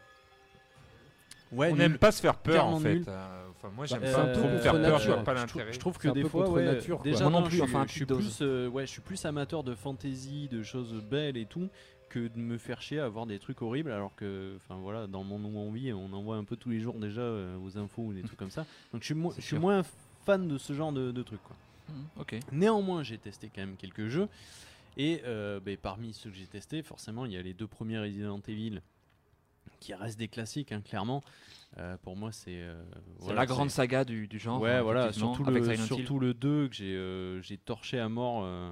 Ouais, 1.51 1.71
On 1.71 1.75
n'aime 1.75 1.97
pas 1.97 2.11
se 2.11 2.21
faire 2.21 2.35
peur 2.35 2.65
en 2.65 2.79
fait. 2.79 2.95
nul. 2.95 3.05
Euh, 3.07 3.43
Enfin, 3.59 3.69
moi 3.75 3.85
Bah, 3.89 3.97
j'aime 3.99 4.01
c'est 4.05 4.13
pas 4.13 4.27
trop 4.33 4.47
me 4.47 4.57
faire 4.59 4.73
peur, 4.73 4.99
je 4.99 5.07
vois 5.11 5.23
pas 5.23 5.33
l'intérêt. 5.33 5.73
je 5.73 5.79
trouve 5.79 5.97
que 5.97 6.09
des 6.09 6.23
fois, 6.23 6.61
nature, 6.61 6.99
déjà 7.01 7.27
Moi 7.27 7.41
non 7.41 7.47
plus, 7.47 7.57
je, 7.57 7.63
enfin, 7.63 7.85
je 7.87 7.91
suis 7.91 8.05
plus, 8.05 8.37
euh, 8.41 8.67
ouais, 8.67 8.85
je 8.85 8.91
suis 8.91 9.01
plus 9.01 9.25
amateur 9.25 9.63
de 9.63 9.73
fantasy, 9.73 10.47
de 10.51 10.61
choses 10.61 10.93
belles 11.09 11.37
et 11.37 11.45
tout, 11.45 11.67
que 12.09 12.27
de 12.27 12.37
me 12.37 12.59
faire 12.59 12.81
chier 12.83 12.99
à 12.99 13.09
voir 13.09 13.25
des 13.25 13.39
trucs 13.39 13.59
horribles, 13.63 13.91
alors 13.91 14.13
que, 14.15 14.53
enfin 14.57 14.75
voilà, 14.79 15.07
dans 15.07 15.23
monde 15.23 15.45
où 15.45 15.57
on 15.57 15.71
vit, 15.71 15.91
on 15.91 16.13
en 16.13 16.21
voit 16.21 16.35
un 16.35 16.43
peu 16.43 16.55
tous 16.55 16.69
les 16.69 16.79
jours 16.79 16.99
déjà 16.99 17.21
euh, 17.21 17.57
aux 17.57 17.79
infos 17.79 18.03
ou 18.03 18.13
des 18.13 18.21
trucs 18.21 18.37
comme 18.37 18.51
ça. 18.51 18.63
Donc 18.93 19.01
je 19.01 19.05
suis, 19.07 19.15
mo- 19.15 19.31
C'est 19.31 19.37
je 19.41 19.47
suis 19.47 19.55
sûr. 19.55 19.59
moins 19.59 19.81
fan 20.23 20.47
de 20.47 20.59
ce 20.59 20.73
genre 20.73 20.91
de, 20.91 21.11
de 21.11 21.23
trucs, 21.23 21.41
quoi. 21.43 21.55
Ok. 22.19 22.35
Néanmoins, 22.51 23.01
j'ai 23.01 23.17
testé 23.17 23.49
quand 23.53 23.61
même 23.61 23.75
quelques 23.75 24.07
jeux. 24.07 24.27
Et 24.97 25.21
euh, 25.25 25.59
ben, 25.59 25.77
parmi 25.77 26.13
ceux 26.13 26.29
que 26.29 26.35
j'ai 26.35 26.45
testés, 26.45 26.83
forcément, 26.83 27.25
il 27.25 27.31
y 27.31 27.37
a 27.37 27.41
les 27.41 27.53
deux 27.53 27.67
premiers 27.67 27.97
Resident 27.99 28.39
Evil 28.47 28.81
qui 29.79 29.93
restent 29.93 30.19
des 30.19 30.27
classiques, 30.27 30.71
hein, 30.71 30.81
clairement. 30.81 31.21
Euh, 31.77 31.97
pour 32.01 32.15
moi, 32.15 32.31
c'est. 32.31 32.61
euh, 32.61 32.83
C'est 33.19 33.33
la 33.33 33.45
grande 33.45 33.69
saga 33.69 34.03
du- 34.05 34.27
du 34.27 34.39
genre, 34.39 34.61
Ouais, 34.61 34.81
voilà, 34.81 35.11
surtout 35.13 35.43
le, 35.43 35.75
surtout 35.75 36.19
le 36.19 36.33
2 36.33 36.67
que 36.69 36.75
j'ai 36.75 36.95
euh, 36.95 37.41
torché 37.65 37.99
à 37.99 38.09
mort. 38.09 38.43
euh, 38.43 38.71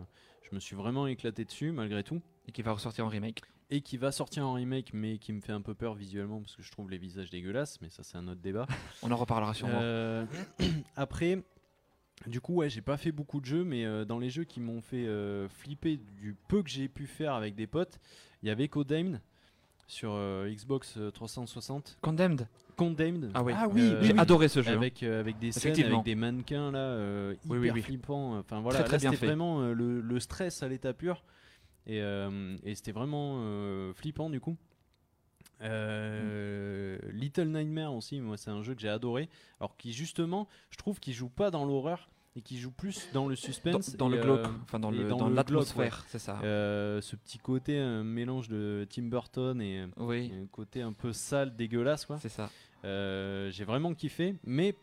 je 0.50 0.56
me 0.56 0.60
suis 0.60 0.76
vraiment 0.76 1.06
éclaté 1.08 1.44
dessus, 1.46 1.72
malgré 1.72 2.04
tout. 2.04 2.22
Et 2.48 2.52
qui 2.52 2.62
va 2.62 2.72
ressortir 2.74 3.06
en 3.06 3.10
remake. 3.10 3.42
Et 3.72 3.82
qui 3.82 3.98
va 3.98 4.12
sortir 4.12 4.46
en 4.48 4.54
remake, 4.54 4.92
mais 4.94 5.18
qui 5.18 5.34
me 5.34 5.42
fait 5.42 5.52
un 5.52 5.62
peu 5.62 5.74
peur 5.74 5.96
visuellement 5.96 6.40
parce 6.40 6.56
que 6.56 6.62
je 6.62 6.72
trouve 6.72 6.90
les 6.90 7.00
visages 7.00 7.30
dégueulasses, 7.32 7.82
mais 7.82 7.90
ça, 7.90 8.04
c'est 8.04 8.18
un 8.18 8.28
autre 8.28 8.42
débat. 8.42 8.68
On 9.04 9.12
en 9.12 9.16
reparlera 9.18 9.54
sûrement. 9.56 9.80
Euh, 9.82 10.26
après, 10.96 11.42
du 12.28 12.42
coup, 12.42 12.56
ouais, 12.56 12.70
j'ai 12.70 12.82
pas 12.82 12.98
fait 12.98 13.12
beaucoup 13.12 13.42
de 13.42 13.46
jeux, 13.46 13.64
mais 13.64 14.06
dans 14.06 14.20
les 14.20 14.30
jeux 14.30 14.44
qui 14.46 14.60
m'ont 14.60 14.82
fait 14.82 15.08
flipper 15.50 15.98
du 15.98 16.36
peu 16.48 16.62
que 16.64 16.70
j'ai 16.70 16.88
pu 16.88 17.08
faire 17.08 17.34
avec 17.34 17.56
des 17.56 17.68
potes, 17.68 18.00
il 18.44 18.48
y 18.48 18.52
avait 18.52 18.68
Condemned 18.68 19.20
sur 19.88 20.12
euh, 20.14 20.50
Xbox 20.50 20.96
euh, 20.98 21.12
360. 21.12 21.98
Condemned 22.02 22.48
Condemned. 22.76 23.32
Ah 23.34 23.44
oui. 23.44 23.54
Ah 23.56 23.68
oui, 23.70 23.94
oui, 24.02 24.08
j'ai 24.08 24.18
adoré 24.18 24.48
ce 24.50 24.62
jeu, 24.62 24.72
hein. 24.72 24.76
Avec, 24.76 25.02
euh, 25.04 25.20
avec 25.20 25.40
des 25.40 25.52
scènes, 25.52 25.80
avec 25.82 26.04
des 26.04 26.16
mannequins 26.16 26.72
là, 26.72 26.80
euh, 26.80 27.34
hyper 27.46 27.52
Oui, 27.52 27.58
oui, 27.60 27.72
oui. 27.74 27.82
flippants. 27.82 28.38
Enfin 28.38 28.60
voilà, 28.62 28.80
Très, 28.80 28.88
très 28.88 28.98
là, 28.98 29.02
bien 29.02 29.12
c'était 29.12 29.20
fait. 29.22 29.26
vraiment 29.28 29.62
euh, 29.62 29.74
le, 29.74 30.02
le 30.02 30.20
stress 30.20 30.62
à 30.64 30.68
l'état 30.68 30.94
pur. 30.94 31.24
Et, 31.88 32.02
euh, 32.02 32.58
et 32.64 32.74
c'était 32.76 32.92
vraiment 32.92 33.36
euh, 33.40 33.94
flippant 33.94 34.30
du 34.30 34.40
coup. 34.42 34.58
Euh, 35.62 36.98
Little 37.12 37.48
Nightmare 37.48 37.94
aussi, 37.94 38.20
moi 38.20 38.38
c'est 38.38 38.50
un 38.52 38.62
jeu 38.62 38.76
que 38.76 38.82
j'ai 38.82 38.90
adoré. 38.90 39.30
Alors 39.60 39.78
qui 39.78 39.94
justement, 39.94 40.48
je 40.70 40.78
trouve 40.78 41.00
qu'il 41.00 41.14
joue 41.14 41.30
pas 41.30 41.52
dans 41.52 41.66
l'horreur 41.66 42.10
et 42.38 42.42
qui 42.42 42.58
joue 42.58 42.72
plus 42.72 43.08
dans 43.14 43.28
le 43.28 43.36
suspense, 43.36 43.96
Dans- 43.96 44.10
le 44.10 44.18
glauque, 44.22 44.40
euh, 44.42 44.48
enfin, 44.64 44.78
dans 44.80 44.92
l'atmosphère, 45.30 45.84
ouais. 46.00 46.06
c'est 46.10 46.20
ça. 46.20 46.40
Euh, 46.44 47.00
ce 47.02 47.16
petit 47.16 47.38
côté 47.38 47.78
un 47.80 48.04
mélange 48.04 48.50
de 48.50 48.86
Tim 48.90 49.04
Burton 49.04 49.62
et, 49.62 49.86
Oui. 49.98 50.32
et 50.34 50.44
un 50.44 50.48
côté 50.52 50.82
un 50.82 50.92
peu 50.94 51.14
sale, 51.14 51.56
dégueulasse 51.56 52.06
quoi. 52.06 52.18
C'est 52.22 52.30
ça. 52.30 52.50
Euh, 52.84 53.50
j'ai 53.52 53.64
vraiment 53.64 53.94
kiffé, 53.94 54.36
mais 54.44 54.76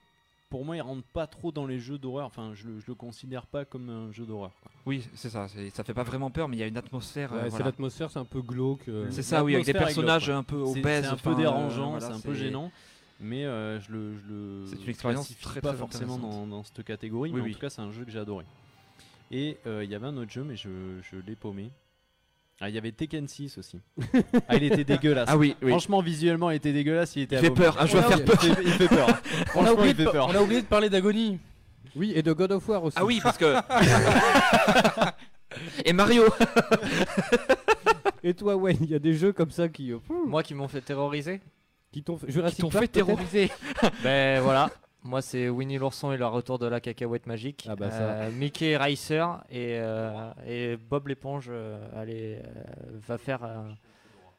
pour 0.49 0.65
moi 0.65 0.77
il 0.77 0.81
rentre 0.81 1.03
pas 1.13 1.27
trop 1.27 1.53
dans 1.53 1.67
les 1.67 1.79
jeux 1.79 1.99
d'horreur. 1.99 2.27
Enfin, 2.27 2.53
je 2.55 2.67
le, 2.69 2.81
je 2.81 2.85
le 2.89 2.95
considère 2.95 3.47
pas 3.47 3.65
comme 3.67 3.89
un 3.91 4.13
jeu 4.13 4.25
d'horreur. 4.25 4.53
Oui, 4.87 5.07
c'est 5.15 5.29
ça. 5.31 5.47
c'est- 5.49 5.71
Ça 5.77 5.85
fait 5.85 5.95
pas 5.95 6.03
vraiment 6.03 6.31
peur, 6.31 6.49
mais 6.49 6.57
il 6.57 6.61
y 6.61 6.63
a 6.63 6.67
une 6.67 6.77
atmosphère. 6.79 7.33
euh, 7.33 7.37
Ouais, 7.37 7.43
c'est 7.45 7.51
voilà. 7.51 7.67
l'atmosphère, 7.67 8.11
c'est 8.11 8.19
un 8.19 8.25
peu 8.25 8.41
glauque. 8.41 8.89
euh. 8.89 9.07
C'est 9.11 9.23
ça, 9.23 9.45
oui, 9.45 9.55
avec 9.55 9.67
des 9.67 9.73
personnages 9.75 10.25
glauque, 10.27 10.37
un 10.39 10.43
peu. 10.43 10.65
C'est- 10.65 10.81
obèses. 10.81 11.05
C'est 11.05 11.11
un 11.11 11.17
peu 11.17 11.31
euh, 11.31 11.35
dérangeant, 11.35 11.91
voilà, 11.91 12.07
c'est 12.07 12.13
un 12.15 12.21
peu 12.21 12.35
c'est- 12.35 12.41
gênant. 12.45 12.73
Mais 13.21 13.45
euh, 13.45 13.81
je 13.81 13.93
le, 13.93 14.13
je 14.17 14.33
le 14.33 14.65
C'est 14.67 14.83
une 14.83 14.89
expérience 14.91 15.33
très, 15.41 15.61
pas 15.61 15.71
très 15.71 15.79
forcément 15.79 16.19
dans, 16.19 16.47
dans 16.47 16.65
cette 16.65 16.83
catégorie, 16.85 17.31
Oui, 17.31 17.37
mais 17.37 17.43
oui. 17.45 17.51
en 17.51 17.55
tout 17.55 17.61
cas 17.61 17.71
c'est 17.71 17.81
un 17.83 17.91
jeu 17.93 18.05
que 18.05 18.11
j'ai 18.11 18.19
adoré. 18.19 18.45
Et 19.31 19.59
euh, 19.67 19.85
il 19.85 19.91
y 19.91 19.95
avait 19.95 20.07
un 20.07 20.17
autre 20.17 20.31
jeu, 20.31 20.45
mais 20.45 20.57
je, 20.57 20.69
je 21.03 21.17
l'ai 21.27 21.37
paumé. 21.37 21.71
Ah, 22.61 22.69
il 22.69 22.75
y 22.75 22.79
avait 22.79 22.93
Tekken 22.93 23.27
6 23.27 23.59
aussi. 23.59 23.81
ah, 24.49 24.57
il 24.57 24.65
était 24.65 24.85
dégueulasse. 24.85 25.29
Ah 25.31 25.37
oui, 25.37 25.57
oui. 25.63 25.71
Franchement, 25.71 26.01
visuellement, 26.01 26.51
il 26.51 26.57
était 26.57 26.73
dégueulasse. 26.73 27.17
Il 27.17 27.23
était 27.23 27.37
Il 27.37 27.41
fait 27.41 27.51
peur, 27.51 27.81
un 27.81 27.87
jeu 27.87 27.99
à 27.99 28.03
Il 28.03 28.09
faire 28.09 28.25
peur. 28.25 28.39
Il 28.45 28.55
fait, 28.55 28.63
il 28.65 28.71
fait 28.73 28.89
peur. 28.89 29.09
On 29.09 29.13
a, 29.13 29.47
Franchement, 29.47 29.73
oublié 29.73 29.95
de, 29.95 30.05
peur. 30.05 30.29
on 30.29 30.35
a 30.35 30.43
oublié 30.43 30.61
de 30.63 30.67
parler 30.67 30.91
d'agonie. 30.91 31.39
Oui, 31.97 32.13
et 32.15 32.23
de 32.23 32.33
God 32.33 32.53
of 32.53 32.69
War 32.69 32.85
aussi. 32.85 32.97
Ah 33.01 33.05
oui, 33.05 33.21
parce 33.23 33.39
que. 33.39 33.45
et 35.85 35.93
Mario 35.93 36.25
Et 38.23 38.35
toi, 38.35 38.57
Wayne, 38.57 38.79
il 38.83 38.91
y 38.91 38.95
a 38.95 38.99
des 38.99 39.15
jeux 39.15 39.33
comme 39.33 39.51
ça 39.51 39.69
qui. 39.69 39.93
euh, 39.93 39.99
Moi 40.27 40.43
qui 40.43 40.55
m'ont 40.55 40.69
fait 40.69 40.81
terroriser 40.81 41.41
Qui 41.93 42.03
t'ont 42.03 42.17
fait, 42.17 42.31
Jurassic 42.31 42.61
t'ont 42.61 42.69
Park, 42.71 42.85
fait 42.85 42.91
peut-être 42.91 43.07
terroriser. 43.07 43.51
Ben 44.03 44.41
voilà. 44.43 44.71
Moi 45.05 45.21
c'est 45.21 45.49
Winnie 45.49 45.79
l'ourson 45.79 46.13
et 46.13 46.17
le 46.17 46.27
retour 46.27 46.59
de 46.59 46.67
la 46.67 46.81
cacahuète 46.81 47.27
magique. 47.27 47.67
Ah 47.69 47.75
bah 47.77 47.91
ça. 47.91 47.99
Euh, 48.03 48.31
Mickey 48.31 48.77
Racer 48.77 49.43
et, 49.51 49.77
euh, 49.81 50.31
et 50.47 50.77
Bob 50.77 51.09
l'éponge 51.09 51.47
euh, 51.51 51.79
allez, 51.97 52.39
euh, 52.39 52.99
va 53.07 53.19
faire 53.19 53.43
euh, 53.43 53.69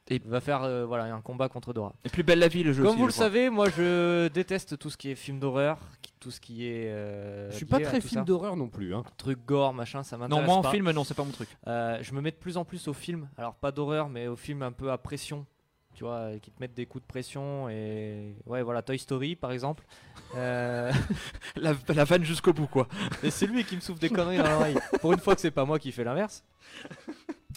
Et- 0.10 0.22
va 0.26 0.40
faire 0.40 0.64
euh, 0.64 0.86
voilà 0.86 1.14
un 1.14 1.20
combat 1.22 1.50
contre 1.50 1.74
Dora. 1.74 1.94
Et 2.06 2.10
plus 2.10 2.24
belle 2.24 2.40
la 2.40 2.48
vie, 2.48 2.64
le 2.64 2.72
jeu 2.72 2.82
Comme 2.84 2.92
aussi, 2.92 2.98
vous 3.00 3.04
je 3.04 3.08
le 3.08 3.14
crois. 3.14 3.26
savez, 3.26 3.50
moi 3.50 3.68
je 3.70 4.30
déteste 4.30 4.80
tout 4.80 4.90
ce 4.90 4.96
qui 4.96 5.12
est 5.12 5.16
film 5.16 5.38
d'horreur, 5.40 5.80
tout 6.22 6.32
ce 6.32 6.40
qui 6.40 6.66
est. 6.66 6.90
euh, 6.90 7.52
Je 7.52 7.58
suis 7.58 7.66
pas 7.66 7.82
très 7.82 8.00
film 8.00 8.24
d'horreur 8.24 8.56
non 8.56 8.70
plus. 8.70 8.96
Hein. 8.96 9.04
Truc 9.18 9.40
gore, 9.46 9.74
machin, 9.74 10.02
ça 10.04 10.18
m'intéresse 10.18 10.42
Non, 10.42 10.46
moi 10.48 10.56
en 10.56 10.62
pas. 10.62 10.72
film, 10.72 10.90
non, 10.92 11.04
c'est 11.04 11.14
pas 11.14 11.26
mon 11.26 11.32
truc. 11.32 11.50
Euh, 11.68 11.98
je 12.02 12.14
me 12.14 12.22
mets 12.22 12.32
de 12.32 12.38
plus 12.38 12.56
en 12.56 12.64
plus 12.64 12.88
aux 12.88 12.94
films, 12.94 13.28
alors 13.38 13.56
pas 13.56 13.74
d'horreur, 13.74 14.08
mais 14.08 14.28
aux 14.28 14.38
films 14.38 14.62
un 14.62 14.72
peu 14.72 14.92
à 14.92 14.98
pression, 14.98 15.46
tu 15.94 16.04
vois, 16.04 16.32
qui 16.42 16.52
te 16.52 16.60
mettent 16.60 16.74
des 16.74 16.86
coups 16.86 17.04
de 17.04 17.08
pression 17.08 17.70
et 17.70 18.36
ouais, 18.46 18.62
voilà, 18.64 18.82
Toy 18.82 18.98
Story 19.00 19.36
par 19.36 19.52
exemple. 19.52 19.84
Euh, 20.36 20.92
La, 21.56 21.74
la 21.90 22.04
vanne 22.04 22.24
jusqu'au 22.24 22.52
bout, 22.54 22.68
quoi. 22.68 22.88
et 23.22 23.30
c'est 23.30 23.46
lui 23.48 23.64
qui 23.64 23.76
me 23.76 23.82
souffle 23.82 24.00
des 24.00 24.10
conneries 24.10 24.38
dans 24.38 24.50
l'oreille. 24.50 24.78
Pour 25.02 25.14
une 25.14 25.20
fois 25.20 25.36
que 25.36 25.42
c'est 25.42 25.52
pas 25.52 25.66
moi 25.66 25.78
qui 25.80 25.92
fais 25.92 26.04
l'inverse. 26.04 26.44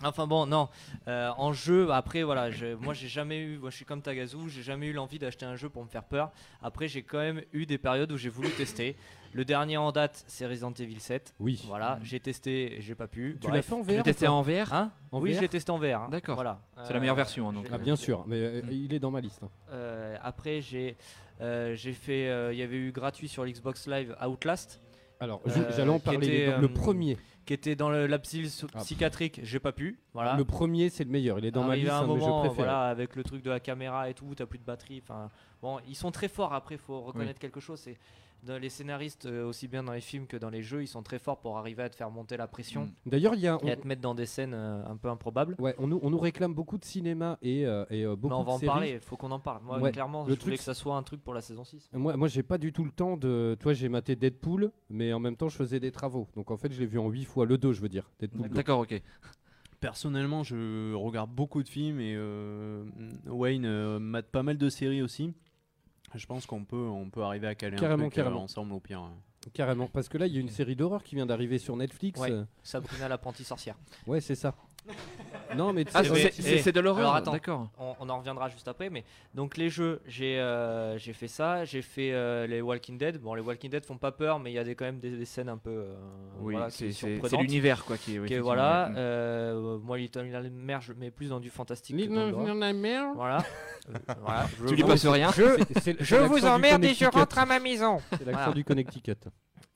Enfin 0.04 0.26
bon, 0.26 0.44
non. 0.44 0.68
Euh, 1.08 1.30
en 1.38 1.54
jeu, 1.54 1.90
après 1.90 2.22
voilà, 2.22 2.50
je- 2.50 2.74
moi 2.74 2.92
j'ai 2.92 3.08
jamais 3.08 3.38
eu, 3.40 3.56
moi 3.58 3.70
je 3.70 3.76
suis 3.76 3.86
comme 3.86 4.02
Tagazu, 4.02 4.36
j'ai 4.48 4.62
jamais 4.62 4.88
eu 4.88 4.92
l'envie 4.92 5.18
d'acheter 5.18 5.46
un 5.46 5.56
jeu 5.56 5.70
pour 5.70 5.82
me 5.82 5.88
faire 5.88 6.04
peur. 6.04 6.32
Après 6.62 6.86
j'ai 6.86 7.02
quand 7.02 7.16
même 7.18 7.40
eu 7.54 7.64
des 7.64 7.78
périodes 7.78 8.12
où 8.12 8.18
j'ai 8.18 8.28
voulu 8.28 8.50
tester. 8.50 8.94
Le 9.36 9.44
dernier 9.44 9.76
en 9.76 9.92
date, 9.92 10.24
c'est 10.26 10.46
Resident 10.46 10.72
Evil 10.72 10.98
7. 10.98 11.34
Oui. 11.40 11.62
Voilà, 11.68 11.98
j'ai 12.02 12.20
testé, 12.20 12.76
j'ai 12.80 12.94
pas 12.94 13.06
pu. 13.06 13.36
Tu 13.38 13.46
l'as 13.48 13.52
Bref. 13.52 13.66
fait 13.66 13.74
en 13.74 13.82
VR 13.82 13.86
Tu 13.90 13.96
l'as 13.96 14.02
testé 14.02 14.26
en 14.28 14.40
VR 14.42 14.72
Hein 14.72 14.90
En 15.12 15.20
Oui, 15.20 15.32
VR? 15.32 15.36
je 15.36 15.40
l'ai 15.42 15.48
testé 15.48 15.70
en 15.72 15.78
VR. 15.78 15.84
hein. 16.04 16.08
D'accord. 16.10 16.36
Voilà. 16.36 16.60
C'est 16.84 16.94
la 16.94 17.00
meilleure 17.00 17.14
version, 17.16 17.50
hein, 17.50 17.52
donc. 17.52 17.66
j'ai- 17.66 17.74
Ah, 17.74 17.78
bien 17.78 17.96
sûr, 17.96 18.24
mais 18.26 18.36
euh, 18.40 18.62
Mm. 18.62 18.72
il 18.72 18.94
est 18.94 18.98
dans 18.98 19.10
ma 19.10 19.20
liste. 19.20 19.42
hein. 19.42 19.50
euh, 19.72 20.16
après, 20.22 20.62
j'ai 20.62 20.96
euh, 21.42 21.74
j'ai 21.74 21.92
fait. 21.92 22.28
euh, 22.30 22.54
Il 22.54 22.58
y 22.58 22.62
avait 22.62 22.76
eu 22.78 22.92
gratuit 22.92 23.28
sur 23.28 23.44
l'Xbox 23.44 23.86
Live 23.88 24.16
Outlast. 24.26 24.80
Alors, 25.20 25.42
Euh, 25.46 25.50
je- 25.50 25.76
j'allais 25.76 25.90
en 25.90 25.98
parler. 26.00 26.26
était, 26.26 26.46
le- 26.56 26.62
le 26.62 26.68
premier. 26.68 27.18
Qui 27.44 27.52
était 27.52 27.76
dans 27.76 27.90
le 27.90 28.06
l'absile 28.06 28.48
Ah. 28.74 28.78
psychiatrique, 28.78 29.40
j'ai 29.42 29.60
pas 29.60 29.72
pu. 29.72 29.98
Voilà. 30.14 30.34
Le 30.34 30.44
premier, 30.46 30.88
c'est 30.88 31.04
le 31.04 31.10
meilleur. 31.10 31.38
Il 31.38 31.44
est 31.44 31.50
dans 31.50 31.62
ma 31.64 31.76
liste, 31.76 31.90
un 31.90 32.00
jeux 32.00 32.06
moment, 32.06 32.40
préférés. 32.40 32.56
voilà, 32.56 32.84
avec 32.88 33.14
le 33.16 33.22
truc 33.22 33.42
de 33.42 33.50
la 33.50 33.60
caméra 33.60 34.08
et 34.10 34.14
tout, 34.14 34.34
t'as 34.34 34.46
plus 34.46 34.58
de 34.58 34.64
batterie. 34.64 35.00
Enfin, 35.04 35.30
bon, 35.62 35.78
ils 35.86 35.94
sont 35.94 36.10
très 36.10 36.28
forts. 36.28 36.54
Après, 36.54 36.76
faut 36.78 37.02
reconnaître 37.02 37.38
quelque 37.38 37.60
chose. 37.60 37.78
C'est 37.80 37.98
dans 38.42 38.58
les 38.58 38.68
scénaristes, 38.68 39.26
euh, 39.26 39.44
aussi 39.46 39.66
bien 39.68 39.82
dans 39.82 39.92
les 39.92 40.00
films 40.00 40.26
que 40.26 40.36
dans 40.36 40.50
les 40.50 40.62
jeux, 40.62 40.82
ils 40.82 40.86
sont 40.86 41.02
très 41.02 41.18
forts 41.18 41.40
pour 41.40 41.58
arriver 41.58 41.82
à 41.82 41.88
te 41.88 41.96
faire 41.96 42.10
monter 42.10 42.36
la 42.36 42.46
pression 42.46 42.86
Mm. 42.86 42.90
D'ailleurs, 43.10 43.34
il 43.34 43.40
y 43.40 43.48
a. 43.48 43.58
et 43.62 43.70
à 43.70 43.76
te 43.76 43.86
mettre 43.86 44.02
dans 44.02 44.14
des 44.14 44.26
scènes 44.26 44.54
euh, 44.54 44.84
un 44.86 44.96
peu 44.96 45.08
improbables. 45.08 45.56
Ouais, 45.58 45.74
on 45.78 45.86
nous, 45.86 45.98
on 46.02 46.10
nous 46.10 46.18
réclame 46.18 46.54
beaucoup 46.54 46.78
de 46.78 46.84
cinéma 46.84 47.38
et, 47.42 47.66
euh, 47.66 47.84
et 47.90 48.04
euh, 48.04 48.16
beaucoup 48.16 48.34
on 48.34 48.38
va 48.42 48.44
de 48.44 48.50
en 48.50 48.58
séries. 48.58 48.66
parler, 48.66 49.00
faut 49.00 49.16
qu'on 49.16 49.30
en 49.30 49.40
parle. 49.40 49.62
Moi, 49.62 49.78
Ouais, 49.78 49.92
clairement, 49.92 50.24
le 50.24 50.34
je 50.34 50.40
voulais 50.40 50.56
que 50.56 50.62
ça 50.62 50.74
soit 50.74 50.96
un 50.96 51.02
truc 51.02 51.22
pour 51.22 51.34
la 51.34 51.40
saison 51.40 51.64
6. 51.64 51.90
Moi, 51.94 52.16
moi 52.16 52.28
j'ai 52.28 52.42
pas 52.42 52.58
du 52.58 52.72
tout 52.72 52.84
le 52.84 52.90
temps 52.92 53.16
de. 53.16 53.56
Toi, 53.60 53.72
j'ai 53.72 53.88
maté 53.88 54.16
Deadpool, 54.16 54.70
mais 54.90 55.12
en 55.12 55.20
même 55.20 55.36
temps, 55.36 55.48
je 55.48 55.56
faisais 55.56 55.80
des 55.80 55.90
travaux. 55.92 56.28
Donc, 56.36 56.50
en 56.50 56.56
fait, 56.56 56.72
je 56.72 56.78
l'ai 56.80 56.86
vu 56.86 56.98
en 56.98 57.08
8 57.08 57.24
fois. 57.24 57.46
Le 57.46 57.58
2, 57.58 57.72
je 57.72 57.80
veux 57.80 57.88
dire. 57.88 58.10
Deadpool 58.20 58.48
2. 58.48 58.54
D'accord, 58.54 58.80
ok. 58.80 59.00
Personnellement, 59.80 60.42
je 60.42 60.94
regarde 60.94 61.30
beaucoup 61.30 61.62
de 61.62 61.68
films 61.68 62.00
et 62.00 62.14
euh, 62.16 62.82
Wayne 63.26 63.66
euh, 63.66 63.98
mate 63.98 64.26
pas 64.30 64.42
mal 64.42 64.56
de 64.56 64.68
séries 64.70 65.02
aussi. 65.02 65.32
Je 66.16 66.26
pense 66.26 66.46
qu'on 66.46 66.64
peut, 66.64 66.76
on 66.76 67.08
peut 67.10 67.22
arriver 67.22 67.46
à 67.46 67.54
caler 67.54 67.76
Carrément, 67.76 68.04
un 68.04 68.08
truc 68.08 68.18
euh, 68.18 68.22
carrément. 68.22 68.42
ensemble 68.42 68.72
au 68.72 68.80
pire. 68.80 69.02
Carrément. 69.52 69.86
Parce 69.86 70.08
que 70.08 70.18
là, 70.18 70.26
il 70.26 70.34
y 70.34 70.38
a 70.38 70.40
une 70.40 70.48
série 70.48 70.74
d'horreur 70.76 71.02
qui 71.02 71.14
vient 71.14 71.26
d'arriver 71.26 71.58
sur 71.58 71.76
Netflix. 71.76 72.20
Ouais. 72.20 72.32
Sabrina 72.62 73.08
l'apprentie 73.08 73.44
sorcière. 73.44 73.76
Ouais, 74.06 74.20
c'est 74.20 74.34
ça. 74.34 74.54
Non, 75.56 75.72
mais 75.72 75.84
tu 75.84 75.90
Ah, 75.94 76.02
sais, 76.04 76.30
c'est- 76.32 76.72
de 76.72 76.80
l'horreur, 76.80 77.04
Alors, 77.06 77.14
attends, 77.16 77.32
d'accord. 77.32 77.68
On, 77.78 77.94
on 78.00 78.08
en 78.08 78.18
reviendra 78.18 78.48
juste 78.48 78.68
après, 78.68 78.90
mais 78.90 79.04
donc 79.34 79.56
les 79.56 79.68
jeux, 79.68 80.00
j'ai 80.06 80.38
euh, 80.38 80.98
j'ai 80.98 81.12
fait 81.12 81.28
ça, 81.28 81.64
j'ai 81.64 81.82
fait 81.82 82.12
euh, 82.12 82.46
les 82.46 82.60
Walking 82.60 82.98
Dead. 82.98 83.18
Bon, 83.18 83.34
les 83.34 83.42
Walking 83.42 83.70
Dead 83.70 83.84
font 83.84 83.96
pas 83.98 84.12
peur, 84.12 84.38
mais 84.38 84.50
il 84.50 84.54
y 84.54 84.58
a 84.58 84.64
des, 84.64 84.74
quand 84.74 84.84
même 84.84 84.98
des, 84.98 85.10
des 85.10 85.24
scènes 85.24 85.48
un 85.48 85.56
peu. 85.58 85.70
euh, 85.70 85.94
Oui, 86.40 86.54
voilà, 86.54 86.70
c'est- 86.70 86.90
l'univers, 87.40 87.84
quoi, 87.84 87.96
qui 87.96 88.16
est- 88.16 88.38
voilà. 88.38 88.90
moi, 89.82 89.98
Little 89.98 90.24
Nightmares, 90.24 90.82
je 90.82 90.92
mets 90.92 91.10
plus 91.10 91.28
dans 91.30 91.40
du 91.40 91.50
fantastique. 91.50 91.96
que 91.96 92.00
Little. 92.02 92.54
Nightmares. 92.58 93.14
Voilà. 93.14 93.38
Euh, 93.88 93.92
voilà. 94.20 94.46
Tu 94.66 94.74
lui 94.74 94.82
passes 94.84 95.06
rien. 95.06 95.30
Je, 95.32 95.62
je 96.00 96.16
vous 96.16 96.44
emmerde 96.44 96.84
et 96.84 96.88
je 96.94 96.98
Connecticut. 97.00 97.18
rentre 97.18 97.38
à 97.38 97.46
ma 97.46 97.60
maison. 97.60 97.98
C'est 98.10 98.24
l'accent 98.24 98.38
Voilà. 98.40 98.52
du 98.52 98.64
Connecticut. 98.64 99.14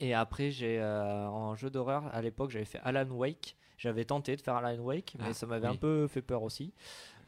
Et 0.01 0.15
après, 0.15 0.51
j'ai 0.51 0.79
euh, 0.81 1.27
en 1.29 1.55
jeu 1.57 1.71
d'horreur, 1.71 2.05
à 2.13 2.21
l'époque, 2.23 2.51
j'avais 2.51 2.65
fait 2.65 2.81
Alan 2.85 3.07
Wake. 3.11 3.57
J'avais 3.83 4.05
tenté 4.05 4.37
de 4.37 4.43
faire 4.43 4.55
Alan 4.57 4.77
Wake, 4.83 5.15
mais 5.19 5.27
Ah, 5.31 5.33
ça 5.35 5.47
m'avait 5.47 5.67
oui. 5.67 5.73
un 5.73 5.77
peu 5.77 6.07
fait 6.07 6.21
peur 6.21 6.43
aussi. 6.43 6.73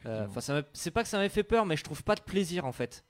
Euh, 0.05 0.27
Enfin, 0.29 0.61
c'est 0.73 0.91
pas 0.91 1.01
que 1.01 1.09
ça 1.09 1.17
m'avait 1.17 1.29
fait 1.29 1.41
peur, 1.43 1.65
mais 1.65 1.75
je 1.75 1.83
trouve 1.83 2.03
pas 2.03 2.13
de 2.13 2.21
plaisir 2.21 2.65
en 2.65 2.71
fait. 2.71 3.03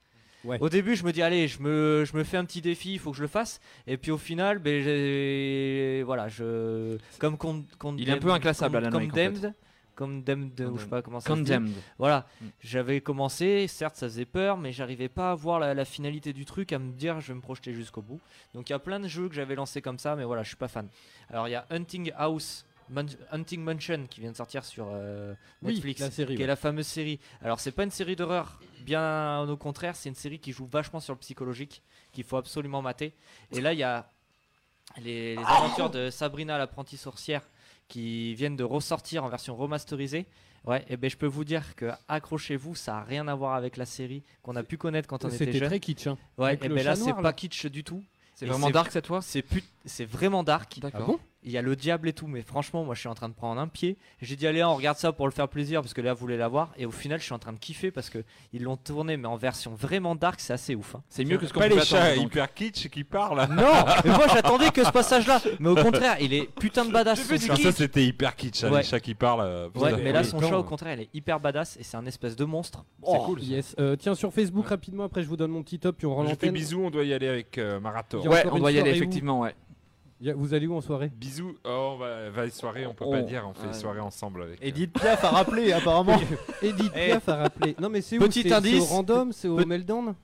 Ouais. 0.45 0.57
Au 0.61 0.69
début, 0.69 0.95
je 0.95 1.03
me 1.05 1.11
dis, 1.11 1.21
allez, 1.21 1.47
je 1.49 1.61
me, 1.61 2.05
je 2.05 2.15
me 2.15 2.23
fais 2.23 2.37
un 2.37 2.45
petit 2.45 2.61
défi, 2.61 2.93
il 2.93 2.99
faut 2.99 3.11
que 3.11 3.17
je 3.17 3.21
le 3.21 3.27
fasse. 3.27 3.59
Et 3.87 3.97
puis 3.97 4.11
au 4.11 4.17
final, 4.17 4.59
ben, 4.59 4.81
j'ai- 4.81 6.03
voilà, 6.03 6.27
je. 6.29 6.97
Comme 7.19 7.37
con, 7.37 7.65
Il 7.97 8.09
est 8.09 8.13
un 8.13 8.17
peu 8.17 8.31
inclassable, 8.31 8.77
Alan 8.77 8.91
Wake, 8.91 9.11
en 9.11 9.15
fait. 9.15 9.23
Condemned. 9.29 9.53
Condemned, 9.95 10.59
ou 10.61 10.77
je 10.77 10.83
sais 10.83 10.89
pas 10.89 11.01
comment 11.03 11.19
ça 11.19 11.29
se 11.29 11.33
dit. 11.33 11.39
Condemned. 11.41 11.71
Voilà, 11.99 12.25
Mm. 12.41 12.45
j'avais 12.61 13.01
commencé, 13.01 13.67
certes 13.67 13.95
ça 13.95 14.07
faisait 14.07 14.25
peur, 14.25 14.57
mais 14.57 14.71
j'arrivais 14.71 15.07
pas 15.09 15.31
à 15.31 15.35
voir 15.35 15.59
la, 15.59 15.73
la 15.75 15.85
finalité 15.85 16.33
du 16.33 16.45
truc, 16.45 16.73
à 16.73 16.79
me 16.79 16.91
dire 16.93 17.19
je 17.21 17.27
vais 17.27 17.35
me 17.35 17.41
projeter 17.41 17.73
jusqu'au 17.73 18.01
bout. 18.01 18.19
Donc 18.55 18.69
il 18.69 18.73
y 18.73 18.75
a 18.75 18.79
plein 18.79 18.99
de 18.99 19.07
jeux 19.07 19.29
que 19.29 19.35
j'avais 19.35 19.53
lancés 19.55 19.81
comme 19.83 19.99
ça, 19.99 20.15
mais 20.15 20.23
voilà, 20.23 20.41
je 20.41 20.47
suis 20.47 20.57
pas 20.57 20.67
fan. 20.67 20.87
Alors 21.29 21.47
il 21.47 21.51
y 21.51 21.55
a 21.55 21.65
Hunting 21.69 22.11
House, 22.17 22.65
Man- 22.89 23.09
Hunting 23.31 23.61
Mansion 23.61 24.05
qui 24.09 24.21
vient 24.21 24.31
de 24.31 24.35
sortir 24.37 24.63
sur 24.65 24.87
euh, 24.91 25.33
Oui, 25.61 25.73
Netflix, 25.73 26.01
la 26.01 26.11
série, 26.11 26.35
qui 26.35 26.41
est 26.43 26.47
la 26.47 26.55
fameuse 26.55 26.87
série. 26.87 27.19
Alors 27.41 27.59
c'est 27.59 27.71
pas 27.71 27.83
une 27.83 27.91
série 27.91 28.15
d'horreur, 28.15 28.59
bien 28.81 29.41
au 29.49 29.57
contraire, 29.57 29.95
c'est 29.95 30.09
une 30.09 30.15
série 30.15 30.39
qui 30.39 30.51
joue 30.51 30.65
vachement 30.65 30.99
sur 30.99 31.13
le 31.13 31.19
psychologique, 31.19 31.81
qu'il 32.11 32.23
faut 32.23 32.37
absolument 32.37 32.81
mater. 32.81 33.13
Et 33.51 33.61
là 33.61 33.73
il 33.73 33.79
y 33.79 33.83
a 33.83 34.09
les, 35.01 35.35
les 35.35 35.41
aventures 35.43 35.89
de 35.89 36.09
Sabrina 36.09 36.57
l'apprentie 36.57 36.97
sorcière 36.97 37.41
qui 37.87 38.33
viennent 38.35 38.55
de 38.55 38.63
ressortir 38.63 39.23
en 39.23 39.29
version 39.29 39.55
remasterisée. 39.55 40.25
Ouais, 40.65 40.85
et 40.87 40.95
ben 40.95 41.09
je 41.09 41.17
peux 41.17 41.25
vous 41.27 41.43
dire 41.43 41.75
que 41.75 41.91
accrochez-vous, 42.07 42.73
ça 42.75 42.99
a 42.99 43.03
rien 43.03 43.27
à 43.27 43.35
voir 43.35 43.53
avec 43.55 43.75
la 43.75 43.85
série 43.85 44.23
qu'on 44.43 44.55
a 44.55 44.63
pu 44.63 44.77
connaître 44.77 45.09
quand 45.09 45.25
on 45.25 45.27
était 45.27 45.37
C'était 45.39 45.57
jeune. 45.59 45.67
très 45.67 45.79
kitsch, 45.81 46.07
hein. 46.07 46.17
Ouais, 46.37 46.47
Avec 46.49 46.63
et 46.63 46.67
le 46.69 46.75
ben 46.75 46.85
là 46.85 46.95
c'est 46.95 47.13
pas 47.13 47.33
kitsch 47.33 47.65
du 47.65 47.83
tout. 47.83 48.01
C'est 48.35 48.45
vraiment 48.45 48.69
dark 48.69 48.91
cette 48.91 49.07
fois 49.07 49.21
C'est 49.21 49.43
c'est 49.85 50.05
vraiment 50.05 50.41
dark. 50.43 50.79
D'accord. 50.79 51.01
Ah 51.03 51.05
bon? 51.05 51.19
Il 51.45 51.51
y 51.51 51.57
a 51.57 51.61
le 51.61 51.75
diable 51.75 52.07
et 52.07 52.13
tout, 52.13 52.27
mais 52.27 52.41
franchement, 52.41 52.83
moi 52.83 52.95
je 52.95 53.01
suis 53.01 53.09
en 53.09 53.15
train 53.15 53.27
de 53.29 53.33
prendre 53.33 53.59
un 53.59 53.67
pied. 53.67 53.97
J'ai 54.21 54.35
dit, 54.35 54.47
allez, 54.47 54.63
on 54.63 54.75
regarde 54.75 54.97
ça 54.97 55.11
pour 55.11 55.25
le 55.27 55.31
faire 55.33 55.47
plaisir 55.49 55.81
parce 55.81 55.93
que 55.93 56.01
Léa 56.01 56.13
voulait 56.13 56.37
l'avoir. 56.37 56.71
Et 56.77 56.85
au 56.85 56.91
final, 56.91 57.19
je 57.19 57.25
suis 57.25 57.33
en 57.33 57.39
train 57.39 57.53
de 57.53 57.59
kiffer 57.59 57.91
parce 57.91 58.09
que 58.09 58.23
ils 58.53 58.63
l'ont 58.63 58.77
tourné, 58.77 59.17
mais 59.17 59.27
en 59.27 59.35
version 59.35 59.73
vraiment 59.75 60.15
dark, 60.15 60.39
c'est 60.39 60.53
assez 60.53 60.73
ouf. 60.75 60.95
hein. 60.95 61.03
C'est 61.09 61.25
mieux 61.25 61.37
que 61.37 61.45
ce 61.45 61.53
qu'on 61.53 61.59
Pas 61.59 61.67
pouvait 61.69 61.81
les 61.81 61.85
chats 61.85 62.15
hyper 62.15 62.53
kitsch 62.53 62.87
qui 62.89 63.03
parlent. 63.03 63.45
Non, 63.53 63.85
mais 64.05 64.11
moi 64.11 64.27
j'attendais 64.33 64.69
que 64.69 64.83
ce 64.83 64.91
passage-là. 64.91 65.41
Mais 65.59 65.69
au 65.69 65.75
contraire, 65.75 66.15
il 66.21 66.33
est 66.33 66.45
putain 66.59 66.85
de 66.85 66.91
badass. 66.91 67.21
son 67.27 67.37
chat. 67.37 67.55
ça 67.57 67.71
c'était 67.71 68.05
hyper 68.05 68.35
kitsch, 68.35 68.63
hein, 68.63 68.71
Ouais. 68.71 68.77
les 68.79 68.83
chats 68.85 68.99
qui 68.99 69.13
parlent. 69.13 69.41
euh, 69.41 69.67
Ouais, 69.75 69.89
putain. 69.91 70.03
mais 70.03 70.11
là 70.13 70.23
son 70.23 70.39
chat 70.39 70.57
au 70.57 70.63
contraire, 70.63 70.93
il 70.95 71.01
est 71.01 71.09
hyper 71.13 71.39
badass 71.39 71.77
et 71.77 71.83
c'est 71.83 71.97
un 71.97 72.05
espèce 72.05 72.35
de 72.35 72.45
monstre. 72.45 72.85
C'est 73.03 73.11
Oh, 73.11 73.23
cool. 73.25 73.41
ça. 73.41 73.45
Yes. 73.47 73.75
Euh, 73.79 73.95
tiens, 73.97 74.15
sur 74.15 74.33
Facebook 74.33 74.67
rapidement, 74.67 75.03
après 75.03 75.23
je 75.23 75.27
vous 75.27 75.37
donne 75.37 75.51
mon 75.51 75.61
petit 75.63 75.79
top, 75.79 75.97
puis 75.97 76.07
on 76.07 76.15
rend 76.15 76.23
Je 76.23 76.27
fais 76.29 76.33
l'antenne. 76.33 76.51
bisous, 76.53 76.81
on 76.85 76.89
doit 76.89 77.03
y 77.03 77.13
aller 77.13 77.27
avec 77.27 77.57
euh, 77.57 77.79
Marathon. 77.79 78.19
Il 78.21 78.25
y 78.25 78.27
a 78.27 78.31
Ouais, 78.31 78.39
encore 78.39 78.53
on 78.53 78.55
une 78.55 78.61
doit 78.61 78.71
y 78.71 78.75
aller 78.75 78.83
soirée 78.91 78.99
où 78.99 79.03
effectivement, 79.03 79.39
ouais. 79.41 79.55
Il 80.23 80.27
y 80.27 80.31
a- 80.31 80.35
Vous 80.35 80.53
allez 80.53 80.67
où 80.67 80.73
en 80.73 80.79
soirée? 80.79 81.11
Bisous. 81.13 81.53
Oh, 81.65 81.91
on 81.95 81.97
va, 81.97 82.29
va 82.29 82.45
les 82.45 82.49
soirées, 82.51 82.85
on 82.85 82.93
peut 82.93 83.03
Oh. 83.05 83.11
pas 83.11 83.21
dire, 83.23 83.45
on 83.45 83.53
fait 83.53 83.77
soirées 83.77 83.99
ensemble 83.99 84.43
avec. 84.43 84.61
euh, 84.63 84.65
Edith 84.67 84.93
Piaf 84.93 85.21
a 85.25 85.29
rappelé 85.29 85.73
apparemment. 85.73 86.17
Edith 86.61 86.91
Eh. 86.95 87.07
Piaf 87.07 87.27
a 87.27 87.35
rappelé. 87.35 87.75
Non 87.77 87.89
mais 87.89 87.99
c'est 88.01 88.17
où? 88.17 88.21
Petit 88.21 88.43
C'est- 88.43 88.47
C'est 88.47 88.55
indice. 88.55 88.81
au 88.83 88.85
random, 88.85 89.33
c'est 89.33 89.49
au 89.49 89.57
Pe- 89.57 89.65
Meltdown? 89.65 90.15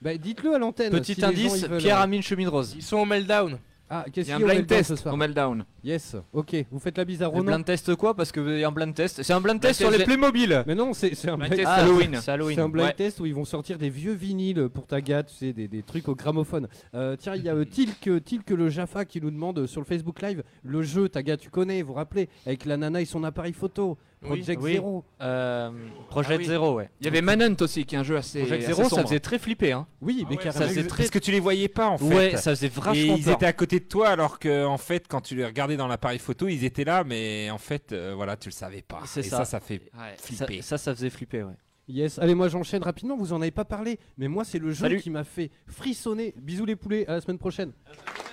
Bah 0.00 0.16
dites-le 0.16 0.54
à 0.54 0.58
l'antenne. 0.58 0.92
Petit 0.92 1.14
si 1.14 1.24
indice, 1.24 1.66
Pierre 1.78 1.98
euh, 1.98 2.02
Amine 2.02 2.22
Chemin 2.22 2.48
Rose. 2.48 2.74
Ils 2.76 2.82
sont 2.82 2.98
au 2.98 3.04
meltdown. 3.04 3.58
Ah, 3.88 4.04
qu'est-ce 4.12 4.28
y 4.28 4.32
a 4.32 4.36
qu'il 4.36 4.44
un 4.44 4.48
y 4.48 4.50
a 4.50 4.52
au 4.52 4.56
blind 4.56 4.66
test 4.66 4.96
soir 4.96 5.14
au 5.14 5.16
Meltdown. 5.16 5.64
Yes, 5.84 6.16
ok. 6.32 6.56
Vous 6.72 6.80
faites 6.80 6.98
la 6.98 7.04
bise 7.04 7.22
à 7.22 7.28
Ronan 7.28 7.44
blind 7.44 7.64
test 7.64 7.94
quoi 7.94 8.14
Parce 8.14 8.32
que 8.32 8.58
y 8.58 8.64
a 8.64 8.68
un 8.68 8.72
blind 8.72 8.92
test. 8.94 9.22
C'est 9.22 9.32
un 9.32 9.40
blind 9.40 9.60
test 9.60 9.78
sur 9.78 9.90
les 9.90 9.98
test- 9.98 10.06
Playmobil. 10.08 10.64
Mais 10.66 10.74
non, 10.74 10.92
c'est 10.92 11.12
un 11.28 11.36
Blind 11.36 11.50
blind 11.52 11.54
test 11.56 11.68
Halloween. 11.68 12.18
C'est 12.20 12.30
Halloween. 12.32 12.56
C'est 12.56 12.62
un 12.62 12.68
blind 12.68 12.86
Ouais. 12.88 12.94
test 12.94 13.20
où 13.20 13.26
ils 13.26 13.34
vont 13.34 13.44
sortir 13.44 13.78
des 13.78 13.88
vieux 13.88 14.14
vinyles 14.14 14.68
pour 14.74 14.86
ta 14.86 15.00
gâte, 15.00 15.28
tu 15.28 15.34
sais, 15.46 15.52
des, 15.52 15.68
des 15.68 15.82
trucs 15.84 16.08
au 16.08 16.16
gramophone. 16.16 16.66
Euh, 16.94 17.14
tiens, 17.16 17.36
il 17.36 17.42
y 17.44 17.48
a 17.48 17.54
euh, 17.54 17.64
Tilk, 17.70 18.24
Tilk 18.24 18.50
le 18.50 18.68
Jaffa 18.68 19.04
qui 19.04 19.20
nous 19.20 19.30
demande 19.30 19.60
euh, 19.60 19.66
sur 19.68 19.80
le 19.80 19.86
Facebook 19.86 20.20
Live 20.20 20.42
le 20.64 20.82
jeu, 20.82 21.08
ta 21.08 21.22
gâte, 21.22 21.40
tu 21.40 21.50
connais, 21.50 21.82
vous 21.82 21.88
vous 21.88 21.94
rappelez, 21.94 22.28
avec 22.44 22.64
la 22.64 22.76
nana 22.76 23.00
et 23.00 23.04
son 23.04 23.22
appareil 23.22 23.52
photo. 23.52 23.96
Project 24.22 24.60
Oui. 24.62 24.72
Zero. 24.72 25.04
Euh, 25.20 25.70
Project 26.08 26.32
Ah 26.34 26.38
oui. 26.38 26.44
Zero, 26.46 26.74
ouais. 26.74 26.88
Il 27.00 27.04
y 27.04 27.08
avait 27.08 27.20
Manhunt 27.20 27.54
aussi, 27.60 27.84
qui 27.84 27.94
est 27.94 27.98
un 27.98 28.02
jeu 28.02 28.16
assez. 28.16 28.40
Project 28.40 28.64
assez 28.64 28.72
Zero, 28.74 28.88
ça 28.88 29.02
faisait 29.02 29.20
très 29.20 29.38
flipper. 29.38 29.72
Hein. 29.72 29.86
Oui, 30.00 30.16
mais 30.20 30.24
Ah 30.24 30.30
ouais, 30.30 30.36
carrément. 30.38 30.64
ça 30.64 30.68
faisait 30.68 30.86
très- 30.86 31.02
Parce 31.04 31.10
que 31.10 31.18
tu 31.18 31.30
les 31.30 31.38
voyais 31.38 31.68
pas 31.68 31.88
en 31.88 31.98
fait. 31.98 32.04
Ouais, 32.14 32.36
ça 32.36 32.50
faisait 32.56 32.66
Et 32.66 32.70
vachement 32.70 32.92
ils 33.16 33.28
étaient 33.28 33.46
à 33.46 33.52
côté 33.52 33.75
de 33.80 33.84
toi 33.84 34.08
alors 34.08 34.38
que 34.38 34.64
en 34.64 34.78
fait 34.78 35.06
quand 35.08 35.20
tu 35.20 35.34
les 35.36 35.44
regardais 35.44 35.76
dans 35.76 35.86
l'appareil 35.88 36.18
photo 36.18 36.48
ils 36.48 36.64
étaient 36.64 36.84
là 36.84 37.04
mais 37.04 37.50
en 37.50 37.58
fait 37.58 37.92
euh, 37.92 38.12
voilà 38.14 38.36
tu 38.36 38.48
le 38.48 38.54
savais 38.54 38.82
pas. 38.82 39.02
C'est 39.06 39.20
Et 39.20 39.22
ça. 39.24 39.38
ça 39.38 39.44
ça 39.44 39.60
fait 39.60 39.82
Ouais. 39.94 40.14
Ça, 40.16 40.46
flipper. 40.46 40.62
ça, 40.62 40.78
ça 40.78 40.94
faisait 40.94 41.10
flipper, 41.10 41.42
ouais. 41.44 41.54
Yes, 41.88 42.18
allez, 42.18 42.34
moi 42.34 42.48
j'enchaîne 42.48 42.82
rapidement, 42.82 43.16
vous 43.16 43.32
en 43.32 43.40
avez 43.40 43.52
pas 43.52 43.64
parlé, 43.64 44.00
mais 44.18 44.26
moi 44.26 44.44
c'est 44.44 44.58
le 44.58 44.70
jeu 44.72 44.80
Salut. 44.86 45.00
qui 45.00 45.08
m'a 45.10 45.22
fait 45.22 45.50
frissonner. 45.68 46.34
Bisous 46.36 46.64
les 46.64 46.74
poulets, 46.74 47.06
à 47.06 47.12
la 47.12 47.20
semaine 47.20 47.38
prochaine. 47.38 47.72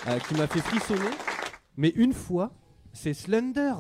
Euh, 0.08 0.18
qui 0.20 0.34
m'a 0.34 0.48
fait 0.48 0.60
frissonner, 0.62 1.12
mais 1.78 1.90
une 1.90 2.14
fois, 2.14 2.52
c'est 2.94 3.14
Slender. 3.14 3.74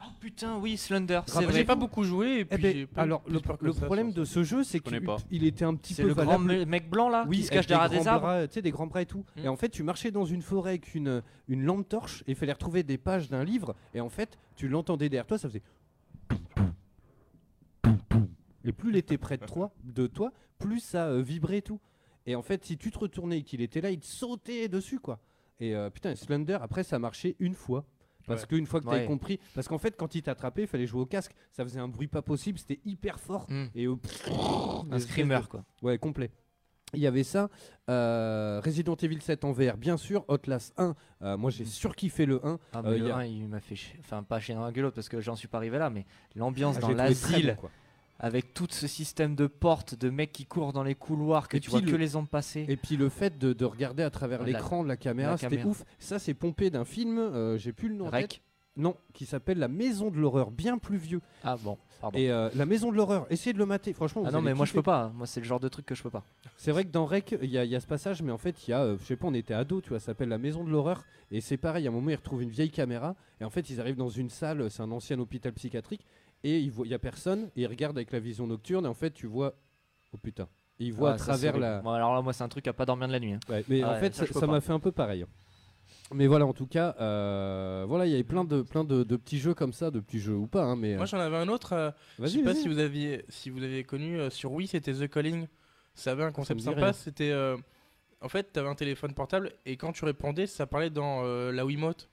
Oh 0.00 0.10
putain, 0.20 0.58
oui, 0.58 0.76
Slender, 0.76 1.20
c'est 1.26 1.50
J'ai 1.52 1.64
pas 1.64 1.74
beaucoup 1.74 2.04
joué 2.04 2.40
et 2.40 2.46
Eh 2.50 2.58
ben, 2.58 2.86
pas 2.86 3.02
alors 3.02 3.22
le, 3.26 3.40
ça 3.72 3.84
problème 3.86 4.12
de 4.12 4.24
ce 4.24 4.44
jeu, 4.44 4.62
c'est 4.62 4.78
qu'il 4.78 5.00
il 5.30 5.44
était 5.44 5.64
un 5.64 5.74
petit 5.74 5.92
C'est 5.94 6.02
peu 6.02 6.08
le 6.08 6.14
grand 6.14 6.24
valable. 6.38 6.44
me- 6.44 6.64
mec 6.66 6.88
blanc 6.88 7.08
là 7.08 7.24
Oui, 7.28 7.38
qui 7.38 7.42
se 7.44 7.50
cache 7.50 7.66
derrière 7.66 7.90
des 7.90 8.06
arbres. 8.06 8.20
bras, 8.26 8.46
tu 8.46 8.54
sais, 8.54 8.62
des 8.62 8.70
grands 8.70 8.86
bras 8.86 9.02
et 9.02 9.06
tout. 9.06 9.24
Mm. 9.36 9.40
Et 9.44 9.48
en 9.48 9.56
fait, 9.56 9.70
tu 9.70 9.82
marchais 9.82 10.12
dans 10.12 10.24
une 10.24 10.42
forêt 10.42 10.70
avec 10.72 10.94
une, 10.94 11.22
une 11.48 11.64
lampe 11.64 11.88
torche 11.88 12.22
et 12.28 12.32
il 12.32 12.36
fallait 12.36 12.52
retrouver 12.52 12.84
des 12.84 12.96
pages 12.96 13.28
d'un 13.28 13.42
livre. 13.42 13.74
Et 13.92 14.00
en 14.00 14.08
fait, 14.08 14.38
tu 14.54 14.68
l'entendais 14.68 15.08
derrière 15.08 15.26
toi, 15.26 15.36
ça 15.38 15.48
faisait. 15.48 15.62
Et 18.64 18.72
plus 18.72 18.90
il 18.90 18.96
était 18.96 19.18
près 19.18 19.36
de 19.38 19.46
toi, 19.46 19.72
de 19.82 20.06
toi 20.06 20.32
plus 20.58 20.80
ça 20.80 21.06
euh, 21.06 21.22
vibrait 21.22 21.58
et 21.58 21.62
tout. 21.62 21.80
Et 22.26 22.34
en 22.34 22.42
fait, 22.42 22.64
si 22.64 22.76
tu 22.76 22.90
te 22.90 22.98
retournais 22.98 23.38
et 23.38 23.42
qu'il 23.42 23.60
était 23.62 23.80
là, 23.80 23.90
il 23.90 24.00
te 24.00 24.06
sautait 24.06 24.68
dessus, 24.68 25.00
quoi. 25.00 25.18
Et 25.60 25.74
euh, 25.74 25.88
putain, 25.88 26.14
Slender, 26.14 26.58
après, 26.60 26.82
ça 26.84 26.98
marchait 26.98 27.36
une 27.38 27.54
fois. 27.54 27.84
Parce 28.28 28.46
qu'une 28.46 28.66
fois 28.66 28.80
que 28.80 28.84
tu 28.86 28.90
Ouais. 28.92 29.04
compris, 29.06 29.38
parce 29.54 29.66
qu'en 29.68 29.78
fait, 29.78 29.96
quand 29.96 30.14
il 30.14 30.22
t'attrapait, 30.22 30.62
il 30.62 30.68
fallait 30.68 30.86
jouer 30.86 31.00
au 31.02 31.06
casque, 31.06 31.32
ça 31.52 31.64
faisait 31.64 31.80
un 31.80 31.88
bruit 31.88 32.06
pas 32.08 32.22
possible, 32.22 32.58
c'était 32.58 32.80
hyper 32.84 33.18
fort. 33.18 33.46
Mm. 33.48 33.64
Et 33.74 33.86
euh, 33.86 33.96
Un 34.90 34.98
screamer 34.98 35.40
de- 35.42 35.46
quoi. 35.46 35.64
Ouais, 35.82 35.98
complet. 35.98 36.30
Il 36.94 37.00
y 37.00 37.06
avait 37.06 37.22
ça, 37.24 37.50
euh, 37.90 38.62
Resident 38.64 38.96
Evil 38.96 39.20
7 39.20 39.44
en 39.44 39.52
VR, 39.52 39.76
bien 39.76 39.98
sûr, 39.98 40.24
Outlast 40.28 40.72
1, 40.78 40.94
euh, 41.20 41.36
moi 41.36 41.50
j'ai 41.50 41.66
surkiffé 41.66 42.24
le 42.24 42.40
1. 42.46 42.58
Ah, 42.72 42.78
Euh, 42.78 42.82
mais 42.92 42.98
le 42.98 43.08
y 43.08 43.10
a- 43.10 43.16
1, 43.18 43.24
il 43.26 43.46
m'a 43.48 43.60
fait 43.60 43.76
chier. 43.76 43.98
Enfin, 44.00 44.22
pas 44.22 44.40
chier 44.40 44.54
dans 44.54 44.64
la 44.64 44.72
gueule 44.72 44.90
parce 44.92 45.08
que 45.10 45.20
j'en 45.20 45.36
suis 45.36 45.48
pas 45.48 45.58
arrivé 45.58 45.76
là, 45.78 45.90
mais 45.90 46.06
l'ambiance 46.34 46.76
Ah, 46.78 46.80
dans 46.80 46.88
l'asile, 46.90 47.48
bon, 47.56 47.60
quoi. 47.62 47.70
Avec 48.18 48.52
tout 48.54 48.66
ce 48.70 48.86
système 48.86 49.34
de 49.36 49.46
portes, 49.46 49.94
de 49.94 50.10
mecs 50.10 50.32
qui 50.32 50.44
courent 50.46 50.72
dans 50.72 50.82
les 50.82 50.94
couloirs, 50.94 51.48
que 51.48 51.56
Et 51.56 51.60
tu 51.60 51.70
vois 51.70 51.80
que 51.80 51.86
le- 51.90 51.96
les 51.96 52.16
ondes 52.16 52.28
passer. 52.28 52.64
Et 52.68 52.76
puis 52.76 52.96
le 52.96 53.08
fait 53.08 53.38
de, 53.38 53.52
de 53.52 53.64
regarder 53.64 54.02
à 54.02 54.10
travers 54.10 54.42
l'écran 54.42 54.82
de 54.82 54.88
la 54.88 54.96
caméra, 54.96 55.36
c'était 55.36 55.64
ouf. 55.64 55.84
Ça 55.98 56.18
c'est 56.18 56.34
pompé 56.34 56.70
d'un 56.70 56.84
film, 56.84 57.18
euh, 57.18 57.56
j'ai 57.58 57.72
plus 57.72 57.88
le 57.88 57.94
nom 57.94 58.10
Rec. 58.10 58.42
Non, 58.76 58.94
qui 59.12 59.26
s'appelle 59.26 59.58
La 59.58 59.66
Maison 59.66 60.08
de 60.08 60.18
l'horreur, 60.18 60.52
bien 60.52 60.78
plus 60.78 60.98
vieux. 60.98 61.20
Ah 61.42 61.56
bon, 61.56 61.76
pardon. 62.00 62.16
Et 62.16 62.30
euh, 62.30 62.48
La 62.54 62.64
Maison 62.64 62.92
de 62.92 62.96
l'horreur, 62.96 63.26
essayez 63.28 63.52
de 63.52 63.58
le 63.58 63.66
mater, 63.66 63.92
franchement. 63.92 64.22
ah 64.24 64.28
vous 64.28 64.32
non, 64.34 64.38
allez 64.38 64.46
mais 64.50 64.54
moi 64.54 64.66
je 64.66 64.72
peux 64.72 64.82
pas. 64.84 65.10
Moi, 65.16 65.26
c'est 65.26 65.40
le 65.40 65.46
genre 65.46 65.58
de 65.58 65.66
truc 65.66 65.84
que 65.84 65.96
je 65.96 66.02
peux 66.04 66.10
pas. 66.10 66.22
C'est 66.56 66.70
vrai 66.70 66.84
que 66.84 66.90
dans 66.92 67.04
Rec, 67.04 67.34
il 67.42 67.48
y, 67.50 67.54
y 67.54 67.74
a 67.74 67.80
ce 67.80 67.88
passage, 67.88 68.22
mais 68.22 68.30
en 68.30 68.38
fait, 68.38 68.68
il 68.68 68.70
y 68.70 68.74
a, 68.74 68.82
euh, 68.82 68.96
je 69.00 69.04
sais 69.04 69.16
pas, 69.16 69.26
on 69.26 69.34
était 69.34 69.52
ados, 69.52 69.82
tu 69.82 69.88
vois, 69.88 69.98
ça 69.98 70.06
s'appelle 70.06 70.28
la 70.28 70.38
maison 70.38 70.62
de 70.62 70.70
l'horreur, 70.70 71.04
et 71.32 71.40
c'est 71.40 71.56
pareil, 71.56 71.86
à 71.88 71.90
un 71.90 71.92
moment, 71.92 72.10
ils 72.10 72.14
retrouvent 72.14 72.42
une 72.42 72.50
vieille 72.50 72.70
caméra, 72.70 73.16
et 73.40 73.44
en 73.44 73.50
fait, 73.50 73.68
ils 73.68 73.80
arrivent 73.80 73.96
dans 73.96 74.10
une 74.10 74.30
salle, 74.30 74.70
c'est 74.70 74.82
un 74.82 74.92
ancien 74.92 75.18
hôpital 75.18 75.52
psychiatrique, 75.54 76.06
et 76.44 76.58
il 76.58 76.72
y 76.86 76.94
a 76.94 76.98
personne, 76.98 77.50
et 77.56 77.62
ils 77.62 77.66
regardent 77.66 77.96
avec 77.98 78.12
la 78.12 78.20
vision 78.20 78.46
nocturne, 78.46 78.84
et 78.84 78.88
en 78.88 78.94
fait, 78.94 79.10
tu 79.12 79.26
vois, 79.26 79.54
oh 80.12 80.18
putain, 80.18 80.48
et 80.80 80.84
ils 80.86 80.92
voient 80.92 81.10
Ah, 81.10 81.14
à 81.14 81.18
ça, 81.18 81.24
travers 81.32 81.54
c'est 81.54 81.60
la. 81.60 81.68
horrible. 81.70 81.84
Bon, 81.84 81.90
alors 81.90 82.14
là, 82.14 82.22
moi, 82.22 82.32
c'est 82.32 82.44
un 82.44 82.48
truc 82.48 82.66
à 82.68 82.72
pas 82.72 82.86
dormir 82.86 83.08
de 83.08 83.12
la 83.12 83.20
nuit. 83.20 83.32
hein. 83.32 83.40
Ouais, 83.48 83.64
mais 83.68 83.82
Ah 83.82 83.88
en 83.88 83.92
ouais, 83.94 84.00
fait, 84.00 84.14
ça, 84.14 84.20
ça 84.20 84.26
je 84.26 84.32
peux 84.32 84.40
ça 84.40 84.46
pas. 84.46 84.52
m'a 84.52 84.60
fait 84.60 84.72
un 84.72 84.80
peu 84.80 84.92
pareil. 84.92 85.24
Mais 86.14 86.26
voilà, 86.26 86.46
en 86.46 86.54
tout 86.54 86.66
cas, 86.66 86.96
euh, 87.00 87.84
voilà, 87.86 88.06
il 88.06 88.10
y 88.12 88.14
avait 88.14 88.24
plein 88.24 88.44
de, 88.44 88.62
plein 88.62 88.82
de, 88.84 89.02
de 89.04 89.16
petits 89.16 89.38
jeux 89.38 89.52
comme 89.52 89.74
ça, 89.74 89.90
de 89.90 90.00
petits 90.00 90.20
jeux 90.20 90.36
ou 90.36 90.46
pas, 90.46 90.62
hein, 90.64 90.74
mais. 90.76 90.96
Moi 90.96 91.04
j'en 91.04 91.18
avais 91.18 91.36
un 91.36 91.48
autre. 91.48 91.74
euh, 91.74 91.90
je 92.18 92.22
Vas-y, 92.22 92.30
sais 92.30 92.42
pas 92.42 92.52
vas-y. 92.52 92.62
si 92.62 92.68
vous 92.68 92.78
aviez, 92.78 93.24
si 93.28 93.50
vous 93.50 93.62
avez 93.62 93.84
connu 93.84 94.18
euh, 94.18 94.30
sur 94.30 94.52
Wii, 94.52 94.68
c'était 94.68 94.92
The 94.94 95.08
Calling. 95.08 95.46
Ça 95.94 96.12
avait 96.12 96.24
un 96.24 96.32
concept 96.32 96.54
me 96.56 96.60
dit 96.60 96.64
sympa. 96.64 96.80
rien. 96.80 96.92
C'était, 96.94 97.30
euh, 97.30 97.56
en 98.22 98.28
fait, 98.30 98.50
tu 98.52 98.58
avais 98.58 98.68
un 98.68 98.74
téléphone 98.74 99.12
portable 99.12 99.52
et 99.66 99.76
quand 99.76 99.92
tu 99.92 100.04
répondais, 100.06 100.46
ça 100.46 100.66
parlait 100.66 100.90
dans 100.90 101.22
euh, 101.24 101.52
la 101.52 101.66
Wiimote. 101.66 102.08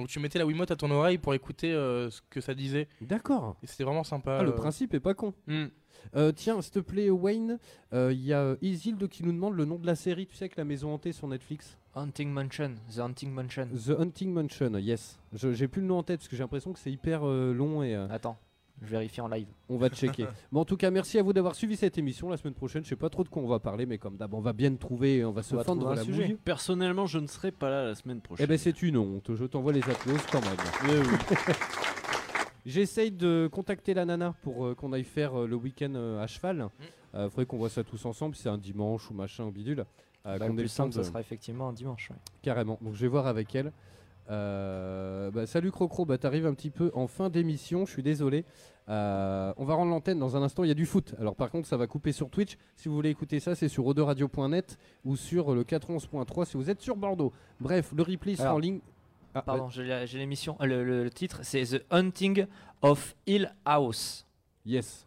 Donc 0.00 0.08
tu 0.08 0.18
mettais 0.18 0.38
la 0.38 0.46
Wiimote 0.46 0.70
à 0.70 0.76
ton 0.76 0.90
oreille 0.90 1.18
pour 1.18 1.34
écouter 1.34 1.72
euh, 1.72 2.08
ce 2.08 2.20
que 2.30 2.40
ça 2.40 2.54
disait. 2.54 2.88
D'accord. 3.02 3.56
Et 3.62 3.66
c'était 3.66 3.84
vraiment 3.84 4.02
sympa. 4.04 4.38
Ah, 4.40 4.42
le 4.42 4.48
euh. 4.50 4.52
principe 4.54 4.94
est 4.94 5.00
pas 5.00 5.12
con. 5.12 5.34
Hmm. 5.46 5.66
Euh, 6.16 6.32
tiens, 6.32 6.60
s'il 6.62 6.72
te 6.72 6.78
plaît, 6.78 7.10
Wayne, 7.10 7.58
euh, 7.92 8.10
il 8.12 8.24
y 8.24 8.32
a 8.32 8.56
Isilde 8.62 9.06
qui 9.08 9.22
nous 9.22 9.32
demande 9.32 9.54
le 9.54 9.66
nom 9.66 9.78
de 9.78 9.86
la 9.86 9.94
série, 9.94 10.26
tu 10.26 10.34
sais, 10.34 10.44
avec 10.44 10.56
la 10.56 10.64
maison 10.64 10.94
hantée 10.94 11.12
sur 11.12 11.28
Netflix. 11.28 11.76
Hunting 11.94 12.30
Mansion, 12.30 12.76
The 12.94 13.00
Hunting 13.00 13.30
Mansion. 13.32 13.68
The 13.74 13.90
Hunting 14.00 14.32
Mansion, 14.32 14.78
yes. 14.78 15.18
Je- 15.34 15.52
J'ai 15.52 15.68
plus 15.68 15.82
le 15.82 15.88
nom 15.88 15.98
en 15.98 16.02
tête 16.02 16.20
parce 16.20 16.28
que 16.28 16.36
j'ai 16.36 16.42
l'impression 16.42 16.72
que 16.72 16.78
c'est 16.78 16.90
hyper 16.92 17.26
euh, 17.26 17.52
long 17.52 17.82
et 17.82 17.94
euh, 17.94 18.06
Attends, 18.08 18.38
je 18.82 18.86
vérifie 18.86 19.20
en 19.20 19.28
live. 19.28 19.46
on 19.68 19.76
va 19.76 19.88
checker. 19.88 20.26
bon, 20.52 20.60
en 20.60 20.64
tout 20.64 20.76
cas, 20.76 20.90
merci 20.90 21.18
à 21.18 21.22
vous 21.22 21.32
d'avoir 21.32 21.54
suivi 21.54 21.76
cette 21.76 21.98
émission. 21.98 22.28
La 22.30 22.36
semaine 22.36 22.54
prochaine, 22.54 22.82
je 22.84 22.88
sais 22.88 22.96
pas 22.96 23.10
trop 23.10 23.24
de 23.24 23.28
quoi 23.28 23.42
on 23.42 23.46
va 23.48 23.58
parler, 23.58 23.86
mais 23.86 23.98
comme 23.98 24.16
d'hab, 24.16 24.32
on 24.34 24.40
va 24.40 24.52
bien 24.52 24.74
trouver 24.74 25.18
et 25.18 25.24
on 25.24 25.32
va 25.32 25.42
se 25.42 25.54
va 25.54 25.64
fendre 25.64 25.82
dans 25.84 25.90
un 25.90 25.94
la 25.96 26.02
sujet. 26.04 26.26
mouille. 26.28 26.36
Personnellement, 26.44 27.06
je 27.06 27.18
ne 27.18 27.26
serai 27.26 27.50
pas 27.52 27.68
là 27.70 27.84
la 27.84 27.94
semaine 27.94 28.20
prochaine. 28.20 28.44
Eh 28.44 28.48
ben, 28.48 28.56
c'est 28.58 28.82
une 28.82 28.96
honte. 28.96 29.34
Je 29.34 29.44
t'envoie 29.44 29.72
les 29.72 29.82
applauses 29.82 30.24
quand 30.32 30.40
même. 30.40 31.06
J'essaye 32.66 33.10
de 33.10 33.48
contacter 33.50 33.94
la 33.94 34.04
nana 34.04 34.34
pour 34.42 34.66
euh, 34.66 34.74
qu'on 34.74 34.92
aille 34.92 35.04
faire 35.04 35.34
euh, 35.40 35.46
le 35.46 35.56
week-end 35.56 35.92
euh, 35.94 36.22
à 36.22 36.26
cheval. 36.26 36.68
Euh, 37.14 37.28
faudrait 37.30 37.46
qu'on 37.46 37.56
voit 37.56 37.70
ça 37.70 37.82
tous 37.84 38.04
ensemble, 38.04 38.34
si 38.36 38.42
c'est 38.42 38.48
un 38.50 38.58
dimanche 38.58 39.10
ou 39.10 39.14
machin 39.14 39.44
ou 39.44 39.50
bidule. 39.50 39.86
Euh, 40.26 40.38
Bah, 40.38 40.46
qu'on 40.46 40.52
le 40.52 40.58
plus 40.62 40.68
simple, 40.68 40.92
ça 40.92 41.02
sera 41.02 41.20
effectivement 41.20 41.68
un 41.70 41.72
dimanche. 41.72 42.10
ouais. 42.10 42.16
Carrément. 42.42 42.78
Donc 42.82 42.94
je 42.94 43.00
vais 43.00 43.08
voir 43.08 43.26
avec 43.26 43.54
elle. 43.54 43.72
Euh, 44.30 45.30
bah, 45.30 45.46
salut 45.46 45.70
Crocro, 45.72 46.04
bah, 46.04 46.16
t'arrives 46.18 46.46
un 46.46 46.54
petit 46.54 46.70
peu 46.70 46.90
en 46.94 47.06
fin 47.06 47.28
d'émission, 47.30 47.84
je 47.84 47.90
suis 47.92 48.02
désolé. 48.02 48.44
Euh, 48.88 49.52
on 49.56 49.64
va 49.64 49.74
rendre 49.74 49.90
l'antenne 49.90 50.18
dans 50.18 50.36
un 50.36 50.42
instant, 50.42 50.64
il 50.64 50.68
y 50.68 50.70
a 50.70 50.74
du 50.74 50.86
foot. 50.86 51.14
Alors 51.18 51.34
par 51.36 51.50
contre 51.50 51.68
ça 51.68 51.76
va 51.76 51.86
couper 51.86 52.12
sur 52.12 52.30
Twitch. 52.30 52.56
Si 52.76 52.88
vous 52.88 52.94
voulez 52.94 53.10
écouter 53.10 53.40
ça, 53.40 53.54
c'est 53.54 53.68
sur 53.68 53.86
odoradio.net 53.86 54.78
ou 55.04 55.16
sur 55.16 55.54
le 55.54 55.64
411.3 55.64 56.44
si 56.44 56.56
vous 56.56 56.70
êtes 56.70 56.80
sur 56.80 56.96
Bordeaux. 56.96 57.32
Bref, 57.60 57.92
le 57.96 58.02
replay 58.02 58.34
sera 58.36 58.46
Alors, 58.48 58.56
en 58.56 58.60
ligne. 58.60 58.80
Ah, 59.34 59.42
Pardon, 59.42 59.68
j'ai 59.68 60.18
l'émission. 60.18 60.56
euh, 60.60 60.66
Le, 60.66 60.84
le- 60.84 61.04
le 61.04 61.10
titre, 61.10 61.40
c'est 61.42 61.62
The 61.64 61.84
Hunting 61.90 62.46
of 62.82 63.14
Hill 63.26 63.54
House. 63.64 64.26
Yes. 64.66 65.06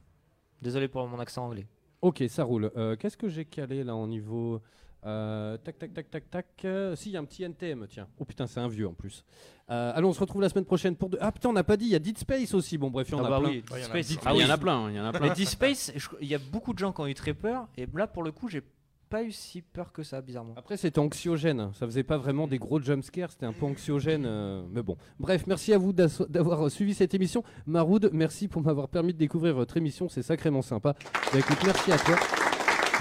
Désolé 0.62 0.88
pour 0.88 1.06
mon 1.08 1.20
accent 1.20 1.46
anglais. 1.46 1.68
Ok, 2.02 2.24
ça 2.30 2.44
roule. 2.46 2.72
Euh, 2.78 2.96
Qu'est-ce 2.96 3.18
que 3.18 3.28
j'ai 3.28 3.44
calé 3.46 3.84
là 3.84 3.96
en 3.96 4.08
niveau 4.08 4.62
euh, 5.06 5.58
Tac, 5.58 5.78
tac, 5.80 5.94
tac, 5.94 6.10
tac, 6.10 6.30
tac. 6.30 6.46
Euh, 6.66 6.96
si, 6.96 7.10
il 7.10 7.14
y 7.14 7.18
a 7.18 7.20
un 7.20 7.26
petit 7.26 7.44
NTM, 7.44 7.86
tiens. 7.90 8.08
Oh 8.20 8.26
putain, 8.26 8.48
c'est 8.48 8.60
un 8.60 8.68
vieux 8.68 8.88
en 8.88 8.94
plus. 8.94 9.24
Euh, 9.70 9.92
allons, 9.96 10.10
on 10.10 10.14
se 10.14 10.20
retrouve 10.20 10.42
la 10.42 10.50
semaine 10.50 10.66
prochaine 10.66 10.96
pour. 10.96 11.10
De... 11.10 11.18
Ah 11.22 11.32
putain, 11.32 11.50
on 11.50 11.54
n'a 11.54 11.64
pas 11.64 11.78
dit, 11.78 11.86
il 11.86 11.92
y 11.92 11.96
a 11.96 12.00
Dead 12.00 12.18
Space 12.18 12.54
aussi. 12.54 12.78
Bon, 12.78 12.90
bref, 12.90 13.08
il 13.10 13.12
y 13.12 13.16
en 13.16 13.24
Ah 13.24 13.28
a 13.28 13.30
bah 13.30 13.40
plein. 13.40 13.50
oui, 13.50 13.64
Dead 13.70 13.84
Space. 13.84 14.18
Ah, 14.26 14.32
il 14.34 14.42
y 14.42 14.46
en 14.46 14.50
a 14.50 14.58
plein, 14.58 14.90
il 14.90 14.96
y 14.96 15.00
en 15.00 15.06
a 15.06 15.12
plein. 15.12 15.30
Mais 15.30 15.34
Dead 15.36 15.48
Space, 15.48 15.92
il 16.22 16.28
y 16.28 16.36
a 16.36 16.40
beaucoup 16.52 16.74
de 16.74 16.80
gens 16.80 16.92
qui 16.92 17.02
ont 17.02 17.08
eu 17.08 17.14
très 17.14 17.34
peur. 17.34 17.68
Et 17.78 17.88
là, 17.94 18.08
pour 18.08 18.24
le 18.24 18.32
coup, 18.32 18.48
j'ai 18.50 18.62
pas 19.10 19.24
eu 19.24 19.32
si 19.32 19.62
peur 19.62 19.92
que 19.94 20.02
ça, 20.04 20.22
bizarrement. 20.22 20.54
Après, 20.58 20.76
c'était 20.76 20.98
anxiogène. 21.00 21.70
Ça 21.74 21.86
faisait 21.86 22.04
pas 22.04 22.18
vraiment 22.18 22.48
des 22.48 22.58
gros 22.58 22.80
jumpscares. 22.82 23.32
C'était 23.32 23.46
un 23.46 23.54
peu 23.54 23.66
anxiogène. 23.66 24.24
euh, 24.26 24.64
mais 24.72 24.82
bon. 24.82 24.98
Bref, 25.20 25.46
merci 25.48 25.72
à 25.74 25.78
vous 25.78 25.94
d'avoir 25.94 26.72
suivi 26.72 26.94
cette 26.96 27.14
émission. 27.14 27.44
Maroud, 27.68 28.10
merci 28.12 28.48
pour 28.48 28.62
m'avoir 28.64 28.88
permis 28.90 29.14
de 29.14 29.20
découvrir 29.20 29.54
votre 29.54 29.78
émission. 29.78 30.10
C'est 30.10 30.24
sacrément 30.24 30.62
sympa. 30.64 30.96
Bah, 31.32 31.40
écoute, 31.40 31.60
merci 31.64 31.92
à 31.92 31.98
toi. 32.00 32.16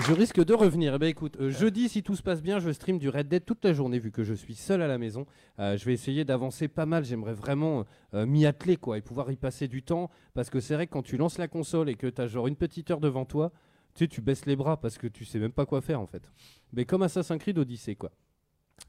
Je 0.01 0.13
risque 0.15 0.43
de 0.43 0.55
revenir. 0.55 0.95
Eh 0.95 0.99
ben, 0.99 1.07
écoute, 1.07 1.37
euh, 1.39 1.51
jeudi, 1.51 1.89
si 1.89 2.03
tout 2.03 2.17
se 2.17 2.23
passe 2.23 2.43
bien, 2.43 2.59
je 2.59 2.71
stream 2.71 2.99
du 2.99 3.11
Red 3.11 3.29
Dead 3.29 3.45
toute 3.45 3.63
la 3.63 3.75
journée 3.75 3.99
vu 3.99 4.11
que 4.11 4.25
je 4.25 4.33
suis 4.33 4.55
seul 4.55 4.81
à 4.81 4.89
la 4.89 4.97
maison. 4.97 5.27
Euh, 5.59 5.77
je 5.77 5.85
vais 5.85 5.93
essayer 5.93 6.25
d'avancer 6.25 6.67
pas 6.67 6.87
mal. 6.87 7.05
J'aimerais 7.05 7.35
vraiment 7.35 7.85
euh, 8.15 8.25
m'y 8.25 8.47
atteler 8.47 8.79
quoi, 8.79 8.97
et 8.97 9.03
pouvoir 9.03 9.31
y 9.31 9.37
passer 9.37 9.69
du 9.69 9.83
temps. 9.83 10.11
Parce 10.33 10.49
que 10.49 10.61
c'est 10.61 10.75
vrai 10.75 10.87
que 10.87 10.93
quand 10.93 11.03
tu 11.03 11.19
lances 11.19 11.37
la 11.37 11.47
console 11.47 11.91
et 11.91 11.95
que 11.95 12.07
tu 12.07 12.21
as 12.23 12.27
genre 12.27 12.47
une 12.47 12.57
petite 12.57 12.91
heure 12.91 13.01
devant 13.01 13.27
toi, 13.27 13.53
tu 13.95 14.05
sais, 14.05 14.09
tu 14.09 14.23
baisses 14.23 14.47
les 14.47 14.57
bras 14.57 14.79
parce 14.79 14.97
que 14.97 15.07
tu 15.07 15.27
sais 15.27 15.39
même 15.39 15.53
pas 15.53 15.67
quoi 15.67 15.83
faire 15.83 16.01
en 16.01 16.07
fait. 16.07 16.33
Mais 16.73 16.87
comme 16.87 17.03
Assassin's 17.03 17.39
Creed 17.39 17.59
Odyssey 17.59 17.95
quoi. 17.95 18.11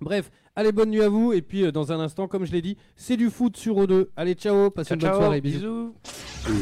Bref, 0.01 0.31
allez, 0.55 0.71
bonne 0.71 0.89
nuit 0.89 1.01
à 1.01 1.09
vous. 1.09 1.33
Et 1.33 1.41
puis 1.41 1.63
euh, 1.63 1.71
dans 1.71 1.91
un 1.91 1.99
instant, 1.99 2.27
comme 2.27 2.45
je 2.45 2.51
l'ai 2.51 2.61
dit, 2.61 2.77
c'est 2.95 3.17
du 3.17 3.29
foot 3.29 3.57
sur 3.57 3.75
O2. 3.77 4.07
Allez, 4.15 4.33
ciao, 4.33 4.69
passez 4.69 4.93
une 4.93 5.01
bonne 5.01 5.13
soirée. 5.13 5.41
Bisous. 5.41 5.95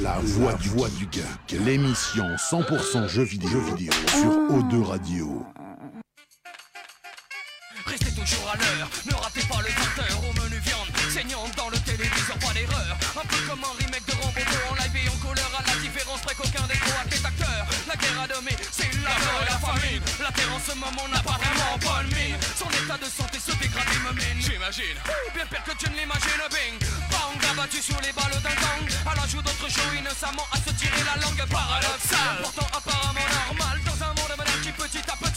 La 0.04 0.20
voix 0.20 0.54
du, 0.54 0.70
voix 0.70 0.90
du 0.90 1.08
geek, 1.12 1.60
l'émission 1.66 2.26
100% 2.36 3.08
jeux 3.08 3.24
vidéo, 3.24 3.50
jeux 3.50 3.76
vidéo 3.76 3.92
sur 4.10 4.30
O2 4.30 4.84
Radio. 4.84 5.44
Restez 7.86 8.12
toujours 8.12 8.52
à 8.54 8.58
l'heure, 8.58 8.90
ne 9.08 9.14
ratez 9.16 9.42
pas 9.50 9.60
le 9.62 9.70
20h 9.70 10.20
au 10.20 10.44
menu 10.44 10.60
viande 10.60 10.88
Saignante 11.10 11.52
dans 11.58 11.70
le 11.70 11.78
téléviseur, 11.80 12.38
pas 12.38 12.54
d'erreur 12.54 12.98
Un 13.18 13.28
peu 13.28 13.50
comme 13.50 13.60
un 13.60 13.81
La 18.42 18.52
nommé, 18.52 18.58
c'est 18.72 18.92
la 19.04 19.14
peur 19.14 19.42
et 19.42 19.46
la 19.46 19.60
famine. 19.60 20.02
La 20.20 20.32
terre 20.32 20.54
en 20.54 20.60
ce 20.60 20.74
moment 20.74 21.08
n'a 21.14 21.22
pas 21.22 21.38
vraiment 21.38 21.78
bonne 21.78 22.08
mine. 22.08 22.38
Son 22.58 22.70
état 22.70 22.98
de 22.98 23.06
santé 23.06 23.38
se 23.38 23.52
dégrade 23.58 23.86
et 23.94 24.00
me 24.02 24.14
mine 24.18 24.42
J'imagine, 24.42 24.98
bien 25.34 25.46
pire 25.46 25.64
que 25.64 25.76
tu 25.78 25.90
ne 25.92 25.98
l'imagines 25.98 26.46
Bing, 26.50 26.78
bang, 27.12 27.38
abattu 27.52 27.82
sur 27.82 28.00
les 28.02 28.12
balles 28.14 28.42
d'un 28.42 28.58
gang. 28.58 28.84
À 29.06 29.16
l'ajout 29.16 29.42
d'autres 29.42 29.70
shows 29.70 29.94
innocemment 29.94 30.48
à 30.52 30.58
se 30.58 30.74
tirer 30.74 31.04
la 31.06 31.22
langue 31.22 31.46
paradoxale 31.50 32.42
Pourtant 32.42 32.68
apparemment 32.74 33.28
normal 33.46 33.80
Dans 33.86 34.00
un 34.06 34.14
monde 34.18 34.34
moderne 34.38 34.62
qui 34.64 34.72
petit 34.72 35.06
à 35.06 35.16
petit 35.18 35.31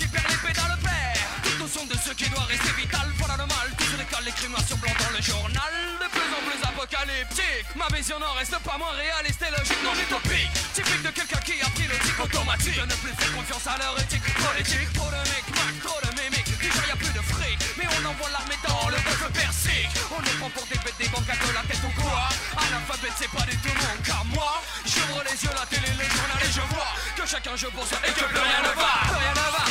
De 1.84 1.98
ce 2.00 2.12
qui 2.16 2.24
doit 2.30 2.48
rester 2.48 2.72
vital. 2.80 3.04
Voilà 3.18 3.36
le 3.36 3.44
mal, 3.44 3.68
tout 3.76 3.84
se 3.84 3.96
décale, 3.96 4.24
l'écrit 4.24 4.48
noir 4.48 4.64
sur 4.66 4.76
blanc 4.78 4.92
dans 4.96 5.12
le 5.12 5.20
journal. 5.20 5.72
De 6.00 6.08
plus 6.08 6.30
en 6.32 6.40
plus 6.40 6.60
apocalyptique. 6.64 7.68
Ma 7.76 7.88
vision 7.92 8.18
n'en 8.18 8.32
reste 8.40 8.56
pas 8.64 8.78
moins 8.78 8.96
réaliste 8.96 9.44
et 9.44 9.52
logique. 9.52 9.82
Non 9.84 9.92
utopique 9.92 10.48
Typique 10.72 11.02
de 11.04 11.12
quelqu'un 11.12 11.42
qui 11.44 11.60
a 11.60 11.68
pris 11.76 11.84
le 11.84 11.98
tic 12.00 12.16
automatique. 12.16 12.80
De 12.80 12.88
ne 12.88 12.96
plus 13.04 13.12
faire 13.12 13.32
confiance 13.36 13.66
à 13.68 13.76
leur 13.76 13.92
éthique 14.00 14.24
politique. 14.32 14.92
Trop 14.96 15.12
de 15.12 15.20
micmac, 15.28 15.74
trop 15.84 16.00
de 16.00 16.10
mimiques 16.16 16.56
Déjà 16.56 16.88
y 16.88 16.92
a 16.92 16.96
plus 16.96 17.12
de 17.12 17.20
fric. 17.20 17.58
Mais 17.76 17.84
on 17.84 18.00
envoie 18.08 18.32
l'armée 18.32 18.60
dans 18.64 18.88
le 18.88 18.96
bœuf 19.04 19.28
persique. 19.36 19.92
On 20.08 20.20
nous 20.24 20.36
prend 20.40 20.50
pour 20.56 20.64
des 20.72 20.80
bêtes, 20.80 20.96
des 20.96 21.08
banques 21.12 21.28
de 21.28 21.52
la 21.52 21.64
tête 21.68 21.84
ou 21.84 21.92
quoi? 22.00 22.32
Analphabète 22.64 23.12
c'est 23.20 23.28
pas 23.28 23.44
du 23.44 23.60
tout 23.60 23.76
mon 23.76 23.96
cas. 24.00 24.24
Moi, 24.32 24.56
j'ouvre 24.88 25.20
les 25.20 25.36
yeux, 25.36 25.52
la 25.52 25.68
télé, 25.68 25.92
le 26.00 26.06
journal 26.08 26.40
et 26.40 26.48
je 26.48 26.64
vois 26.72 26.96
Que 27.12 27.28
chacun 27.28 27.52
joue 27.60 27.68
pour 27.76 27.84
soi 27.84 28.00
et 28.08 28.12
que 28.16 28.24
plus 28.24 28.40
rien 28.40 28.62
ne 28.64 28.72
va. 28.72 28.92
Rien 29.12 29.36
ne 29.36 29.48
va 29.52 29.64